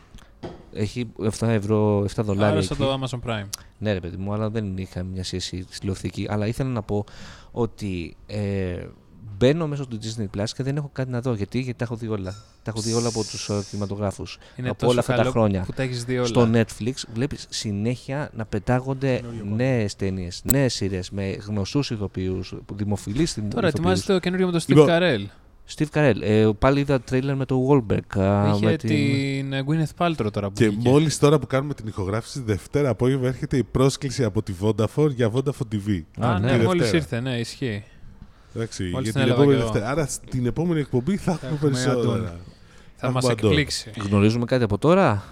Έχει 0.72 1.06
7 1.38 1.46
ευρώ, 1.48 2.00
7 2.02 2.06
δολάρια. 2.16 2.46
Άρα 2.46 2.56
εκεί. 2.56 2.64
στο 2.64 2.74
το 2.76 3.00
Amazon 3.00 3.28
Prime. 3.30 3.46
Ναι, 3.78 3.92
ρε 3.92 4.00
παιδί 4.00 4.16
μου, 4.16 4.32
αλλά 4.32 4.50
δεν 4.50 4.76
είχα 4.76 5.02
μια 5.02 5.24
σχέση 5.24 5.66
στη 5.70 5.78
τηλεοθήκη. 5.78 6.26
Αλλά 6.30 6.46
ήθελα 6.46 6.68
να 6.70 6.82
πω 6.82 7.04
ότι 7.52 8.16
ε, 8.26 8.76
μπαίνω 9.38 9.66
μέσω 9.66 9.86
του 9.86 9.98
Disney 10.02 10.38
Plus 10.38 10.44
και 10.56 10.62
δεν 10.62 10.76
έχω 10.76 10.90
κάτι 10.92 11.10
να 11.10 11.20
δω. 11.20 11.34
Γιατί, 11.34 11.58
Γιατί 11.60 11.78
τα 11.78 11.84
έχω 11.84 11.96
δει 11.96 12.08
όλα. 12.08 12.34
Τα 12.62 12.70
έχω 12.74 12.80
δει 12.80 12.92
όλα 12.92 13.08
από 13.08 13.24
τους 13.24 13.50
κινηματογράφους. 13.70 14.38
Είναι 14.56 14.68
Από 14.68 14.78
τόσο 14.78 14.90
όλα 14.90 15.00
αυτά 15.00 15.12
τα 15.12 15.18
καλό 15.18 15.30
χρόνια. 15.30 15.62
Που 15.62 15.72
τα 15.72 15.82
έχεις 15.82 16.04
δει 16.04 16.16
όλα. 16.18 16.26
Στο 16.26 16.50
Netflix 16.52 16.92
βλέπεις 17.14 17.46
συνέχεια 17.48 18.30
να 18.34 18.44
πετάγονται 18.44 19.16
Καινούριο 19.16 19.54
νέες 19.54 19.96
ταινίες, 19.96 20.40
νέες 20.44 20.74
σειρές 20.74 21.10
με 21.10 21.30
γνωστούς 21.46 21.90
ηθοποιούς, 21.90 22.54
δημοφιλείς 22.74 23.38
Τώρα 23.54 23.66
ετοιμάζεται 23.68 24.12
το 24.12 24.18
καινούριο 24.18 24.46
με 24.46 24.52
τον 24.52 24.60
Steve 24.60 24.66
Λοιπόν, 24.68 24.86
Carell. 24.90 25.26
Steve 25.76 25.86
Carell. 25.94 26.20
Ε, 26.20 26.48
πάλι 26.58 26.80
είδα 26.80 27.00
τρέιλερ 27.00 27.36
με 27.36 27.44
το 27.44 27.68
Wahlberg. 27.68 28.18
α, 28.20 28.48
Είχε 28.54 28.64
με 28.64 28.76
την 28.76 29.52
ε, 29.52 29.64
Gwyneth 29.66 30.06
Paltrow 30.06 30.32
τώρα 30.32 30.46
που 30.48 30.52
Και 30.54 30.68
βγήκε. 30.68 30.88
μόλις 30.88 31.18
τώρα 31.18 31.38
που 31.38 31.46
κάνουμε 31.46 31.74
την 31.74 31.86
ηχογράφηση, 31.86 32.40
Δευτέρα 32.40 32.88
απόγευμα 32.88 33.26
έρχεται 33.28 33.56
η 33.56 33.62
πρόσκληση 33.64 34.24
από 34.24 34.42
τη 34.42 34.52
Vodafone 34.60 35.10
για 35.14 35.30
Vodafone 35.34 35.74
TV. 35.74 36.02
Α, 36.20 36.30
Α, 36.34 36.38
ναι, 36.38 36.56
ναι, 36.56 36.62
μόλις 36.62 36.90
Δευτέρα. 36.90 36.96
ήρθε, 36.96 37.20
ναι, 37.20 37.38
ισχύει. 37.38 37.82
Εντάξει, 38.54 38.82
Μόλις 38.82 39.10
για 39.10 39.12
την 39.12 39.12
την 39.12 39.20
έλαβα 39.20 39.32
επόμενη 39.42 39.56
κι 39.56 39.62
εγώ. 39.62 39.72
Δευτέρα. 39.72 39.90
Άρα 39.92 40.06
στην 40.06 40.46
επόμενη 40.46 40.80
εκπομπή 40.80 41.16
θα 41.16 41.32
έχουμε 41.32 41.50
έχουμε 41.54 41.70
περισσότερα. 41.70 42.00
αντών. 42.14 42.24
Θα 42.96 43.06
Έχουμε 43.06 43.12
μας 43.12 43.24
αντών. 43.24 43.50
εκπλήξει. 43.50 43.90
Γνωρίζουμε 44.08 44.44
κάτι 44.44 44.64
από 44.64 44.78
τώρα; 44.78 45.24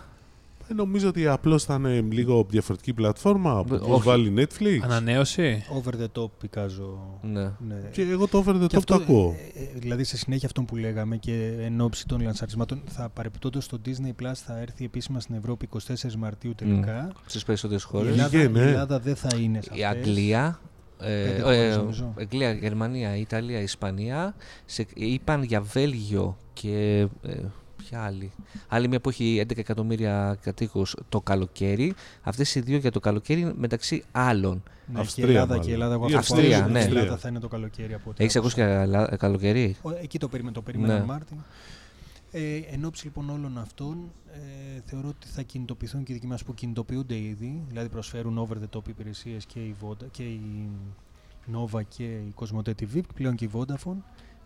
Ε, 0.69 0.75
νομίζω 0.75 1.09
ότι 1.09 1.27
απλώς 1.27 1.65
θα 1.65 1.75
είναι 1.75 2.01
λίγο 2.11 2.47
διαφορετική 2.51 2.93
πλατφόρμα 2.93 3.51
από 3.59 3.75
Όχι. 3.75 3.85
όπως 3.85 4.05
βάλει 4.05 4.35
Netflix. 4.37 4.79
Ανανέωση. 4.83 5.65
Over 5.73 5.91
the 6.03 6.23
top, 6.23 6.31
πικάζω. 6.41 7.19
Ναι. 7.23 7.43
Ναι. 7.43 7.75
Και 7.93 8.03
εγώ 8.03 8.27
το 8.29 8.39
over 8.47 8.55
the 8.63 8.67
Και 8.67 8.77
top 8.79 8.85
το 8.85 8.95
ακούω. 8.95 9.37
ε, 9.55 9.61
ε, 9.63 9.67
δηλαδή 9.79 10.05
σε 10.05 10.17
συνέχεια 10.17 10.47
αυτών 10.47 10.65
που 10.65 10.77
λέγαμε 10.77 11.17
και 11.17 11.53
εν 11.61 11.81
ώψη 11.81 12.07
των 12.07 12.21
λανσαρισμάτων, 12.21 12.83
θα 12.87 13.09
παρεπιπτόντως 13.09 13.65
στο 13.65 13.79
Disney 13.87 14.23
Plus 14.23 14.33
θα 14.47 14.59
έρθει 14.59 14.85
επίσημα 14.85 15.21
στην 15.21 15.35
Ευρώπη 15.35 15.69
24 15.73 16.15
Μαρτίου 16.19 16.55
τελικά. 16.55 17.13
Στις 17.27 17.45
περισσότερες 17.45 17.83
Η 17.83 17.87
χώρες. 17.87 18.11
Ελλάδα, 18.13 18.29
Βγαίνει, 18.29 18.59
η 18.59 18.63
ε. 18.63 18.67
Ελλάδα 18.67 18.99
δεν 19.01 19.17
θα 19.17 19.29
είναι 19.41 19.61
σε 19.63 19.71
Η 19.75 19.85
αυτές. 19.85 20.07
Αγγλία. 20.07 20.61
Ε, 21.03 21.25
Πέντε 21.25 21.37
ε, 21.39 21.43
χώρες, 21.43 21.77
νομίζω. 21.77 22.15
Αγγλία, 22.19 22.53
Γερμανία, 22.53 23.17
Ιταλία, 23.17 23.61
Ισπανία. 23.61 24.35
Σε, 24.65 24.87
είπαν 24.95 25.43
για 25.43 25.61
Βέλγιο 25.61 26.37
και. 26.53 27.07
Ε, 27.23 27.35
ποια 27.77 28.01
άλλη. 28.05 28.33
Άλλη 28.69 28.89
μια 28.89 29.01
που 29.01 29.09
έχει 29.09 29.41
11 29.49 29.57
εκατομμύρια 29.59 30.39
κατοίκους 30.43 30.97
το 31.09 31.21
καλοκαίρι. 31.21 31.95
Αυτές 32.23 32.55
οι 32.55 32.61
δύο 32.61 32.77
για 32.79 32.91
το 32.91 33.01
καλοκαίρι 33.01 33.53
μεταξύ 33.57 34.03
άλλων. 34.13 34.63
Ναι, 34.87 35.01
Αυστρία, 35.01 35.25
και 35.27 35.33
η 35.33 35.35
Ελλάδα 35.35 35.49
μάλλον. 35.49 35.65
και 35.65 35.71
η 35.71 35.73
Ελλάδα. 35.75 35.95
εγώ 35.95 36.09
Η 36.09 36.15
αυτό 36.15 36.35
Αυστρία, 36.35 36.63
που 36.65 36.71
ναι. 36.71 36.81
Η 36.81 36.83
Ελλάδα 36.83 37.17
θα 37.17 37.29
είναι 37.29 37.39
το 37.39 37.49
καλοκαίρι 37.49 37.95
από 37.95 38.11
ό,τι 38.11 38.23
Έχεις 38.25 38.37
ακούσει 38.37 38.61
άκουσα. 38.63 38.77
για 38.77 38.87
λα- 38.87 39.17
καλοκαίρι; 39.17 39.77
Ο- 39.83 39.91
Εκεί 39.91 40.19
το 40.19 40.29
περίμενα, 40.29 40.55
το 40.55 40.63
περίμενα 40.63 40.99
Ναι. 40.99 41.05
Μάρτιν. 41.05 41.37
Ε, 42.35 42.57
εν 42.57 42.85
ώψη 42.85 43.05
λοιπόν 43.05 43.31
όλων 43.31 43.59
αυτών, 43.59 44.13
ε, 44.33 44.81
θεωρώ 44.85 45.09
ότι 45.09 45.27
θα 45.27 45.43
κινητοποιηθούν 45.43 46.03
και 46.05 46.13
οι 46.13 46.15
δικοί 46.15 46.27
μας 46.27 46.45
που 46.45 46.55
κινητοποιούνται 46.55 47.19
ήδη, 47.19 47.63
δηλαδή 47.69 47.89
προσφέρουν 47.89 48.39
over 48.39 48.55
the 48.55 48.77
top 48.79 48.89
υπηρεσίες 48.89 49.47
και 49.47 49.59
η, 49.61 49.75
Voda, 49.83 50.07
και 50.11 50.23
η 50.23 50.69
Nova 51.55 51.81
και 51.89 52.05
η 52.05 52.35
Cosmote 52.35 52.69
TV, 52.71 53.01
πλέον 53.15 53.35
και 53.35 53.45
η 53.45 53.51
Vodafone. 53.55 53.97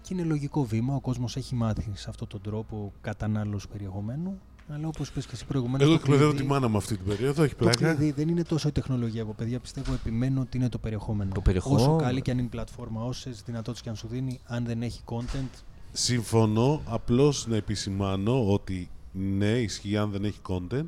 Και 0.02 0.14
είναι 0.14 0.22
λογικό 0.22 0.64
βήμα, 0.64 0.94
ο 0.94 1.00
κόσμος 1.00 1.36
έχει 1.36 1.54
μάθει 1.54 1.90
σε 1.94 2.10
αυτόν 2.10 2.28
τον 2.28 2.40
τρόπο 2.40 2.92
κατανάλωση 3.00 3.68
περιεχομένου. 3.68 4.38
Αλλά 4.68 4.86
όπως 4.88 5.12
πες 5.12 5.24
και 5.26 5.30
εσύ 5.34 5.44
προηγουμένως, 5.46 5.86
Εγώ 5.86 5.90
το 5.96 6.00
εκπαιδεύω 6.02 6.28
κλειδί- 6.30 6.46
τη 6.46 6.52
μάνα 6.52 6.68
μου 6.68 6.76
αυτή 6.76 6.96
την 6.96 7.06
περίοδο, 7.06 7.42
έχει 7.42 7.54
το 7.54 7.64
πλάκα. 7.64 7.94
κλειδί 7.94 8.10
δεν 8.12 8.28
είναι 8.28 8.42
τόσο 8.42 8.68
η 8.68 8.72
τεχνολογία. 8.72 9.20
Εγώ, 9.20 9.32
παιδιά, 9.32 9.58
πιστεύω, 9.58 9.92
επιμένω 9.92 10.40
ότι 10.40 10.56
είναι 10.56 10.68
το 10.68 10.78
περιεχόμενο. 10.78 11.32
Το 11.34 11.40
περιεχόμενο. 11.40 11.82
Όσο 11.82 11.96
καλή 11.96 12.22
και 12.22 12.30
αν 12.30 12.36
είναι 12.38 12.46
η 12.46 12.50
πλατφόρμα, 12.50 13.04
όσε 13.04 13.30
δυνατότητες 13.44 13.80
και 13.82 13.88
αν 13.88 13.96
σου 13.96 14.06
δίνει, 14.08 14.40
αν 14.44 14.64
δεν 14.64 14.82
έχει 14.82 15.00
content, 15.04 15.62
Συμφωνώ, 15.98 16.82
απλώς 16.86 17.46
να 17.46 17.56
επισημάνω 17.56 18.52
ότι 18.52 18.90
ναι, 19.12 19.50
ισχύει 19.50 19.96
αν 19.96 20.10
δεν 20.10 20.24
έχει 20.24 20.38
content, 20.48 20.84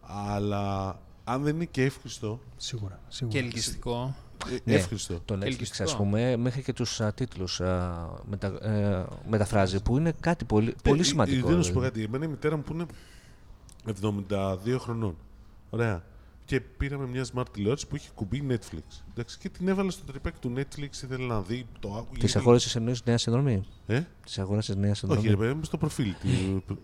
αλλά 0.00 0.96
αν 1.24 1.42
δεν 1.42 1.54
είναι 1.54 1.64
και 1.64 1.82
εύχριστο, 1.84 2.40
σίγουρα. 2.56 3.00
σίγουρα. 3.08 3.38
Και 3.38 3.44
ελκυστικό. 3.44 4.14
ε, 4.50 4.56
Ναι. 4.64 4.74
εύχριστο. 4.74 5.20
Το 5.24 5.34
Netflix, 5.34 5.42
Ελκυστικό. 5.42 5.82
ας 5.82 5.96
πούμε, 5.96 6.36
μέχρι 6.36 6.62
και 6.62 6.72
τους 6.72 7.00
α, 7.00 7.12
τίτλους 7.12 7.60
α, 7.60 8.08
μετα, 8.30 8.46
ε, 8.68 9.04
μεταφράζει, 9.28 9.82
που 9.82 9.96
είναι 9.98 10.12
κάτι 10.20 10.44
πολύ, 10.44 10.74
πολύ 10.82 11.00
Ε, 11.00 11.04
σημαντικό. 11.04 11.46
ε, 11.46 11.48
Δεν 11.48 11.56
να 11.56 11.62
σου 11.62 11.72
πω 11.72 11.78
δηλαδή. 11.80 12.00
κάτι. 12.00 12.14
Εμένα 12.14 12.24
η 12.24 12.28
μητέρα 12.28 12.56
μου 12.56 12.62
που 12.62 12.72
είναι 12.72 12.86
72 13.84 14.78
χρονών. 14.78 15.16
Ωραία. 15.70 16.02
Και 16.46 16.60
πήραμε 16.60 17.06
μια 17.06 17.26
smart 17.34 17.44
τηλεόραση 17.52 17.86
που 17.86 17.96
είχε 17.96 18.08
κουμπί 18.14 18.46
Netflix. 18.50 19.02
Εντάξει, 19.10 19.38
και 19.38 19.48
την 19.48 19.68
έβαλε 19.68 19.90
στο 19.90 20.04
τρυπάκι 20.04 20.38
του 20.40 20.52
Netflix, 20.56 21.02
ήθελε 21.04 21.26
να 21.26 21.40
δει 21.40 21.66
το 21.80 21.88
άκουγε. 21.88 22.20
Τις 22.20 22.36
αγόρασες 22.36 22.76
εννοείς 22.76 23.04
νέα 23.04 23.18
συνδρομή; 23.18 23.62
Ε; 23.86 24.02
Τις 24.24 24.38
αγόρασες 24.38 24.76
νέα 24.76 24.94
συνδρομή. 24.94 25.22
Όχι, 25.22 25.30
ρε 25.30 25.40
παιδί 25.40 25.54
μου, 25.54 25.64
στο 25.64 25.76
προφίλ. 25.76 26.14
τη- 26.22 26.74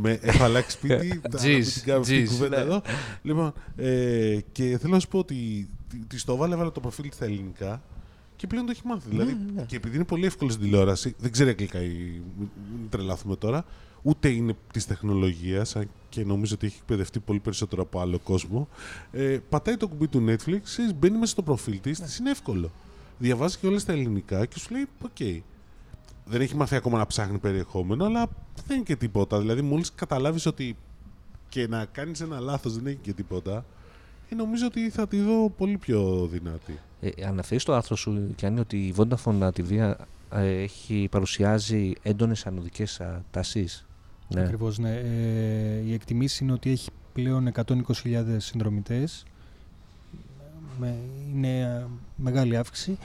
με, 0.00 0.18
έχω 0.22 0.44
αλλάξει 0.44 0.76
σπίτι. 0.76 0.94
θα- 1.22 1.38
θα 1.38 1.46
μην 1.46 1.62
Τζιζ, 1.62 1.72
την 1.74 1.82
κάνω 1.84 2.00
αυτή 2.00 2.14
την 2.16 2.24
τζιζ, 2.26 2.36
κουβέντα 2.36 2.56
ναι. 2.56 2.62
εδώ. 2.62 2.82
Λοιπόν, 3.22 3.52
ε, 3.76 4.38
και 4.52 4.78
θέλω 4.80 4.92
να 4.92 5.00
σου 5.00 5.08
πω 5.08 5.18
ότι 5.18 5.68
τη 6.08 6.22
το 6.24 6.36
βάλε, 6.36 6.54
έβαλε 6.54 6.70
το 6.70 6.80
προφίλ 6.80 7.08
στα 7.12 7.24
ελληνικά 7.24 7.82
και 8.36 8.46
πλέον 8.46 8.64
το 8.66 8.70
έχει 8.70 8.82
μάθει. 8.86 9.08
δηλαδή, 9.08 9.36
ναι. 9.54 9.62
Και 9.64 9.76
επειδή 9.76 9.96
είναι 9.96 10.04
πολύ 10.04 10.26
εύκολο 10.26 10.50
στην 10.50 10.62
τηλεόραση, 10.64 11.14
δεν 11.18 11.30
ξέρει 11.32 11.48
αγγλικά, 11.50 11.82
η- 11.82 12.22
μην 12.38 12.48
μην 12.80 12.88
τρελαθούμε 12.88 13.36
τώρα, 13.36 13.64
ούτε 14.02 14.28
είναι 14.28 14.56
της 14.72 14.86
τεχνολογίας, 14.86 15.76
αν 15.76 15.90
και 16.08 16.24
νομίζω 16.24 16.54
ότι 16.54 16.66
έχει 16.66 16.76
εκπαιδευτεί 16.80 17.20
πολύ 17.20 17.38
περισσότερο 17.38 17.82
από 17.82 18.00
άλλο 18.00 18.18
κόσμο. 18.18 18.68
Ε, 19.12 19.38
πατάει 19.48 19.76
το 19.76 19.88
κουμπί 19.88 20.08
του 20.08 20.24
Netflix, 20.28 20.58
ξέρεις, 20.62 20.94
μπαίνει 20.94 21.18
μέσα 21.18 21.32
στο 21.32 21.42
προφίλ 21.42 21.80
της, 21.80 22.00
της 22.00 22.18
είναι 22.18 22.30
εύκολο. 22.30 22.70
Διαβάζει 23.18 23.58
και 23.58 23.66
όλα 23.66 23.78
στα 23.78 23.92
ελληνικά 23.92 24.46
και 24.46 24.58
σου 24.58 24.72
λέει: 24.72 24.86
Οκ. 25.04 25.44
Δεν 26.24 26.40
έχει 26.40 26.56
μάθει 26.56 26.76
ακόμα 26.76 26.98
να 26.98 27.06
ψάχνει 27.06 27.38
περιεχόμενο, 27.38 28.04
αλλά 28.04 28.28
δεν 28.66 28.76
είναι 28.76 28.84
και 28.84 28.96
τίποτα. 28.96 29.40
Δηλαδή, 29.40 29.62
μόλις 29.62 29.92
καταλάβεις 29.94 30.46
ότι 30.46 30.76
και 31.48 31.66
να 31.68 31.84
κάνεις 31.84 32.20
ένα 32.20 32.40
λάθος 32.40 32.74
δεν 32.74 32.86
έχει 32.86 32.98
και 33.02 33.12
τίποτα, 33.12 33.64
ε, 34.28 34.34
νομίζω 34.34 34.66
ότι 34.66 34.90
θα 34.90 35.08
τη 35.08 35.20
δω 35.20 35.50
πολύ 35.50 35.78
πιο 35.78 36.28
δυνατή. 36.32 36.78
Ε, 37.00 37.26
αναφέρεις 37.26 37.62
στο 37.62 37.72
άρθρο 37.72 37.96
σου, 37.96 38.34
Γιάννη, 38.38 38.60
ότι 38.60 38.76
η 38.76 38.94
Vodafone 38.96 39.50
TV 39.56 39.76
α, 40.28 40.40
ε, 40.40 40.62
έχει, 40.62 41.08
παρουσιάζει 41.10 41.92
έντονες 42.02 42.46
ανωδικές 42.46 43.00
α, 43.00 43.24
τάσεις; 43.30 43.86
Ναι. 44.34 44.40
Ακριβώς, 44.40 44.78
ναι. 44.78 44.94
Ε, 44.94 45.80
η 45.86 45.92
εκτιμήση 45.92 46.44
είναι 46.44 46.52
ότι 46.52 46.70
έχει 46.70 46.90
πλέον 47.12 47.52
120.000 47.66 48.36
συνδρομητές. 48.36 49.24
Με, 50.78 50.98
είναι 51.34 51.60
ε, 51.60 51.84
μεγάλη 52.16 52.56
αύξηση. 52.56 52.98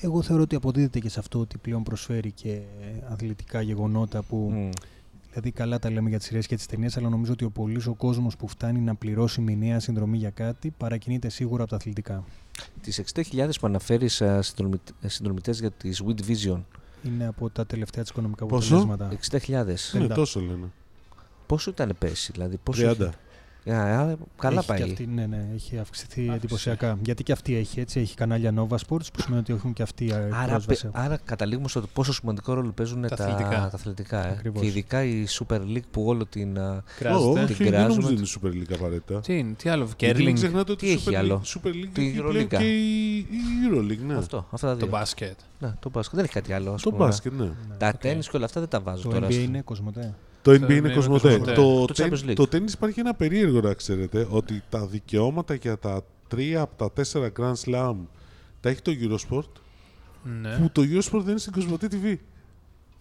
Εγώ 0.00 0.22
θεωρώ 0.22 0.42
ότι 0.42 0.56
αποδίδεται 0.56 0.98
και 0.98 1.08
σε 1.08 1.18
αυτό 1.20 1.38
ότι 1.38 1.58
πλέον 1.58 1.82
προσφέρει 1.82 2.30
και 2.30 2.50
ε, 2.52 2.62
αθλητικά 3.08 3.60
γεγονότα 3.60 4.22
που 4.22 4.36
Μμ. 4.54 4.70
Δηλαδή, 5.30 5.50
καλά 5.50 5.78
τα 5.78 5.90
λέμε 5.90 6.08
για 6.08 6.18
τις 6.18 6.26
σειρές 6.26 6.46
και 6.46 6.56
τις 6.56 6.66
ταινίες, 6.66 6.96
αλλά 6.96 7.08
νομίζω 7.08 7.32
ότι 7.32 7.44
ο 7.44 7.50
πολύς 7.50 7.86
ο 7.86 7.94
κόσμος 7.94 8.36
που 8.36 8.48
φτάνει 8.48 8.80
να 8.80 8.94
πληρώσει 8.94 9.40
μηνιαία 9.40 9.80
συνδρομή 9.80 10.16
για 10.16 10.30
κάτι 10.30 10.70
παρακινείται 10.76 11.28
σίγουρα 11.28 11.62
από 11.62 11.70
τα 11.70 11.76
αθλητικά. 11.76 12.24
Τις 12.80 13.02
60.000 13.14 13.48
που 13.60 13.66
αναφέρεις 13.66 14.22
α, 14.22 14.42
συνδρομητ- 14.42 14.90
ε, 15.00 15.08
συνδρομητές 15.08 15.60
για 15.60 15.70
τις 15.70 16.02
With 16.06 16.20
Vision, 16.30 16.60
Είναι 17.04 17.26
από 17.26 17.50
τα 17.50 17.66
τελευταία 17.66 18.02
της 18.02 18.10
οικονομικά 18.10 18.46
Πόσο; 18.46 18.76
αποτελέσματα. 18.76 19.18
60.000. 19.30 19.64
Ναι, 19.66 19.74
Πενήντα. 19.92 20.14
τόσο 20.14 20.40
λένε. 20.40 20.72
Πόσο 21.46 21.70
ήταν 21.70 21.94
πέρσι, 21.98 22.32
δηλαδή, 22.32 22.56
πόσο 22.62 22.90
30. 22.90 23.02
Α, 23.02 23.10
α, 23.72 24.14
καλά 24.38 24.58
έχει 24.58 24.66
πάει. 24.66 24.78
Και 24.78 24.84
αυτή, 24.84 25.06
ναι, 25.06 25.26
ναι, 25.26 25.46
έχει 25.54 25.78
αυξηθεί 25.78 26.30
εντυπωσιακά. 26.34 26.98
Γιατί 27.02 27.22
και 27.22 27.32
αυτή 27.32 27.56
έχει 27.56 27.80
έτσι, 27.80 28.00
έχει 28.00 28.14
κανάλια 28.14 28.52
Nova 28.56 28.74
Sports 28.74 29.06
που 29.12 29.20
σημαίνει 29.20 29.40
ότι 29.40 29.52
έχουν 29.52 29.72
και 29.72 29.82
αυτοί 29.82 30.10
ε, 30.10 30.14
Άρα, 30.14 30.46
πρόσβαση. 30.50 30.86
πε- 30.86 30.96
άρα 31.02 31.18
καταλήγουμε 31.24 31.68
στο 31.68 31.80
πόσο 31.92 32.12
σημαντικό 32.12 32.54
ρόλο 32.54 32.70
παίζουν 32.72 33.02
τα, 33.02 33.08
Τα 33.08 33.16
τα 33.16 33.24
αθλητικά. 33.24 33.70
αθλητικά. 33.74 34.26
ε. 34.26 34.30
Ακριβώς. 34.30 34.60
Και 34.60 34.66
ειδικά 34.66 35.04
η 35.04 35.24
Super 35.28 35.58
League 35.60 35.82
που 35.90 36.04
όλο 36.06 36.26
την. 36.26 36.58
α, 36.58 36.76
Ω, 36.76 36.82
Κράζεται. 36.98 37.24
όχι, 37.42 37.46
Την 37.46 37.56
δεν 37.56 37.66
κράζουμε. 37.72 37.88
νομίζω 37.88 38.08
ότι 38.08 38.14
είναι 38.14 38.26
Super 38.66 38.70
League 38.70 38.74
απαραίτητα. 38.78 39.20
Τι, 39.20 39.38
είναι, 39.38 39.52
τι 39.52 39.68
άλλο, 39.68 39.84
Γιατί 39.84 40.04
μην 40.04 40.14
Κέρλινγκ, 40.14 40.36
ξεχνάτε 40.36 40.72
ότι 40.72 40.84
Τι 40.86 40.90
η 40.90 40.94
έχει 40.94 41.08
Super 41.10 41.14
άλλο; 41.14 41.42
League, 41.44 41.58
Super 41.58 41.68
League 41.74 41.88
Τη 41.92 42.02
έχει 42.06 42.20
πλέον 42.22 42.44
Ευρωλίγκα. 42.44 42.46
και 42.58 42.64
η, 42.78 43.16
η 43.18 43.26
Euroleague, 43.70 44.04
ναι. 44.06 44.14
Αυτό, 44.14 44.46
αυτά 44.50 44.66
τα 44.66 44.74
δύο. 44.74 44.84
το 44.84 44.90
μπάσκετ. 44.90 45.38
Ναι, 45.58 45.72
το 45.80 45.90
μπάσκετ. 45.90 46.14
Δεν 46.16 46.24
έχει 46.24 46.32
κάτι 46.34 46.52
άλλο. 46.52 46.72
Ας 46.72 46.82
Το 46.82 46.90
πούμε. 46.90 47.04
μπάσκετ, 47.04 47.32
ναι. 47.32 47.44
Ναι. 47.44 47.50
Τα 47.78 47.88
Οκ. 47.88 47.96
τένις 47.96 48.28
και 48.28 48.36
όλα 48.36 48.44
αυτά 48.44 48.60
δεν 48.60 48.68
τα 48.68 48.80
βάζω 48.80 49.02
Το 49.02 49.08
τώρα. 49.08 49.26
NBA 49.26 49.32
στο- 49.32 49.40
είναι 49.42 49.60
Cosmote. 49.60 50.14
Το 50.44 50.50
Το 50.50 50.52
NBA 50.52 50.56
είναι 50.56 50.66
NBA 50.66 50.76
είναι 50.76 50.94
Cosmote. 50.94 51.28
Cosmote. 51.28 51.52
Το, 51.52 51.84
Το 51.84 51.94
τεν- 51.94 52.12
Champions 52.14 52.30
League. 52.30 52.34
το 52.34 52.46
τένις 52.46 52.72
υπάρχει 52.72 53.00
ένα 53.00 53.14
περίεργο 53.14 53.60
να 53.60 53.74
ξέρετε 53.74 54.26
ότι 54.30 54.62
τα 54.68 54.86
δικαιώματα 54.86 55.54
για 55.54 55.78
τα 55.78 56.02
τρία 56.28 56.60
από 56.60 56.76
τα 56.76 56.92
τέσσερα 56.92 57.32
Grand 57.40 57.54
Slam 57.64 57.94
τα 58.60 58.68
έχει 58.68 58.82
το 58.82 58.92
Eurosport 59.00 59.60
Ναι. 60.40 60.56
που 60.56 60.70
το 60.72 60.82
Eurosport 60.82 61.20
δεν 61.20 61.28
είναι 61.28 61.38
στην 61.38 61.52
Cosmote 61.52 61.88
TV. 61.90 62.16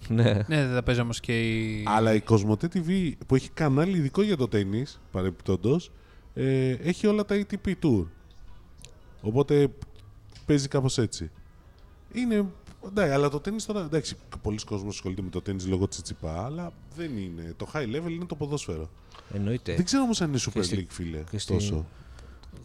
Ναι. 0.08 0.24
ναι, 0.48 0.66
δεν 0.66 0.74
θα 0.74 0.84
παίζει 0.84 1.02
όμως 1.02 1.20
και 1.20 1.40
η. 1.42 1.84
Αλλά 1.88 2.14
η 2.14 2.22
Κοσμοτέ 2.22 2.68
TV 2.74 3.12
που 3.28 3.36
έχει 3.36 3.50
κανάλι 3.50 3.98
ειδικό 3.98 4.22
για 4.22 4.38
το 4.38 4.48
τέννις 4.48 5.00
παρεπιπτόντως 5.12 5.92
ε, 6.34 6.70
έχει 6.72 7.08
όλα 7.08 7.26
τα 7.26 7.36
ATP 7.46 7.74
Tour. 7.84 8.06
Οπότε 9.22 9.68
παίζει 10.46 10.68
κάπως 10.68 10.98
έτσι. 10.98 11.32
Είναι. 12.14 12.46
Ναι, 12.93 13.10
αλλά 13.12 13.30
το 13.30 13.39
τέννις 13.39 13.65
τώρα. 13.65 13.80
Εντάξει, 13.82 14.15
πολλοί 14.41 14.58
κόσμος 14.65 14.96
ασχολείται 14.96 15.22
με 15.22 15.30
το 15.30 15.41
τέννις 15.41 15.67
λόγω 15.67 15.88
τσιτσιπά, 15.88 16.46
αλλά 16.46 16.74
δεν 16.96 17.17
είναι. 17.17 17.54
Το 17.58 17.67
high 17.74 17.78
level 17.96 18.10
είναι 18.12 18.26
το 18.26 18.36
ποδόσφαιρο. 18.36 18.89
Εννοείται. 19.34 19.76
Δεν 19.76 19.86
ξέρω 19.86 20.04
όμως 20.04 20.22
αν 20.22 20.30
είναι 20.30 20.39
Super 20.46 20.52
Και 20.54 20.62
στη- 20.62 20.76
League, 20.80 20.91
φίλε. 20.93 21.24
και 21.32 21.38
στη- 21.38 21.54
Τόσο. 21.54 21.86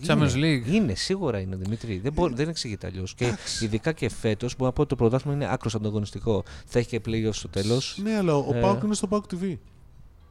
Champions 0.06 0.34
Είναι, 0.36 0.62
League. 0.64 0.72
Είναι, 0.72 0.94
σίγουρα 0.94 1.38
είναι 1.40 1.56
Δημήτρη. 1.56 1.98
Δεν, 1.98 2.12
μπορεί, 2.12 2.34
δεν 2.34 2.48
εξηγείται 2.48 2.86
αλλιώς. 2.86 3.14
Και 3.14 3.34
ειδικά 3.62 3.92
και 3.92 4.08
φέτος 4.08 4.52
μπορώ 4.56 4.66
να 4.66 4.72
πω 4.72 4.80
ότι 4.80 4.90
το 4.90 4.96
πρωτάθλημα 4.96 5.34
είναι 5.36 5.52
άκρος 5.52 5.74
ανταγωνιστικό. 5.74 6.42
Θα 6.66 6.78
έχει 6.78 6.88
και 6.88 7.00
playoff 7.06 7.28
στο 7.32 7.48
τέλος. 7.48 7.98
Ναι, 8.02 8.16
αλλά 8.16 8.36
ο 8.36 8.54
Ε, 8.54 8.60
Πάουκ 8.60 8.82
είναι 8.82 8.94
στο 8.94 9.06
ΠΑΟΚ 9.06 9.24
TV. 9.30 9.54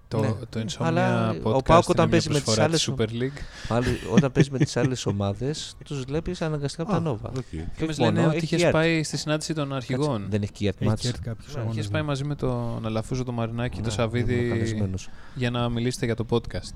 Το, 0.10 0.20
Ναι. 0.20 0.28
το 0.50 0.60
Insomnia 0.60 0.76
Αλλά 0.80 1.32
podcast 1.43 1.54
ο 1.54 1.62
ΠΑΟΚ 1.62 1.89
όταν 1.89 2.04
είναι 2.04 2.12
παίζει 2.12 2.30
μια 2.30 2.38
με 2.38 2.43
τις 2.43 2.43
προσφορά 2.43 2.63
άλλες 2.63 2.84
της 2.84 2.93
Super 2.98 3.22
League. 3.22 4.12
όταν 4.15 4.32
παίζει 4.32 4.52
με 4.52 4.58
τις 4.58 4.78
άλλες 4.78 5.06
ομάδες, 5.06 5.76
τους 5.86 6.02
βλέπεις 6.04 6.41
αναγκαστικά 6.41 6.82
από 6.84 6.91
τα 6.91 6.98
Α, 6.98 7.02
Nova. 7.02 7.30
ok. 7.30 7.34
Και 7.52 7.58
Και 7.58 7.63
όχι 7.78 7.86
μας 7.86 7.98
λένε 8.00 8.12
μόνο, 8.12 8.28
ότι 8.28 8.36
έχει 8.36 8.46
είχες 8.46 8.60
έρθει. 8.62 8.74
πάει 8.74 9.04
στη 9.04 9.17
συνάντηση 9.17 9.54
των 9.54 9.74
αρχηγών. 9.74 10.26
Δεν 10.30 10.41
έχει 10.41 10.52
και 10.52 10.65
η 10.65 10.67
Έχει 10.67 10.89
match. 10.91 11.06
έρθει 11.06 11.20
κάποιος 11.22 11.48
Ναι, 11.54 11.60
αγώνας, 11.60 11.74
Είχες 11.76 11.86
ναι. 11.86 11.91
πάει 11.91 12.02
μαζί 12.02 12.24
με 12.24 12.36
τον 12.36 12.86
Αλαφούζο, 12.86 13.24
τον 13.24 13.34
Μαρινάκη 13.34 13.70
και 13.70 13.78
Ναι, 13.78 13.84
τον 13.84 13.91
Σαββίδη 13.91 14.34
ήμουν 14.36 14.50
καλεσμένος. 14.50 15.10
για 15.36 15.50
να 15.52 15.70
μιλήσετε 15.70 16.06
για 16.06 16.15
το 16.15 16.26
podcast. 16.30 16.74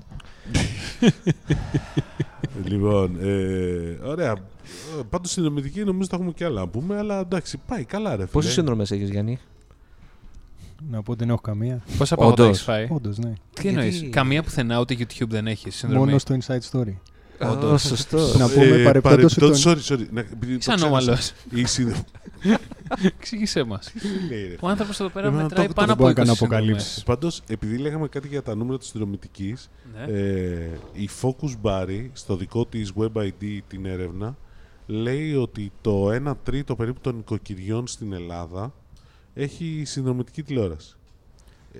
Λοιπόν, 2.64 3.16
ε, 3.20 3.98
ωραία. 4.04 4.34
Πάντως 5.10 5.30
συνδρομητική 5.30 5.84
νομίζω 5.84 6.08
θα 6.10 6.16
έχουμε 6.16 6.32
και 6.32 6.44
άλλα 6.44 6.60
να 6.60 6.68
πούμε, 6.68 6.96
αλλά 6.96 7.18
εντάξει, 7.18 7.58
πάει 7.66 7.84
καλά, 7.84 8.10
ρε 8.10 8.16
φίλε. 8.16 8.26
Πόσες 8.26 8.50
συνδρομές 8.50 8.90
έχεις, 8.90 9.10
Γιάννη; 9.10 9.38
Να 10.90 11.02
πω 11.02 11.10
ότι 11.10 11.20
δεν 11.20 11.28
έχω 11.28 11.40
καμία. 11.40 11.82
Πόσα 11.98 12.16
παγωτά 12.16 12.42
Όντως. 12.42 12.54
έχεις 12.56 12.66
φάει; 12.66 12.86
Όντως, 12.90 13.18
ναι. 13.18 13.32
Τι 13.52 13.68
εννοείς, 13.68 13.94
Γιατί- 13.94 14.10
καμία 14.10 14.42
πουθενά 14.42 14.80
ούτε 14.80 14.96
YouTube 14.98 15.28
δεν 15.28 15.46
έχεις 15.46 15.74
συνδρομή. 15.76 16.04
Μόνο 16.04 16.18
στο 16.18 16.36
Inside 16.40 16.60
Story. 16.70 16.94
Ω, 17.72 17.76
σωστό. 17.78 18.18
Να 18.38 18.48
πούμε 18.48 18.66
παρεπιπτόντως 18.84 19.34
παρεπιπτόντως, 19.34 19.66
ότι 19.66 19.80
sorry, 19.88 19.92
sorry. 19.92 20.06
Να- 20.10 20.20
επειδή 20.20 20.54
Είσαι 20.54 20.68
το 20.68 20.72
ανώμαλος. 20.74 21.04
ξέχασα. 21.18 21.34
Η 21.54 21.64
συνδρο- 21.66 22.04
Εξήγησέ 23.18 23.62
μας. 23.62 23.92
Τι 23.92 24.08
λέει, 24.34 24.48
ρε. 24.48 24.56
Ο 24.60 24.68
άνθρωπος 24.68 25.00
εδώ 25.00 25.08
πέρα 25.08 25.26
Εμένα 25.26 25.42
μετράει 25.42 25.66
το- 25.66 25.72
πάνω 25.72 25.86
δεν 25.86 25.94
από 25.96 26.02
μπορώ 26.04 26.14
να 26.14 26.20
20 26.22 26.26
κάνω 26.26 26.34
συνδρομές. 26.36 26.62
αποκαλύψεις. 26.66 27.02
Πάντως, 27.02 27.42
επειδή 27.48 27.76
λέγαμε 27.76 28.08
κάτι 28.08 28.28
για 28.28 28.42
τα 28.42 28.54
νούμερα 28.54 28.78
της 28.78 28.88
συνδρομητικής, 28.88 29.70
Ναι. 30.06 30.12
ε, 30.12 30.70
η 30.92 31.08
Focus 31.22 31.54
Barry, 31.62 32.08
στο 32.12 32.36
δικό 32.36 32.66
της 32.66 32.92
Web 32.98 33.12
ID 33.22 33.60
την 33.68 33.86
έρευνα, 33.86 34.36
λέει 34.86 35.34
ότι 35.34 35.72
το 35.80 36.10
1 36.12 36.36
τρίτο 36.42 36.76
περίπου 36.76 37.00
των 37.00 37.18
οικοκυριών 37.18 37.86
στην 37.86 38.12
Ελλάδα 38.12 38.72
έχει 39.34 39.82
συνδρομητική 39.86 40.42
τηλεόραση. 40.42 40.96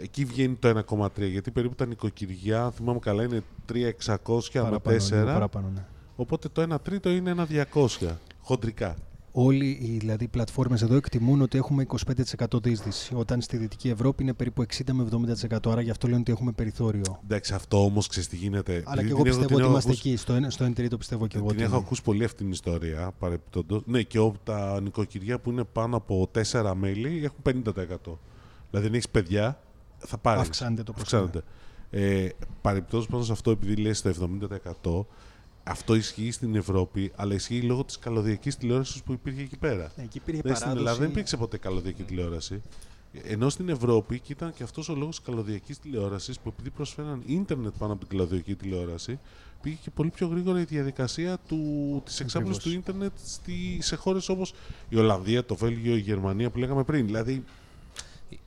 Εκεί 0.03 0.25
βγαίνει 0.25 0.55
το 0.55 0.83
1,3, 0.88 1.09
γιατί 1.17 1.51
περίπου 1.51 1.75
τα 1.75 1.87
νοικοκυριά, 1.87 2.71
θυμάμαι 2.71 2.99
καλά, 2.99 3.23
είναι 3.23 3.43
3.600 3.73 4.41
με 4.53 4.61
παραπάνω, 4.62 4.97
λίγο 4.97 5.23
4, 5.23 5.25
παραπάνω, 5.25 5.69
ναι. 5.75 5.85
οπότε 6.17 6.49
το 6.49 6.75
1 6.75 6.81
τρίτο 6.83 7.11
είναι 7.11 7.31
ένα 7.31 7.47
200, 7.73 8.09
χοντρικά. 8.41 8.97
Όλοι 9.35 9.66
οι 9.83 9.97
δηλαδή, 9.99 10.29
πλατφόρμες 10.29 10.83
εδώ 10.83 10.95
εκτιμούν 10.97 11.40
ότι 11.42 11.59
έχουμε 11.59 11.87
25% 12.47 12.62
δίσδυση, 12.62 13.14
όταν 13.14 13.40
στη 13.40 13.57
Δυτική 13.57 13.88
Ευρώπη 13.88 14.23
είναι 14.23 14.33
περίπου 14.33 14.62
60 14.62 14.92
με 14.92 15.09
70%, 15.51 15.71
άρα 15.71 15.81
γι' 15.81 15.90
αυτό 15.90 16.07
λένε 16.07 16.21
ότι 16.21 16.33
έχουμε 16.33 16.53
περιθώριο. 16.53 17.21
Εντάξει, 17.25 17.55
αυτό 17.55 17.85
όμως 17.85 18.07
ξέρεις 18.07 18.29
τι 18.29 18.37
γίνεται. 18.37 18.73
Αλλά 18.73 19.01
Επειδή 19.01 19.07
και 19.07 19.12
εγώ 19.12 19.23
την 19.23 19.31
έχω- 19.33 19.38
πιστεύω 19.38 19.47
την 19.47 19.55
ότι 19.55 19.62
έχω 19.62 19.71
είμαστε 19.71 19.90
ακούσει- 19.90 20.07
εκεί, 20.07 20.16
στο 20.16 20.35
1 20.35 20.51
στο 20.51 20.64
εν 20.64 20.75
τρίτο 20.75 20.97
πιστεύω 20.97 21.27
και 21.27 21.37
εγώ. 21.37 21.47
Την 21.47 21.55
ότι 21.57 21.64
έχω 21.64 21.75
είναι. 21.75 21.85
ακούσει 21.85 22.03
πολύ 22.03 22.25
αυτή 22.25 22.42
την 22.42 22.51
ιστορία 22.53 23.12
παρεπιπτόντως. 23.18 23.83
Ναι, 23.87 24.03
και 24.03 24.18
ό, 24.18 24.35
τα 24.45 24.81
νοικοκυριά 24.81 25.38
που 25.40 25.51
είναι 25.51 25.64
πάνω 25.64 25.97
από 25.97 26.29
4 26.33 26.75
μέλη 26.75 27.21
έχουν 27.25 27.38
50%. 27.42 28.18
Δηλαδή, 28.71 28.87
αν 28.88 28.95
έχεις 28.95 29.09
παιδιά, 29.09 29.61
θα 29.99 30.18
πάρεις. 30.18 30.42
Αυξάνεται 30.42 30.83
το 30.83 30.92
ποσοστό. 30.92 31.16
Αυξάνεται. 31.16 31.47
Ε, 31.90 32.29
παρεπιπτόντως 32.61 33.07
πάνω 33.07 33.23
σε 33.23 33.33
αυτό, 33.33 33.51
επειδή 33.51 33.77
λέει 33.77 33.92
στο 33.92 34.09
70%, 34.09 35.07
αυτό 35.64 35.94
ισχύει 35.94 36.31
στην 36.31 36.55
Ευρώπη, 36.55 37.12
αλλά 37.16 37.35
ισχύει 37.35 37.62
λόγω 37.62 37.85
της 37.85 37.98
καλωδιακής 37.98 38.57
τηλεόρασης 38.57 39.03
που 39.03 39.12
υπήρχε 39.12 39.40
εκεί 39.40 39.57
πέρα. 39.57 39.92
Ναι, 39.96 40.03
εκεί 40.03 40.18
υπήρχε 40.18 40.40
Δηλαδή, 40.40 40.59
στην 40.59 40.68
παράδοση. 40.68 40.79
Ελλάδα 40.79 40.98
δεν 40.98 41.11
υπήρξε 41.11 41.37
ποτέ 41.37 41.59
καλωδιακή 41.59 42.03
τηλεόραση. 42.03 42.62
Ενώ 43.22 43.48
στην 43.48 43.68
Ευρώπη, 43.68 44.20
και 44.20 44.33
ήταν 44.33 44.53
και 44.53 44.62
αυτός 44.62 44.88
ο 44.88 44.94
λόγος 44.94 45.16
της 45.16 45.25
καλωδιακής 45.27 45.79
τηλεόρασης, 45.79 46.38
που 46.38 46.48
επειδή 46.48 46.70
προσφέραν 46.70 47.22
ίντερνετ 47.27 47.72
πάνω 47.79 47.92
από 47.92 48.07
την 48.07 48.16
καλωδιακή 48.16 48.55
τηλεόραση, 48.55 49.18
πήγε 49.62 49.77
και 49.83 49.90
πολύ 49.90 50.11
πιο 50.11 50.27
γρήγορα 50.27 50.61
η 50.61 50.64
διαδικασία 50.64 51.38
του, 51.48 52.03
της 52.05 52.20
εξάπλωσης 52.20 52.62
του 52.62 52.68
Ακριβώς. 52.68 52.88
ίντερνετ 52.88 53.12
στη, 53.25 53.79
σε 53.83 53.96
χώρες 53.96 54.29
όπως 54.29 54.55
η 54.88 54.96
Ολλανδία, 54.96 55.44
το 55.44 55.55
Βέλγιο, 55.55 55.96
η 55.96 56.01
Γερμανία 56.01 56.51
που 56.51 56.59
λέγαμε 56.59 56.85
πριν. 56.85 57.07
Δηλαδή, 57.07 57.44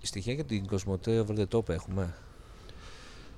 Στοιχεία 0.01 0.33
για 0.33 0.43
την 0.45 0.67
Κοσμοτέ 0.67 1.25
over 1.27 1.39
the 1.39 1.57
top 1.57 1.69
έχουμε; 1.69 2.13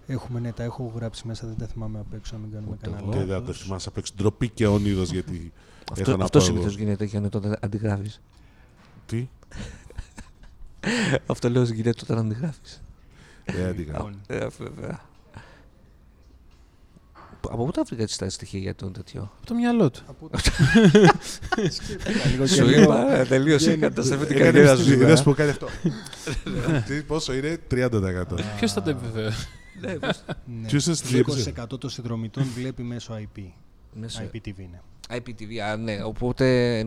Έχουμε, 0.08 0.40
ναι, 0.40 0.52
τα 0.52 0.64
έχω 0.64 0.92
γράψει 0.96 1.28
μέσα, 1.28 1.48
δεν 1.48 1.56
τα 1.58 1.66
θυμάμαι 1.68 2.00
απ' 2.00 2.14
έξω, 2.14 2.36
να 2.36 2.42
μην 2.42 2.52
κάνουμε 2.52 2.72
Ούτε 2.72 2.86
κανένα 2.86 3.02
εγώ. 3.04 3.12
και 3.12 3.18
δεν 3.18 3.28
λάθος. 3.28 3.58
το 3.58 3.64
θυμάσαι 3.64 3.90
απ' 3.90 3.98
έξω 3.98 4.14
ντροπή 4.18 4.50
και 4.50 4.68
όνειδος 4.68 5.12
γιατί 5.12 5.52
Αυτό, 5.92 6.10
έχω 6.10 6.18
να 6.20 6.24
αυτός 6.24 6.44
πω 6.44 6.50
συνήθως 6.50 6.74
εγώ. 6.76 6.84
γίνεται 6.84 7.06
για 7.06 7.22
όταν 7.26 7.58
αντιγράφεις. 7.62 8.22
Τι, 9.06 9.28
αυτό 11.26 11.50
λέω 11.50 11.64
γίνεται 11.64 12.00
όταν 12.04 12.18
αντιγράφεις. 12.18 12.82
δεν 13.46 13.66
αντιγράφω. 13.66 14.08
Λοιπόν, 14.08 14.22
Ε, 14.38 14.48
βέβαια. 14.58 15.00
Από 17.50 17.66
πού 17.66 17.72
τα 17.72 17.84
βρήκα 17.84 18.02
έτσι 18.02 18.18
τα 18.18 18.30
στοιχεία 18.30 18.60
για 18.60 18.76
τον 18.76 18.94
τέτοιο; 18.94 19.22
Από 19.38 19.46
το 19.46 19.54
μυαλό 19.56 19.90
του. 19.92 20.02
από- 20.08 20.30
Σκέφτηκα 21.70 22.26
λίγο 22.30 22.44
και 22.44 22.50
Σου 22.54 22.64
λέω, 22.66 22.82
είπα, 22.84 23.26
τελείωσε 23.28 23.64
η 23.66 23.68
βγαίνει- 23.68 23.82
καταστροφή 23.82 24.26
την 24.26 24.36
Έκανε 24.36 24.52
καριέρα 24.52 24.76
στη- 24.76 24.92
σου. 24.92 24.98
δεν 24.98 25.10
ε. 25.10 25.16
σου 25.16 25.24
πω 25.24 25.34
κάτι 25.34 25.50
αυτό. 25.50 25.68
Τι, 26.88 27.02
πόσο 27.02 27.34
είναι, 27.34 27.58
30%. 27.72 28.24
Ποιος 28.58 28.74
θα 28.74 28.82
το 28.82 28.90
επιβεβαίωσε. 28.90 29.48
Ναι, 29.82 29.94
πώς- 30.00 30.24
ναι, 30.62 30.68
Ποιος 30.68 30.86
είναι 30.86 30.96
στη 30.96 31.08
διεύθυνση; 31.08 31.54
20% 31.74 31.80
των 31.80 31.90
συνδρομητών 31.90 32.44
βλέπει 32.44 32.84
μέσω 32.84 33.14
IP. 33.20 33.42
Μέσω 33.94 34.22
IPTV 34.34 34.58
είναι. 34.60 34.82
IPTV, 35.10 35.58
α, 35.58 35.78
ναι, 35.78 36.04
οπότε 36.04 36.78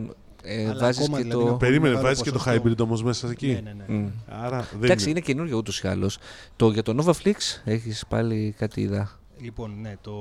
ε, 0.42 0.64
Αλλά 0.68 0.78
βάζεις 0.80 1.02
ακόμα 1.04 1.16
και 1.16 1.22
δηλαδή 1.22 1.44
το... 1.44 1.50
να- 1.50 1.56
Περίμενε, 1.56 1.88
μεγάλο 1.94 2.06
βάζει 2.08 2.22
και 2.22 2.30
το 2.30 2.38
ποσοστό. 2.38 2.62
hybrid 2.68 2.78
όμως 2.78 3.02
μέσα 3.02 3.30
εκεί; 3.30 3.46
Ναι, 3.46 3.60
ναι, 3.60 3.72
ναι. 3.88 3.94
Μμ. 3.98 4.08
Άρα 4.28 4.60
δεν 4.72 4.82
Εντάξει, 4.84 5.02
είναι. 5.04 5.10
είναι 5.18 5.20
καινούριο 5.26 5.56
ούτως 5.56 5.80
ή 5.80 5.88
άλλως. 5.88 6.18
Το, 6.56 6.70
για 6.70 6.82
το 6.82 7.04
Novaflix 7.04 7.34
έχεις 7.64 8.04
πάλι 8.08 8.54
κάτι 8.58 8.80
είδα. 8.80 9.18
Λοιπόν, 9.40 9.80
ναι, 9.80 9.94
το, 10.00 10.12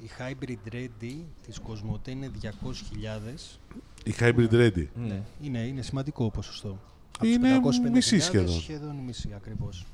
η 0.00 0.10
Hybrid 0.18 0.74
Ready 0.74 1.14
της 1.46 1.58
Κοσμοτέ 1.58 2.10
είναι 2.10 2.30
200.000. 2.42 2.48
Η 4.04 4.14
hybrid 4.20 4.52
ready. 4.52 4.86
Ναι. 4.94 5.22
Είναι, 5.42 5.58
είναι 5.58 5.82
σημαντικό 5.82 6.30
ποσοστό. 6.30 6.78
Από 7.16 7.26
τους 7.26 7.34
Είναι 7.34 7.60
550.000 7.88 7.90
μισή 7.92 8.20
σχεδόν. 8.20 8.60
Σχεδόν 8.60 8.96
μισή 9.06 9.28
ακριβώς. 9.36 9.86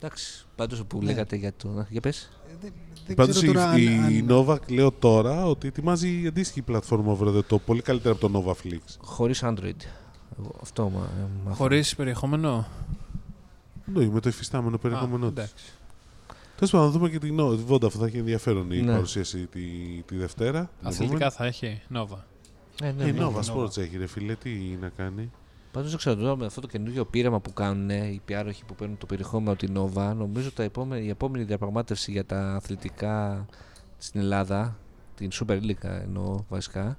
Εντάξει, 0.00 0.44
πάντως 0.56 0.84
που 0.84 0.98
Ναι. 0.98 1.04
λέγατε 1.04 1.36
για 1.36 1.52
το... 1.56 1.86
Για 1.88 2.00
πες. 2.00 2.30
Ε, 2.50 2.54
δεν, 2.60 2.72
δεν 3.06 3.16
Πάντως 3.16 3.36
ξέρω 3.36 3.52
τώρα 3.52 3.78
η, 3.78 3.86
αν, 3.86 4.10
η 4.14 4.18
αν- 4.18 4.26
Nova 4.30 4.58
λέω 4.68 4.90
τώρα 4.92 5.46
ότι 5.46 5.66
ετοιμάζει 5.68 6.26
αντίστοιχη 6.26 6.62
πλατφόρμα 6.62 7.16
over 7.20 7.28
the 7.36 7.54
top, 7.54 7.60
πολύ 7.66 7.82
καλύτερα 7.82 8.14
από 8.14 8.28
το 8.28 8.44
Novaflix. 8.62 8.78
Χωρίς 8.98 9.40
Android. 9.44 9.74
Εγώ 10.38 10.54
Αυτό 10.62 10.82
μα, 10.88 10.98
μ' 10.98 11.38
άφηνε. 11.40 11.54
Χωρίς 11.54 11.94
περιεχόμενο; 11.96 12.66
Ναι, 13.94 14.06
με 14.08 14.20
το 14.20 14.28
υφιστάμενο 14.28 14.78
περιεχόμενό 14.78 15.26
Α, 15.26 15.32
της. 15.32 15.38
εντάξει. 15.44 15.64
Τέλος 16.56 16.70
πάντων, 16.70 16.86
να 16.86 16.92
δούμε 16.92 17.08
και 17.08 17.18
την 17.18 17.36
No- 17.40 17.56
τη 17.56 17.62
Vodafone. 17.68 17.90
Θα 17.90 18.06
έχει 18.06 18.18
ενδιαφέρον 18.18 18.70
η 18.72 18.80
Ναι. 18.80 18.92
παρουσίαση 18.92 19.38
τη, 19.46 19.60
τη 20.06 20.16
Δευτέρα. 20.16 20.70
την 20.78 20.88
Αθλητικά 20.88 21.30
θα 21.30 21.44
έχει. 21.46 21.80
Νόβα. 21.88 22.26
Ε, 22.82 22.84
ναι, 22.84 22.90
επόμενη. 22.90 23.12
ναι. 23.12 23.24
Η 23.24 23.28
Nova 23.28 23.40
Nova. 23.40 23.54
Sports 23.64 23.76
έχει 23.78 23.96
ρε 23.96 24.06
φίλε, 24.06 24.34
τι 24.34 24.50
να 24.80 24.88
κάνει. 24.88 25.30
Πάντως 25.76 25.90
δεν 25.90 25.98
ξέρω 25.98 26.16
τώρα 26.16 26.36
με 26.36 26.46
αυτό 26.46 26.60
το 26.60 26.66
καινούργιο 26.66 27.04
πείραμα 27.04 27.40
που 27.40 27.52
κάνουν 27.52 27.90
οι 27.90 28.20
πιάροχοι 28.24 28.64
που 28.64 28.74
παίρνουν 28.74 28.98
το 28.98 29.06
περιεχόμενο 29.06 29.50
από 29.50 29.58
την 29.66 29.76
Nova, 29.78 30.14
νομίζω 30.16 30.52
τα 30.52 30.62
επόμενη, 30.62 31.06
η 31.06 31.08
επόμενη 31.08 31.44
διαπραγμάτευση 31.44 32.10
για 32.10 32.24
τα 32.24 32.54
αθλητικά 32.54 33.46
στην 33.98 34.20
Ελλάδα, 34.20 34.78
την 35.14 35.30
Super 35.32 35.60
League 35.62 35.84
εννοώ 36.02 36.44
βασικά, 36.48 36.98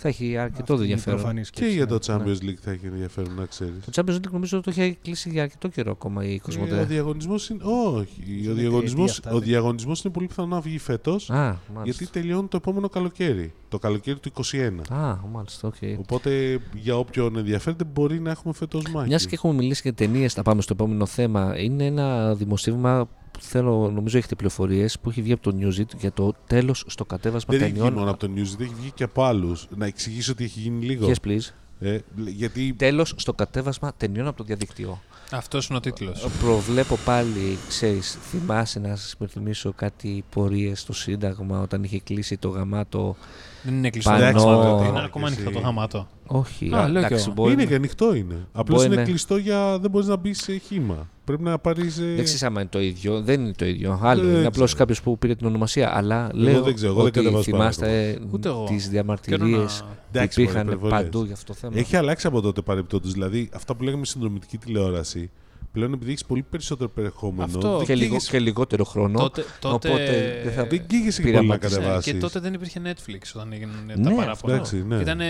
θα 0.00 0.08
έχει 0.08 0.36
αρκετό 0.36 0.72
αυτή 0.72 0.74
είναι 0.74 0.82
η 0.84 0.90
ενδιαφέρον. 0.90 1.18
προφανής 1.18 1.50
Και 1.50 1.56
σκέψη, 1.56 1.74
για 1.76 1.84
ναι. 1.84 1.98
το 1.98 1.98
Champions 2.06 2.44
League 2.48 2.58
θα 2.60 2.70
έχει 2.70 2.86
ενδιαφέρον 2.86 3.34
να 3.34 3.44
ξέρεις. 3.44 3.74
Το 3.90 3.90
Champions 3.94 4.14
League 4.16 4.30
νομίζω 4.32 4.60
το 4.60 4.70
έχει 4.70 4.98
κλείσει 5.02 5.30
για 5.30 5.42
αρκετό 5.42 5.68
καιρό 5.68 5.90
ακόμα 5.90 6.24
η 6.24 6.32
Ε, 6.32 6.34
ο 6.34 6.38
Cosmote. 6.42 6.84
διαγωνισμός 6.84 7.48
είναι. 7.48 7.62
Όχι. 7.64 8.22
Είναι 8.40 8.50
Ο 8.50 8.54
διαγωνισμό 8.54 8.94
τριετία 9.04 9.04
αυτά, 9.12 9.30
ο 9.30 9.38
δεν- 9.38 9.48
διαγωνισμός 9.48 10.02
είναι 10.04 10.12
πολύ 10.12 10.26
πιθανό 10.26 10.48
να 10.48 10.60
βγει 10.60 10.78
φέτος. 10.78 11.30
Α, 11.30 11.34
μάλιστα. 11.34 11.82
Γιατί 11.84 12.06
τελειώνει 12.06 12.48
το 12.48 12.56
επόμενο 12.56 12.88
καλοκαίρι. 12.88 13.52
Το 13.68 13.78
καλοκαίρι 13.78 14.18
του 14.18 14.28
21. 14.28 14.82
Α, 14.90 15.16
μάλιστα, 15.32 15.68
οκ. 15.68 15.74
Οπότε 15.98 16.58
για 16.74 16.96
όποιον 16.98 17.36
ενδιαφέρεται 17.36 17.84
μπορεί 17.84 18.20
να 18.20 18.30
έχουμε 18.30 18.54
φέτος 18.54 18.82
μάχη. 18.92 19.08
Μιας 19.08 19.26
και 19.26 19.34
έχουμε 19.34 19.52
μιλήσει 19.54 19.80
για 19.84 19.94
ταινίες, 19.94 20.32
θα 20.32 20.42
πάμε 20.42 20.62
στο 20.62 20.72
επόμενο 20.72 21.06
θέμα. 21.06 21.58
Είναι 21.58 21.84
ένα 21.86 22.34
δημοσίευμα 22.34 23.08
που 23.38 23.44
θέλω, 23.44 23.90
νομίζω 23.94 24.18
έχετε 24.18 24.34
πληροφορίες, 24.34 24.98
που 24.98 25.10
έχει 25.10 25.22
βγει 25.22 25.32
από 25.32 25.42
το 25.52 25.56
Newsy 25.60 25.84
για 25.98 26.12
το 26.12 26.34
τέλος 26.46 26.84
στο 26.86 27.04
κατέβασμα 27.04 27.54
Δεν 27.54 27.62
έχει 27.62 27.72
βγει 27.72 27.80
ταινιών. 27.82 27.98
μόνο 27.98 28.10
από 28.10 28.26
το 28.26 28.32
News, 28.36 28.60
έχει 28.60 28.74
βγει 28.80 28.90
και 28.94 29.04
από 29.04 29.24
άλλους. 29.24 29.66
Να 29.76 29.86
εξηγήσω 29.86 30.34
τι 30.34 30.44
έχει 30.44 30.60
γίνει 30.60 30.84
λίγο. 30.84 31.08
Yes, 31.10 31.28
please. 31.28 31.50
Ε, 31.80 31.98
γιατί 32.26 32.74
Τέλος 32.78 33.14
στο 33.16 33.32
κατέβασμα 33.32 33.92
ταινιών 33.96 34.26
από 34.26 34.36
το 34.36 34.44
διαδικτύο. 34.44 35.00
Αυτός 35.30 35.66
είναι 35.68 35.76
ο 35.78 35.80
τίτλος. 35.80 36.26
Προβλέπω 36.42 36.96
πάλι, 37.04 37.58
ξέρεις, 37.68 38.18
θυμάσαι 38.30 38.78
να 38.78 38.96
σας 38.96 39.12
υπενθυμίσω 39.12 39.72
κάτι 39.72 40.24
πορείες 40.30 40.80
στο 40.80 40.92
Σύνταγμα 40.92 41.60
όταν 41.60 41.82
είχε 41.84 42.00
κλείσει 42.00 42.36
το 42.36 42.48
γαμάτο. 42.48 43.16
Δεν 43.62 43.74
είναι 43.74 43.90
κλειστό. 43.90 44.10
Πανό. 44.10 44.24
Εντάξει, 44.24 44.46
μάλλον, 44.46 44.66
Εντάξει, 44.70 44.88
Είναι 44.90 45.04
ακόμα 45.04 45.26
εσύ. 45.28 45.36
ανοιχτό 45.40 45.58
το 45.60 45.64
γαμάτο. 45.66 46.08
Όχι, 46.30 46.70
Α, 46.74 46.88
λέω 46.88 47.00
κι 47.00 47.06
εντάξει, 47.06 47.24
εγώ. 47.24 47.32
μπορεί 47.34 47.52
είναι 47.52 47.62
να- 47.62 47.68
και 47.68 47.74
ανοιχτό 47.74 48.14
είναι. 48.14 48.46
Απλώς 48.52 48.76
Μπορεί 48.82 48.92
είναι 48.92 49.02
να- 49.02 49.08
κλειστό 49.08 49.36
για. 49.36 49.78
Δεν 49.78 49.90
μπορείς 49.90 50.06
να 50.08 50.16
μπεις 50.16 50.42
σε 50.42 50.56
χήμα. 50.56 51.08
Πρέπει 51.24 51.42
να 51.42 51.58
πάρεις. 51.58 51.96
Δεν 51.96 52.14
ξέρεις 52.24 52.42
άμα 52.42 52.60
είναι 52.60 52.68
το 52.72 52.80
ίδιο. 52.80 53.20
Δεν 53.20 53.40
είναι 53.40 53.52
το 53.52 53.64
ίδιο. 53.66 53.98
Άλλο. 54.02 54.22
Δεν 54.22 54.34
είναι 54.36 54.46
απλώς 54.46 54.64
ξέρω. 54.66 54.78
κάποιος 54.78 55.02
που 55.02 55.18
πήρε 55.18 55.34
την 55.34 55.46
ονομασία. 55.46 55.96
Αλλά 55.96 56.28
λέω 56.32 56.62
δεν 56.62 56.74
ξέρω, 56.74 56.90
εγώ 56.90 56.98
δεν 57.00 57.06
ότι 57.08 57.18
κατεβάζω 57.18 57.42
θυμάστε 57.42 58.18
Ούτε 58.30 58.48
εγώ. 58.48 58.64
τις 58.64 58.76
Καιρό 58.80 58.90
διαμαρτυρίες 58.92 59.80
να- 59.80 59.86
που 59.86 59.94
Εντάξει, 60.12 60.40
μωρέ, 60.40 60.50
υπήρχαν 60.50 60.66
υπερβολές. 60.66 61.02
παντού 61.02 61.24
για 61.24 61.34
αυτό 61.34 61.52
το 61.52 61.58
θέμα. 61.58 61.72
Έχει 61.78 61.96
αλλάξει 61.96 62.26
από 62.26 62.40
τότε 62.40 62.60
παρεπτόντως. 62.60 63.12
Δηλαδή, 63.12 63.48
αυτά 63.54 63.74
που 63.76 63.82
λέγαμε 63.82 64.04
συνδρομητική 64.04 64.58
τηλεόραση, 64.58 65.30
Πλέον 65.72 65.92
επειδή 65.92 66.10
έχεις 66.10 66.24
πολύ 66.24 66.42
περισσότερο 66.42 66.88
περιεχόμενο. 66.90 67.44
Αυτό. 67.44 67.76
δεν 67.76 67.86
Και, 67.86 67.94
λιγο, 67.94 68.06
καίγεσαι- 68.08 68.30
και 68.30 68.38
λιγότερο 68.38 68.84
χρόνο. 68.84 69.18
Τότε, 69.18 69.44
τότε, 69.60 69.74
Οπότε 69.88 70.40
δεν 70.44 70.52
θα- 70.52 70.66
Δεν 70.66 70.86
καίγεσαι 70.86 71.22
και 71.22 71.30
πολύ 71.30 71.34
να 71.34 71.40
πειραματιστείς. 71.40 71.76
κατεβάσεις. 71.78 72.12
Και 72.12 72.18
τότε 72.18 72.40
δεν 72.40 72.54
υπήρχε 72.54 72.80
Netflix 72.84 73.20
όταν 73.34 73.52
έγιναν 73.52 73.74
Ναι, 73.86 73.94
τα 74.10 74.14
παράπονα. 74.14 74.54
εντάξει, 74.54 74.84
ναι. 74.86 74.96
Ήταν 74.96 75.20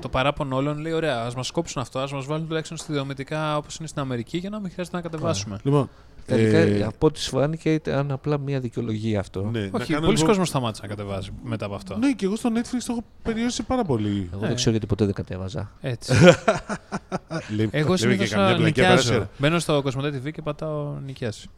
το 0.00 0.08
παράπονο 0.08 0.56
όλων, 0.56 0.78
λέει: 0.78 0.92
Ωραία, 0.92 1.20
ας 1.24 1.34
μας 1.34 1.50
κόψουν 1.50 1.82
αυτό, 1.82 1.98
ας 1.98 2.12
μας 2.12 2.26
βάλουν 2.26 2.46
τουλάχιστον 2.46 2.76
στη 2.76 2.92
δομητικά 2.92 3.56
όπως 3.56 3.76
είναι 3.76 3.88
στην 3.88 4.00
Αμερική 4.00 4.38
για 4.38 4.50
να 4.50 4.60
μην 4.60 4.70
χρειάζεται 4.70 4.96
να 4.96 5.02
κατεβάσουμε. 5.02 5.58
Λοιπόν, 5.62 5.88
Τελικά, 6.28 6.58
ε, 6.58 6.82
από 6.82 7.06
ό,τι 7.06 7.20
σου 7.20 7.30
φάνηκε, 7.30 7.72
ήταν 7.74 8.10
απλά 8.10 8.38
μια 8.38 8.60
δικαιολογία 8.60 9.20
αυτό. 9.20 9.42
ναι, 9.52 9.60
να 9.60 9.68
Όχι, 9.72 9.92
κάνω 9.92 10.04
πολλοί 10.04 10.16
λίγο- 10.16 10.26
κόσμος 10.28 10.48
σταμάτησε 10.48 10.82
να 10.82 10.88
κατεβάζει 10.88 11.30
μετά 11.42 11.66
από 11.66 11.74
αυτό. 11.74 11.96
Ναι, 11.96 12.12
και 12.12 12.24
εγώ 12.24 12.36
στο 12.36 12.50
Netflix 12.54 12.78
το 12.86 12.92
έχω 12.92 13.04
περιορίσει 13.22 13.62
πάρα 13.62 13.84
πολύ. 13.84 14.28
Εγώ 14.32 14.40
Ναι. 14.40 14.46
δεν 14.46 14.56
ξέρω 14.56 14.70
γιατί 14.70 14.86
ποτέ 14.86 15.04
δεν 15.04 15.14
κατέβαζα. 15.14 15.70
Έτσι. 15.80 16.12
Λέει- 17.56 17.68
Εγώ 17.72 17.84
λέμε 17.86 17.94
και 17.94 17.96
συνήθως 17.96 18.28
καμιά 18.30 18.46
πλακιά 18.46 18.64
νοικιάζω. 18.64 18.88
παράσερα. 18.88 19.30
Μπαίνω 19.38 19.58
στο 19.58 19.82
Cosmote 19.84 20.04
TV 20.14 20.30
και 20.32 20.42
πατάω 20.42 20.98
νοικιάσει. 21.06 21.48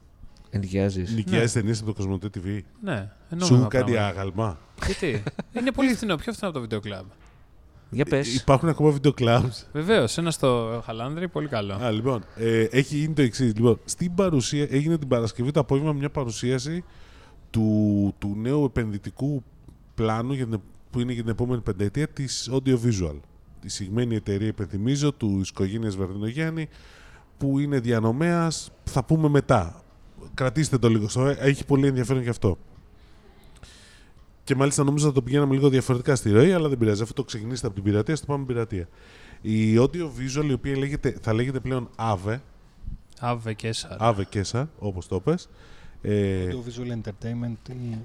Ενοικιάζει. 0.51 1.05
Νοικιάζει 1.15 1.53
ταινίες 1.53 1.79
από 1.81 1.87
το 1.87 1.95
Κοσμοτέ 1.95 2.29
TV. 2.35 2.59
Ναι, 2.85 3.09
Σου 3.45 3.55
εννοώ. 3.55 3.69
κάνει 3.69 3.97
άγαλμα. 3.97 4.59
Γιατί; 4.87 5.23
Είναι 5.61 5.73
πολύ 5.73 5.95
φθηνό, 5.97 6.17
πιο 6.17 6.33
φθηνό 6.33 6.49
από 6.51 6.55
το 6.59 6.61
βίντεο 6.61 6.81
κλαμπ. 6.81 7.07
Για 7.91 8.05
πες. 8.05 8.29
Ε, 8.29 8.39
Υπάρχουν 8.43 8.69
ακόμα 8.69 8.91
βίντεο 8.91 9.13
clubs. 9.19 9.65
Βεβαίως, 9.73 10.19
ένα 10.19 10.31
στο 10.31 10.81
Χαλάνδρη, 10.85 11.29
πολύ 11.29 11.49
καλό. 11.49 11.75
Α, 11.75 11.91
λοιπόν, 11.91 12.25
ε, 12.37 12.63
έχει 12.63 12.97
γίνει 12.97 13.15
το 13.15 13.23
εξής. 13.23 13.55
Λοιπόν, 13.55 13.81
στην 13.85 14.15
παρουσία, 14.15 14.67
έγινε 14.71 14.99
την 14.99 15.09
Παρασκευή 15.09 15.51
το 15.51 15.61
απόγευμα 15.61 15.93
μια 15.93 16.11
παρουσίαση 16.11 16.85
του, 17.51 18.15
του 18.19 18.37
νέου 18.41 18.65
επενδυτικού 18.65 19.43
πλάνου 19.95 20.33
για 20.33 20.47
την, 20.47 20.61
που 20.91 21.01
είναι 21.01 21.13
για 21.13 21.23
την 21.23 21.31
επόμενη 21.31 21.61
πενταετία 21.61 22.09
της 22.09 22.51
Audiovisual. 22.53 23.17
Η 23.65 23.69
συγμένη 23.69 24.15
εταιρεία, 24.15 24.47
υπενθυμίζω, 24.47 25.13
του 25.13 25.41
οικογένειας 25.45 25.97
Βερδινογιάννη, 25.97 26.69
που 27.39 27.59
είναι 27.59 27.79
διανομέας. 27.81 28.71
Θα 28.85 29.05
πούμε 29.05 29.29
μετά. 29.29 29.83
Κρατήστε 30.35 30.79
το 30.79 30.89
λίγο. 30.89 31.09
στο- 31.09 31.35
Έχει 31.39 31.65
πολύ 31.65 31.87
ενδιαφέρον 31.87 32.23
γι' 32.23 32.29
αυτό. 32.29 32.59
Και 34.51 34.57
μάλιστα 34.57 34.85
νόμιζα 34.85 35.07
θα 35.07 35.13
το 35.13 35.23
πηγαίναμε 35.23 35.55
λίγο 35.55 35.69
διαφορετικά 35.69 36.15
στη 36.15 36.31
ροή, 36.31 36.53
αλλά 36.53 36.69
δεν 36.69 36.79
πειράζει. 36.79 37.03
Αφού 37.03 37.13
το 37.13 37.25
ξεκινήσετε 37.25 37.67
από 37.67 37.75
την 37.75 37.85
πειρατεία, 37.85 38.17
στο 38.17 38.27
πάμε 38.27 38.45
πειρατεία. 38.45 38.89
Η 39.41 39.77
audio 39.79 40.05
visual, 40.05 40.45
η 40.49 40.53
οποία 40.53 40.77
λέγεται, 40.79 41.17
θα 41.21 41.33
λέγεται 41.33 41.61
πλέον 41.61 41.89
AVE, 41.97 42.39
Αβε 43.21 43.55
και 43.55 43.73
Σαρ. 43.73 43.97
AVE 44.01 44.23
Kesa, 44.35 44.67
όπως 44.79 45.07
το 45.09 45.21
πες. 45.21 45.49
Ε, 46.03 46.49
Το 46.49 46.65
visual 46.67 46.93
entertainment 47.09 47.69
ή 47.71 47.97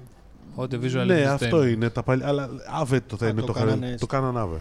Audio 0.56 0.74
visual 0.74 1.06
ναι, 1.06 1.22
entertainment. 1.22 1.26
αυτό 1.26 1.66
είναι 1.66 1.90
τα 1.90 2.02
παλιά, 2.02 2.28
αλλά 2.28 2.48
AVE 2.82 2.98
το 3.06 3.16
θα 3.16 3.26
Α, 3.26 3.28
είναι 3.28 3.40
το 3.40 3.46
το, 3.46 3.52
κάνανε 3.52 3.70
χαρακτηριστικό. 3.70 3.86
έτσι. 3.86 3.98
Το 3.98 4.06
κάναν 4.06 4.50
AVE. 4.52 4.60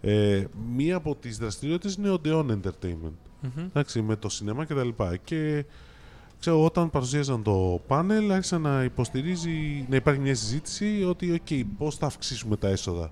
Ε, 0.00 0.44
μία 0.74 0.96
από 0.96 1.14
τις 1.20 1.38
δραστηριότητες 1.38 1.94
είναι 1.94 2.18
Odeon 2.22 2.46
Entertainment. 2.50 3.16
Μμμ. 3.40 3.64
Εντάξει, 3.64 4.02
με 4.02 4.16
το 4.16 4.28
σινεμά 4.28 4.64
και 4.64 4.74
τα 4.74 4.84
λοιπά. 4.84 5.16
Και 5.16 5.64
ξέρω, 6.40 6.64
όταν 6.64 6.90
παρουσίαζαν 6.90 7.42
το 7.42 7.80
πάνελ, 7.86 8.32
άρχισε 8.32 8.58
να 8.58 8.84
υποστηρίζει, 8.84 9.86
να 9.88 9.96
υπάρχει 9.96 10.20
μια 10.20 10.34
συζήτηση 10.34 11.04
ότι, 11.08 11.42
ok, 11.48 11.62
πώς 11.78 11.96
θα 11.96 12.06
αυξήσουμε 12.06 12.56
τα 12.56 12.68
έσοδα. 12.68 13.10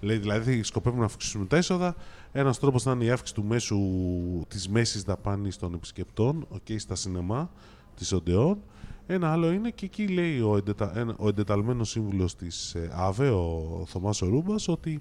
Λέει, 0.00 0.18
δηλαδή, 0.18 0.62
σκοπεύουμε 0.62 1.00
να 1.00 1.06
αυξήσουμε 1.06 1.46
τα 1.46 1.56
έσοδα. 1.56 1.94
Ένας 2.32 2.58
τρόπος 2.58 2.82
θα 2.82 2.92
είναι 2.92 3.04
η 3.04 3.10
αύξηση 3.10 3.34
του 3.34 3.44
μέσου, 3.44 3.78
της 4.48 4.68
μέσης 4.68 5.02
δαπάνης 5.02 5.56
των 5.56 5.74
επισκεπτών, 5.74 6.46
ok, 6.54 6.74
στα 6.78 6.94
σινεμά 6.94 7.50
της 7.96 8.12
Οντεόν. 8.12 8.58
Ένα 9.06 9.32
άλλο 9.32 9.52
είναι 9.52 9.70
και 9.70 9.84
εκεί 9.84 10.08
λέει 10.08 10.40
ο, 10.40 10.56
εντετα, 10.56 10.98
ένα- 10.98 11.14
ο 11.18 11.28
εντεταλμένος 11.28 11.90
σύμβουλος 11.90 12.36
της 12.36 12.74
ε, 12.74 12.90
ΑΒΕ, 12.94 13.30
ο 13.30 13.84
Θωμάς 13.86 14.18
Ρούμπας, 14.18 14.68
ότι 14.68 15.00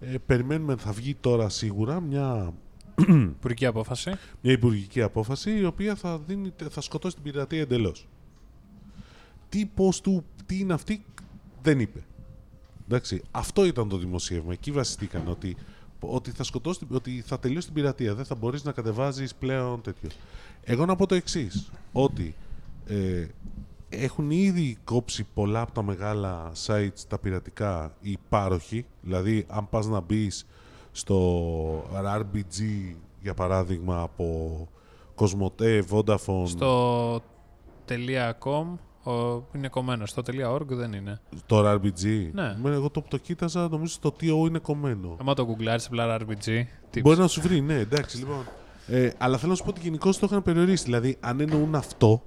ε, 0.00 0.14
περιμένουμε, 0.26 0.76
θα 0.76 0.92
βγει 0.92 1.14
τώρα 1.14 1.48
σίγουρα 1.48 2.00
μια 2.00 2.52
Υπουργική 3.38 3.66
απόφαση. 3.66 4.10
μια 4.40 4.52
υπουργική 4.52 5.02
απόφαση 5.02 5.58
η 5.58 5.64
οποία 5.64 5.94
θα, 5.94 6.18
δίνει, 6.18 6.52
θα 6.70 6.80
σκοτώσει 6.80 7.14
την 7.14 7.24
πειρατεία 7.24 7.60
εντελώς. 7.60 8.08
Τι 9.48 9.66
πώς 9.66 10.00
του, 10.00 10.24
τι 10.46 10.58
είναι 10.58 10.72
αυτή, 10.72 11.04
δεν 11.62 11.80
είπε. 11.80 12.04
Εντάξει, 12.88 13.22
αυτό 13.30 13.64
ήταν 13.64 13.88
το 13.88 13.96
δημοσίευμα. 13.96 14.52
Εκεί 14.52 14.70
βασιστήκαν 14.70 15.28
ότι, 15.28 15.56
ότι, 16.00 16.30
θα 16.30 16.42
σκοτώσει, 16.44 16.78
την- 16.78 16.94
ότι 16.96 17.22
θα 17.26 17.38
τελειώσει 17.38 17.66
την 17.66 17.74
πειρατεία. 17.74 18.14
Δεν 18.14 18.24
θα 18.24 18.34
μπορείς 18.34 18.64
να 18.64 18.72
κατεβάζεις 18.72 19.34
πλέον 19.34 19.80
τέτοιο. 19.80 20.08
Εγώ 20.64 20.84
να 20.86 20.96
πω 20.96 21.06
το 21.06 21.14
εξής 21.14 21.70
ότι 21.92 22.34
ε, 22.86 23.26
έχουν 23.88 24.30
ήδη 24.30 24.78
κόψει 24.84 25.26
πολλά 25.34 25.60
από 25.60 25.72
τα 25.72 25.82
μεγάλα 25.82 26.52
sites 26.66 26.98
τα 27.08 27.18
πειρατικά 27.18 27.94
οι 28.00 28.16
πάροχοι. 28.28 28.84
Δηλαδή, 29.02 29.44
αν 29.48 29.68
πας 29.68 29.86
να 29.86 30.00
μπεις 30.00 30.46
στο 30.96 31.84
RBG, 32.18 32.60
για 33.22 33.34
παράδειγμα, 33.34 34.00
από 34.00 34.68
Cosmote, 35.16 35.82
Vodafone, 35.90 36.46
Στο 36.46 37.20
.com 38.38 38.66
ο, 39.02 39.42
είναι 39.54 39.68
κομμένος. 39.68 40.10
Στο 40.10 40.22
.org 40.52 40.66
δεν 40.66 40.92
είναι. 40.92 41.20
το 41.46 41.72
RBG. 41.72 42.30
Ναι. 42.32 42.56
Με, 42.62 42.70
εγώ 42.70 42.90
το, 42.90 43.04
το 43.08 43.16
κοίταζα, 43.16 43.68
νομίζω 43.68 43.92
στο 43.92 44.14
TO 44.20 44.46
είναι 44.48 44.58
κομμένο. 44.58 45.16
Άμα 45.20 45.34
το 45.34 45.44
γκουγκλάρεις 45.44 45.86
απλά 45.86 46.18
RPG. 46.20 46.48
tips. 46.94 47.00
Μπορεί 47.02 47.18
να 47.18 47.26
σου 47.26 47.40
βρει, 47.40 47.60
ναι, 47.60 47.74
εντάξει, 47.74 48.16
λοιπόν. 48.16 48.46
Ε, 48.86 49.10
αλλά 49.18 49.38
θέλω 49.38 49.50
να 49.50 49.56
σου 49.56 49.64
πω 49.64 49.70
ότι 49.70 49.80
γενικώς 49.80 50.18
το 50.18 50.26
είχαν 50.30 50.42
περιορίσει. 50.42 50.84
Δηλαδή, 50.84 51.16
αν 51.20 51.40
εννοούν 51.40 51.74
αυτό. 51.74 52.22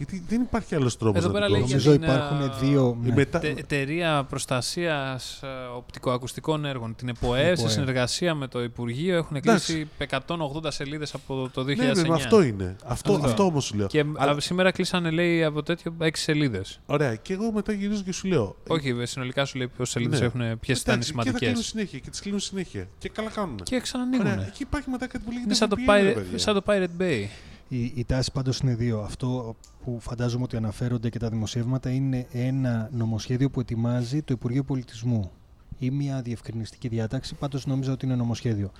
Γιατί 0.00 0.24
δεν 0.28 0.40
υπάρχει 0.40 0.74
άλλος 0.74 0.96
τρόπος 0.96 1.18
Εδώ 1.18 1.26
να 1.26 1.32
πέρα 1.34 1.46
το 1.46 1.52
λέει 1.52 1.60
κόψεις. 1.60 1.82
για 1.82 1.90
Νομίζω 1.92 2.06
την, 2.06 2.16
υπάρχουν 2.16 2.50
α, 2.50 2.58
δύο. 2.70 2.98
Η 3.04 3.08
ναι. 3.08 3.14
μετά- 3.14 3.38
Τε- 3.38 3.58
εταιρεία 3.58 4.24
προστασίας 4.28 5.40
οπτικοακουστικών 5.76 6.64
έργων, 6.64 6.94
την 6.94 7.08
ΕΠΟΕ, 7.08 7.44
σε 7.44 7.50
ΕΠΟΕ. 7.50 7.68
συνεργασία 7.68 8.34
με 8.34 8.46
το 8.48 8.62
Υπουργείο, 8.62 9.16
έχουν 9.16 9.36
Εντάξει. 9.36 9.72
κλείσει 9.72 9.88
180 9.98 10.70
σελίδες 10.70 11.14
από 11.14 11.50
το 11.52 11.64
2009. 11.64 11.94
Ναι, 11.94 12.02
ναι, 12.02 12.08
με 12.08 12.14
αυτό 12.14 12.42
είναι. 12.42 12.76
Αυτό, 12.84 13.12
Αυτό. 13.14 13.26
αυτό 13.26 13.44
όμως 13.44 13.64
σου 13.64 13.76
λέω. 13.76 13.86
Και 13.86 14.04
Αλλά- 14.16 14.32
α, 14.32 14.40
σήμερα 14.40 14.70
κλείσανε, 14.70 15.10
λέει, 15.10 15.44
από 15.44 15.62
τέτοιο 15.62 15.94
6 16.00 16.20
σελίδες. 16.20 16.80
Ωραία, 16.86 17.14
και 17.14 17.32
εγώ 17.32 17.52
μετά 17.52 17.72
γυρίζω 17.72 18.02
και 18.02 18.12
σου 18.12 18.28
λέω. 18.28 18.56
Όχι, 18.66 18.94
συνολικά 19.02 19.44
σου 19.44 19.58
λέει 19.58 19.68
πόσες 19.68 19.92
σελίδες 19.92 20.20
Ναι. 20.20 20.26
έχουν, 20.26 20.58
ποιες 20.58 20.80
ήταν 20.80 20.94
οι 20.94 20.96
εντάξει, 20.96 21.10
Και 21.12 21.16
θα 21.16 21.22
σημαντικές. 21.22 21.38
κλείνουν 21.48 21.62
συνέχεια 21.62 21.98
και 21.98 22.10
τις 22.10 22.20
κλείνουν 22.20 22.40
συνέχεια. 22.40 22.88
Και 22.98 23.08
καλά 23.08 23.30
κάνουν. 23.30 23.56
Και 23.62 23.80
ξανανοίγουν. 23.80 24.26
Ωραία, 24.26 24.46
εκεί 24.46 24.62
υπάρχει 24.62 24.90
μετά 24.90 25.06
κάτι 25.06 25.24
που 25.24 25.30
λέγεται 25.30 25.44
Είναι 25.46 25.54
σαν 25.54 25.68
το, 25.68 25.76
VPN, 25.78 26.02
ρε 26.02 26.10
Pirate, 26.10 26.14
παιδιά. 26.14 26.38
σαν 26.38 26.54
το 26.54 26.62
Pirate 26.66 27.02
Bay. 27.02 27.24
Η, 27.72 27.92
η 27.94 28.04
τάση 28.04 28.32
πάντως 28.32 28.58
είναι 28.58 28.74
δύο. 28.74 29.00
Αυτό 29.00 29.56
που 29.84 30.00
φαντάζομαι 30.00 30.44
ότι 30.44 30.56
αναφέρονται 30.56 31.08
και 31.10 31.18
τα 31.18 31.28
δημοσιεύματα 31.28 31.90
είναι 31.90 32.26
ένα 32.32 32.88
νομοσχέδιο 32.92 33.50
που 33.50 33.60
ετοιμάζει 33.60 34.22
το 34.22 34.32
Υπουργείο 34.34 34.62
Πολιτισμού 34.64 35.30
ή 35.78 35.90
μια 35.90 36.22
διευκρινιστική 36.22 36.88
διάταξη, 36.88 37.34
πάντως 37.34 37.66
νόμιζα 37.66 37.92
ότι 37.92 38.06
είναι 38.06 38.14
νομοσχέδιο. 38.14 38.70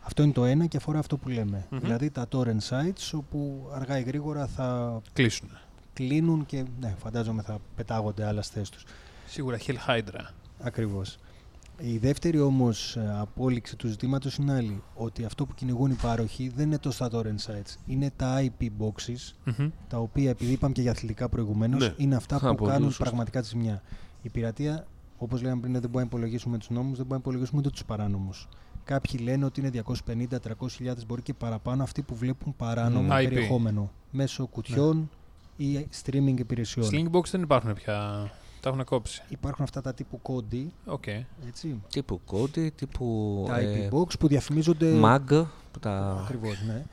Αυτό 0.00 0.22
είναι 0.22 0.32
το 0.32 0.44
ένα 0.44 0.66
και 0.66 0.76
αφορά 0.76 0.98
αυτό 0.98 1.16
που 1.16 1.28
λέμε. 1.28 1.66
Μμμ. 1.70 1.78
Δηλαδή 1.80 2.10
τα 2.10 2.26
torrent 2.32 2.60
sites 2.68 3.10
όπου 3.12 3.68
αργά 3.74 3.98
ή 3.98 4.02
γρήγορα 4.02 4.46
θα 4.46 5.00
Κλείσουν. 5.12 5.48
κλείνουν 5.92 6.46
και 6.46 6.64
ναι, 6.80 6.94
φαντάζομαι 6.98 7.42
θα 7.42 7.58
πετάγονται 7.76 8.26
άλλα 8.26 8.42
στις 8.42 8.54
θέσεις 8.54 8.70
τους. 8.70 8.84
Σίγουρα 9.26 9.58
Hell 9.66 9.76
Hydra. 9.88 10.20
Ακριβώς. 10.60 11.18
Η 11.82 11.98
δεύτερη 11.98 12.40
όμως 12.40 12.96
ε, 12.96 13.14
απόλυξη 13.20 13.76
του 13.76 13.88
ζητήματος 13.88 14.36
είναι 14.36 14.52
άλλη. 14.54 14.82
Ότι 14.94 15.24
αυτό 15.24 15.46
που 15.46 15.54
κυνηγούν 15.54 15.90
οι 15.90 15.94
πάροχοι 15.94 16.52
δεν 16.56 16.66
είναι 16.66 16.78
τόσο 16.78 17.08
τα 17.08 17.18
torrent 17.18 17.50
sites. 17.50 17.74
Είναι 17.86 18.10
τα 18.16 18.42
IP 18.44 18.64
boxes 18.64 19.32
Μμμ. 19.44 19.68
τα 19.88 19.98
οποία 19.98 20.30
επειδή 20.30 20.52
είπαμε 20.52 20.72
και 20.72 20.80
για 20.82 20.90
αθλητικά 20.90 21.28
προηγουμένως, 21.28 21.80
Ναι. 21.88 21.94
είναι 21.96 22.14
αυτά 22.16 22.38
που 22.40 22.54
πολύ 22.54 22.70
κάνουν 22.70 22.88
σωστά. 22.88 23.04
πραγματικά 23.04 23.40
τη 23.40 23.46
ζημιά. 23.46 23.82
Η 24.22 24.28
πειρατεία, 24.28 24.86
όπως 25.18 25.42
λέγαμε 25.42 25.60
πριν, 25.60 25.72
δεν 25.72 25.82
μπορεί 25.82 25.96
να 25.96 26.02
υπολογίσουμε 26.02 26.58
τους 26.58 26.70
νόμους, 26.70 26.96
δεν 26.96 27.06
μπορεί 27.06 27.10
να 27.10 27.16
υπολογίσουμε 27.16 27.60
ούτε 27.60 27.70
τους 27.70 27.84
παράνομους. 27.84 28.48
Κάποιοι 28.84 29.20
λένε 29.22 29.44
ότι 29.44 29.60
είναι 29.60 29.70
250-300 29.70 31.04
μπορεί 31.06 31.22
και 31.22 31.34
παραπάνω 31.34 31.82
αυτοί 31.82 32.02
που 32.02 32.14
βλέπουν 32.14 32.54
παράνομο 32.56 33.08
Mm. 33.12 33.20
IP. 33.20 33.24
περιεχόμενο 33.28 33.90
μέσω 34.10 34.46
κουτιών 34.46 35.10
ή 35.56 35.86
streaming 36.04 36.38
υπηρεσιών. 36.38 36.86
Slingbox 36.92 37.24
δεν 37.30 37.42
υπάρχουν 37.42 37.74
πια. 37.74 38.30
Τα 38.60 38.68
έχουν 38.68 38.84
κόψει. 38.84 39.22
Υπάρχουν 39.28 39.64
αυτά 39.64 39.80
τα 39.80 39.94
τύπου 39.94 40.22
Kodi, 40.22 40.72
Ok. 40.84 41.06
έτσι. 41.46 41.82
Τύπου 41.90 42.20
Kodi, 42.24 42.72
τύπου. 42.76 43.44
τα 43.48 43.58
ε, 43.58 43.88
IP 43.90 43.94
box 43.94 44.18
που 44.18 44.28
διαφημίζονται. 44.28 45.00
Mag. 45.02 45.46
Που 45.72 45.78
τα... 45.80 46.20
Ακριβώς, 46.24 46.62
ναι. 46.66 46.84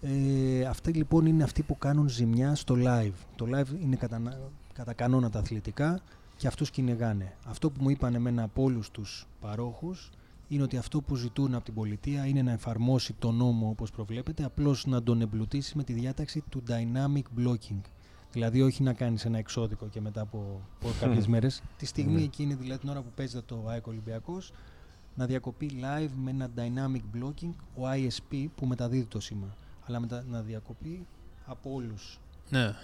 Ε, 0.00 0.64
αυτοί 0.64 0.92
λοιπόν 0.92 1.26
είναι 1.26 1.42
αυτοί 1.42 1.62
που 1.62 1.78
κάνουν 1.78 2.08
ζημιά 2.08 2.54
στο 2.54 2.74
live. 2.78 3.12
Το 3.36 3.46
live 3.54 3.82
είναι 3.82 3.96
κατά, 3.96 4.38
κατά 4.72 4.92
κανόνα 4.92 5.30
τα 5.30 5.38
αθλητικά 5.38 6.00
και 6.36 6.46
αυτούς 6.46 6.70
κυνηγάνε. 6.70 7.36
Αυτό 7.46 7.70
που 7.70 7.82
μου 7.82 7.90
είπαν 7.90 8.14
εμένα 8.14 8.42
από 8.42 8.62
όλους 8.62 8.90
τους 8.90 9.26
παρόχους 9.40 10.10
είναι 10.48 10.62
ότι 10.62 10.76
αυτό 10.76 11.00
που 11.00 11.14
ζητούν 11.14 11.54
από 11.54 11.64
την 11.64 11.74
πολιτεία 11.74 12.26
είναι 12.26 12.42
να 12.42 12.52
εφαρμόσει 12.52 13.14
το 13.18 13.30
νόμο 13.30 13.68
όπως 13.68 13.90
προβλέπεται, 13.90 14.44
απλώς 14.44 14.86
να 14.86 15.02
τον 15.02 15.20
εμπλουτίσει 15.20 15.76
με 15.76 15.84
τη 15.84 15.92
διάταξη 15.92 16.42
του 16.48 16.62
dynamic 16.68 17.40
blocking. 17.40 17.80
Δηλαδή 18.32 18.62
όχι 18.62 18.82
να 18.82 18.92
κάνεις 18.92 19.24
ένα 19.24 19.38
εξώδικο 19.38 19.86
και 19.86 20.00
μετά 20.00 20.20
από, 20.20 20.60
από 20.80 20.92
κάποιες 21.00 21.26
μέρες. 21.26 21.62
Τη 21.76 21.86
στιγμή 21.86 22.12
Ναι. 22.14 22.22
εκείνη, 22.22 22.54
δηλαδή 22.54 22.80
την 22.80 22.88
ώρα 22.88 23.00
που 23.00 23.10
παίζεται 23.14 23.42
το 23.46 23.64
ΑΕΚ 23.68 23.86
Ολυμπιακός, 23.86 24.52
να 25.14 25.26
διακοπεί 25.26 25.70
live 25.80 26.10
με 26.22 26.30
ένα 26.30 26.48
dynamic 26.56 27.16
blocking 27.18 27.52
ο 27.74 27.82
ISP 27.94 28.46
που 28.56 28.66
μεταδίδει 28.66 29.04
το 29.04 29.20
σήμα. 29.20 29.56
Αλλά 29.86 30.00
μετα, 30.00 30.24
να 30.30 30.40
διακοπεί 30.40 31.06
από 31.46 31.70
όλους. 31.74 32.20
Ναι. 32.50 32.74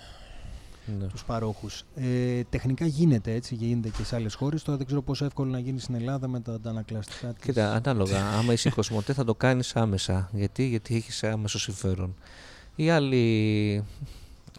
Ναι. 0.99 1.07
τους 1.07 1.25
παρόχους. 1.25 1.85
Ε, 1.95 2.43
τεχνικά 2.51 2.87
γίνεται 2.87 3.33
έτσι, 3.35 3.55
γίνεται 3.55 3.89
και 3.89 4.05
σε 4.05 4.17
άλλες 4.17 4.35
χώρες. 4.35 4.63
Τώρα 4.63 4.77
δεν 4.77 4.87
ξέρω 4.87 5.03
πόσο 5.03 5.25
εύκολο 5.25 5.51
να 5.51 5.59
γίνει 5.59 5.81
στην 5.81 5.95
Ελλάδα 5.95 6.29
με 6.29 6.41
τα 6.41 6.53
αντανακλαστικά 6.53 7.33
της. 7.33 7.45
Κοίτα, 7.45 7.73
ανάλογα. 7.75 8.25
Άμα 8.39 8.53
είσαι 8.53 8.71
Κοσμοτέ 8.71 9.13
θα 9.13 9.25
το 9.25 9.35
κάνεις 9.35 9.77
άμεσα. 9.77 10.29
Γιατί, 10.33 10.65
γιατί 10.65 10.95
έχεις 10.95 11.25
άμεσο 11.25 11.59
συμφέρον. 11.59 12.15
Οι 12.77 12.91
άλλοι. 12.91 13.85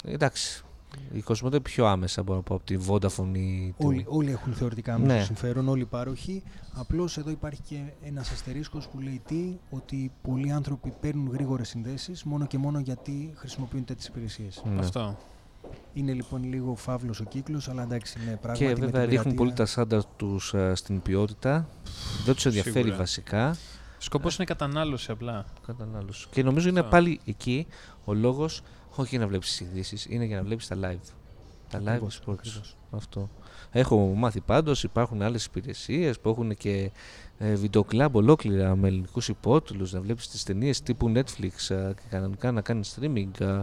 Εντάξει. 0.03 0.63
Η 1.13 1.21
Κοσμοτέ 1.21 1.59
πιο 1.59 1.85
άμεσα 1.85 2.23
μπορώ 2.23 2.37
να 2.37 2.43
πω 2.43 2.55
από 2.55 2.65
τη 2.65 2.77
Vodafone 2.87 3.35
ή 3.37 3.73
τη- 3.77 3.85
Όλοι, 3.85 4.05
όλοι 4.07 4.31
έχουν 4.31 4.53
θεωρητικά 4.53 4.93
άμεσο 4.93 5.13
Ναι. 5.15 5.23
συμφέρον, 5.23 5.67
όλοι 5.67 5.81
οι 5.81 5.85
πάροχοι. 5.85 6.43
Απλώς 6.73 7.17
εδώ 7.17 7.29
υπάρχει 7.29 7.61
και 7.61 7.79
ένας 8.03 8.31
αστερίσκος 8.31 8.87
που 8.87 8.99
λέει 8.99 9.21
τι, 9.27 9.57
ότι 9.69 10.11
πολλοί 10.21 10.51
άνθρωποι 10.51 10.93
παίρνουν 10.99 11.29
γρήγορες 11.31 11.67
συνδέσεις 11.67 12.23
μόνο 12.23 12.45
και 12.47 12.57
μόνο 12.57 12.79
γιατί 12.79 13.31
χρησιμοποιούν 13.35 13.85
τέτοιες 13.85 14.07
υπηρεσίες. 14.07 14.63
Ναι. 14.73 14.79
Αυτό. 14.79 15.17
Είναι 15.93 16.13
λοιπόν 16.13 16.43
λίγο 16.43 16.75
φαύλος 16.75 17.19
ο 17.19 17.23
κύκλος, 17.23 17.69
αλλά 17.69 17.81
εντάξει, 17.83 18.17
ναι, 18.19 18.35
πράγματι. 18.35 18.59
Και 18.59 18.65
με 18.65 18.73
βέβαια 18.73 18.89
την 18.89 18.99
ρίχνουν 18.99 19.09
πειρατεία- 19.23 19.37
πολύ 19.37 19.53
τα 19.53 19.65
σάνταρ 19.65 20.05
τους 20.05 20.53
στην 20.73 21.01
ποιότητα. 21.01 21.67
Δεν 22.25 22.35
τους 22.35 22.45
ενδιαφέρει 22.45 22.75
Σίγουρα. 22.77 22.95
βασικά. 22.97 23.55
Σκοπός 23.97 24.35
είναι 24.35 24.43
η 24.43 24.47
κατανάλωση 24.47 25.11
απλά. 25.11 25.45
Κατανάλωση. 25.65 26.27
Και 26.31 26.43
νομίζω 26.43 26.69
είναι 26.69 26.79
Αυτό. 26.79 26.91
πάλι 26.91 27.19
εκεί 27.25 27.67
ο 28.05 28.13
λόγος, 28.13 28.61
όχι 28.99 29.09
για 29.09 29.19
να 29.19 29.27
βλέπεις 29.27 29.47
τις 29.47 29.59
ειδήσει, 29.59 29.97
είναι 30.13 30.25
για 30.25 30.35
να 30.37 30.43
βλέπεις 30.43 30.67
τα 30.67 30.75
live. 30.75 31.13
Τα 31.69 31.79
live 31.79 31.87
Ακριβώς, 31.87 32.19
sports. 32.25 32.33
ακριβώς. 32.37 32.75
Αυτό. 32.91 33.29
Έχω 33.71 33.97
μάθει 34.15 34.39
πάντως, 34.39 34.83
υπάρχουν 34.83 35.21
άλλες 35.21 35.45
υπηρεσίες 35.45 36.19
που 36.19 36.29
έχουν 36.29 36.55
και 36.55 36.91
ε, 37.37 37.53
βιντεοκλάμπ 37.55 38.15
ολόκληρα 38.15 38.75
με 38.75 38.87
ελληνικούς 38.87 39.27
υπότιτλους, 39.29 39.93
να 39.93 40.01
βλέπεις 40.01 40.27
τις 40.27 40.43
ταινίες 40.43 40.81
τύπου 40.81 41.11
Netflix 41.15 41.69
ε, 41.69 41.93
και 41.95 42.01
κανονικά 42.09 42.51
να 42.51 42.61
κάνεις 42.61 42.97
streaming. 43.01 43.39
ε, 43.39 43.61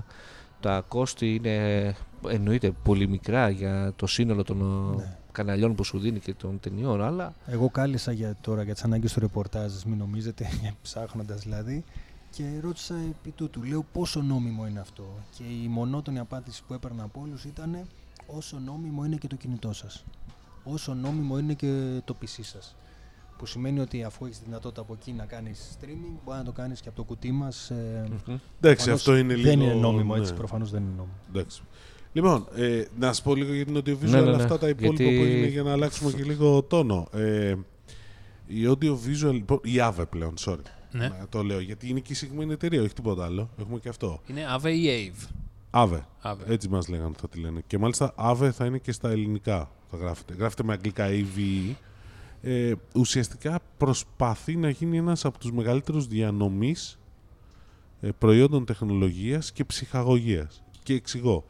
τα 0.61 0.84
κόστη 0.89 1.34
είναι 1.34 1.95
εννοείται 2.28 2.70
πολύ 2.82 3.09
μικρά 3.09 3.49
για 3.51 3.93
το 3.97 4.07
σύνολο 4.07 4.43
των 4.43 4.61
ε, 4.61 4.97
Ναι. 4.97 5.16
καναλιών 5.32 5.74
που 5.74 5.84
σου 5.84 5.99
δίνει 5.99 6.18
και 6.18 6.34
των 6.34 6.61
ταινιών, 6.61 7.03
αλλά 7.03 7.34
Εγώ 7.47 7.68
κάλεσα 7.70 8.12
για, 8.12 8.37
τώρα 8.41 8.62
για 8.62 8.72
τις 8.74 8.84
ανάγκες 8.84 9.12
του 9.12 9.20
ρεπορτάζ, 9.20 9.72
μην 9.87 9.99
νομίζετε, 9.99 10.47
ψάχνοντας 10.82 11.41
δηλαδή. 11.43 11.84
Και 12.37 12.61
ρώτησα 12.61 12.95
επί 12.95 13.30
τούτου, 13.30 13.62
λέω 13.62 13.84
πόσο 13.93 14.22
νόμιμο 14.22 14.66
είναι 14.66 14.80
αυτό; 14.80 15.05
Και 15.37 15.43
η 15.43 15.68
μονότονη 15.68 16.18
απάντηση 16.18 16.62
που 16.66 16.74
έπαιρνα 16.74 17.03
από 17.03 17.20
όλους 17.20 17.45
ήταν 17.45 17.87
όσο 18.26 18.59
νόμιμο 18.59 19.05
είναι 19.05 19.16
και 19.16 19.26
το 19.26 19.37
κινητό 19.37 19.72
σας. 19.72 20.05
Όσο 20.64 20.95
νόμιμο 20.95 21.39
είναι 21.39 21.55
και 21.55 22.01
το 22.05 22.16
PC 22.20 22.39
σας. 22.43 22.76
Που 23.39 23.47
σημαίνει 23.47 23.80
ότι 23.80 24.03
αφού 24.03 24.24
έχεις 24.24 24.41
δυνατότητα 24.45 24.80
από 24.80 24.93
εκεί 25.01 25.12
να 25.12 25.24
κάνεις 25.24 25.78
streaming, 25.80 26.18
μπορεί 26.24 26.39
να 26.39 26.45
το 26.45 26.53
κάνεις 26.53 26.80
και 26.80 26.89
από 26.89 26.97
το 26.97 27.03
κουτί 27.05 27.32
μας. 27.32 27.70
Ε, 27.70 28.09
μμμ. 28.09 28.16
Εντάξει, 28.28 28.41
προφανώς 28.61 29.01
αυτό 29.01 29.16
είναι 29.16 29.34
λίγο. 29.34 29.49
δεν 29.49 29.61
είναι 29.61 29.74
νόμιμο 29.74 30.14
ναι. 30.14 30.20
έτσι. 30.20 30.34
Προφανώς 30.34 30.70
δεν 30.70 30.80
είναι 30.82 30.91
νόμιμο. 30.97 31.14
Εντάξει. 31.28 31.62
Λοιπόν, 32.12 32.47
ε, 32.55 32.84
να 32.99 33.12
σα 33.12 33.22
πω 33.22 33.34
λίγο 33.34 33.55
για 33.55 33.64
την 33.64 33.76
audiovisual 33.76 34.09
Ναι, 34.09 34.20
ναι, 34.20 34.30
ναι. 34.30 34.43
αυτά 34.43 34.59
τα 34.59 34.68
υπόλοιπα 34.68 35.03
Γιατί- 35.03 35.18
που 35.18 35.24
έγινε 35.24 35.47
για 35.47 35.62
να 35.62 35.72
αλλάξουμε 35.72 36.11
και 36.11 36.22
λίγο 36.22 36.62
τόνο. 36.62 37.09
Ε, 37.12 37.55
η 38.47 38.66
audiovisual, 38.68 39.32
λοιπόν, 39.32 39.61
η 39.62 39.74
AVE 39.80 40.05
πλέον, 40.11 40.34
sorry. 40.39 40.76
Ναι. 40.93 41.09
Να 41.09 41.26
το 41.28 41.43
λέω, 41.43 41.61
γιατί 41.61 41.89
είναι 41.89 42.01
και 42.01 42.12
η 42.12 42.14
συγκεκριμένη 42.14 42.53
εταιρεία, 42.53 42.82
όχι 42.82 42.95
τίποτα 42.95 43.24
άλλο. 43.24 43.51
Έχουμε 43.59 43.78
και 43.78 43.89
αυτό. 43.89 44.20
Είναι 44.26 44.45
AVE 44.59 44.70
ή 44.70 45.12
AVE. 45.12 45.28
AVE. 45.70 46.01
AVE. 46.22 46.47
Έτσι 46.47 46.68
μας 46.68 46.89
λέγανε 46.89 47.14
θα 47.20 47.28
τη 47.28 47.39
λένε. 47.39 47.62
Και 47.66 47.78
μάλιστα 47.78 48.14
AVE 48.18 48.51
θα 48.53 48.64
είναι 48.64 48.78
και 48.78 48.93
στα 48.93 49.11
ελληνικά. 49.11 49.70
Θα 49.91 49.97
γράφεται. 49.97 50.34
Γράφεται 50.34 50.62
με 50.62 50.72
αγγλικά 50.72 51.07
AVE. 51.09 51.74
Ε, 52.43 52.72
ουσιαστικά 52.95 53.61
προσπαθεί 53.76 54.57
να 54.57 54.70
γίνει 54.70 54.97
ένας 54.97 55.24
από 55.24 55.39
τους 55.39 55.53
μεγαλύτερους 55.53 56.07
διανομής 56.07 56.99
ε, 58.01 58.09
προϊόντων 58.18 58.64
τεχνολογίας 58.64 59.53
και 59.53 59.64
ψυχαγωγίας. 59.64 60.62
Και 60.82 60.95
εξηγώ. 60.95 61.45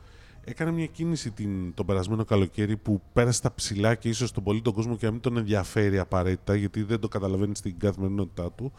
Έκανε 0.49 0.71
μια 0.71 0.87
κίνηση 0.87 1.31
την, 1.31 1.75
τον 1.75 1.87
περασμένο 1.87 2.25
καλοκαίρι 2.25 2.77
που 2.77 3.03
πέρασε 3.13 3.41
τα 3.43 3.55
ψηλά 3.55 3.95
και 3.95 4.09
ίσως 4.09 4.33
τον 4.33 4.43
πολύ 4.43 4.63
τον 4.63 4.73
κόσμο 4.73 4.97
και 4.97 5.07
να 5.07 5.13
μην 5.13 5.21
τον 5.21 5.37
ενδιαφέρει 5.37 5.99
απαραίτητα 5.99 6.55
γιατί 6.55 6.83
δεν 6.83 7.01
το 7.01 7.09
καταλαβαίνει 7.09 7.57
στην 7.57 7.79
καθημερινότητά 7.79 8.53
του 8.53 8.73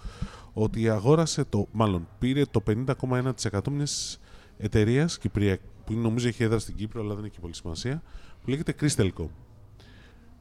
ότι 0.54 0.90
αγόρασε 0.90 1.44
το, 1.44 1.68
μάλλον 1.72 2.08
πήρε 2.20 2.46
το 2.46 2.64
50,1% 2.68 3.60
μιας 3.72 4.20
εταιρείας 4.58 5.18
Κυπριακ, 5.18 5.60
που 5.86 5.92
είναι- 5.92 6.02
νομίζω 6.02 6.28
έχει 6.28 6.44
έδρα 6.44 6.60
στην 6.60 6.76
Κύπρο, 6.76 7.02
αλλά 7.02 7.16
δεν 7.16 7.26
έχει 7.26 7.40
πολύ 7.40 7.56
σημασία, 7.56 8.02
που 8.44 8.50
λέγεται 8.50 8.76
Crystalcom. 8.82 9.28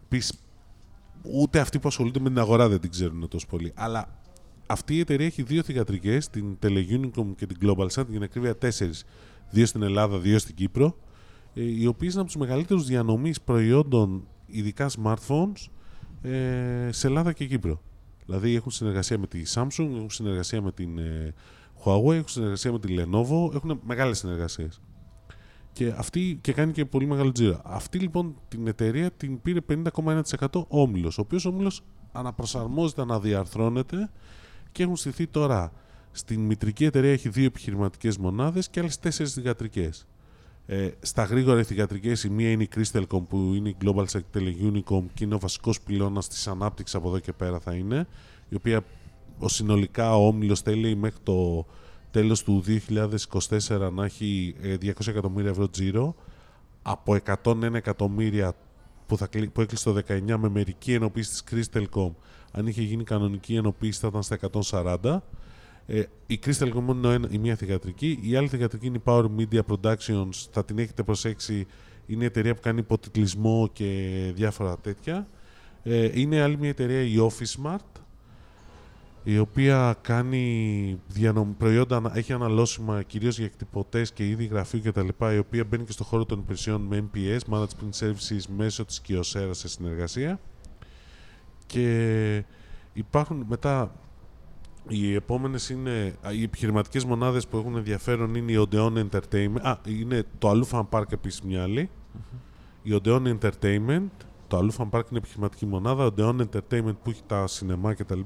Πεις, 0.09 0.33
ούτε 1.23 1.61
αυτοί 1.61 1.79
που 1.79 1.89
ασχολούνται 1.89 2.21
με 2.21 2.29
την 2.29 2.39
αγορά 2.39 2.69
δεν 2.69 2.81
την 2.81 2.91
ξέρουν 2.91 3.29
τόσο 3.29 3.47
πολύ. 3.47 3.73
Αλλά 3.75 4.21
αυτή 4.67 4.97
η 4.97 5.01
εταιρεία 5.01 5.27
έχει 5.27 5.43
δύο 5.43 5.63
θηγατρικές, 5.63 6.29
την 6.29 6.59
Teleunicom 6.63 7.27
και 7.37 7.47
την 7.47 7.57
GlobalSat, 7.63 8.07
για 8.09 8.19
να 8.19 8.25
ακρίβεια 8.25 8.57
τέσσερις. 8.57 9.05
Δύο 9.51 9.67
στην 9.67 9.83
Ελλάδα, 9.83 10.19
δύο 10.19 10.39
στην 10.39 10.55
Κύπρο, 10.55 10.87
ε, 10.87 10.91
οι 11.57 11.87
οποίες 11.87 12.13
είναι 12.13 12.21
από 12.21 12.31
τους 12.31 12.41
μεγαλύτερους 12.41 12.87
διανομής 12.87 13.41
προϊόντων, 13.41 14.27
ειδικά 14.47 14.91
smartphones, 14.91 15.67
ε, 16.23 16.89
σε 16.93 17.07
Ελλάδα 17.07 17.33
και 17.33 17.47
Κύπρο. 17.47 17.83
Δηλαδή 18.25 18.55
έχουν 18.55 18.71
συνεργασία 18.71 19.19
με 19.19 19.27
τη 19.27 19.43
Samsung, 19.55 19.89
έχουν 19.95 20.11
συνεργασία 20.11 20.63
με 20.63 20.73
την 20.73 20.99
ε, 20.99 21.35
Huawei, 21.85 22.15
έχουν 22.15 22.29
συνεργασία 22.29 22.73
με 22.73 22.79
τη 22.79 22.95
Lenovo, 22.99 23.55
έχουν 23.55 23.81
μεγάλες 23.85 24.19
συνεργασίες. 24.19 24.81
Και, 25.73 25.95
αυτή, 25.97 26.39
και 26.41 26.53
κάνει 26.53 26.73
και 26.73 26.85
πολύ 26.85 27.07
μεγάλο 27.07 27.33
τζίρο. 27.33 27.61
Αυτή 27.65 27.99
λοιπόν 27.99 28.37
την 28.49 28.67
εταιρεία 28.67 29.11
την 29.11 29.41
πήρε 29.43 29.61
50,1% 29.69 30.47
όμιλος, 30.69 31.19
ο 31.19 31.21
οποίος 31.21 31.45
όμιλος 31.45 31.83
αναπροσαρμόζεται, 32.13 33.03
αναδιαρθρώνεται 33.03 34.11
και 34.73 34.83
έχουν 34.83 34.97
στηθεί 34.97 35.27
τώρα 35.27 35.73
στην 36.11 36.41
μητρική 36.41 36.85
εταιρεία 36.85 37.13
έχει 37.13 37.29
δύο 37.29 37.45
επιχειρηματικές 37.45 38.19
μονάδες 38.19 38.69
και 38.69 38.81
άλλες 38.81 38.99
τέσσερις 38.99 39.33
θηγατρικές. 39.33 40.07
Ε, 40.67 40.91
στα 41.01 41.25
γρήγορα 41.25 41.61
οι 41.61 41.65
θηγατρικές, 41.65 42.25
η 42.25 42.29
μία 42.31 42.51
είναι 42.51 42.63
η 42.63 42.69
Crystalcom 42.77 43.23
που 43.29 43.53
είναι 43.55 43.69
η 43.69 43.77
Global 43.85 44.05
Sec 44.05 44.21
Teleunicom 44.35 45.03
και 45.15 45.25
είναι 45.25 45.35
ο 45.35 45.39
βασικός 45.39 45.81
πυλώνας 45.81 46.29
της 46.29 46.47
ανάπτυξης 46.47 46.95
από 46.95 47.09
εδώ 47.09 47.19
και 47.19 47.33
πέρα 47.33 47.59
θα 47.59 47.75
είναι, 47.75 48.07
η 48.49 48.55
οποία 48.55 48.85
ο 49.39 49.49
συνολικά 49.49 50.17
ο 50.17 50.27
όμιλος 50.27 50.61
θέλει 50.61 50.97
μέχρι 50.97 51.19
το 51.23 51.67
τέλος 52.11 52.43
του 52.43 52.65
2024 53.69 53.91
να 53.93 54.05
έχει 54.05 54.55
ε, 54.63 54.77
200 54.83 55.07
εκατομμύρια 55.07 55.51
ευρώ 55.51 55.69
τζίρο 55.69 56.15
από 56.83 57.17
101 57.43 57.63
εκατομμύρια 57.73 58.53
που, 59.07 59.17
θα, 59.17 59.27
κλει- 59.27 59.51
που 59.51 59.61
έκλεισε 59.61 59.93
το 59.93 60.03
19 60.09 60.21
με 60.39 60.49
μερική 60.49 60.93
ενοποίηση 60.93 61.31
της 61.31 61.45
Crystalcom. 61.71 62.11
Αν 62.53 62.67
είχε 62.67 62.83
γίνει 62.83 63.05
κανονική 63.05 63.55
ενοποίηση 63.55 64.01
θα 64.01 64.07
ήταν 64.07 64.23
στα 64.23 64.39
140 64.71 65.19
ε, 65.87 66.03
η 66.27 66.39
Crystalcom 66.47 66.85
είναι 66.89 67.07
ο 67.07 67.11
ένα- 67.11 67.29
η 67.31 67.39
μία 67.39 67.55
θηγατρική 67.55 68.19
η 68.23 68.37
άλλη 68.37 68.49
θηγατρική 68.49 68.87
είναι 68.87 68.97
η 68.97 69.03
Power 69.05 69.27
Media 69.39 69.61
Productions 69.69 70.31
θα 70.51 70.65
την 70.65 70.79
έχετε 70.79 71.03
προσέξει 71.03 71.67
είναι 72.07 72.23
η 72.23 72.27
εταιρεία 72.27 72.55
που 72.55 72.61
κάνει 72.61 72.79
υποτιτλισμό 72.79 73.71
και 73.73 74.11
διάφορα 74.35 74.79
τέτοια 74.79 75.29
ε, 75.83 76.21
είναι 76.21 76.43
άλλη 76.43 76.57
μια 76.59 76.69
εταιρεία 76.69 77.01
η 77.03 77.15
OfficeSmart 77.19 78.01
η 79.29 79.39
οποία 79.39 79.97
κάνει 80.01 81.01
διανομ... 81.09 81.57
προϊόντα, 81.59 81.97
ανα- 81.97 82.17
έχει 82.17 82.33
αναλώσιμα 82.33 83.03
κυρίως 83.03 83.37
για 83.37 83.47
εκτυπωτές 83.47 84.13
και 84.13 84.29
είδη 84.29 84.45
γραφείου 84.45 84.81
κτλ. 84.85 85.09
η 85.35 85.39
οποία 85.39 85.65
μπαίνει 85.65 85.85
και 85.85 85.93
στο 85.93 86.05
χώρο 86.05 86.25
των 86.25 86.39
υπηρεσιών 86.39 86.81
με 86.81 87.09
MPS, 87.15 87.39
Management 87.51 87.99
Services, 88.01 88.43
μέσω 88.57 88.85
της 88.85 89.01
Kyocera 89.09 89.51
σε 89.51 89.69
συνεργασία. 89.69 90.41
Και 91.67 92.45
υπάρχουν 92.93 93.45
μετά 93.49 93.95
οι 94.89 95.15
επόμενες 95.15 95.71
είναι 95.71 96.15
α, 96.27 96.33
οι 96.33 96.43
επιχειρηματικές 96.43 97.05
μονάδες 97.05 97.47
που 97.47 97.57
έχουν 97.57 97.77
ενδιαφέρον 97.77 98.35
είναι 98.35 98.53
η 98.53 98.67
Odeon 98.71 98.93
Entertainment. 99.11 99.61
Α, 99.63 99.77
είναι 99.89 100.25
το 100.39 100.51
Alufan 100.51 100.85
Park 100.91 101.13
επίσης 101.13 101.41
μια 101.43 101.63
άλλη. 101.63 101.91
Η 102.83 103.01
Odeon 103.03 103.37
Entertainment. 103.39 104.07
Το 104.49 104.59
Alufan 104.59 104.89
Park 104.91 105.03
είναι 105.11 105.19
επιχειρηματική 105.19 105.67
μονάδα. 105.67 106.13
Odeon 106.17 106.37
Entertainment 106.41 106.95
που 107.03 107.11
έχει 107.11 107.23
τα 107.27 107.47
σινεμά 107.47 107.95
κτλ. 107.95 108.21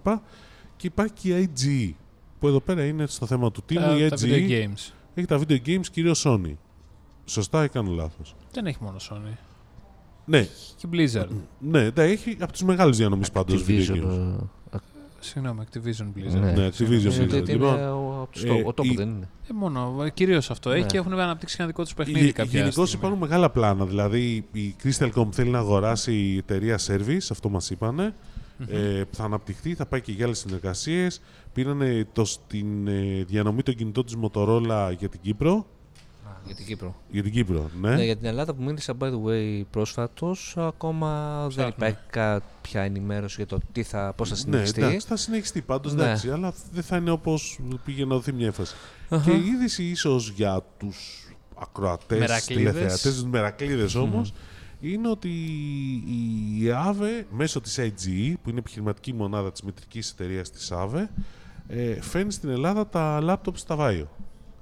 Και 0.77 0.87
υπάρχει 0.87 1.13
και 1.13 1.39
η 1.39 1.51
IG. 1.57 1.95
Που 2.39 2.49
εδώ 2.49 2.61
πέρα 2.61 2.85
είναι 2.85 3.07
στο 3.07 3.27
θέμα 3.27 3.51
του 3.51 3.63
τίμου. 3.67 3.81
Τα, 3.81 3.97
Η 3.97 4.09
τα 4.09 4.17
IG 4.17 4.21
video 4.21 4.51
games. 4.51 4.93
έχει 5.15 5.27
τα 5.27 5.39
video 5.41 5.59
games 5.67 5.87
κυρίως 5.93 6.25
Sony. 6.27 6.55
Σωστά 7.25 7.65
ή 7.65 7.69
κάνω 7.69 7.91
λάθος; 7.91 8.35
Δεν 8.53 8.67
έχει 8.67 8.79
μόνο 8.83 8.97
Sony. 9.11 9.37
Ναι, 10.25 10.47
Και 10.77 10.89
Blizzard. 10.93 11.29
ναι, 11.59 11.91
τα 11.91 12.03
έχει 12.03 12.37
από 12.41 12.53
τους 12.53 12.63
μεγάλους 12.63 12.97
διανομής 12.97 13.31
πάντως 13.31 13.65
video 13.69 13.71
Activision, 13.71 14.03
games. 14.05 14.37
Ε, 15.21 15.25
Συγγνώμη, 15.25 15.65
Activision 15.73 16.19
Blizzard. 16.19 16.41
Ναι, 16.41 16.51
Ναι, 16.53 16.69
Activision 16.69 16.81
είναι- 16.91 17.25
Blizzard. 17.25 17.49
είναι 17.49 17.53
Λοιπόν, 17.53 17.75
ο- 17.75 18.21
από 18.23 18.29
τους 18.33 18.43
ε, 18.45 18.49
top- 18.51 18.65
ο 18.65 18.73
top 18.77 18.85
η- 18.85 18.95
δεν 18.95 19.09
είναι. 19.09 19.29
Ε, 19.51 19.53
μόνο, 19.55 20.09
κυρίως 20.15 20.51
αυτό. 20.51 20.71
Έχει 20.71 20.81
Ναι. 20.81 20.87
και 20.87 20.97
έχουν 20.97 21.13
αναπτύξει 21.13 21.57
ένα 21.59 21.67
δικό 21.69 21.83
τους 21.83 21.95
παιχνίδι 21.95 22.33
κάποια 22.33 22.59
Γενικώς 22.61 22.89
στιγμή. 22.89 23.07
υπάρχουν 23.07 23.29
μεγάλα 23.29 23.51
πλάνα. 23.51 23.85
Δηλαδή 23.87 24.45
η 24.53 24.75
Crystalcom 24.85 25.27
θέλει 25.31 25.51
να 25.51 25.59
αγοράσει 25.59 26.13
η 26.15 26.37
εταιρεία 26.37 26.79
Service, 26.87 27.27
αυτό 27.31 27.49
μας 27.49 27.71
είπανε. 27.71 28.15
Ε, 28.69 29.03
θα 29.11 29.25
αναπτυχθεί, 29.25 29.75
θα 29.75 29.87
πάει 29.87 30.01
και 30.01 30.13
για 30.13 30.25
άλλες 30.25 30.39
συνεργασίες. 30.39 31.21
Πήραν 31.53 32.07
το, 32.13 32.25
στην 32.25 32.89
ε, 32.89 33.25
διανομή 33.27 33.63
των 33.63 33.75
κινητών 33.75 34.05
της 34.05 34.17
Motorola 34.23 34.93
για 34.99 35.09
την 35.09 35.21
Κύπρο. 35.23 35.67
Για 36.47 36.55
την 36.55 36.65
Κύπρο. 36.67 36.95
Για 37.11 37.23
την 37.23 37.33
Κύπρο, 37.33 37.71
ναι. 37.81 37.95
Ναι, 37.95 38.05
για 38.05 38.17
την 38.17 38.27
Ελλάδα 38.27 38.55
που 38.55 38.63
μίλησα, 38.63 38.95
by 39.01 39.05
the 39.05 39.23
way, 39.27 39.63
πρόσφατος, 39.71 40.55
ακόμα 40.59 41.39
δεν 41.41 41.49
Ψάχνουμε. 41.49 41.73
υπάρχει 41.77 41.99
κάποια 42.11 42.83
ενημέρωση 42.83 43.35
για 43.37 43.47
το 43.47 43.59
τι 43.73 43.83
θα, 43.83 44.13
πώς 44.17 44.29
θα 44.29 44.35
ναι, 44.35 44.41
συνεχιστεί. 44.41 44.81
εντάξει, 44.83 45.07
θα 45.07 45.17
συνεχιστεί 45.17 45.61
πάντως, 45.63 45.95
Ναι. 45.95 46.03
εντάξει, 46.03 46.31
αλλά 46.31 46.53
δεν 46.73 46.83
θα 46.83 46.97
είναι 46.97 47.11
όπως 47.11 47.61
πήγε 47.85 48.05
να 48.05 48.15
δοθεί 48.15 48.33
μια 48.33 48.47
έφαση. 48.47 48.75
Αχα. 49.09 49.31
Και 49.31 49.37
η 49.37 49.47
είδηση 49.47 49.85
ίσως 49.85 50.31
για 50.31 50.63
τους 50.79 51.29
ακροατές, 51.59 52.19
Μερακλείδες. 52.19 52.73
τηλεθεατές, 52.73 53.03
τους 53.03 53.25
μερακλείδες 53.25 53.95
όμως, 53.95 54.33
είναι 54.81 55.09
ότι 55.09 55.29
η 56.61 56.67
AVE 56.87 57.25
μέσω 57.31 57.61
της 57.61 57.79
IGE, 57.79 58.35
που 58.43 58.51
είναι 58.51 58.59
επιχειρηματική 58.59 59.13
μονάδα 59.15 59.53
της 59.53 59.63
μητρικής 59.63 60.11
εταιρείας 60.11 60.51
της 60.51 60.73
AVE, 60.73 61.07
ε, 61.69 62.01
φέρνει 62.03 62.33
στην 62.33 62.49
Ελλάδα 62.49 62.87
τα 62.87 63.21
λάπτοπς 63.21 63.61
στα 63.61 63.77
Βάιο. 63.77 64.09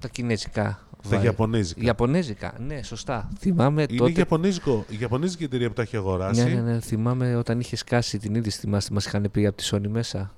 Τα 0.00 0.08
κινέζικα. 0.08 0.87
Τα 1.02 1.08
βάει. 1.16 1.24
Ιαπωνέζικα. 1.24 1.84
Ιαπωνέζικα, 1.84 2.54
ναι, 2.66 2.82
σωστά. 2.82 3.28
Θυμάμαι 3.38 3.86
Είναι 3.88 3.98
τότε. 3.98 4.12
Ιαπωνέζικο, 4.18 4.84
η 4.88 4.96
Ιαπωνέζικη 5.00 5.44
εταιρεία 5.44 5.68
που 5.68 5.74
τα 5.74 5.82
έχει 5.82 5.96
αγοράσει. 5.96 6.42
Ναι, 6.42 6.48
ναι, 6.48 6.60
ναι. 6.60 6.80
Θυμάμαι 6.80 7.36
όταν 7.36 7.60
είχε 7.60 7.76
σκάσει 7.76 8.18
την 8.18 8.34
είδηση, 8.34 8.58
θυμάστε, 8.58 8.94
μας 8.94 9.06
είχαν 9.06 9.28
πει 9.32 9.46
από 9.46 9.56
τη 9.56 9.68
Sony 9.72 9.88
μέσα. 9.88 10.32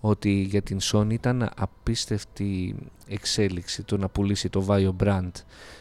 Ότι 0.00 0.30
για 0.30 0.62
την 0.62 0.78
Sony 0.82 1.12
ήταν 1.12 1.50
απίστευτη 1.56 2.76
εξέλιξη 3.08 3.82
το 3.82 3.96
να 3.96 4.08
πουλήσει 4.08 4.48
το 4.48 4.64
Vaio 4.68 4.92
brand. 5.04 5.30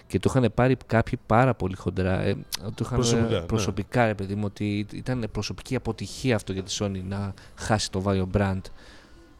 Και 0.07 0.19
το 0.19 0.33
είχαν 0.35 0.51
πάρει 0.53 0.77
κάποιοι 0.85 1.19
πάρα 1.25 1.53
πολύ 1.53 1.75
χοντρά. 1.75 2.21
Ε, 2.21 2.33
το 2.61 2.83
είχαν 2.85 2.97
Προσωπικά, 2.97 3.35
ε, 3.35 3.39
ναι. 3.39 3.45
προσωπικά 3.45 4.05
ρε 4.05 4.13
παιδί 4.13 4.35
μου, 4.35 4.43
ότι 4.45 4.85
ήταν 4.93 5.27
προσωπική 5.31 5.75
αποτυχία 5.75 6.35
αυτό 6.35 6.53
για 6.53 6.63
τη 6.63 6.77
Sony 6.79 7.01
να 7.07 7.33
χάσει 7.55 7.91
το 7.91 8.03
Vaio 8.05 8.37
brand. 8.37 8.61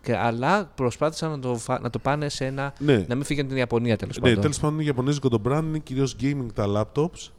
Και, 0.03 0.15
αλλά 0.17 0.65
προσπάθησαν 0.75 1.31
να 1.31 1.39
το, 1.39 1.55
φα- 1.55 1.79
να 1.81 1.89
το 1.89 1.99
πάνε 1.99 2.29
σε 2.29 2.45
ένα. 2.45 2.73
Ναι. 2.79 3.05
να 3.07 3.15
μην 3.15 3.23
φύγει 3.23 3.39
από 3.39 3.49
την 3.49 3.57
Ιαπωνία 3.57 3.97
τέλος 3.97 4.15
Ναι, 4.17 4.21
πάντων. 4.23 4.41
τέλος 4.41 4.59
πάντων 4.59 4.75
είναι 4.75 4.83
Ιαπωνέζικο 4.83 5.29
το 5.29 5.41
brand, 5.45 5.61
είναι 5.63 5.79
κυρίως 5.79 6.15
gaming 6.21 6.45
τα 6.53 6.65
laptops. 6.67 7.29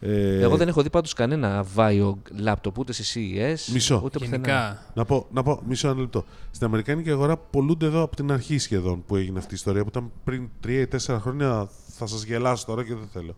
Ε, 0.00 0.40
Εγώ 0.40 0.56
δεν 0.56 0.68
έχω 0.68 0.82
δει 0.82 0.90
πάντως 0.90 1.12
κανένα 1.12 1.64
Vaio 1.76 2.14
laptop 2.44 2.72
ούτε 2.78 2.92
σε 2.92 3.02
CES 3.14 3.72
Μισό. 3.72 4.00
ούτε 4.04 4.18
πουθενά. 4.18 4.36
Γενικά. 4.36 4.82
Να 4.94 5.04
πω, 5.04 5.26
να 5.32 5.42
πω 5.42 5.60
μισό 5.68 5.88
ένα 5.88 6.00
λεπτό. 6.00 6.24
Στην 6.50 6.66
Αμερικάνικη 6.66 7.10
αγορά 7.10 7.36
πολλούνται 7.36 7.86
εδώ 7.86 8.02
από 8.02 8.16
την 8.16 8.32
αρχή 8.32 8.58
σχεδόν 8.58 9.04
που 9.06 9.16
έγινε 9.16 9.38
αυτή 9.38 9.52
η 9.52 9.56
ιστορία 9.56 9.82
που 9.82 9.88
ήταν 9.88 10.10
πριν 10.24 10.48
3 10.66 10.68
ή 10.68 10.86
4 11.06 11.16
χρόνια. 11.20 11.68
Θα 11.88 12.06
σας 12.06 12.22
γελάσω 12.24 12.66
τώρα 12.66 12.84
και 12.84 12.94
δεν 12.94 13.08
θέλω. 13.12 13.36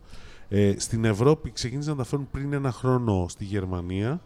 Ε, 0.49 0.75
στην 0.79 1.05
Ευρώπη 1.05 1.51
ξεκίνησαν 1.51 1.97
να 1.97 2.03
τα 2.03 2.09
φέρουν 2.09 2.29
πριν 2.31 2.53
ένα 2.53 2.73
χρόνο 2.73 3.27
στη 3.29 3.45
Γερμανία 3.45 4.21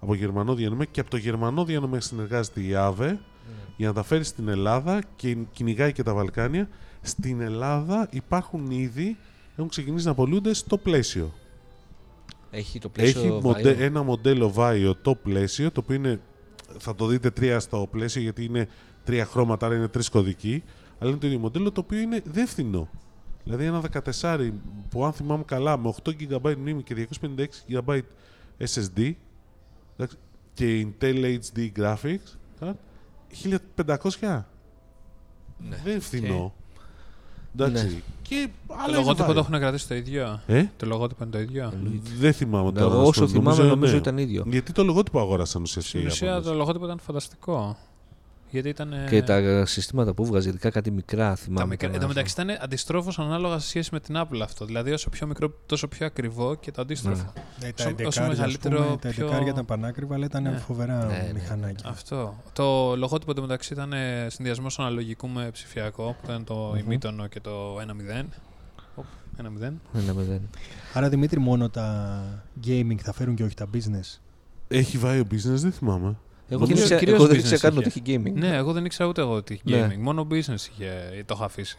από 0.00 0.14
γερμανό 0.14 0.54
διανομή 0.54 0.86
και 0.86 1.00
από 1.00 1.10
το 1.10 1.16
γερμανό 1.16 1.64
διανομή 1.64 2.00
συνεργάζεται 2.00 2.60
η 2.60 2.74
ΑΒΕ 2.74 3.18
για 3.76 3.86
να 3.88 3.94
τα 3.94 4.02
φέρει 4.02 4.24
στην 4.24 4.48
Ελλάδα 4.48 5.02
και 5.16 5.36
κυνηγάει 5.52 5.92
και 5.92 6.02
τα 6.02 6.14
Βαλκάνια. 6.14 6.68
Στην 7.02 7.40
Ελλάδα 7.40 8.08
υπάρχουν 8.10 8.70
ήδη, 8.70 9.16
έχουν 9.56 9.68
ξεκινήσει 9.68 10.06
να 10.06 10.14
πολλούνται 10.14 10.54
στο 10.54 10.76
πλαίσιο. 10.78 11.32
Έχει 12.50 12.78
το 12.78 12.88
πλαίσιο. 12.88 13.20
Έχει 13.20 13.30
Vaio. 13.38 13.42
μοντε- 13.42 13.80
ένα 13.80 14.02
μοντέλο 14.02 14.52
Vaio 14.56 14.92
το 15.02 15.14
πλαίσιο, 15.14 15.70
το 15.70 15.80
οποίο 15.84 15.94
είναι, 15.96 16.20
θα 16.78 16.94
το 16.94 17.06
δείτε 17.06 17.30
τρία 17.30 17.60
στο 17.60 17.88
πλαίσιο 17.90 18.22
γιατί 18.22 18.44
είναι 18.44 18.68
τρία 19.04 19.24
χρώματα, 19.24 19.66
άρα 19.66 19.74
είναι 19.74 19.88
τρεις 19.88 20.08
κωδικοί. 20.08 20.62
Αλλά 20.98 21.10
είναι 21.10 21.18
το 21.18 21.26
ίδιο 21.26 21.38
μοντέλο 21.38 21.72
το 21.72 21.80
οποίο 21.80 21.98
είναι 21.98 22.22
δεν 22.24 22.46
φθηνό. 22.46 22.88
Δηλαδή 23.44 23.64
ένα 23.64 23.82
14 24.20 24.52
που 24.90 25.04
αν 25.04 25.12
θυμάμαι 25.12 25.42
καλά 25.46 25.78
με 25.78 25.94
8 26.04 26.10
GB 26.10 26.54
μνήμη 26.58 26.82
και 26.82 26.94
256 26.94 27.44
GB 27.70 28.00
SSD 28.58 28.98
εντάξει, 28.98 29.16
και 30.54 30.86
Intel 30.86 31.38
HD 31.54 31.68
Graphics 31.78 32.36
card, 32.60 32.72
1500. 33.86 34.42
Ναι. 35.68 35.76
Δεν 35.84 35.92
είναι 35.92 36.00
φθηνό. 36.00 36.54
Εντάξει. 37.58 37.84
Ναι. 37.86 38.00
Και 38.22 38.48
Το 38.66 38.74
άλλα 38.74 38.84
είναι 38.88 38.96
λογότυπο 38.96 39.30
Vaio. 39.30 39.34
το 39.34 39.38
έχουν 39.38 39.58
κρατήσει 39.58 39.88
το 39.88 39.94
ίδιο. 39.94 40.40
Ε; 40.46 40.64
Το 40.76 40.86
λογότυπο 40.86 41.22
είναι 41.22 41.32
το 41.32 41.38
ίδιο. 41.40 41.72
Δεν 42.18 42.32
θυμάμαι 42.32 42.72
τώρα. 42.72 42.86
Εγώ 42.86 42.94
να 42.96 43.02
σου 43.02 43.08
όσο 43.08 43.20
πω. 43.20 43.26
θυμάμαι 43.28 43.62
νομίζω 43.62 43.92
ναι. 43.92 43.98
ήταν 43.98 44.18
ίδιο. 44.18 44.44
Γιατί 44.46 44.72
το 44.72 44.84
λογότυπο 44.84 45.20
αγόρασαν 45.20 45.62
ουσιαστικά. 45.62 45.98
Στην 45.98 46.08
οι 46.08 46.12
ουσία 46.12 46.26
Ιαπωνέζοι. 46.26 46.50
το 46.50 46.56
λογότυπο 46.56 46.84
ήταν 46.84 46.98
φανταστικό. 46.98 47.76
Γιατί 48.56 48.68
ήταν. 48.68 48.94
Και 49.08 49.22
τα 49.22 49.66
συστήματα 49.66 50.14
που 50.14 50.24
βγάζει, 50.26 50.48
ειδικά 50.48 50.70
κάτι 50.70 50.90
μικρά, 50.90 51.34
θυμάμαι. 51.34 51.60
Τα 51.60 51.66
μικρά. 51.66 51.86
τώρα. 51.86 51.94
Εν 52.00 52.08
τω 52.08 52.14
μεταξύ 52.14 52.32
ήταν 52.40 52.56
αντιστρόφως 52.60 53.18
ανάλογα 53.18 53.58
σε 53.58 53.68
σχέση 53.68 53.88
με 53.92 54.00
την 54.00 54.14
Apple 54.18 54.40
αυτό. 54.42 54.64
Δηλαδή 54.64 54.92
όσο 54.92 55.10
πιο 55.10 55.26
μικρό, 55.26 55.52
τόσο 55.66 55.88
πιο 55.88 56.06
ακριβό 56.06 56.54
και 56.54 56.70
το 56.70 56.82
αντίστροφο. 56.82 57.32
Ναι, 57.60 57.68
Όσο- 57.78 57.94
τα 57.94 58.06
όσο 58.06 58.22
11 58.22 58.28
μεγαλύτερο, 58.28 58.78
μεγαλύτερο, 58.80 58.96
τα 58.96 59.08
πιο- 59.08 59.36
11 59.42 59.48
ήταν 59.50 59.64
πανάκριβα, 59.64 60.14
αλλά 60.14 60.24
ήταν 60.24 60.42
Ναι. 60.42 60.50
φοβερά 60.66 61.04
Ναι, 61.04 61.12
ναι. 61.12 61.30
μηχανάκια. 61.34 61.90
Αυτό. 61.90 62.36
Το 62.52 62.96
λογότυπο 62.96 63.30
εντωμεταξύ 63.30 63.72
ήταν 63.72 63.92
συνδυασμός 64.26 64.78
αναλογικού 64.78 65.28
με 65.28 65.50
ψηφιακό, 65.50 66.16
που 66.20 66.30
ήταν 66.30 66.44
το 66.44 66.54
Μμμ. 66.54 66.76
ημίτονο 66.78 67.26
και 67.26 67.40
το 67.40 67.78
1-0. 67.80 68.28
Οπ, 68.94 69.04
1-0. 69.36 69.72
Ένα 69.94 70.12
μηδέν. 70.14 70.48
Άρα 70.94 71.08
Δημήτρη, 71.08 71.40
μόνο 71.40 71.68
τα 71.68 72.18
gaming 72.66 72.96
θα 73.02 73.12
φέρουν 73.12 73.34
και 73.34 73.44
όχι 73.44 73.54
τα 73.54 73.66
business; 73.74 74.18
Έχει 74.68 74.98
Vaio 75.04 75.20
Business, 75.20 75.56
δεν 75.60 75.72
θυμάμαι. 75.72 76.16
Εγώ 76.48 76.60
Νομίζω 76.60 76.74
δεν 76.74 76.82
ήξερα- 76.82 76.98
κυρίως 76.98 77.18
εγώ 77.18 77.26
δεν 77.26 77.36
business 77.36 77.40
ήξερα 77.40 77.60
καν 77.60 77.70
είχε. 77.70 77.78
ότι 77.88 77.88
έχει 77.88 78.20
gaming. 78.24 78.32
Ναι, 78.40 78.56
εγώ 78.56 78.72
δεν 78.72 78.84
ήξερα 78.84 79.08
ούτε 79.08 79.20
εγώ 79.20 79.32
ότι 79.32 79.54
έχει 79.54 79.76
Ναι. 79.76 79.86
gaming. 79.94 79.98
Μόνο 80.00 80.26
business 80.30 80.68
είχε, 80.70 81.22
το 81.26 81.34
είχα 81.36 81.44
αφήσει. 81.44 81.78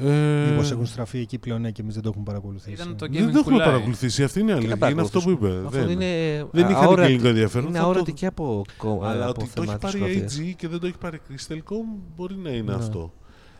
Ε, 0.00 0.46
Μήπως 0.50 0.70
έχουν 0.70 0.86
στραφεί 0.86 1.18
εκεί 1.18 1.38
πλέον 1.38 1.60
ναι, 1.60 1.70
και 1.70 1.82
εμείς 1.82 1.94
δεν 1.94 2.02
το 2.02 2.08
έχουμε 2.08 2.24
παρακολουθήσει. 2.24 2.72
Ήταν 2.82 2.96
το 2.96 3.06
gaming 3.06 3.10
δεν 3.10 3.22
το 3.22 3.28
έχουμε 3.28 3.42
πουλάει. 3.42 3.66
παρακολουθήσει. 3.66 4.22
Αυτή 4.24 4.40
είναι 4.40 4.52
η 4.52 4.54
Τι 4.58 4.60
να 4.66 4.70
αλήθεια. 4.72 4.88
Είναι 4.90 5.00
αυτό 5.00 5.20
που 5.20 5.30
είπε. 5.30 5.46
παρακολουθήσουμε. 5.46 5.82
Αυτό 5.92 5.94
δεν 5.94 6.00
είναι 6.40 6.46
δεν 6.52 6.68
είχαν 6.70 6.82
αόρατη- 6.84 7.00
και 7.00 7.06
ελληνικό 7.06 7.28
ενδιαφέρον. 7.28 7.68
Είναι 7.68 7.76
Θα 7.78 7.82
το- 7.84 7.88
αόρατη 7.90 8.12
και 8.12 8.26
από, 8.26 8.64
κο- 8.76 9.00
Αλλά 9.02 9.26
από 9.28 9.42
ότι 9.42 9.50
το 9.54 9.62
έχει 9.62 9.66
θέμα 9.70 9.78
πάρει 9.78 10.22
της 10.24 10.38
η 10.38 10.50
AG 10.50 10.54
και 10.56 10.68
δεν 10.68 10.80
το 10.80 10.86
έχει 10.86 10.98
πάρει 10.98 11.16
η 11.28 11.34
Crystalcom 11.34 12.00
μπορεί 12.16 12.34
να 12.36 12.50
είναι 12.50 12.62
Ναι. 12.72 12.74
αυτό. 12.74 13.12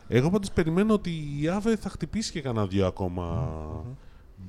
Εγώ 0.07 0.29
πάντως 0.29 0.51
περιμένω 0.51 0.93
ότι 0.93 1.09
η 1.09 1.49
AVE 1.49 1.73
θα 1.79 1.89
χτυπήσει 1.89 2.31
και 2.31 2.41
κανένα 2.41 2.65
δύο 2.67 2.85
ακόμα 2.87 3.49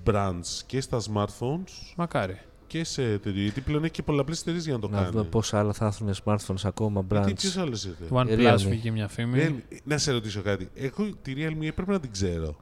brands 0.07 0.61
και 0.67 0.81
στα 0.81 0.99
smartphones 1.13 1.93
Μακάρι. 1.97 2.39
Και 2.71 2.85
σε 2.85 3.03
εταιρείε. 3.03 3.43
Γιατί 3.43 3.61
πλέον 3.61 3.83
έχει 3.85 3.93
και 3.93 4.03
πολλαπλές 4.03 4.41
εταιρείες 4.41 4.65
για 4.65 4.73
να 4.73 4.79
το 4.81 4.89
Να 4.89 4.97
κάνει. 4.97 5.11
δούμε 5.11 5.23
πόσα 5.25 5.59
άλλα 5.59 5.73
θα 5.73 5.87
έρθουν 5.87 6.15
smartphones 6.25 6.63
ακόμα, 6.65 7.05
Γιατί 7.11 7.31
brands. 7.33 7.37
ποιες 7.41 7.57
άλλες 7.57 7.85
ήρθε. 7.85 8.05
Το 8.09 8.21
OnePlus 8.21 8.53
Realme. 8.55 8.69
βγήκε 8.69 8.91
μια 8.91 9.09
φήμη. 9.09 9.39
Realme- 9.71 9.77
Να 9.85 9.99
σε 9.99 10.13
ρωτήσω 10.13 10.43
κάτι. 10.43 10.69
Εγώ 10.75 11.09
τη 11.23 11.33
Realme 11.37 11.63
έπρεπε 11.67 11.93
να 11.93 12.01
την 12.01 12.11
ξέρω. 12.11 12.57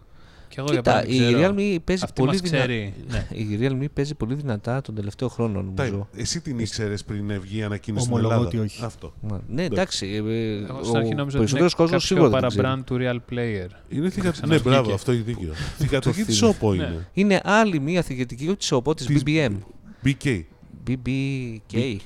Και 0.49 0.55
εγώ 0.61 0.67
για 0.73 0.77
Κοίτα, 0.81 0.93
πάντα 0.93 1.07
η 1.07 1.19
ξέρω. 1.19 1.39
Realme 1.55 1.77
παίζει 1.85 2.03
Αυτή 2.05 2.21
πολύ 2.21 2.33
μας 2.33 2.41
δυνατά. 2.41 2.65
ξέρει. 2.67 2.95
Ναι. 3.11 3.27
Η 3.31 3.59
Realme 3.61 3.87
παίζει 3.95 4.15
πολύ 4.15 4.35
δυνατά 4.35 4.81
τον 4.81 4.95
τελευταίο 4.95 5.29
χρόνο, 5.29 5.73
Τα- 5.75 5.85
νομίζω. 5.85 6.09
Εσύ 6.17 6.41
την 6.41 6.59
ήξερες 6.59 7.05
πριν 7.05 7.41
βγει 7.41 7.59
η 7.59 7.63
ανακοίνωση 7.63 8.05
στην 8.05 8.17
Ομολογώ 8.17 8.35
Ελλάδα; 8.35 8.49
ότι 8.57 8.59
όχι. 8.67 8.85
Αυτό. 8.85 9.13
Μα- 9.21 9.43
Ναι, 9.49 9.65
εντάξει. 9.65 10.07
ε, 10.07 10.17
ε, 10.17 10.57
Εγώ 10.57 10.79
Ο 10.79 10.85
στην 10.85 10.97
αρχή 10.97 11.15
νόμιζα 11.15 11.39
ότι 11.39 11.51
περισσότερος 11.53 11.55
είναι 11.55 11.69
κόσμος 11.77 11.91
κάποιο 11.91 12.01
σίγουρα 12.01 12.29
δεν 12.29 12.41
παρά 12.41 12.47
ξέρει. 12.47 12.67
brand 12.69 12.85
του 12.85 12.97
Real 13.01 13.33
Player. 13.35 13.97
Είναι 13.97 14.11
θηκα... 14.11 14.25
Ναι, 14.27 14.31
ξαναβγήκε. 14.33 14.69
μπράβο, 14.69 14.93
αυτό 14.95 15.13
έχει 15.13 15.21
δίκιο. 15.21 15.53
Θηγατρική 15.79 16.23
της 16.25 16.39
θυμάμαι. 16.39 16.57
Oppo 16.61 16.69
Ναι. 16.77 16.85
είναι. 16.85 17.07
Είναι 17.13 17.41
άλλη 17.45 17.81
μία 17.81 18.03
θηγατρική 18.03 18.57
της 18.57 18.73
από 18.73 18.95
της 18.95 19.07
Της- 19.07 19.23
BBM. 19.27 19.53
BK. 20.05 20.43
BBK. 20.87 21.97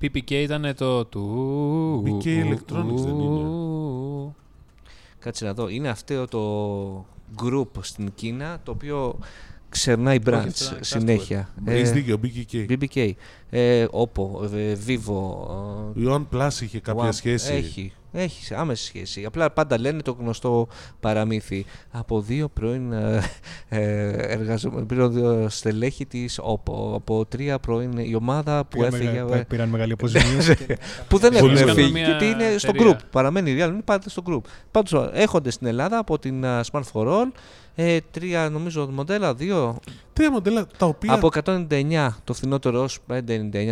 PPK 0.00 0.30
ήταν 0.30 0.74
το 0.76 1.04
του. 1.04 2.02
BK 2.06 2.24
Electronics 2.24 3.04
δεν 3.04 3.14
Κάτσε 5.18 5.44
να 5.44 5.54
δω. 5.54 5.68
Είναι 5.68 5.88
αυτό 5.88 6.26
το 6.26 7.06
group 7.42 7.66
στην 7.80 8.12
Κίνα 8.14 8.60
το 8.62 8.70
οποίο 8.70 9.18
ξερνάει 9.78 10.16
αυτό 10.16 10.30
brands 10.30 10.60
ήταν 10.66 10.78
συνέχεια. 10.80 11.48
Έχει 11.64 11.88
Ε, 11.88 11.90
δίκιο, 11.92 12.20
BK. 12.22 12.66
BBK. 12.68 13.10
Ε, 13.50 13.84
Oppo, 13.90 14.52
ε, 14.54 14.76
Vivo. 14.86 15.22
ε, 15.96 16.00
Η 16.00 16.06
OnePlus 16.08 16.48
είχε 16.62 16.80
κάποια 16.80 17.08
One- 17.08 17.14
σχέση. 17.14 17.52
Έχει. 17.52 17.92
Έχει 18.16 18.54
άμεση 18.54 18.84
σχέση. 18.84 19.24
Απλά 19.24 19.50
πάντα 19.50 19.78
λένε 19.80 20.02
το 20.02 20.16
γνωστό 20.20 20.68
παραμύθι. 21.00 21.64
Από 21.90 22.20
δύο 22.20 22.48
πρώην 22.48 22.92
ε, 22.92 23.22
ε, 23.68 24.08
εργαζομένοι, 24.12 24.86
πήραν 24.86 25.12
δύο 25.12 25.46
στελέχη 25.48 26.06
της 26.06 26.40
Oppo. 26.42 26.94
Από 26.94 27.24
τρία 27.28 27.58
πρώην 27.58 27.92
η 27.98 28.14
ομάδα 28.14 28.64
που 28.64 28.78
Πήγαν 28.78 28.94
έφυγε. 28.94 29.10
μεγα- 29.22 29.36
ε, 29.36 29.44
Πήραν 29.48 29.68
μεγάλη 29.68 29.92
αποζημίωση. 29.92 30.56
και- 30.66 30.78
που 31.08 31.18
δεν 31.18 31.32
Πολύ 31.38 31.52
έχουν 31.52 31.54
καλά. 31.66 31.72
φύγει 31.74 31.92
Μια 31.92 32.04
γιατί 32.04 32.24
είναι 32.26 32.58
στο 32.58 32.70
εταιρεία. 32.74 32.98
group. 33.00 33.04
Παραμένει 33.10 33.50
η 33.50 33.54
Real, 33.62 33.68
είναι 33.68 33.82
πάντα 33.84 34.08
στο 34.08 34.22
group. 34.26 34.40
Πάντως 34.70 35.10
έχονται 35.12 35.50
στην 35.50 35.66
Ελλάδα 35.66 35.98
από 35.98 36.18
την 36.18 36.42
uh, 36.44 36.60
Smart 36.70 36.82
for 36.92 37.06
All 37.06 37.26
ε, 37.74 37.98
τρία 38.10 38.50
νομίζω 38.50 38.88
μοντέλα, 38.92 39.34
δύο. 39.34 39.78
Τρία 40.12 40.30
μοντέλα 40.30 40.66
τα 40.76 40.86
οποία. 40.86 41.12
Από 41.12 41.28
199 41.44 42.08
το 42.24 42.32
φθηνότερο 42.34 42.82
ως 42.82 42.98
599 43.08 43.16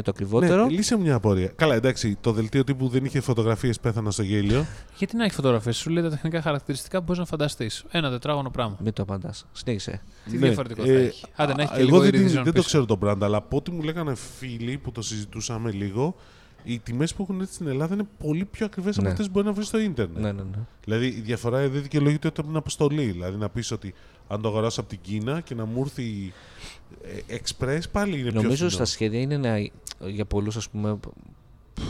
το 0.02 0.10
ακριβότερο. 0.16 0.64
Ναι, 0.64 0.70
λύσε 0.70 0.96
μου 0.96 1.02
μια 1.02 1.14
απορία. 1.14 1.52
Καλά, 1.56 1.74
εντάξει, 1.74 2.16
το 2.20 2.32
δελτίο 2.32 2.64
τύπου 2.64 2.88
δεν 2.88 3.04
είχε 3.04 3.20
φωτογραφίες, 3.20 3.80
πέθανα 3.80 4.10
στο 4.10 4.22
γέλιο. 4.22 4.66
Γιατί 4.96 5.16
να 5.16 5.24
έχει 5.24 5.34
φωτογραφίες, 5.34 5.76
σου 5.76 5.90
λέει 5.90 6.02
τα 6.02 6.08
τεχνικά 6.10 6.42
χαρακτηριστικά 6.42 6.98
που 6.98 7.04
μπορείς 7.04 7.18
να 7.20 7.26
φανταστείς. 7.26 7.84
Ένα 7.90 8.10
τετράγωνο 8.10 8.50
πράγμα. 8.50 8.76
Μην 8.80 8.92
το 8.92 9.02
απαντάς. 9.02 9.46
Συνέχισε. 9.52 10.02
Τι 10.24 10.32
Ναι, 10.38 10.46
διαφορετικό 10.46 10.82
ε, 10.82 10.86
θα 10.86 10.92
έχει. 11.00 11.24
Άντε 11.36 11.54
να 11.54 11.62
έχει 11.62 11.72
και 11.72 11.80
εγώ 11.80 11.86
λίγο 11.88 12.00
δεν, 12.00 12.10
την- 12.12 12.26
Iridium 12.28 12.32
δεν 12.32 12.44
το 12.44 12.52
πίσω. 12.52 12.64
ξέρω 12.64 12.84
το 12.84 12.98
brand, 13.04 13.18
αλλά 13.22 13.36
από 13.36 13.56
ό,τι 13.56 13.70
μου 13.70 13.82
λέγανε 13.82 14.14
φίλοι 14.38 14.78
που 14.78 14.92
το 14.92 15.02
συζητούσαμε 15.02 15.70
λίγο, 15.70 16.14
οι 16.64 16.78
τιμές 16.78 17.14
που 17.14 17.22
έχουν 17.22 17.40
έρθει 17.40 17.54
στην 17.54 17.66
Ελλάδα 17.66 17.94
είναι 17.94 18.06
πολύ 18.18 18.44
πιο 18.44 18.66
ακριβές 18.66 18.94
από 18.96 19.04
Ναι. 19.06 19.10
αυτές 19.10 19.26
που 19.26 19.32
μπορεί 19.32 19.46
να 19.46 19.52
βρεις 19.52 19.66
στο 19.66 19.78
ίντερνετ. 19.78 20.18
Ναι, 20.22 20.32
ναι, 20.32 20.42
ναι. 20.42 20.58
Δηλαδή 20.84 21.06
η 21.06 21.20
διαφορά 21.20 21.68
δεν 21.68 21.82
δικαιολογείται 21.82 22.28
ούτε 22.28 22.40
από 22.40 22.48
την 22.48 22.58
αποστολή. 22.58 23.04
Δηλαδή 23.10 23.36
να 23.38 23.48
πεις 23.48 23.70
ότι 23.70 23.94
αν 24.28 24.40
το 24.42 24.48
αγοράσω 24.48 24.80
από 24.80 24.88
την 24.88 24.98
Κίνα 25.02 25.40
και 25.40 25.54
να 25.54 25.64
μου 25.64 25.80
έρθει 25.80 26.32
ε, 27.28 27.36
express, 27.38 27.80
πάλι 27.92 28.12
είναι 28.18 28.30
πιο 28.30 28.32
Νομίζω 28.42 28.54
φθηνό. 28.54 28.70
στα 28.70 28.84
σχέδια 28.84 29.20
είναι 29.20 29.36
να, 29.36 29.58
για 30.08 30.24
πολλούς, 30.24 30.56
ας 30.56 30.68
πούμε. 30.68 30.94
π- 30.96 31.06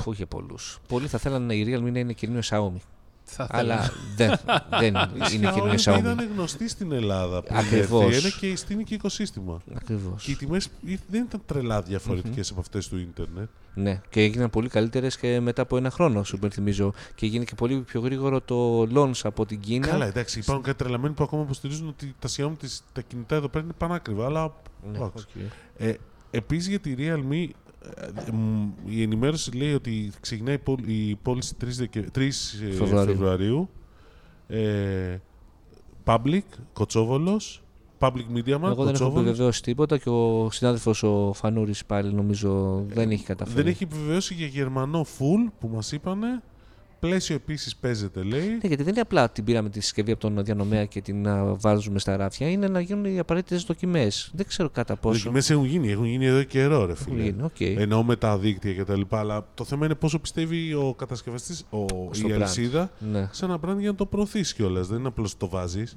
Όχι 0.04 0.16
για 0.16 0.26
πολλούς. 0.26 0.78
Πολλοί 0.88 1.06
θα 1.06 1.18
θέλανε 1.18 1.54
η 1.54 1.64
Realme 1.68 1.92
να 1.92 1.98
είναι 1.98 2.12
κυρίω 2.12 2.40
Xiaomi. 2.44 2.80
Θα 3.24 3.46
Αλλά 3.50 3.74
ήθελα. 3.74 4.66
δεν, 4.70 4.94
δεν 4.94 4.94
Η 4.94 5.34
είναι 5.34 5.50
καινούργια 5.52 5.78
Xiaomi 5.78 5.96
Xiaomi. 5.96 5.98
ήταν 5.98 6.28
γνωστή 6.34 6.68
στην 6.68 6.92
Ελλάδα. 6.92 7.42
πριν 7.42 7.56
Ακριβώς. 7.56 8.04
έρθει. 8.14 8.20
Είναι 8.20 8.32
και 8.52 8.56
στείνει 8.56 8.84
και 8.84 8.94
οικοσύστημα. 8.94 9.60
Ακριβώς. 9.74 10.24
Και 10.24 10.30
οι 10.30 10.34
τιμές 10.36 10.68
δεν 11.08 11.22
ήταν 11.22 11.42
τρελά 11.46 11.82
διαφορετικές 11.82 12.50
από 12.50 12.60
αυτές 12.60 12.88
του 12.88 12.96
ίντερνετ. 12.98 13.48
Ναι, 13.74 14.00
και 14.08 14.20
έγιναν 14.20 14.50
πολύ 14.50 14.68
καλύτερες 14.68 15.16
και 15.16 15.40
μετά 15.40 15.62
από 15.62 15.76
ένα 15.76 15.90
χρόνο, 15.90 16.24
σου 16.24 16.36
υπενθυμίζω. 16.36 16.92
Και 17.14 17.26
έγινε 17.26 17.44
και 17.44 17.54
πολύ 17.54 17.78
πιο 17.80 18.00
γρήγορο 18.00 18.40
το 18.40 18.82
launch 18.94 19.20
από 19.22 19.46
την 19.46 19.60
Κίνα. 19.60 19.86
Καλά, 19.86 20.06
εντάξει, 20.06 20.38
υπάρχουν 20.38 20.64
κάτι 20.64 20.78
τρελαμένοι 20.78 21.14
που 21.14 21.24
ακόμα 21.24 21.42
υποστηρίζουν 21.42 21.88
ότι 21.88 22.14
τα 22.18 22.28
Xiaomi 22.28 22.56
τις, 22.58 22.82
τα 22.92 23.00
κινητά 23.00 23.34
εδώ 23.34 23.48
πέρα 23.48 23.64
είναι 23.64 23.74
πανάκριβα. 23.78 24.24
Αλλά 24.24 24.54
Ναι, 24.90 24.96
εντάξει. 24.96 25.26
οκ. 25.36 25.42
Ε, 25.76 25.94
Επίσης 26.34 26.68
για 26.68 26.78
τη 26.80 26.94
Realme, 26.98 27.02
ε, 27.02 27.08
ε, 27.08 27.20
μ, 27.26 27.61
η 28.86 29.02
ενημέρωση 29.02 29.56
λέει 29.56 29.74
ότι 29.74 30.10
ξεκινάει 30.20 30.54
η 30.54 30.58
πώλ- 30.58 30.86
η 30.88 31.18
πώληση 31.22 31.54
3, 31.60 31.66
Δεκε... 31.76 32.04
3 32.14 32.20
Φεβρουαρίου. 32.78 33.06
Φεβρουαρίου. 33.12 33.68
Ε, 34.46 35.16
public, 36.04 36.40
Κοτσόβολος. 36.72 37.62
Public 37.98 38.08
Media 38.34 38.36
Markt, 38.36 38.46
Εγώ 38.46 38.58
δεν 38.58 38.68
έχω 38.68 38.84
Κοτσόβολος. 38.84 39.20
επιβεβαιώσει 39.28 39.62
τίποτα 39.62 39.98
και 39.98 40.08
ο 40.08 40.48
συνάδελφος 40.50 41.02
ο 41.02 41.32
Φανούρης 41.34 41.84
πάλι 41.84 42.12
νομίζω 42.14 42.82
δεν 42.88 43.10
έχει 43.10 43.24
καταφέρει. 43.24 43.56
Δεν 43.62 43.66
έχει 43.66 43.84
επιβεβαιώσει 43.84 44.34
για 44.34 44.46
Γερμανό 44.46 45.04
full 45.18 45.50
που 45.60 45.68
μας 45.68 45.92
είπανε. 45.92 46.42
Πλαίσιο 47.06 47.34
επίσης 47.34 47.76
παίζεται 47.76 48.22
λέει. 48.22 48.48
Ναι, 48.48 48.58
γιατί 48.62 48.76
δεν 48.82 48.88
είναι 48.88 49.00
απλά 49.00 49.30
την 49.30 49.44
πήραμε 49.44 49.68
τη 49.68 49.80
συσκευή 49.80 50.10
από 50.12 50.20
τον 50.20 50.44
διανομέα 50.44 50.84
και 50.84 51.00
την 51.00 51.28
α, 51.28 51.54
βάζουμε 51.54 51.98
στα 51.98 52.16
ράφια. 52.16 52.50
Είναι 52.50 52.68
να 52.68 52.80
γίνουν 52.80 53.04
οι 53.04 53.18
απαραίτητες 53.18 53.62
δοκιμές. 53.62 54.30
Δεν 54.34 54.46
ξέρω 54.46 54.70
κατά 54.70 54.92
Οι 54.92 54.96
πόσο. 55.00 55.18
δοκιμές 55.18 55.50
έχουν 55.50 55.64
γίνει, 55.64 55.90
έχουν 55.90 56.04
γίνει 56.04 56.26
εδώ 56.26 56.42
καιρό 56.42 56.84
ρε 56.86 56.92
Έχουν 56.92 57.04
φίλε. 57.04 57.22
γίνει, 57.22 57.42
οκ. 57.42 57.60
Εννοώ 57.60 58.02
με 58.02 58.16
τα 58.16 58.38
δίκτυα 58.38 58.72
και 58.72 58.84
τα 58.84 58.96
λοιπά, 58.96 59.18
αλλά 59.18 59.46
το 59.54 59.64
θέμα 59.64 59.84
είναι 59.84 59.94
πόσο 59.94 60.18
πιστεύει 60.18 60.74
ο 60.74 60.94
κατασκευαστής, 60.98 61.64
ο, 61.70 61.86
Στο 62.10 62.28
η 62.28 62.30
brand. 62.30 62.34
αλυσίδα, 62.34 62.90
Ναι. 63.12 63.28
σε 63.32 63.44
ένα 63.44 63.56
brand 63.66 63.76
για 63.78 63.90
να 63.90 63.94
το 63.94 64.06
προωθήσει 64.06 64.54
κιόλας. 64.54 64.86
Δεν 64.86 64.98
είναι 64.98 65.08
απλώς 65.08 65.36
το 65.36 65.48
βάζεις. 65.48 65.96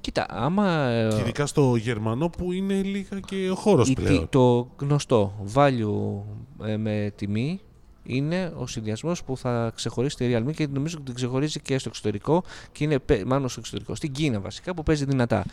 Κοίτα, 0.00 0.26
άμα. 0.28 0.88
ε, 0.88 1.08
Και 1.14 1.20
ειδικά 1.20 1.46
στο 1.46 1.76
Γερμανό 1.76 2.28
που 2.28 2.52
είναι 2.52 2.82
λίγα 2.82 3.20
και 3.20 3.50
ο 3.50 3.54
χώρος 3.54 3.88
η- 3.88 3.92
πλέον. 3.92 4.28
το 4.30 4.70
γνωστό 4.76 5.46
value 5.54 6.66
ε, 6.66 6.76
με 6.76 7.12
τιμή 7.16 7.60
είναι 8.06 8.52
ο 8.56 8.66
συνδυασμός 8.66 9.22
που 9.24 9.36
θα 9.36 9.72
ξεχωρίσει 9.74 10.16
τη 10.16 10.30
Realme 10.34 10.54
και 10.54 10.66
νομίζω 10.72 10.94
ότι 10.96 11.04
την 11.04 11.14
ξεχωρίζει 11.14 11.60
και 11.60 11.78
στο 11.78 11.88
εξωτερικό 11.88 12.42
και 12.72 12.84
είναι 12.84 12.98
πε- 12.98 13.24
μάλλον 13.24 13.48
στο 13.48 13.60
εξωτερικό, 13.60 13.94
στην 13.94 14.12
Κίνα 14.12 14.40
βασικά 14.40 14.74
που 14.74 14.82
παίζει 14.82 15.04
δυνατά. 15.04 15.44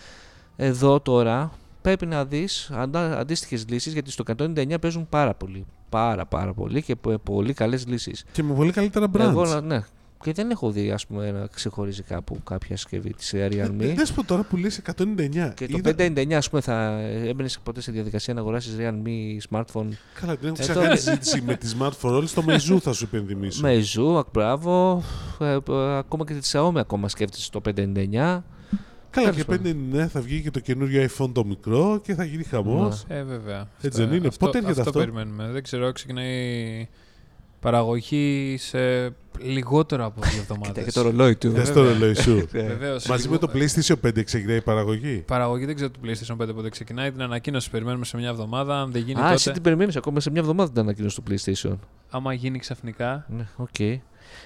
Εδώ 0.56 1.00
τώρα 1.00 1.52
πρέπει 1.82 2.06
να 2.06 2.26
δεις 2.26 2.72
αντίστοιχες 3.18 3.66
λύσεις 3.70 3.94
γιατί 3.94 4.12
στο 4.12 4.24
199 4.38 4.76
παίζουν 4.82 5.10
πάρα 5.10 5.34
πολύ. 5.34 5.66
Πάρα 5.90 6.26
πάρα 6.26 6.54
πολύ 6.54 6.82
και 6.82 6.96
πο- 6.96 7.18
πολύ 7.24 7.54
καλές 7.54 7.88
λύσεις. 7.88 8.26
Και 8.32 8.44
με 8.44 8.54
πολύ 8.54 8.72
καλύτερα 8.72 9.06
brands. 9.14 9.20
Εγώ, 9.20 9.46
να- 9.46 9.62
ναι. 9.62 9.84
Και 10.24 10.34
δεν 10.34 10.50
έχω 10.52 10.72
δει 10.72 10.92
ας 10.92 11.06
πούμε, 11.08 11.32
να 11.32 11.48
ξεχωρίζει 11.48 12.02
κάπου 12.04 12.44
κάποια 12.44 12.76
συσκευή 12.78 13.14
της 13.14 13.32
Realme. 13.36 13.76
Ε, 13.80 13.94
Δες 13.94 14.12
πω 14.12 14.24
τώρα 14.24 14.44
που 14.44 14.58
λες 14.58 14.78
199. 14.78 15.54
Και 15.56 15.68
το 15.68 15.78
Είδα- 15.78 15.90
599, 15.96 16.38
ας 16.38 16.50
πούμε, 16.50 16.62
θα 16.62 17.00
έμπαινες 17.02 17.60
ποτέ 17.64 17.82
σε 17.82 17.92
διαδικασία 17.92 18.34
να 18.34 18.40
αγοράσεις 18.40 18.76
Realme 18.80 19.38
smartphone; 19.50 19.88
Καλά, 20.20 20.38
την 20.38 20.48
έχω 20.48 20.48
Ε, 20.48 20.52
ξεχάσει 20.52 20.74
τώρα- 20.74 20.96
συζήτηση 20.96 21.42
με 21.42 21.56
τη 21.56 21.68
Smart 21.80 21.92
for 22.02 22.18
All 22.18 22.28
στο 22.28 22.44
Meizu 22.48 22.78
θα 22.82 22.94
σου 22.94 23.04
υπενθυμίσω. 23.04 23.62
Meizu, 23.68 23.80
α 23.80 24.18
μπράβο. 24.18 25.04
Ε, 25.40 25.46
ε, 25.70 25.98
ακόμα 25.98 26.26
και 26.26 26.34
τη 26.34 26.50
Xiaomi 26.54 26.76
ακόμα 26.78 27.10
σκέφτεσαι 27.10 27.52
το 27.52 27.62
599. 27.62 28.44
Καλά, 29.10 29.30
τέλος 29.32 29.36
και 29.36 29.44
πάντων. 29.46 29.92
599 29.94 30.08
θα 30.08 30.22
βγει 30.22 30.42
και 30.42 30.52
το 30.52 30.60
καινούριο 30.60 31.08
iPhone 31.10 31.30
το 31.34 31.46
μικρό 31.46 32.00
και 32.04 32.14
θα 32.14 32.24
γίνει 32.24 32.44
χαμός. 32.44 33.06
Ναι. 33.08 33.16
Ε, 33.18 33.24
βέβαια. 33.24 33.68
Έτσι 33.82 34.06
δεν 34.06 34.14
είναι. 34.18 34.28
Αυτό, 34.28 34.46
Πότε 34.46 34.58
έρχεται 34.58 34.80
αυτό 34.80 34.90
αυτό; 34.90 35.00
περιμένουμε. 35.00 35.50
Δεν 35.52 35.64
ξέρω, 35.64 35.92
ξεκινάει 35.92 36.88
παραγωγή 37.64 38.56
σε 38.60 38.80
λιγότερο 39.40 40.06
από 40.06 40.22
δύο 40.22 40.40
εβδομάδες. 40.40 40.84
Και 40.86 40.92
το 40.92 41.02
ρολόι 41.02 41.36
του. 41.36 41.50
Δες 41.52 41.72
το 41.72 41.84
ρολόι 41.84 42.14
σου. 42.14 42.48
Βεβαίως, 42.52 43.06
Μαζί 43.06 43.28
με 43.30 43.38
λίγο- 43.40 43.48
το 43.48 43.60
PlayStation 43.60 44.08
5 44.08 44.24
ξεκινάει 44.24 44.58
η 44.58 44.62
παραγωγή. 44.62 45.24
Παραγωγή 45.28 45.66
δεν 45.66 45.76
ξέρω 45.76 45.90
του 45.92 46.00
PlayStation 46.06 46.36
5 46.50 46.54
πότε 46.56 46.70
ξεκινάει. 46.70 47.12
Την 47.12 47.22
ανακοίνωση 47.22 47.70
περιμένουμε 47.70 48.06
σε 48.06 48.18
μια 48.18 48.30
εβδομάδα. 48.30 48.82
Αν 48.82 48.92
δεν 48.92 49.02
γίνει 49.02 49.22
Α, 49.22 49.32
εσύ 49.32 49.44
τότε. 49.44 49.54
την 49.54 49.62
περιμένεις 49.64 49.96
ακόμα 49.96 50.20
σε 50.20 50.32
μια 50.32 50.42
εβδομάδα 50.42 50.72
την 50.72 50.82
ανακοίνωση 50.82 51.22
του 51.22 51.24
PlayStation. 51.30 51.76
Άμα 52.10 52.34
γίνει 52.34 52.60
ξαφνικά. 52.60 53.26
Ναι, 53.30 53.48
οκ. 53.56 53.76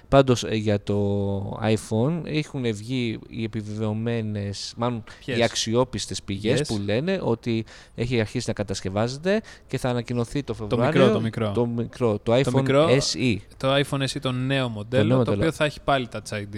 Πάντως 0.07 0.43
ε, 0.43 0.55
για 0.55 0.83
το 0.83 1.59
iPhone 1.63 2.21
έχουν 2.25 2.73
βγει 2.73 3.19
οι 3.27 3.43
επιβεβαιωμένες, 3.43 4.73
μάλλον 4.77 5.03
Ποιες; 5.25 5.37
οι 5.37 5.43
αξιόπιστες 5.43 6.23
πηγές 6.23 6.53
Ποιες; 6.53 6.67
που 6.67 6.77
λένε 6.85 7.19
ότι 7.23 7.65
έχει 7.95 8.19
αρχίσει 8.19 8.43
να 8.47 8.53
κατασκευάζεται 8.53 9.41
και 9.67 9.77
θα 9.77 9.89
ανακοινωθεί 9.89 10.43
το 10.43 10.53
Το 10.53 10.67
Φεβρουάριο 10.67 11.01
μικρό, 11.01 11.13
το 11.13 11.19
μικρό. 11.21 11.51
το, 11.51 11.65
μικρό, 11.65 12.19
το 12.23 12.33
iPhone 12.35 12.53
μικρό, 12.53 12.87
SE. 12.89 13.35
Το 13.57 13.75
iPhone 13.75 14.01
SE 14.01 14.19
το 14.21 14.31
νέο 14.31 14.69
μοντέλο, 14.69 15.03
νέο 15.03 15.11
το, 15.11 15.17
μοντέλο. 15.17 15.37
οποίο 15.37 15.51
θα 15.51 15.65
έχει 15.65 15.79
πάλι 15.83 16.07
Touch 16.13 16.33
ID 16.33 16.55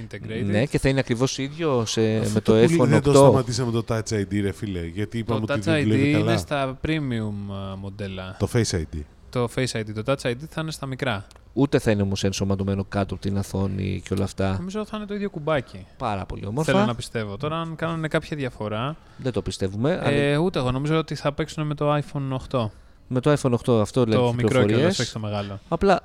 integrated. 0.00 0.44
Ναι, 0.44 0.66
και 0.66 0.78
θα 0.78 0.88
είναι 0.88 1.00
ακριβώς 1.00 1.38
ίδιο 1.38 1.84
σε, 1.86 2.00
με 2.00 2.18
Αυτό 2.18 2.40
το 2.40 2.52
που 2.52 2.58
λέει, 2.58 2.76
iPhone 2.80 2.86
Δεν 2.86 3.02
το 3.02 3.10
8. 3.10 3.14
σταματήσαμε 3.14 3.70
το 3.72 3.84
Touch 3.88 4.08
ID, 4.20 4.40
ρε 4.42 4.52
φίλε. 4.52 4.86
Γιατί 4.86 5.18
είπαμε 5.18 5.46
Το 5.46 5.52
ότι 5.52 5.62
Touch 5.62 5.64
δεν 5.64 5.80
ID 5.80 5.82
δουλεύει 5.82 6.12
καλά. 6.12 6.24
είναι 6.24 6.36
στα 6.36 6.78
premium 6.86 7.54
α, 7.72 7.76
μοντέλα. 7.76 8.36
Το 8.38 8.48
Face 8.52 8.70
ID. 8.76 9.00
Το 9.30 9.48
Face 9.54 9.80
ID, 9.80 9.84
το 9.94 10.02
Touch 10.06 10.30
ID 10.30 10.36
θα 10.50 10.60
είναι 10.60 10.70
στα 10.70 10.86
μικρά. 10.86 11.26
Ούτε 11.52 11.78
θα 11.78 11.90
είναι 11.90 12.02
όμως 12.02 12.24
ενσωματωμένο 12.24 12.84
κάτω 12.84 13.14
από 13.14 13.22
την 13.22 13.36
οθόνη 13.36 14.02
και 14.04 14.14
όλα 14.14 14.24
αυτά. 14.24 14.52
Νομίζω 14.56 14.84
θα 14.84 14.96
είναι 14.96 15.06
το 15.06 15.14
ίδιο 15.14 15.30
κουμπάκι. 15.30 15.86
Πάρα 15.98 16.26
πολύ 16.26 16.46
όμορφα. 16.46 16.72
Θέλω 16.72 16.84
να 16.84 16.94
πιστεύω. 16.94 17.36
Τώρα, 17.36 17.56
αν 17.60 17.76
κάνουν 17.76 18.08
κάποια 18.08 18.36
διαφορά, 18.36 18.96
Δεν 19.16 19.32
το 19.32 19.42
πιστεύουμε. 19.42 19.92
αλλά 20.02 20.08
ε, 20.16 20.36
ούτε 20.36 20.58
εγώ 20.58 20.70
νομίζω 20.70 20.98
ότι 20.98 21.14
θα 21.14 21.32
παίξουν 21.32 21.66
με 21.66 21.74
το 21.74 21.94
iPhone 21.96 22.36
8. 22.50 22.68
με 23.08 23.20
το 23.20 23.32
iPhone 23.40 23.54
8 23.66 23.80
αυτό 23.80 24.04
λένε 24.04 24.16
το 24.22 24.26
μικρό 24.32 24.36
κυκλοφορίες. 24.48 24.76
κιόλας, 24.78 24.98
όχι 24.98 25.12
το 25.12 25.18
μεγάλο. 25.18 25.60
Απλά 25.68 26.00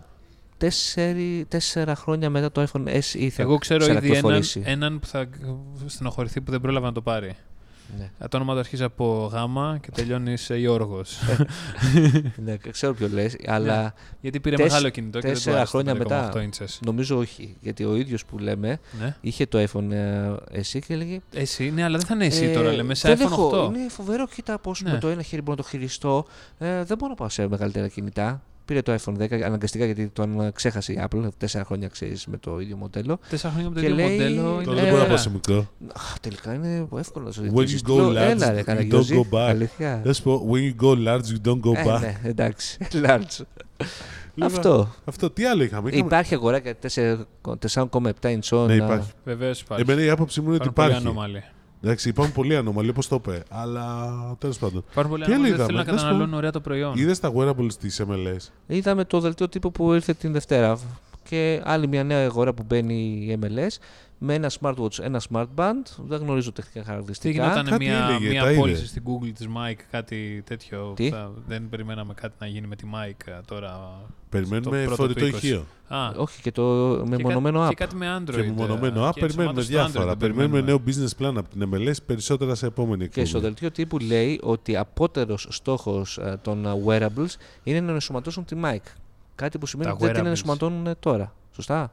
τέσσερι, 0.58 1.46
τέσσερα 1.48 1.96
χρόνια 1.96 2.30
μετά 2.30 2.52
το 2.52 2.62
iPhone 2.62 2.88
SE 2.88 3.28
θα 3.32 3.42
Εγώ 3.42 3.58
ξέρω 3.58 3.84
ήδη 3.84 3.92
έναν, 3.92 4.02
ξανακυκλοφορήσει. 4.04 4.62
έναν 4.66 5.00
που 5.00 5.08
θα 5.08 5.28
στενοχωρηθεί 5.86 6.42
που 6.42 6.52
δεν 6.52 6.62
πρόλαβε 6.62 6.86
να 6.86 6.92
το 6.92 7.02
πάρει. 7.02 7.36
Ναι. 7.98 8.10
Ε, 8.20 8.28
Το 8.28 8.38
όνομα 8.38 8.54
του 8.54 8.60
αρχίζει 8.60 8.84
από 8.84 9.30
γάμα 9.34 9.78
και 9.82 9.92
τελειώνει 9.92 10.38
σε 10.38 10.58
Γιώργος. 10.58 11.18
ναι, 12.46 12.58
ξέρω 12.72 12.94
ποιο 12.94 13.10
λες, 13.14 13.36
αλλά 13.48 13.94
Γιατί 14.22 14.40
πήρε 14.40 14.56
Τεσ- 14.56 14.68
μεγάλο 14.70 14.90
κινητό 14.90 15.20
και 15.20 15.26
δεν 15.28 15.36
του 15.36 15.42
τέσσερα 15.44 15.58
άρεσε 15.58 15.72
το 15.72 15.78
χρόνια 15.78 15.94
5,8 15.94 16.36
μετά. 16.36 16.50
inches. 16.66 16.78
νομίζω 16.86 17.18
όχι. 17.18 17.58
Γιατί 17.62 17.84
ο 17.84 17.96
ίδιος 17.96 18.26
που 18.26 18.38
λέμε 18.38 18.80
Ναι. 19.00 19.16
είχε 19.22 19.46
το 19.46 19.64
iPhone 19.64 19.92
ε, 19.92 20.30
SE 20.72 20.80
και 20.88 20.94
έλεγε 20.94 21.20
Εσύ, 21.34 21.72
ναι, 21.72 21.84
αλλά 21.84 21.98
δεν 21.98 22.08
θα 22.08 22.14
είναι 22.14 22.26
εσύ 22.26 22.46
ε, 22.46 22.54
τώρα, 22.54 22.72
λέμε 22.74 22.96
σε 22.96 23.08
δεν 23.16 23.28
iPhone 23.28 23.32
έχω, 23.32 23.66
8. 23.66 23.76
Είναι 23.76 23.90
φοβερό, 23.90 24.28
κοίτα 24.28 24.60
πώς 24.60 24.82
Ναι. 24.82 24.92
με 24.92 24.98
το 24.98 25.08
ένα 25.08 25.22
χέρι 25.22 25.42
μπορώ 25.42 25.58
να 25.58 25.64
το 25.64 25.70
χειριστώ. 25.70 26.26
Ε, 26.58 26.84
δεν 26.84 26.98
μπορώ 26.98 27.10
να 27.10 27.16
πάω 27.16 27.30
σε 27.30 27.48
μεγαλύτερα 27.48 27.88
κινητά. 27.88 28.42
Πήρε 28.66 28.82
το 28.82 28.96
iPhone 29.04 29.14
10 29.22 29.42
αναγκαστικά 29.42 29.86
γιατί 29.86 30.08
τον 30.08 30.42
ε, 30.42 30.52
ξέχασε 30.56 30.94
η 30.94 31.00
Apple. 31.10 31.28
Τέσσερα 31.38 31.66
χρόνια 31.66 31.88
ξέρεις 31.88 32.26
με 32.28 32.38
το 32.38 32.60
ίδιο 32.60 32.76
μοντέλο. 32.78 33.20
Τέσσερα 33.30 33.54
χρόνια 33.54 33.70
με 33.70 33.76
το 33.76 33.82
και 33.82 33.88
ίδιο 33.92 34.06
λέει- 34.06 34.18
μοντέλο. 34.18 34.42
Τώρα 34.42 34.62
είναι 34.62 34.74
δεν 34.74 34.76
μπορώ 34.84 34.90
να 34.90 34.94
ωραία. 34.96 35.08
πάω 35.08 35.18
σε 35.18 35.30
μικρό. 35.30 35.68
Αχ, 35.96 36.20
τελικά 36.20 36.54
είναι 36.54 36.88
εύκολος 36.98 37.38
να 37.38 37.44
το 37.48 37.52
When 37.56 37.60
you 37.60 37.68
ζητήσεις. 37.68 37.82
go 37.88 37.96
Λέω, 37.96 38.10
large, 38.10 38.16
Έλα 38.16 38.52
ρε 38.52 38.58
you 38.58 38.62
don't 38.62 38.64
Καραγιώζη, 38.66 39.26
go 39.32 39.36
back. 39.38 39.40
αλήθεια. 39.42 40.02
Να 40.06 40.14
σου 40.14 40.24
πω, 40.24 40.50
when 40.52 40.56
you 40.56 40.86
go 40.86 41.08
large, 41.08 41.22
you 41.22 41.48
don't 41.50 41.60
go 41.60 41.76
Ε, 41.76 41.84
back. 41.88 42.00
ναι, 42.00 42.20
εντάξει, 42.24 42.78
large. 43.06 43.40
Λοιπόν, 44.38 44.56
Αυτό. 44.56 44.94
Αυτό, 45.06 45.30
τι 45.30 45.46
άλλο 45.46 45.64
είχαμε; 45.64 45.90
είχαμε... 45.90 46.06
Υπάρχει 46.06 46.34
αγοράκια 46.34 46.74
4,7 46.82 47.90
inch. 48.22 48.66
Ναι, 48.68 48.74
υπάρχει. 48.76 49.10
Βεβαίως 49.26 49.62
υπάρχει. 49.62 49.84
Εμένα 49.92 50.06
η 50.06 50.10
άποψη 50.10 50.42
μου 50.42 50.48
είναι 50.48 50.56
ότι 50.56 50.68
Υπάρχουν 50.68 50.74
πολύ 50.74 50.88
υπάρχει. 50.88 51.08
ανώμαλοι. 51.08 51.44
Εντάξει, 51.86 52.10
υπάρχουν 52.10 52.34
πολλοί 52.34 52.56
ανώμαλοι, 52.56 52.90
όπως 52.90 53.08
το 53.08 53.16
είπε. 53.16 53.44
Αλλά 53.50 54.12
τέλος 54.40 54.58
πάντων. 54.58 54.84
Υπάρχουν 54.92 55.12
πολλοί 55.12 55.26
Τι 55.26 55.34
άλλο 55.34 55.44
ανώμαλοι 55.46 55.52
που 55.52 55.58
δεν 55.58 55.66
θέλουν 55.66 55.82
είδαμε, 55.82 55.86
να 55.86 55.92
να 55.92 55.98
σου 55.98 56.04
πω. 56.04 56.10
καταναλώνουν 56.10 56.34
ωραία 56.34 56.52
το 56.52 56.62
προϊόν. 56.62 56.94
Είδες 56.98 57.20
τα 57.20 57.32
wearables 57.36 57.74
της 57.80 58.02
MLS. 58.10 58.52
Είδαμε 58.68 59.04
το 59.06 59.20
δελτίο 59.20 59.50
τύπου 59.50 59.72
που 59.72 59.94
ήρθε 59.94 60.14
την 60.14 60.32
Δευτέρα 60.32 60.80
και 61.30 61.62
άλλη 61.64 61.88
μια 61.88 62.04
νέα 62.04 62.26
αγορά 62.26 62.54
που 62.54 62.64
μπαίνει 62.68 62.94
η 63.28 63.40
MLS 63.42 63.78
με 64.18 64.34
ένα 64.34 64.52
smartwatch, 64.62 65.00
ένα 65.02 65.22
smartband. 65.32 65.84
Δεν 66.08 66.20
γνωρίζω 66.22 66.52
τεχνικά 66.52 66.80
Τι 66.80 66.86
χαρακτηριστικά. 66.86 67.44
γινόταν 67.44 67.66
κάτι 67.66 67.86
μια, 67.86 68.06
έλεγε, 68.10 68.30
μια 68.30 68.42
τα 68.44 68.52
είδε. 68.52 68.60
πώληση 68.60 68.88
στην 68.88 69.04
Google 69.06 69.32
της 69.36 69.48
Mike, 69.56 69.80
κάτι 69.92 70.44
τέτοιο. 70.46 70.94
Τι; 70.96 71.10
Θα, 71.10 71.32
δεν 71.48 71.70
περιμέναμε 71.70 72.14
κάτι 72.14 72.34
να 72.40 72.48
γίνει 72.48 72.68
με 72.68 72.76
τη 72.76 72.84
Mike 72.94 73.28
ε, 73.28 73.32
τώρα. 73.46 74.02
Περιμένουμε 74.30 74.78
στο 74.78 74.86
πρώτο 74.96 75.02
φορητό 75.02 75.20
του 75.20 75.32
20. 75.32 75.34
ηχείο. 75.44 75.66
Α, 75.88 76.10
Όχι 76.16 76.42
και 76.42 76.52
το 76.52 76.96
και 77.04 77.10
μεμονωμένο 77.10 77.60
κάτι, 77.60 77.72
app. 77.74 77.78
Και 77.78 77.84
κάτι 77.84 77.96
με 77.96 78.18
Android. 78.20 78.32
Και 78.36 78.38
με 78.44 78.52
μονομένο 78.52 79.06
ε, 79.06 79.08
app 79.10 79.14
και 79.14 79.20
περιμένουμε 79.20 79.60
ενσωμάτωση 79.60 79.68
στο 79.72 79.80
Android 79.82 79.92
διάφορα. 79.92 80.06
δεν 80.06 80.18
Περιμένουμε 80.18 80.62
νέο 80.62 80.82
business 80.88 81.22
plan 81.24 81.34
από 81.38 81.50
την 81.50 81.70
MLS, 81.74 81.96
περισσότερα 82.06 82.56
σε 82.56 82.66
επόμενη 82.66 83.08
Και 83.08 83.12
στο 83.26 83.38
εκπομπή. 83.38 83.44
δελτίο 83.44 83.72
τύπου 83.72 83.98
λέει 84.00 84.40
ότι 84.44 84.76
απότερος 84.78 85.48
στόχος 85.50 86.18
ε, 86.18 86.40
των 86.42 86.66
ε, 86.66 86.70
wearables 86.86 87.30
είναι 87.64 87.80
να 87.80 87.92
ενσωματώσουν 87.92 88.46
τη 88.46 88.56
mic. 88.64 88.78
Κάτι 89.36 89.58
που 89.58 89.66
σημαίνει 89.66 89.90
Τα 89.90 89.96
ότι 89.96 90.04
δεν 90.06 90.14
την 90.14 90.24
wearables. 90.24 90.28
ενσωματώνουν 90.30 90.88
ε, 90.88 90.96
τώρα. 91.00 91.34
Σωστά; 91.52 91.92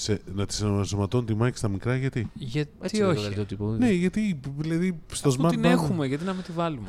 Σε, 0.00 0.20
να 0.34 0.46
τη 0.46 0.56
ενσωματώνουν 0.64 1.26
τη 1.26 1.36
mic 1.40 1.50
στα 1.54 1.68
μικρά, 1.68 1.96
γιατί; 1.96 2.30
Γιατί 2.34 2.70
Έτσι 2.80 2.96
λέει 2.96 3.04
το 3.06 3.10
όχι. 3.12 3.22
δελτίο 3.24 3.44
τύπου. 3.44 3.64
Ναι, 3.78 3.90
γιατί 3.90 4.40
δηλαδή 4.56 4.98
στο 5.12 5.28
Αφού 5.28 5.42
smart 5.46 5.48
την 5.50 5.60
band- 5.60 5.64
έχουμε, 5.64 6.06
γιατί 6.06 6.24
να 6.24 6.32
μην 6.32 6.42
τη 6.42 6.52
βάλουμε; 6.52 6.88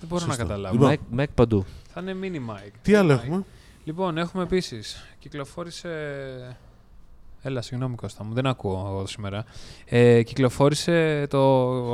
Δεν 0.00 0.08
μπορώ 0.08 0.20
Σωστό. 0.24 0.42
να 0.42 0.48
καταλάβω. 0.48 0.74
Λοιπόν, 0.88 0.98
Mic, 1.16 1.20
mic 1.20 1.26
παντού. 1.34 1.64
Θα 1.92 2.00
είναι 2.00 2.16
mini 2.22 2.50
mic. 2.50 2.70
Τι 2.82 2.94
άλλο 2.94 3.14
Mic. 3.14 3.16
έχουμε; 3.18 3.44
Λοιπόν, 3.84 4.18
έχουμε 4.18 4.42
επίσης. 4.42 5.04
Κυκλοφόρησε. 5.18 5.88
Έλα, 7.42 7.62
συγγνώμη 7.62 7.94
Κώστα 7.94 8.24
μου, 8.24 8.34
δεν 8.34 8.46
ακούω 8.46 8.86
εγώ 8.88 9.06
σήμερα. 9.06 9.44
Ε, 9.84 10.22
κυκλοφόρησε 10.22 11.26
το. 11.30 11.38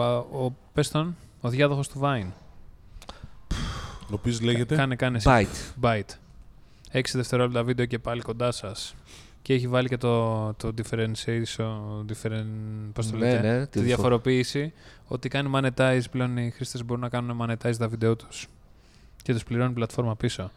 α, 0.03 0.17
Ο, 0.19 0.55
πες 0.73 0.91
τον, 0.91 1.17
ο 1.41 1.49
διάδοχος 1.49 1.89
του 1.89 2.01
Vine. 2.03 2.31
Ο 4.03 4.13
οποίος 4.15 4.41
λέγεται; 4.41 4.75
Κάνε, 4.77 4.97
κάνε. 4.97 5.17
εσύ. 5.17 5.29
Byte. 5.31 5.85
Byte. 5.87 6.15
6 6.93 7.01
δευτερόλεπτα 7.15 7.63
βίντεο 7.65 7.87
και 7.87 7.99
πάλι 7.99 8.21
κοντά 8.21 8.51
σας. 8.53 8.95
Και 9.43 9.55
έχει 9.55 9.69
βάλει 9.69 9.89
και 9.89 9.97
το, 9.97 10.53
το 10.55 10.73
differentiation, 10.77 12.05
different, 12.09 12.45
πώς 12.93 13.11
το 13.11 13.17
Ναι, 13.17 13.31
λέτε, 13.33 13.49
ναι, 13.59 13.67
τη 13.67 13.79
τη 13.79 13.81
διαφοροποίηση, 13.85 14.73
ότι 15.07 15.29
κάνει 15.29 15.51
monetize 15.55 16.01
πλέον 16.11 16.37
οι 16.37 16.51
χρήστες 16.51 16.85
μπορούν 16.85 17.03
να 17.03 17.09
κάνουν 17.09 17.41
monetize 17.43 17.77
τα 17.79 17.89
βίντεο 17.89 18.17
τους 18.17 18.47
και 19.23 19.33
τους 19.33 19.45
πληρώνει 19.45 19.71
η 19.71 19.75
πλατφόρμα 19.75 20.17
πίσω. 20.17 20.51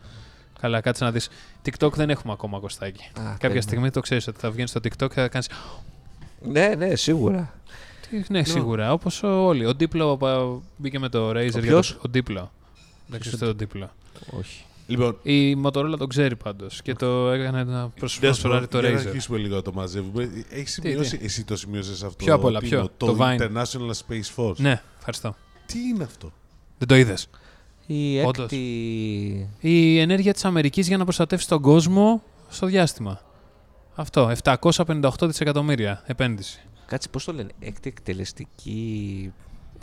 Καλά, 0.60 0.82
κάτσε 0.82 1.04
να 1.04 1.12
δεις. 1.12 1.30
TikTok 1.66 1.92
δεν 1.94 2.10
έχουμε 2.10 2.34
ακόμα 2.34 2.60
κοστάκι. 2.60 3.04
Α, 3.04 3.12
Κάποια 3.24 3.38
τέλεια. 3.40 3.62
στιγμή 3.62 3.90
το 3.90 4.00
ξέρεις 4.00 4.28
ότι 4.28 4.40
θα 4.40 4.52
βγαίνει 4.52 4.68
στο 4.68 4.80
TikTok 4.84 5.08
και 5.08 5.14
θα 5.14 5.28
κάνεις 5.28 5.50
Ναι, 6.42 6.68
ναι, 6.78 6.96
σίγουρα. 6.96 7.54
Τι, 8.10 8.24
ναι, 8.30 8.44
σίγουρα. 8.44 8.94
Όπως 8.94 9.24
όλοι. 9.24 9.66
Ο 9.66 9.70
Diplo 9.80 10.16
πα- 10.20 10.60
μπήκε 10.78 11.00
με 11.00 11.10
το 11.10 11.30
Razer. 11.30 11.36
Ο 11.36 11.42
για 11.42 11.62
ποιος; 11.62 11.98
το, 12.02 12.08
ο 12.08 12.10
Diplo. 12.14 12.48
Δεν 13.08 13.20
ξέρει 13.20 13.38
το 13.38 13.56
Diplo. 13.60 13.88
Όχι. 14.40 14.64
Λοιπόν, 14.94 15.18
Η 15.24 15.62
Motorola 15.64 15.96
τον 15.98 16.08
ξέρει 16.08 16.36
πάντως 16.36 16.82
και 16.82 16.94
το 16.94 17.30
έκανε 17.32 17.64
να 17.64 17.90
προσφέρει 17.90 18.38
το 18.38 18.48
για 18.48 18.60
να 18.60 19.00
Razer. 19.00 19.06
αρχίσουμε 19.06 19.38
λίγο 19.38 19.56
να 19.56 19.62
το 19.62 19.74
μαζεύουμε. 19.74 20.30
Έχεις 20.50 20.72
σημειώσει, 20.72 21.20
εσύ 21.22 21.44
το 21.46 21.56
σημείωσε 21.56 21.92
αυτό. 22.06 22.24
Ποιο 22.24 22.34
απ' 22.34 22.44
όλα, 22.44 22.60
τι 22.60 22.68
ποιο; 22.68 22.80
είναι, 22.80 22.90
Το 22.98 23.06
Το, 23.06 23.18
Vine. 23.20 23.38
International 23.40 23.92
Space 24.08 24.36
Force. 24.36 24.56
Ναι, 24.58 24.82
ευχαριστώ. 24.98 25.36
Τι 25.66 25.80
είναι 25.80 26.04
αυτό; 26.04 26.32
Δεν 26.78 26.88
το 26.88 26.96
είδες. 26.96 27.28
Η 27.86 28.20
Όντως. 28.20 28.44
έκτη. 28.44 29.50
Η 29.60 30.00
ενέργεια 30.00 30.34
της 30.34 30.46
Αμερικής 30.46 30.88
για 30.88 30.98
να 30.98 31.04
προστατεύσει 31.04 31.48
τον 31.48 31.62
κόσμο 31.62 32.24
στο 32.50 32.66
διάστημα. 32.68 33.22
Αυτό. 33.96 34.32
758 34.44 35.10
δισεκατομμύρια 35.22 36.04
επένδυση. 36.06 36.60
Κάτσε, 36.86 37.10
πώς 37.10 37.24
το 37.24 37.34
λένε; 37.34 37.50
Έκτη 37.60 37.90
εκτελεστική. 37.90 39.34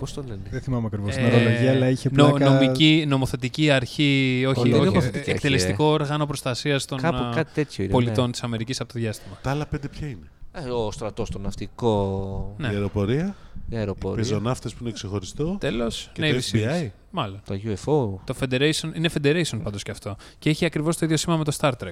Πώς 0.00 0.12
το 0.12 0.22
λένε; 0.26 0.40
Δεν 0.50 0.60
θυμάμαι 0.60 0.86
ακριβώς 0.86 1.14
την 1.14 1.24
Ε, 1.24 1.26
ορολογία, 1.26 1.70
αλλά 1.70 1.88
είχε 1.88 2.08
νο- 2.12 2.30
πλάκα. 2.30 2.50
νομική, 2.50 3.04
νομοθετική 3.08 3.70
αρχή, 3.70 4.42
όχι, 4.48 4.60
Όχι, 4.60 4.68
δεν 4.70 4.78
όχι, 4.78 4.80
είναι 4.80 4.86
νομοθετική 4.96 5.30
εκτελεστικό 5.30 5.84
όργανο 5.84 6.26
προστασίας 6.26 6.84
των 6.84 6.98
Κάπου 7.00 7.16
α, 7.24 7.32
κάτι 7.34 7.50
τέτοιο 7.54 7.84
είναι. 7.84 7.92
πολιτών 7.92 8.30
της 8.32 8.42
Αμερικής 8.42 8.80
από 8.80 8.92
το 8.92 8.98
διάστημα. 8.98 9.38
Τα 9.42 9.50
άλλα 9.50 9.66
πέντε 9.66 9.88
ποια 9.88 10.06
είναι; 10.08 10.28
Ναι. 10.62 10.66
Ε, 10.68 10.70
Ο 10.70 10.90
στρατός, 10.90 11.30
το 11.30 11.38
ναυτικό, 11.38 12.54
Ναι. 12.58 12.66
Η 12.66 12.70
αεροπορία, 12.70 13.34
η 13.54 13.60
οι 13.68 13.76
αεροπορία, 13.76 14.16
πεζοναύτες 14.22 14.72
που 14.74 14.78
είναι 14.84 14.92
ξεχωριστό. 14.92 15.56
Τέλος, 15.60 16.10
Και 16.12 16.22
Navy 16.24 16.34
το 16.34 16.58
Seals. 16.58 16.82
FBI. 16.84 16.90
Μάλλον. 17.10 17.40
το 17.46 17.54
UFO. 17.64 18.18
Το 18.24 18.34
Federation 18.40 18.90
είναι 18.96 19.08
Federation 19.22 19.60
πάντως 19.62 19.82
και 19.82 19.90
αυτό. 19.90 20.16
Και 20.38 20.50
έχει 20.50 20.64
ακριβώς 20.64 20.96
το 20.96 21.04
ίδιο 21.04 21.16
σήμα 21.16 21.36
με 21.36 21.44
το 21.44 21.56
Star 21.60 21.70
Trek. 21.70 21.90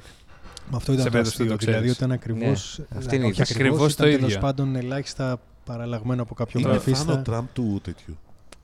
Μα 0.70 0.76
αυτό 0.76 0.92
ήταν 0.92 1.04
Σε 1.04 1.10
το 1.10 1.16
περίπτωση 1.16 1.36
που 1.36 1.42
αστείο. 1.42 1.46
το 1.46 1.56
Δηλαδή 1.56 1.78
ξέρεις. 1.78 1.96
ήταν 1.96 2.12
ακριβώ. 2.12 2.38
Ναι, 2.38 2.50
αυτή 2.96 3.16
είναι 3.16 3.26
η 3.26 3.30
διαφορά. 3.30 3.58
Ακριβώς 3.60 3.94
το 3.94 4.06
ίδιο. 4.06 4.18
Τέλος 4.18 4.38
πάντων, 4.38 4.76
ελάχιστα 4.76 5.40
παραλλαγμένο 5.68 6.22
από 6.22 6.34
κάποιο 6.34 6.60
Είναι 6.60 6.68
φαν 6.68 6.78
ο 6.78 6.82
γραφίστα. 6.84 7.22
Τραμπ 7.22 7.46
του 7.52 7.80
τέτοιου. 7.84 8.16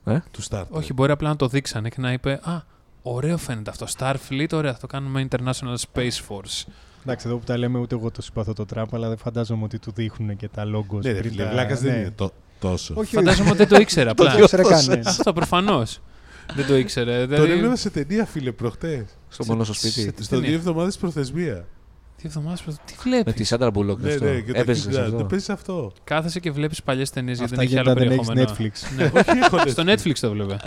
Ε; 0.05 0.19
Του 0.31 0.43
Star 0.49 0.59
Trek. 0.61 0.65
Όχι, 0.69 0.93
μπορεί 0.93 1.11
απλά 1.11 1.29
να 1.29 1.35
το 1.35 1.47
δείξανε 1.47 1.89
και 1.89 2.01
να 2.01 2.11
είπε 2.11 2.39
Α, 2.43 2.61
ωραίο 3.01 3.37
φαίνεται 3.37 3.69
αυτό. 3.69 3.85
Starfleet, 3.97 4.47
ωραία, 4.53 4.73
θα 4.73 4.79
το 4.79 4.87
κάνουμε 4.87 5.27
International 5.31 5.75
Space 5.93 6.19
Force. 6.27 6.71
Εντάξει, 7.03 7.27
εδώ 7.27 7.37
που 7.37 7.43
τα 7.45 7.57
λέμε, 7.57 7.79
ούτε 7.79 7.95
εγώ 7.95 8.11
το 8.11 8.21
συμπαθώ 8.21 8.53
το 8.53 8.65
Τραμπ, 8.65 8.95
αλλά 8.95 9.07
δεν 9.07 9.17
φαντάζομαι 9.17 9.63
ότι 9.63 9.79
του 9.79 9.91
δείχνουν 9.95 10.35
και 10.35 10.47
τα 10.47 10.65
λόγκος. 10.65 11.03
Ναι, 11.05 11.11
ρε 11.11 11.21
φίλε, 11.29 11.49
βλάκας 11.49 11.79
δεν 11.81 11.95
είναι 11.99 12.11
το- 12.15 12.31
τόσο. 12.59 12.93
Όχι, 12.97 13.15
Φαντάζομαι 13.15 13.49
ότι 13.49 13.57
δεν 13.57 13.67
το 13.67 13.75
ήξερε 13.75 14.05
Το 14.13 14.23
απλά. 14.23 14.39
ήξερε 14.39 14.61
κανένα. 14.63 15.09
Αυτό 15.09 15.33
προφανώς. 15.33 15.99
δεν 16.55 16.65
το 16.67 16.75
ήξερε. 16.77 17.17
Τον 17.19 17.27
Δηλαδή, 17.27 17.51
έβλεπα 17.51 17.75
σε 17.75 17.89
ταινία, 17.89 18.25
φίλε, 18.25 18.51
προχτές. 18.51 19.03
Στο 19.29 19.45
μόνο 19.45 19.63
στο 19.63 19.73
σπίτι. 19.73 20.23
Στο 20.23 20.39
δύο 20.39 20.53
εβδομάδες 20.53 20.97
προθεσμία. 20.97 21.65
Τι 22.17 22.23
εβδομάδες 22.27 22.61
τι 22.61 22.69
Με 22.69 22.77
βλέπει. 23.03 23.33
τη 23.33 23.43
Σάντρα 23.43 23.69
Μπουλόκ. 23.71 23.99
Ναι, 24.01 24.13
αυτό. 24.13 24.25
ναι, 24.25 24.39
και 24.39 24.51
το 24.53 24.59
Έπαιζες 24.59 24.85
Kid 24.95 24.97
Bud. 24.99 25.03
αυτό. 25.03 25.17
Το 25.17 25.23
παίζεις 25.25 25.49
αυτό; 25.49 25.93
Κάθεσαι 26.03 26.39
και 26.39 26.51
βλέπεις 26.51 26.83
παλιές 26.83 27.09
ταινίες 27.09 27.37
γιατί 27.37 27.53
Αυτά 27.53 27.65
δεν 27.65 27.79
έχει 27.81 27.83
γιατί 27.83 27.89
άλλο 27.89 27.99
δεν 27.99 28.11
έχεις 28.11 28.53
περιεχόμενο. 28.53 28.73
Netflix. 28.73 28.95
Ναι. 28.95 29.19
Όχι, 29.19 29.39
έχω 29.39 29.69
Στο 29.69 29.83
Netflix 29.83 30.19
το 30.19 30.31
βλέπε. 30.31 30.57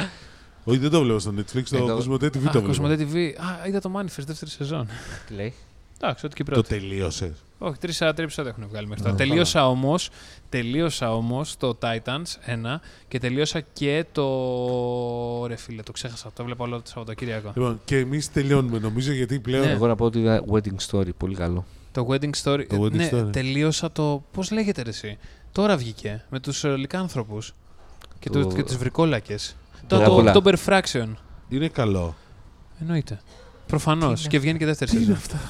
Όχι, 0.64 0.78
δεν 0.78 0.90
το 0.90 1.03
βλέπω 1.03 1.18
στο 1.18 1.32
Netflix, 1.38 1.62
το 1.62 1.76
Εδώ. 1.76 1.96
Cosmote 1.99 2.24
TV 2.24 2.46
Α, 2.46 2.51
το 2.51 2.62
Cosmote 2.68 2.72
βλέπω. 2.96 3.12
TV. 3.12 3.16
Α, 3.62 3.66
είδα 3.68 3.80
το 3.80 3.92
Manifest 3.96 4.24
δεύτερη 4.26 4.51
σεζόν. 4.51 4.88
Τι 5.26 5.34
λέει. 5.34 5.55
Εντάξει, 6.01 6.26
ό,τι 6.26 6.34
και 6.34 6.44
Το 6.44 6.51
πρώτη. 6.51 6.68
τελείωσες. 6.68 7.32
Όχι, 7.59 7.78
τρεις 7.78 7.98
τρία 7.98 8.14
επεισόδια 8.16 8.50
έχουν 8.50 8.68
βγάλει 8.68 8.86
μέχρι 8.86 9.02
τώρα. 9.02 9.14
Α, 9.14 9.18
τελείωσα 9.18 9.68
όμως 9.68 10.11
τελείωσα 10.48 11.14
όμως 11.14 11.56
το 11.56 11.78
Titans 11.82 12.22
1 12.46 12.80
και 13.09 13.18
τελείωσα 13.18 13.61
και 13.61 14.04
το. 14.12 15.46
Ρε 15.46 15.56
φίλε, 15.56 15.82
το 15.82 15.92
ξέχασα. 15.92 16.30
Το 16.34 16.44
βλέπω 16.44 16.64
όλο 16.64 16.76
το 16.76 16.88
Σαββατοκύριακο. 16.88 17.52
Λοιπόν, 17.54 17.80
και 17.84 17.96
εμείς 17.98 18.32
τελειώνουμε 18.32 18.78
νομίζω 18.78 19.12
γιατί 19.12 19.40
πλέον. 19.40 19.66
Ναι. 19.66 19.72
Εγώ 19.72 19.86
να 19.86 19.94
πω 19.96 20.04
ότι 20.04 20.18
είδα 20.18 20.44
Wedding 20.52 20.76
Story. 20.90 21.09
Πολύ 21.16 21.34
καλό. 21.34 21.64
Το 21.92 22.06
Wedding 22.11 22.30
Story. 22.42 22.66
Το 22.68 22.82
Wedding 22.82 22.92
ναι, 22.92 23.09
Story. 23.12 23.32
τελείωσα 23.32 23.92
το. 23.92 24.24
Πώς 24.32 24.50
λέγεται 24.50 24.82
ρε, 24.82 24.88
εσύ; 24.90 25.18
Τώρα 25.52 25.76
βγήκε 25.76 26.24
με 26.30 26.40
τους 26.40 26.64
λικάνθρωπους 26.64 27.54
και, 28.18 28.30
Το- 28.30 28.46
το... 28.46 28.54
και 28.54 28.62
τους 28.62 28.76
βρικόλακες. 28.76 29.56
Το 29.86 29.98
Το, 29.98 30.04
το, 30.04 30.18
Dracula. 30.18 30.32
το 30.32 30.42
Perfraction. 30.44 31.09
Είναι 31.48 31.68
καλό. 31.68 32.14
Εννοείται. 32.80 33.20
Προφανώς. 33.66 34.14
Τι 34.14 34.20
είναι 34.20 34.28
Και 34.28 34.38
βγαίνει 34.38 34.59
και 34.59 34.64
δεύτερη 34.66 34.90
Τι 34.90 34.96
είναι 34.96 35.04
σεζόν. 35.04 35.40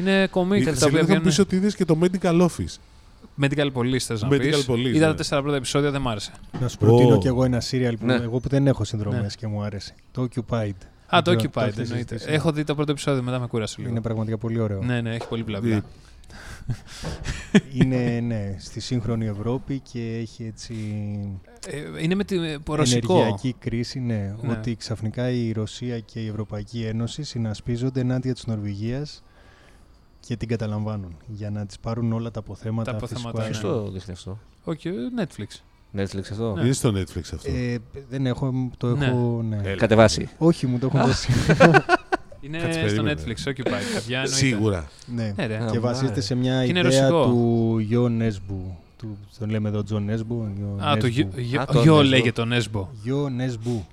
Αυτά. 0.00 0.10
Είναι 0.10 0.26
κομίκ 0.26 0.64
τα 0.64 0.74
Σε 0.74 0.84
οποία 0.84 0.86
λίγο 0.86 0.96
θα 0.96 1.00
μου 1.00 1.06
βγαίνουν. 1.06 1.22
πεις 1.22 1.38
ότι 1.38 1.56
είδες 1.56 1.74
και 1.76 1.84
το 1.84 1.98
Medical 2.02 2.40
Office. 2.40 2.76
Medical 3.42 3.72
Police 3.72 3.98
θες 3.98 4.22
να 4.22 4.28
Medical 4.28 4.38
πεις. 4.40 4.66
Police, 4.68 4.76
Είδα 4.94 4.98
ναι. 4.98 5.06
τα 5.06 5.14
τέσσερα 5.14 5.42
πρώτα 5.42 5.56
επεισόδια, 5.56 5.90
δεν 5.90 6.00
μ' 6.00 6.08
άρεσε. 6.08 6.32
Να 6.60 6.68
σου 6.68 6.78
προτείνω 6.78 7.14
Ω. 7.14 7.18
κι 7.18 7.26
εγώ 7.26 7.44
ένα 7.44 7.60
σύριαλ 7.60 7.96
που 7.96 8.06
Ναι. 8.06 8.14
εγώ 8.14 8.38
που 8.40 8.48
δεν 8.48 8.66
έχω 8.66 8.84
συνδρομές 8.84 9.20
Ναι. 9.20 9.26
και 9.36 9.46
μου 9.46 9.62
άρεσε. 9.62 9.94
Το 10.12 10.22
Occupied. 10.34 10.70
Α, 11.14 11.22
το 11.22 11.30
Δεν 11.30 11.36
ξέρω, 11.36 11.52
Occupied 11.54 11.62
έχεις 11.66 11.78
εννοείται. 11.78 11.94
συζητήσει. 11.94 12.26
Έχω 12.28 12.52
δει 12.52 12.64
το 12.64 12.74
πρώτο 12.74 12.90
επεισόδιο, 12.92 13.22
μετά 13.22 13.38
με 13.38 13.46
κούρασε 13.46 13.74
λίγο. 13.78 13.90
Είναι 13.90 14.00
πραγματικά 14.00 14.38
πολύ 14.38 14.60
ωραίο. 14.60 14.82
Ναι, 14.82 15.00
ναι, 15.00 15.14
έχει 15.14 15.28
πολύ 15.28 15.42
μπλα 15.44 15.58
Ε, 15.64 15.82
Είναι 17.82 18.20
ναι, 18.26 18.56
στη 18.58 18.80
σύγχρονη 18.80 19.26
Ευρώπη 19.26 19.78
και 19.92 20.16
έχει 20.20 20.44
έτσι 20.44 20.74
Ε, 21.70 22.02
Είναι 22.02 22.14
με 22.14 22.24
τη 22.24 22.38
με- 22.38 22.58
ρωσικό. 22.66 23.12
ενεργειακή 23.14 23.54
κρίση. 23.58 23.98
Ναι, 24.00 24.34
Ναι. 24.42 24.52
ότι 24.52 24.76
ξαφνικά 24.76 25.30
η 25.30 25.52
Ρωσία 25.52 26.00
και 26.00 26.20
η 26.20 26.26
Ευρωπαϊκή 26.28 26.82
Ένωση 26.84 27.22
συνασπίζονται 27.22 28.00
ενάντια 28.00 28.32
της 28.34 28.46
Νορβηγίας 28.46 29.22
και 30.26 30.36
την 30.36 30.48
καταλαμβάνουν 30.48 31.16
για 31.26 31.50
να 31.50 31.66
τις 31.66 31.78
πάρουν 31.78 32.12
όλα 32.12 32.30
τα 32.30 32.38
αποθέματα 32.40 32.92
Τα 32.92 32.98
φυσικού 33.06 33.28
αποθέματα, 33.28 33.42
αερίου. 33.54 33.60
Ποιο 33.60 33.84
το 33.84 33.90
δείχνει 33.90 34.12
αυτό. 34.12 34.38
Όχι, 34.64 34.90
Netflix. 35.18 35.60
Netflix 36.00 36.20
αυτό; 36.30 36.52
Ναι. 36.56 36.62
Είναι 36.64 36.72
στο 36.72 36.88
Netflix 36.90 37.20
αυτό. 37.34 37.50
Ε, 37.50 37.78
δεν 38.10 38.26
έχω, 38.26 38.70
το 38.76 38.96
Ναι. 38.96 39.06
έχω, 39.06 39.42
ναι. 39.48 39.60
Έλα. 39.64 39.76
Κατεβάσει. 39.76 40.28
Όχι, 40.38 40.66
μου 40.66 40.78
το 40.78 40.86
έχουν 40.86 41.06
δώσει. 41.06 41.32
Είναι 42.42 42.58
Κάτσε, 42.58 42.78
στο 42.78 42.86
περίμενε. 43.02 43.20
Netflix, 43.20 43.48
Occupied. 43.48 43.82
παιδιά, 43.94 44.18
εννοείται. 44.18 44.26
Σίγουρα. 44.36 44.88
ναι. 45.06 45.32
Ναι, 45.36 45.46
ρε. 45.46 45.56
Α, 45.64 45.68
Και 45.70 45.78
μ' 45.78 45.82
βασίζεται 45.82 46.12
άρεσε. 46.12 46.26
σε 46.26 46.34
μια 46.34 46.62
Και 46.64 46.70
είναι 46.70 46.78
ιδέα 46.78 47.08
ρωσικό. 47.08 47.24
του 47.30 47.78
Γιο 47.78 48.08
Νέσμπου. 48.08 48.76
Του, 48.96 49.18
τον 49.38 49.50
λέμε 49.50 49.68
εδώ 49.68 49.82
Τζον 49.82 50.04
Νέσμπου. 50.04 50.48
Α, 50.84 50.96
το 50.96 51.06
γιο- 51.06 51.38
γιο- 51.38 51.60
Α, 51.60 51.64
το 51.64 51.80
γιο 51.82 51.98
Nesbo. 51.98 52.04
λέγεται 52.04 52.42
το 52.44 52.48
Nesbo. 52.56 52.86
Γιο 53.02 53.28
Νέσμπου. 53.28 53.86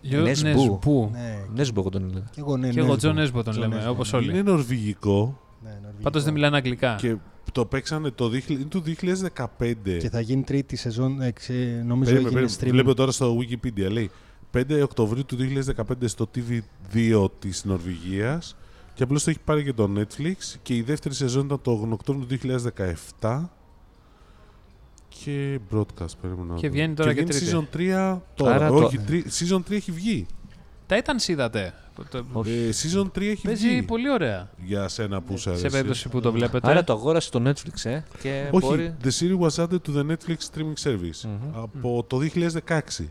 Γιο 0.00 0.24
Nesbo. 0.24 0.28
Nesbo. 0.28 1.08
Ναι, 1.12 1.38
Νέσμπο 1.54 1.80
εγώ 1.80 1.90
τον 1.90 2.04
έλεγα. 2.10 2.24
και 2.30 2.40
εγώ 2.40 2.56
ναι, 2.56 2.68
Και 2.68 2.78
εγώ 2.80 2.92
Nesbo. 2.92 2.98
Τζον 2.98 3.16
Nesbo 3.18 3.44
τον 3.44 3.54
John 3.54 3.58
λέμε, 3.58 3.82
Nesbo, 3.86 3.90
όπως 3.90 4.12
ναι. 4.12 4.18
όλοι. 4.18 4.30
Είναι 4.30 4.42
νορβηγικό 4.42 5.38
Ναι, 5.64 5.70
νορβηγικό. 5.70 6.02
Πάντως 6.02 6.24
δεν 6.24 6.32
μιλάνε 6.32 6.56
αγγλικά. 6.56 6.94
και 6.94 7.16
το 7.52 7.66
παίξανε 7.66 8.10
το 8.10 8.24
2000 8.30 8.48
είναι 8.48 8.64
του 8.64 8.82
2015. 8.86 9.98
Και 9.98 10.08
θα 10.10 10.20
γίνει 10.20 10.42
τρίτη 10.42 10.76
σεζόν, 10.76 11.20
ε, 11.20 11.30
ξε, 11.30 11.52
νομίζω 11.52 12.10
Περίμενε, 12.12 12.14
έγινε 12.14 12.30
περίμενε. 12.30 12.50
stream. 12.60 12.70
Βλέπω 12.70 12.94
τώρα 12.94 13.10
στο 13.12 13.36
Wikipedia, 13.38 13.90
λέει 13.90 14.10
5 14.50 14.82
Οκτωβρίου 14.82 15.24
του 15.24 15.36
2015 15.36 16.08
στο 16.08 16.30
TV2 16.34 17.28
της 17.38 17.64
Νορβηγίας 17.64 18.56
και 18.94 19.02
απλώς 19.02 19.24
το 19.24 19.30
έχει 19.30 19.38
πάρει 19.44 19.64
και 19.64 19.72
το 19.72 19.90
Netflix 19.96 20.34
και 20.62 20.76
η 20.76 20.82
δεύτερη 20.82 21.14
σεζόν 21.14 21.44
ήταν 21.44 21.60
το 21.62 21.70
Οκτώβριο 21.90 22.26
του 22.26 22.38
2017 23.20 23.50
και 25.08 25.58
broadcast 25.72 26.06
περίμενα. 26.20 26.52
να 26.52 26.54
Και 26.58 26.66
δω. 26.66 26.72
βγαίνει 26.72 26.94
τώρα 26.94 27.14
και 27.14 27.22
βγαίνει 27.24 27.38
τρίτη. 27.38 27.52
season 27.56 27.76
3 27.76 28.20
τώρα. 28.34 28.54
Άρα 28.54 28.68
το- 28.68 28.74
Όχι, 28.84 28.98
τρι- 28.98 29.26
season 29.26 29.58
3 29.68 29.70
έχει 29.76 29.92
βγει. 29.92 30.26
Titans 30.96 31.28
είδατε; 31.28 31.74
Το- 32.10 32.24
Όχι. 32.32 32.50
Ε, 32.50 32.70
season 32.70 33.06
3 33.18 33.20
έχει 33.30 33.42
Παίζει 33.46 33.68
βγει. 33.68 33.82
πολύ 33.82 34.10
ωραία. 34.10 34.50
Για 34.64 34.88
σένα 34.88 35.20
που 35.22 35.36
σε 35.36 35.42
Σε 35.42 35.50
αρέσει. 35.50 35.68
περίπτωση 35.68 36.08
που 36.08 36.20
το 36.20 36.32
βλέπετε. 36.32 36.70
Άρα 36.70 36.84
το 36.84 36.92
αγόρασε 36.92 37.30
το 37.30 37.42
Netflix, 37.50 37.84
ε. 37.90 38.02
Και 38.20 38.48
Όχι, 38.50 38.66
μπορεί. 38.66 38.94
the 39.04 39.08
series 39.08 39.38
was 39.48 39.64
added 39.64 39.78
to 39.88 39.96
the 39.96 40.06
Netflix 40.10 40.36
streaming 40.54 40.82
service 40.90 41.20
Μμμ. 41.24 41.62
από 41.62 42.04
το 42.08 42.18
2016. 42.18 43.10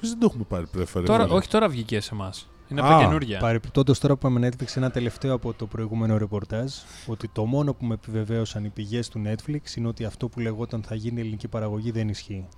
Πώς 0.00 0.08
δεν 0.08 0.18
το 0.18 0.26
έχουμε 0.30 0.44
πάρει 0.48 0.66
πρέφερε. 0.66 1.04
Τώρα, 1.06 1.24
όχι, 1.28 1.48
τώρα 1.48 1.68
βγήκε 1.68 2.00
σε 2.00 2.10
εμάς. 2.12 2.48
Είναι 2.70 2.80
από 2.80 2.88
Α, 2.94 2.98
τα 2.98 3.04
καινούργια. 3.04 3.38
Παρεπιπτόντω, 3.38 3.92
τώρα 4.00 4.14
που 4.14 4.20
πάμε 4.20 4.48
Netflix, 4.48 4.66
ένα 4.76 4.90
τελευταίο 4.90 5.34
από 5.34 5.52
το 5.52 5.66
προηγούμενο 5.66 6.16
ρεπορτάζ, 6.18 6.72
ότι 7.06 7.28
το 7.28 7.44
μόνο 7.44 7.74
που 7.74 7.84
με 7.86 7.94
επιβεβαίωσαν 7.94 8.64
οι 8.64 8.68
πηγές 8.68 9.08
του 9.08 9.22
Netflix 9.26 9.76
είναι 9.76 9.88
ότι 9.88 10.04
αυτό 10.04 10.28
που 10.28 10.40
λεγόταν 10.40 10.82
θα 10.82 10.94
γίνει 10.94 11.20
ελληνική 11.20 11.48
παραγωγή 11.48 11.90
δεν 11.90 12.08
ισχύει. 12.08 12.48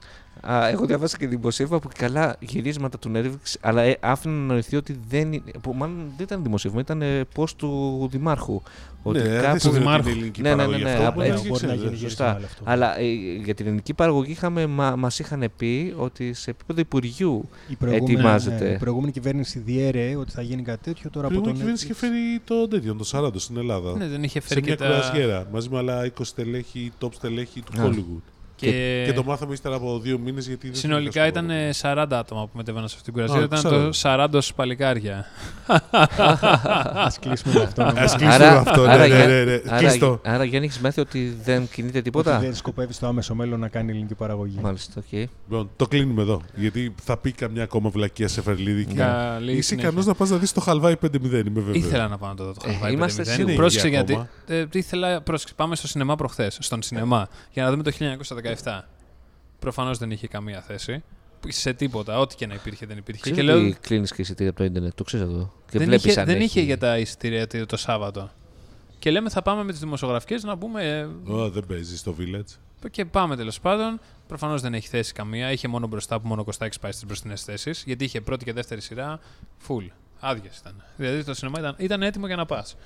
Α, 0.43 0.68
εγώ 0.68 0.86
διαβάσα 0.86 1.16
και 1.16 1.26
δημοσίευμα 1.26 1.78
που 1.78 1.88
καλά 1.99 2.36
γυρίσματα 2.41 2.99
του 2.99 3.12
Netflix, 3.14 3.55
αλλά 3.61 3.82
ε, 3.82 3.97
άφηνε 4.01 4.34
να 4.34 4.41
νοηθεί 4.53 4.76
ότι 4.76 4.99
δεν. 5.09 5.32
είναι- 5.32 5.51
Που 5.61 5.72
μάλλον 5.74 5.97
δεν 6.16 6.26
ήταν 6.26 6.43
δημοσίευμα, 6.43 6.80
ήταν 6.80 7.03
ε, 7.03 7.22
post 7.36 7.51
του 7.57 8.09
Δημάρχου. 8.11 8.62
Ότι 9.03 9.18
ναι, 9.18 9.28
δεν 9.28 9.43
κάπου. 9.43 9.59
σημαίνει 9.59 9.76
ότι 9.78 9.84
Δημάρχου. 9.84 10.09
είναι 10.09 10.16
ελληνική 10.18 10.43
Ναι, 10.43 10.49
ναι, 10.49 10.55
ναι, 10.55 10.62
παραγωγή 10.62 10.84
ναι, 10.84 10.91
αυτό, 10.93 11.09
απ' 11.09 11.14
μπορεί 11.14 11.28
να 11.28 11.34
έτσι. 11.34 11.47
έχει 11.47 11.53
μπορεί 11.53 11.66
να 11.66 11.74
ξέρεις, 11.76 11.93
γίνει 11.93 12.05
ε. 12.05 12.09
σωστά. 12.09 12.24
γύρισμα 12.24 12.36
άλλο 12.36 12.47
αυτό. 12.47 12.62
Αλλά 12.66 12.99
ε, 12.99 13.05
για 13.45 13.55
την 13.55 13.66
ελληνική 13.66 13.95
παραγωγή 13.95 14.30
είχαμε, 14.30 14.66
μα, 14.66 14.97
μας 14.97 15.18
είχαν 15.18 15.51
πει 15.57 15.95
ότι 15.97 16.32
σε 16.32 16.51
επίπεδο 16.51 16.80
Υπουργείου 16.80 17.49
Η 17.68 17.74
προηγούμενη, 17.76 18.12
Ετοιμάζεται. 18.14 18.64
ναι, 18.68 18.74
η 18.74 18.78
προηγούμενη 18.78 19.12
κυβέρνηση 19.12 19.59
διέρεε 19.59 20.16
ότι 20.16 20.30
θα 20.32 20.43
γίνει 20.43 20.62
κάτι 20.62 20.82
τέτοιο. 20.82 21.11
Τώρα 21.11 21.26
Η 21.26 21.30
από 21.30 21.41
το 21.41 21.51
προηγούμενη 21.51 21.78
κυβέρνηση 21.78 21.84
είχε 21.84 21.95
Netflix. 21.95 21.99
φέρει 21.99 22.41
το 22.45 22.68
τέτοιο, 22.68 22.95
το 22.95 23.05
40 23.12 23.30
στην 23.41 23.57
Ελλάδα. 23.57 23.97
Ναι, 23.97 24.07
δεν 24.07 24.22
είχε 24.22 24.41
σε 24.41 24.47
φέρει 24.47 24.62
μια 24.62 24.74
και 24.74 24.82
τα. 24.82 24.86
κουρασιέρα 24.88 25.47
μαζί 25.53 25.68
με 25.68 25.78
άλλα 25.78 26.05
20 26.07 26.11
στελέχη, 26.22 26.93
top 27.01 27.09
στελέχη 27.14 27.61
του 27.62 27.82
Α. 27.82 27.84
Hollywood. 27.86 28.22
Και, 28.61 29.03
Και 29.07 29.13
το 29.13 29.25
μάθαμε 29.25 29.53
ύστερα 29.53 29.75
από 29.75 29.99
δύο 29.99 30.19
μήνες 30.19 30.47
γιατί. 30.47 30.67
δεν 30.67 30.77
συνολικά 30.77 31.21
είχα 31.21 31.29
ήταν 31.29 31.51
σκοπό. 31.73 32.01
40 32.01 32.07
άτομα 32.11 32.43
που 32.43 32.51
μετέβαιναν 32.57 32.89
σε 32.89 32.97
αυτήν 32.99 33.13
την 33.15 33.23
κουρασία. 33.23 33.43
Α, 33.43 33.45
Ήταν 33.45 33.59
ξέρω. 33.59 34.29
το 34.29 34.39
40 34.49 34.53
παλικάρια. 34.57 35.27
Ας 36.95 37.19
κλείσουμε 37.19 37.55
με 37.55 37.63
αυτό. 37.63 37.83
νομίζω. 37.85 38.05
Ας 38.05 38.17
κλείσουμε 38.17 38.39
με 38.51 38.57
αυτό. 38.57 38.83
Ναι, 38.83 38.93
άρα, 38.93 39.07
ναι, 39.07 39.07
για- 39.17 39.27
ναι, 39.27 39.45
ναι. 39.45 39.61
άρα, 39.69 39.79
Κλείστο. 39.79 40.21
άρα 40.25 40.45
Γιάννη, 40.45 40.67
έχεις 40.67 40.79
μάθει 40.81 41.01
ότι 41.01 41.37
δεν 41.45 41.69
κινείται 41.73 42.03
τίποτα; 42.03 42.37
Ότι 42.37 42.45
δεν 42.45 42.55
σκοπεύεις 42.55 42.97
στο 42.97 43.07
άμεσο 43.07 43.35
μέλλον 43.35 43.61
να 43.61 43.69
κάνει 43.69 43.91
ελληνική 43.91 44.15
παραγωγή. 44.15 44.59
Μάλιστα, 44.63 44.93
οκ. 45.07 45.13
Λοιπόν, 45.49 45.71
το 45.77 45.87
κλείνουμε 45.87 46.23
εδώ. 46.23 46.41
Γιατί 46.55 46.95
θα 47.03 47.17
πει 47.17 47.33
καμιά 47.33 47.63
ακόμα 47.63 47.89
βλακία 47.91 48.29
σε 48.29 48.43
Φερλίδη. 48.43 48.85
και- 48.85 48.95
Καλή 48.95 49.53
Είσαι 49.53 49.63
συνέχεια. 49.63 49.89
ικανός 49.89 50.07
να 50.07 50.15
πας 50.15 50.31
να 50.31 50.37
δεις 50.37 50.53
το 50.53 50.61
χαλβάι 50.61 50.97
5-0, 50.97 51.47
είμαι 51.47 51.61
βέβαιο. 51.61 51.75
Ήθελα 51.75 52.09
να 52.09 52.19
πάω 52.19 52.29
να 52.31 52.37
το 52.37 52.45
δω 52.45 52.53
το 52.53 52.61
Ε, 52.65 52.71
Χαλβάι 52.71 52.93
είμαστε 52.93 53.23
5-0. 53.23 53.35
σίγουροι. 53.35 53.55
Πρόσεξε 53.55 53.87
Είναι 53.87 53.97
γιατί. 53.97 54.13
ακόμα. 54.13 54.29
Ε, 54.47 54.65
ήθελα, 54.73 55.21
πρόσεξε, 55.21 55.55
πάμε 55.55 55.77
στο 55.77 55.89
σινεμά 55.89 56.17
προχθές. 56.17 56.57
Στον 56.61 56.83
σινεμά. 56.83 57.29
Για 57.53 57.65
να 57.65 57.71
δούμε 57.71 57.83
το 57.83 57.91
1917. 58.64 58.80
Προφανώς 59.59 59.98
δεν 59.98 60.11
είχε 60.11 60.28
καμία 60.28 60.61
θέση. 60.61 61.03
Σε 61.48 61.72
τίποτα. 61.72 62.18
Ό,τι 62.18 62.36
και 62.36 62.46
να 62.46 62.55
υπήρχε 62.55 62.86
δεν 62.86 62.96
υπήρχε. 62.96 63.20
Ξέρεις 63.20 63.38
Και 63.38 63.44
λέω, 63.44 63.57
ότι 63.66 63.76
κλείνεις 63.80 64.12
και 64.12 64.22
εισιτήρια 64.22 64.51
από 64.51 64.59
το 64.59 64.64
ίντερνετ, 64.64 64.94
το 64.94 65.05
ξέρεις 65.05 65.26
αυτό. 65.26 65.53
Και 65.70 65.78
δεν 65.78 65.86
βλέπεις 65.86 66.05
είχε, 66.05 66.20
αν 66.20 66.26
δεν 66.26 66.36
έχει... 66.36 66.44
είχε 66.44 66.61
για 66.61 66.78
τα 66.78 66.98
εισιτήρια 66.98 67.46
το 67.46 67.66
το 67.66 67.76
Σάββατο. 67.76 68.30
Και 68.98 69.11
λέμε 69.11 69.30
θα 69.30 69.42
πάμε 69.42 69.64
με 69.64 69.70
τις 69.70 69.80
δημοσιογραφικές 69.80 70.42
να 70.42 70.55
μπούμε. 70.55 70.98
ε, 71.26 71.32
Ω, 71.32 71.51
δεν 71.51 71.66
παίζει 71.66 71.96
στο 71.96 72.14
village. 72.18 72.88
Και 72.90 73.05
πάμε 73.05 73.36
τέλος 73.36 73.61
πάντων. 73.61 74.01
Προφανώς 74.28 74.61
δεν 74.61 74.74
έχει 74.74 74.88
θέση 74.88 75.12
καμία. 75.12 75.53
Είχε 75.53 75.68
μόνο 75.68 75.86
μπροστά 75.86 76.20
που 76.20 76.28
μόνο 76.28 76.44
κοστάκι 76.44 76.80
πάει 76.80 76.92
στις 76.92 77.07
μπροστινές 77.07 77.42
θέσεις. 77.42 77.82
Γιατί 77.86 78.05
είχε 78.05 78.20
πρώτη 78.20 78.44
και 78.44 78.53
δεύτερη 78.53 78.80
σειρά 78.80 79.20
full. 79.68 79.86
Άδειε 80.20 80.51
ήταν. 80.61 80.74
Δηλαδή 80.96 81.24
το 81.24 81.34
σινεμά 81.34 81.59
ήταν, 81.59 81.74
ήταν 81.78 82.03
έτοιμο 82.03 82.26
για 82.26 82.36
να 82.36 82.46
πας. 82.46 82.76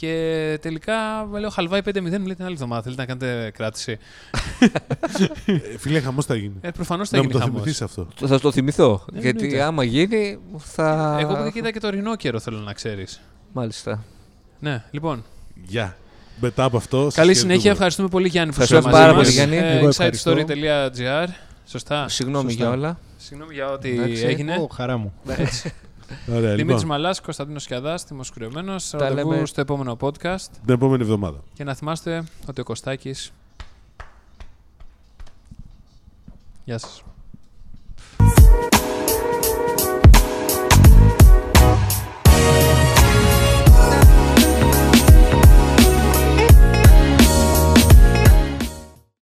Και 0.00 0.58
τελικά 0.62 0.94
με 1.30 1.38
λέω 1.38 1.50
χαλβάει 1.50 1.80
5-0, 1.84 1.92
μου 2.00 2.02
λέει 2.08 2.34
την 2.34 2.44
άλλη 2.44 2.52
εβδομάδα. 2.52 2.82
Θέλετε 2.82 3.00
να 3.00 3.06
κάνετε 3.06 3.50
κράτηση. 3.50 3.98
Ε, 5.46 5.78
φίλε, 5.78 6.00
χαμός 6.00 6.24
θα 6.26 6.34
γίνει. 6.36 6.54
Ε, 6.60 6.70
Προφανώς 6.70 7.08
θα 7.08 7.16
να 7.16 7.22
μου 7.22 7.28
γίνει 7.28 7.40
το 7.40 7.46
χαμός. 7.46 7.60
θυμηθείς 7.62 7.82
αυτό. 7.82 8.08
Το- 8.20 8.26
Θα 8.26 8.40
το 8.40 8.52
θυμηθώ. 8.52 9.04
Ε, 9.14 9.20
γιατί 9.20 9.44
εννοείται. 9.44 9.62
άμα 9.64 9.84
γίνει 9.84 10.38
θα... 10.58 11.16
Εγώ 11.20 11.34
που 11.34 11.50
είδα 11.58 11.70
και 11.70 11.80
το 11.80 11.88
ρινό 11.90 12.16
καιρό 12.16 12.38
θέλω 12.40 12.58
να 12.58 12.72
ξέρεις. 12.72 13.20
Μάλιστα. 13.52 14.04
Ναι, 14.58 14.84
λοιπόν. 14.90 15.24
Γεια. 15.66 15.96
Μετά 16.40 16.64
από 16.64 16.76
αυτό. 16.76 17.02
σας 17.04 17.14
Καλή 17.14 17.26
χαιρετούμε. 17.28 17.50
συνέχεια. 17.52 17.70
Ευχαριστούμε 17.70 18.08
πολύ 18.08 18.28
Γιάννη 18.28 18.54
που 18.54 18.60
Ευχαριστώ 18.62 18.88
ήσασταν 18.90 19.06
πάρα 19.06 19.18
μαζί 19.18 19.36
πολύ, 19.38 19.48
μας. 19.50 19.58
Γιάννη. 19.58 19.74
Ε, 19.74 19.78
Εγώ 19.78 19.88
ευχαριστώ. 19.88 20.34
excitestory.gr 20.36 21.28
Σωστά. 21.66 22.08
Συγγνώμη 22.08 22.50
Σωστά. 22.50 22.64
για 22.64 22.74
όλα. 22.74 22.98
Συγγνώμη 23.16 23.54
για 23.54 23.70
ό,τι 23.70 23.90
Εντάξει. 23.90 24.24
έγινε. 24.26 24.56
Ω, 24.60 24.66
χαρά 24.66 24.96
μου. 24.96 25.12
Έτσι. 26.08 26.30
Ωραία, 26.30 26.54
Δημήτρης 26.54 26.82
λοιπόν, 26.82 26.86
Μαλάς, 26.86 27.20
Κωνσταντίνος 27.20 27.66
Κιαδά, 27.66 27.94
δημοσκουρεμένο. 28.08 28.74
Τα 28.90 28.98
Ραντεβού 28.98 29.30
λέμε. 29.30 29.46
στο 29.46 29.60
επόμενο 29.60 29.96
podcast. 30.00 30.46
την 30.64 30.74
επόμενη 30.74 31.02
εβδομάδα. 31.02 31.38
Και 31.52 31.64
να 31.64 31.74
θυμάστε 31.74 32.24
ότι 32.48 32.60
ο 32.60 32.64
Κωστάκης... 32.64 33.32
Γεια 36.64 36.78
σας. 36.78 37.02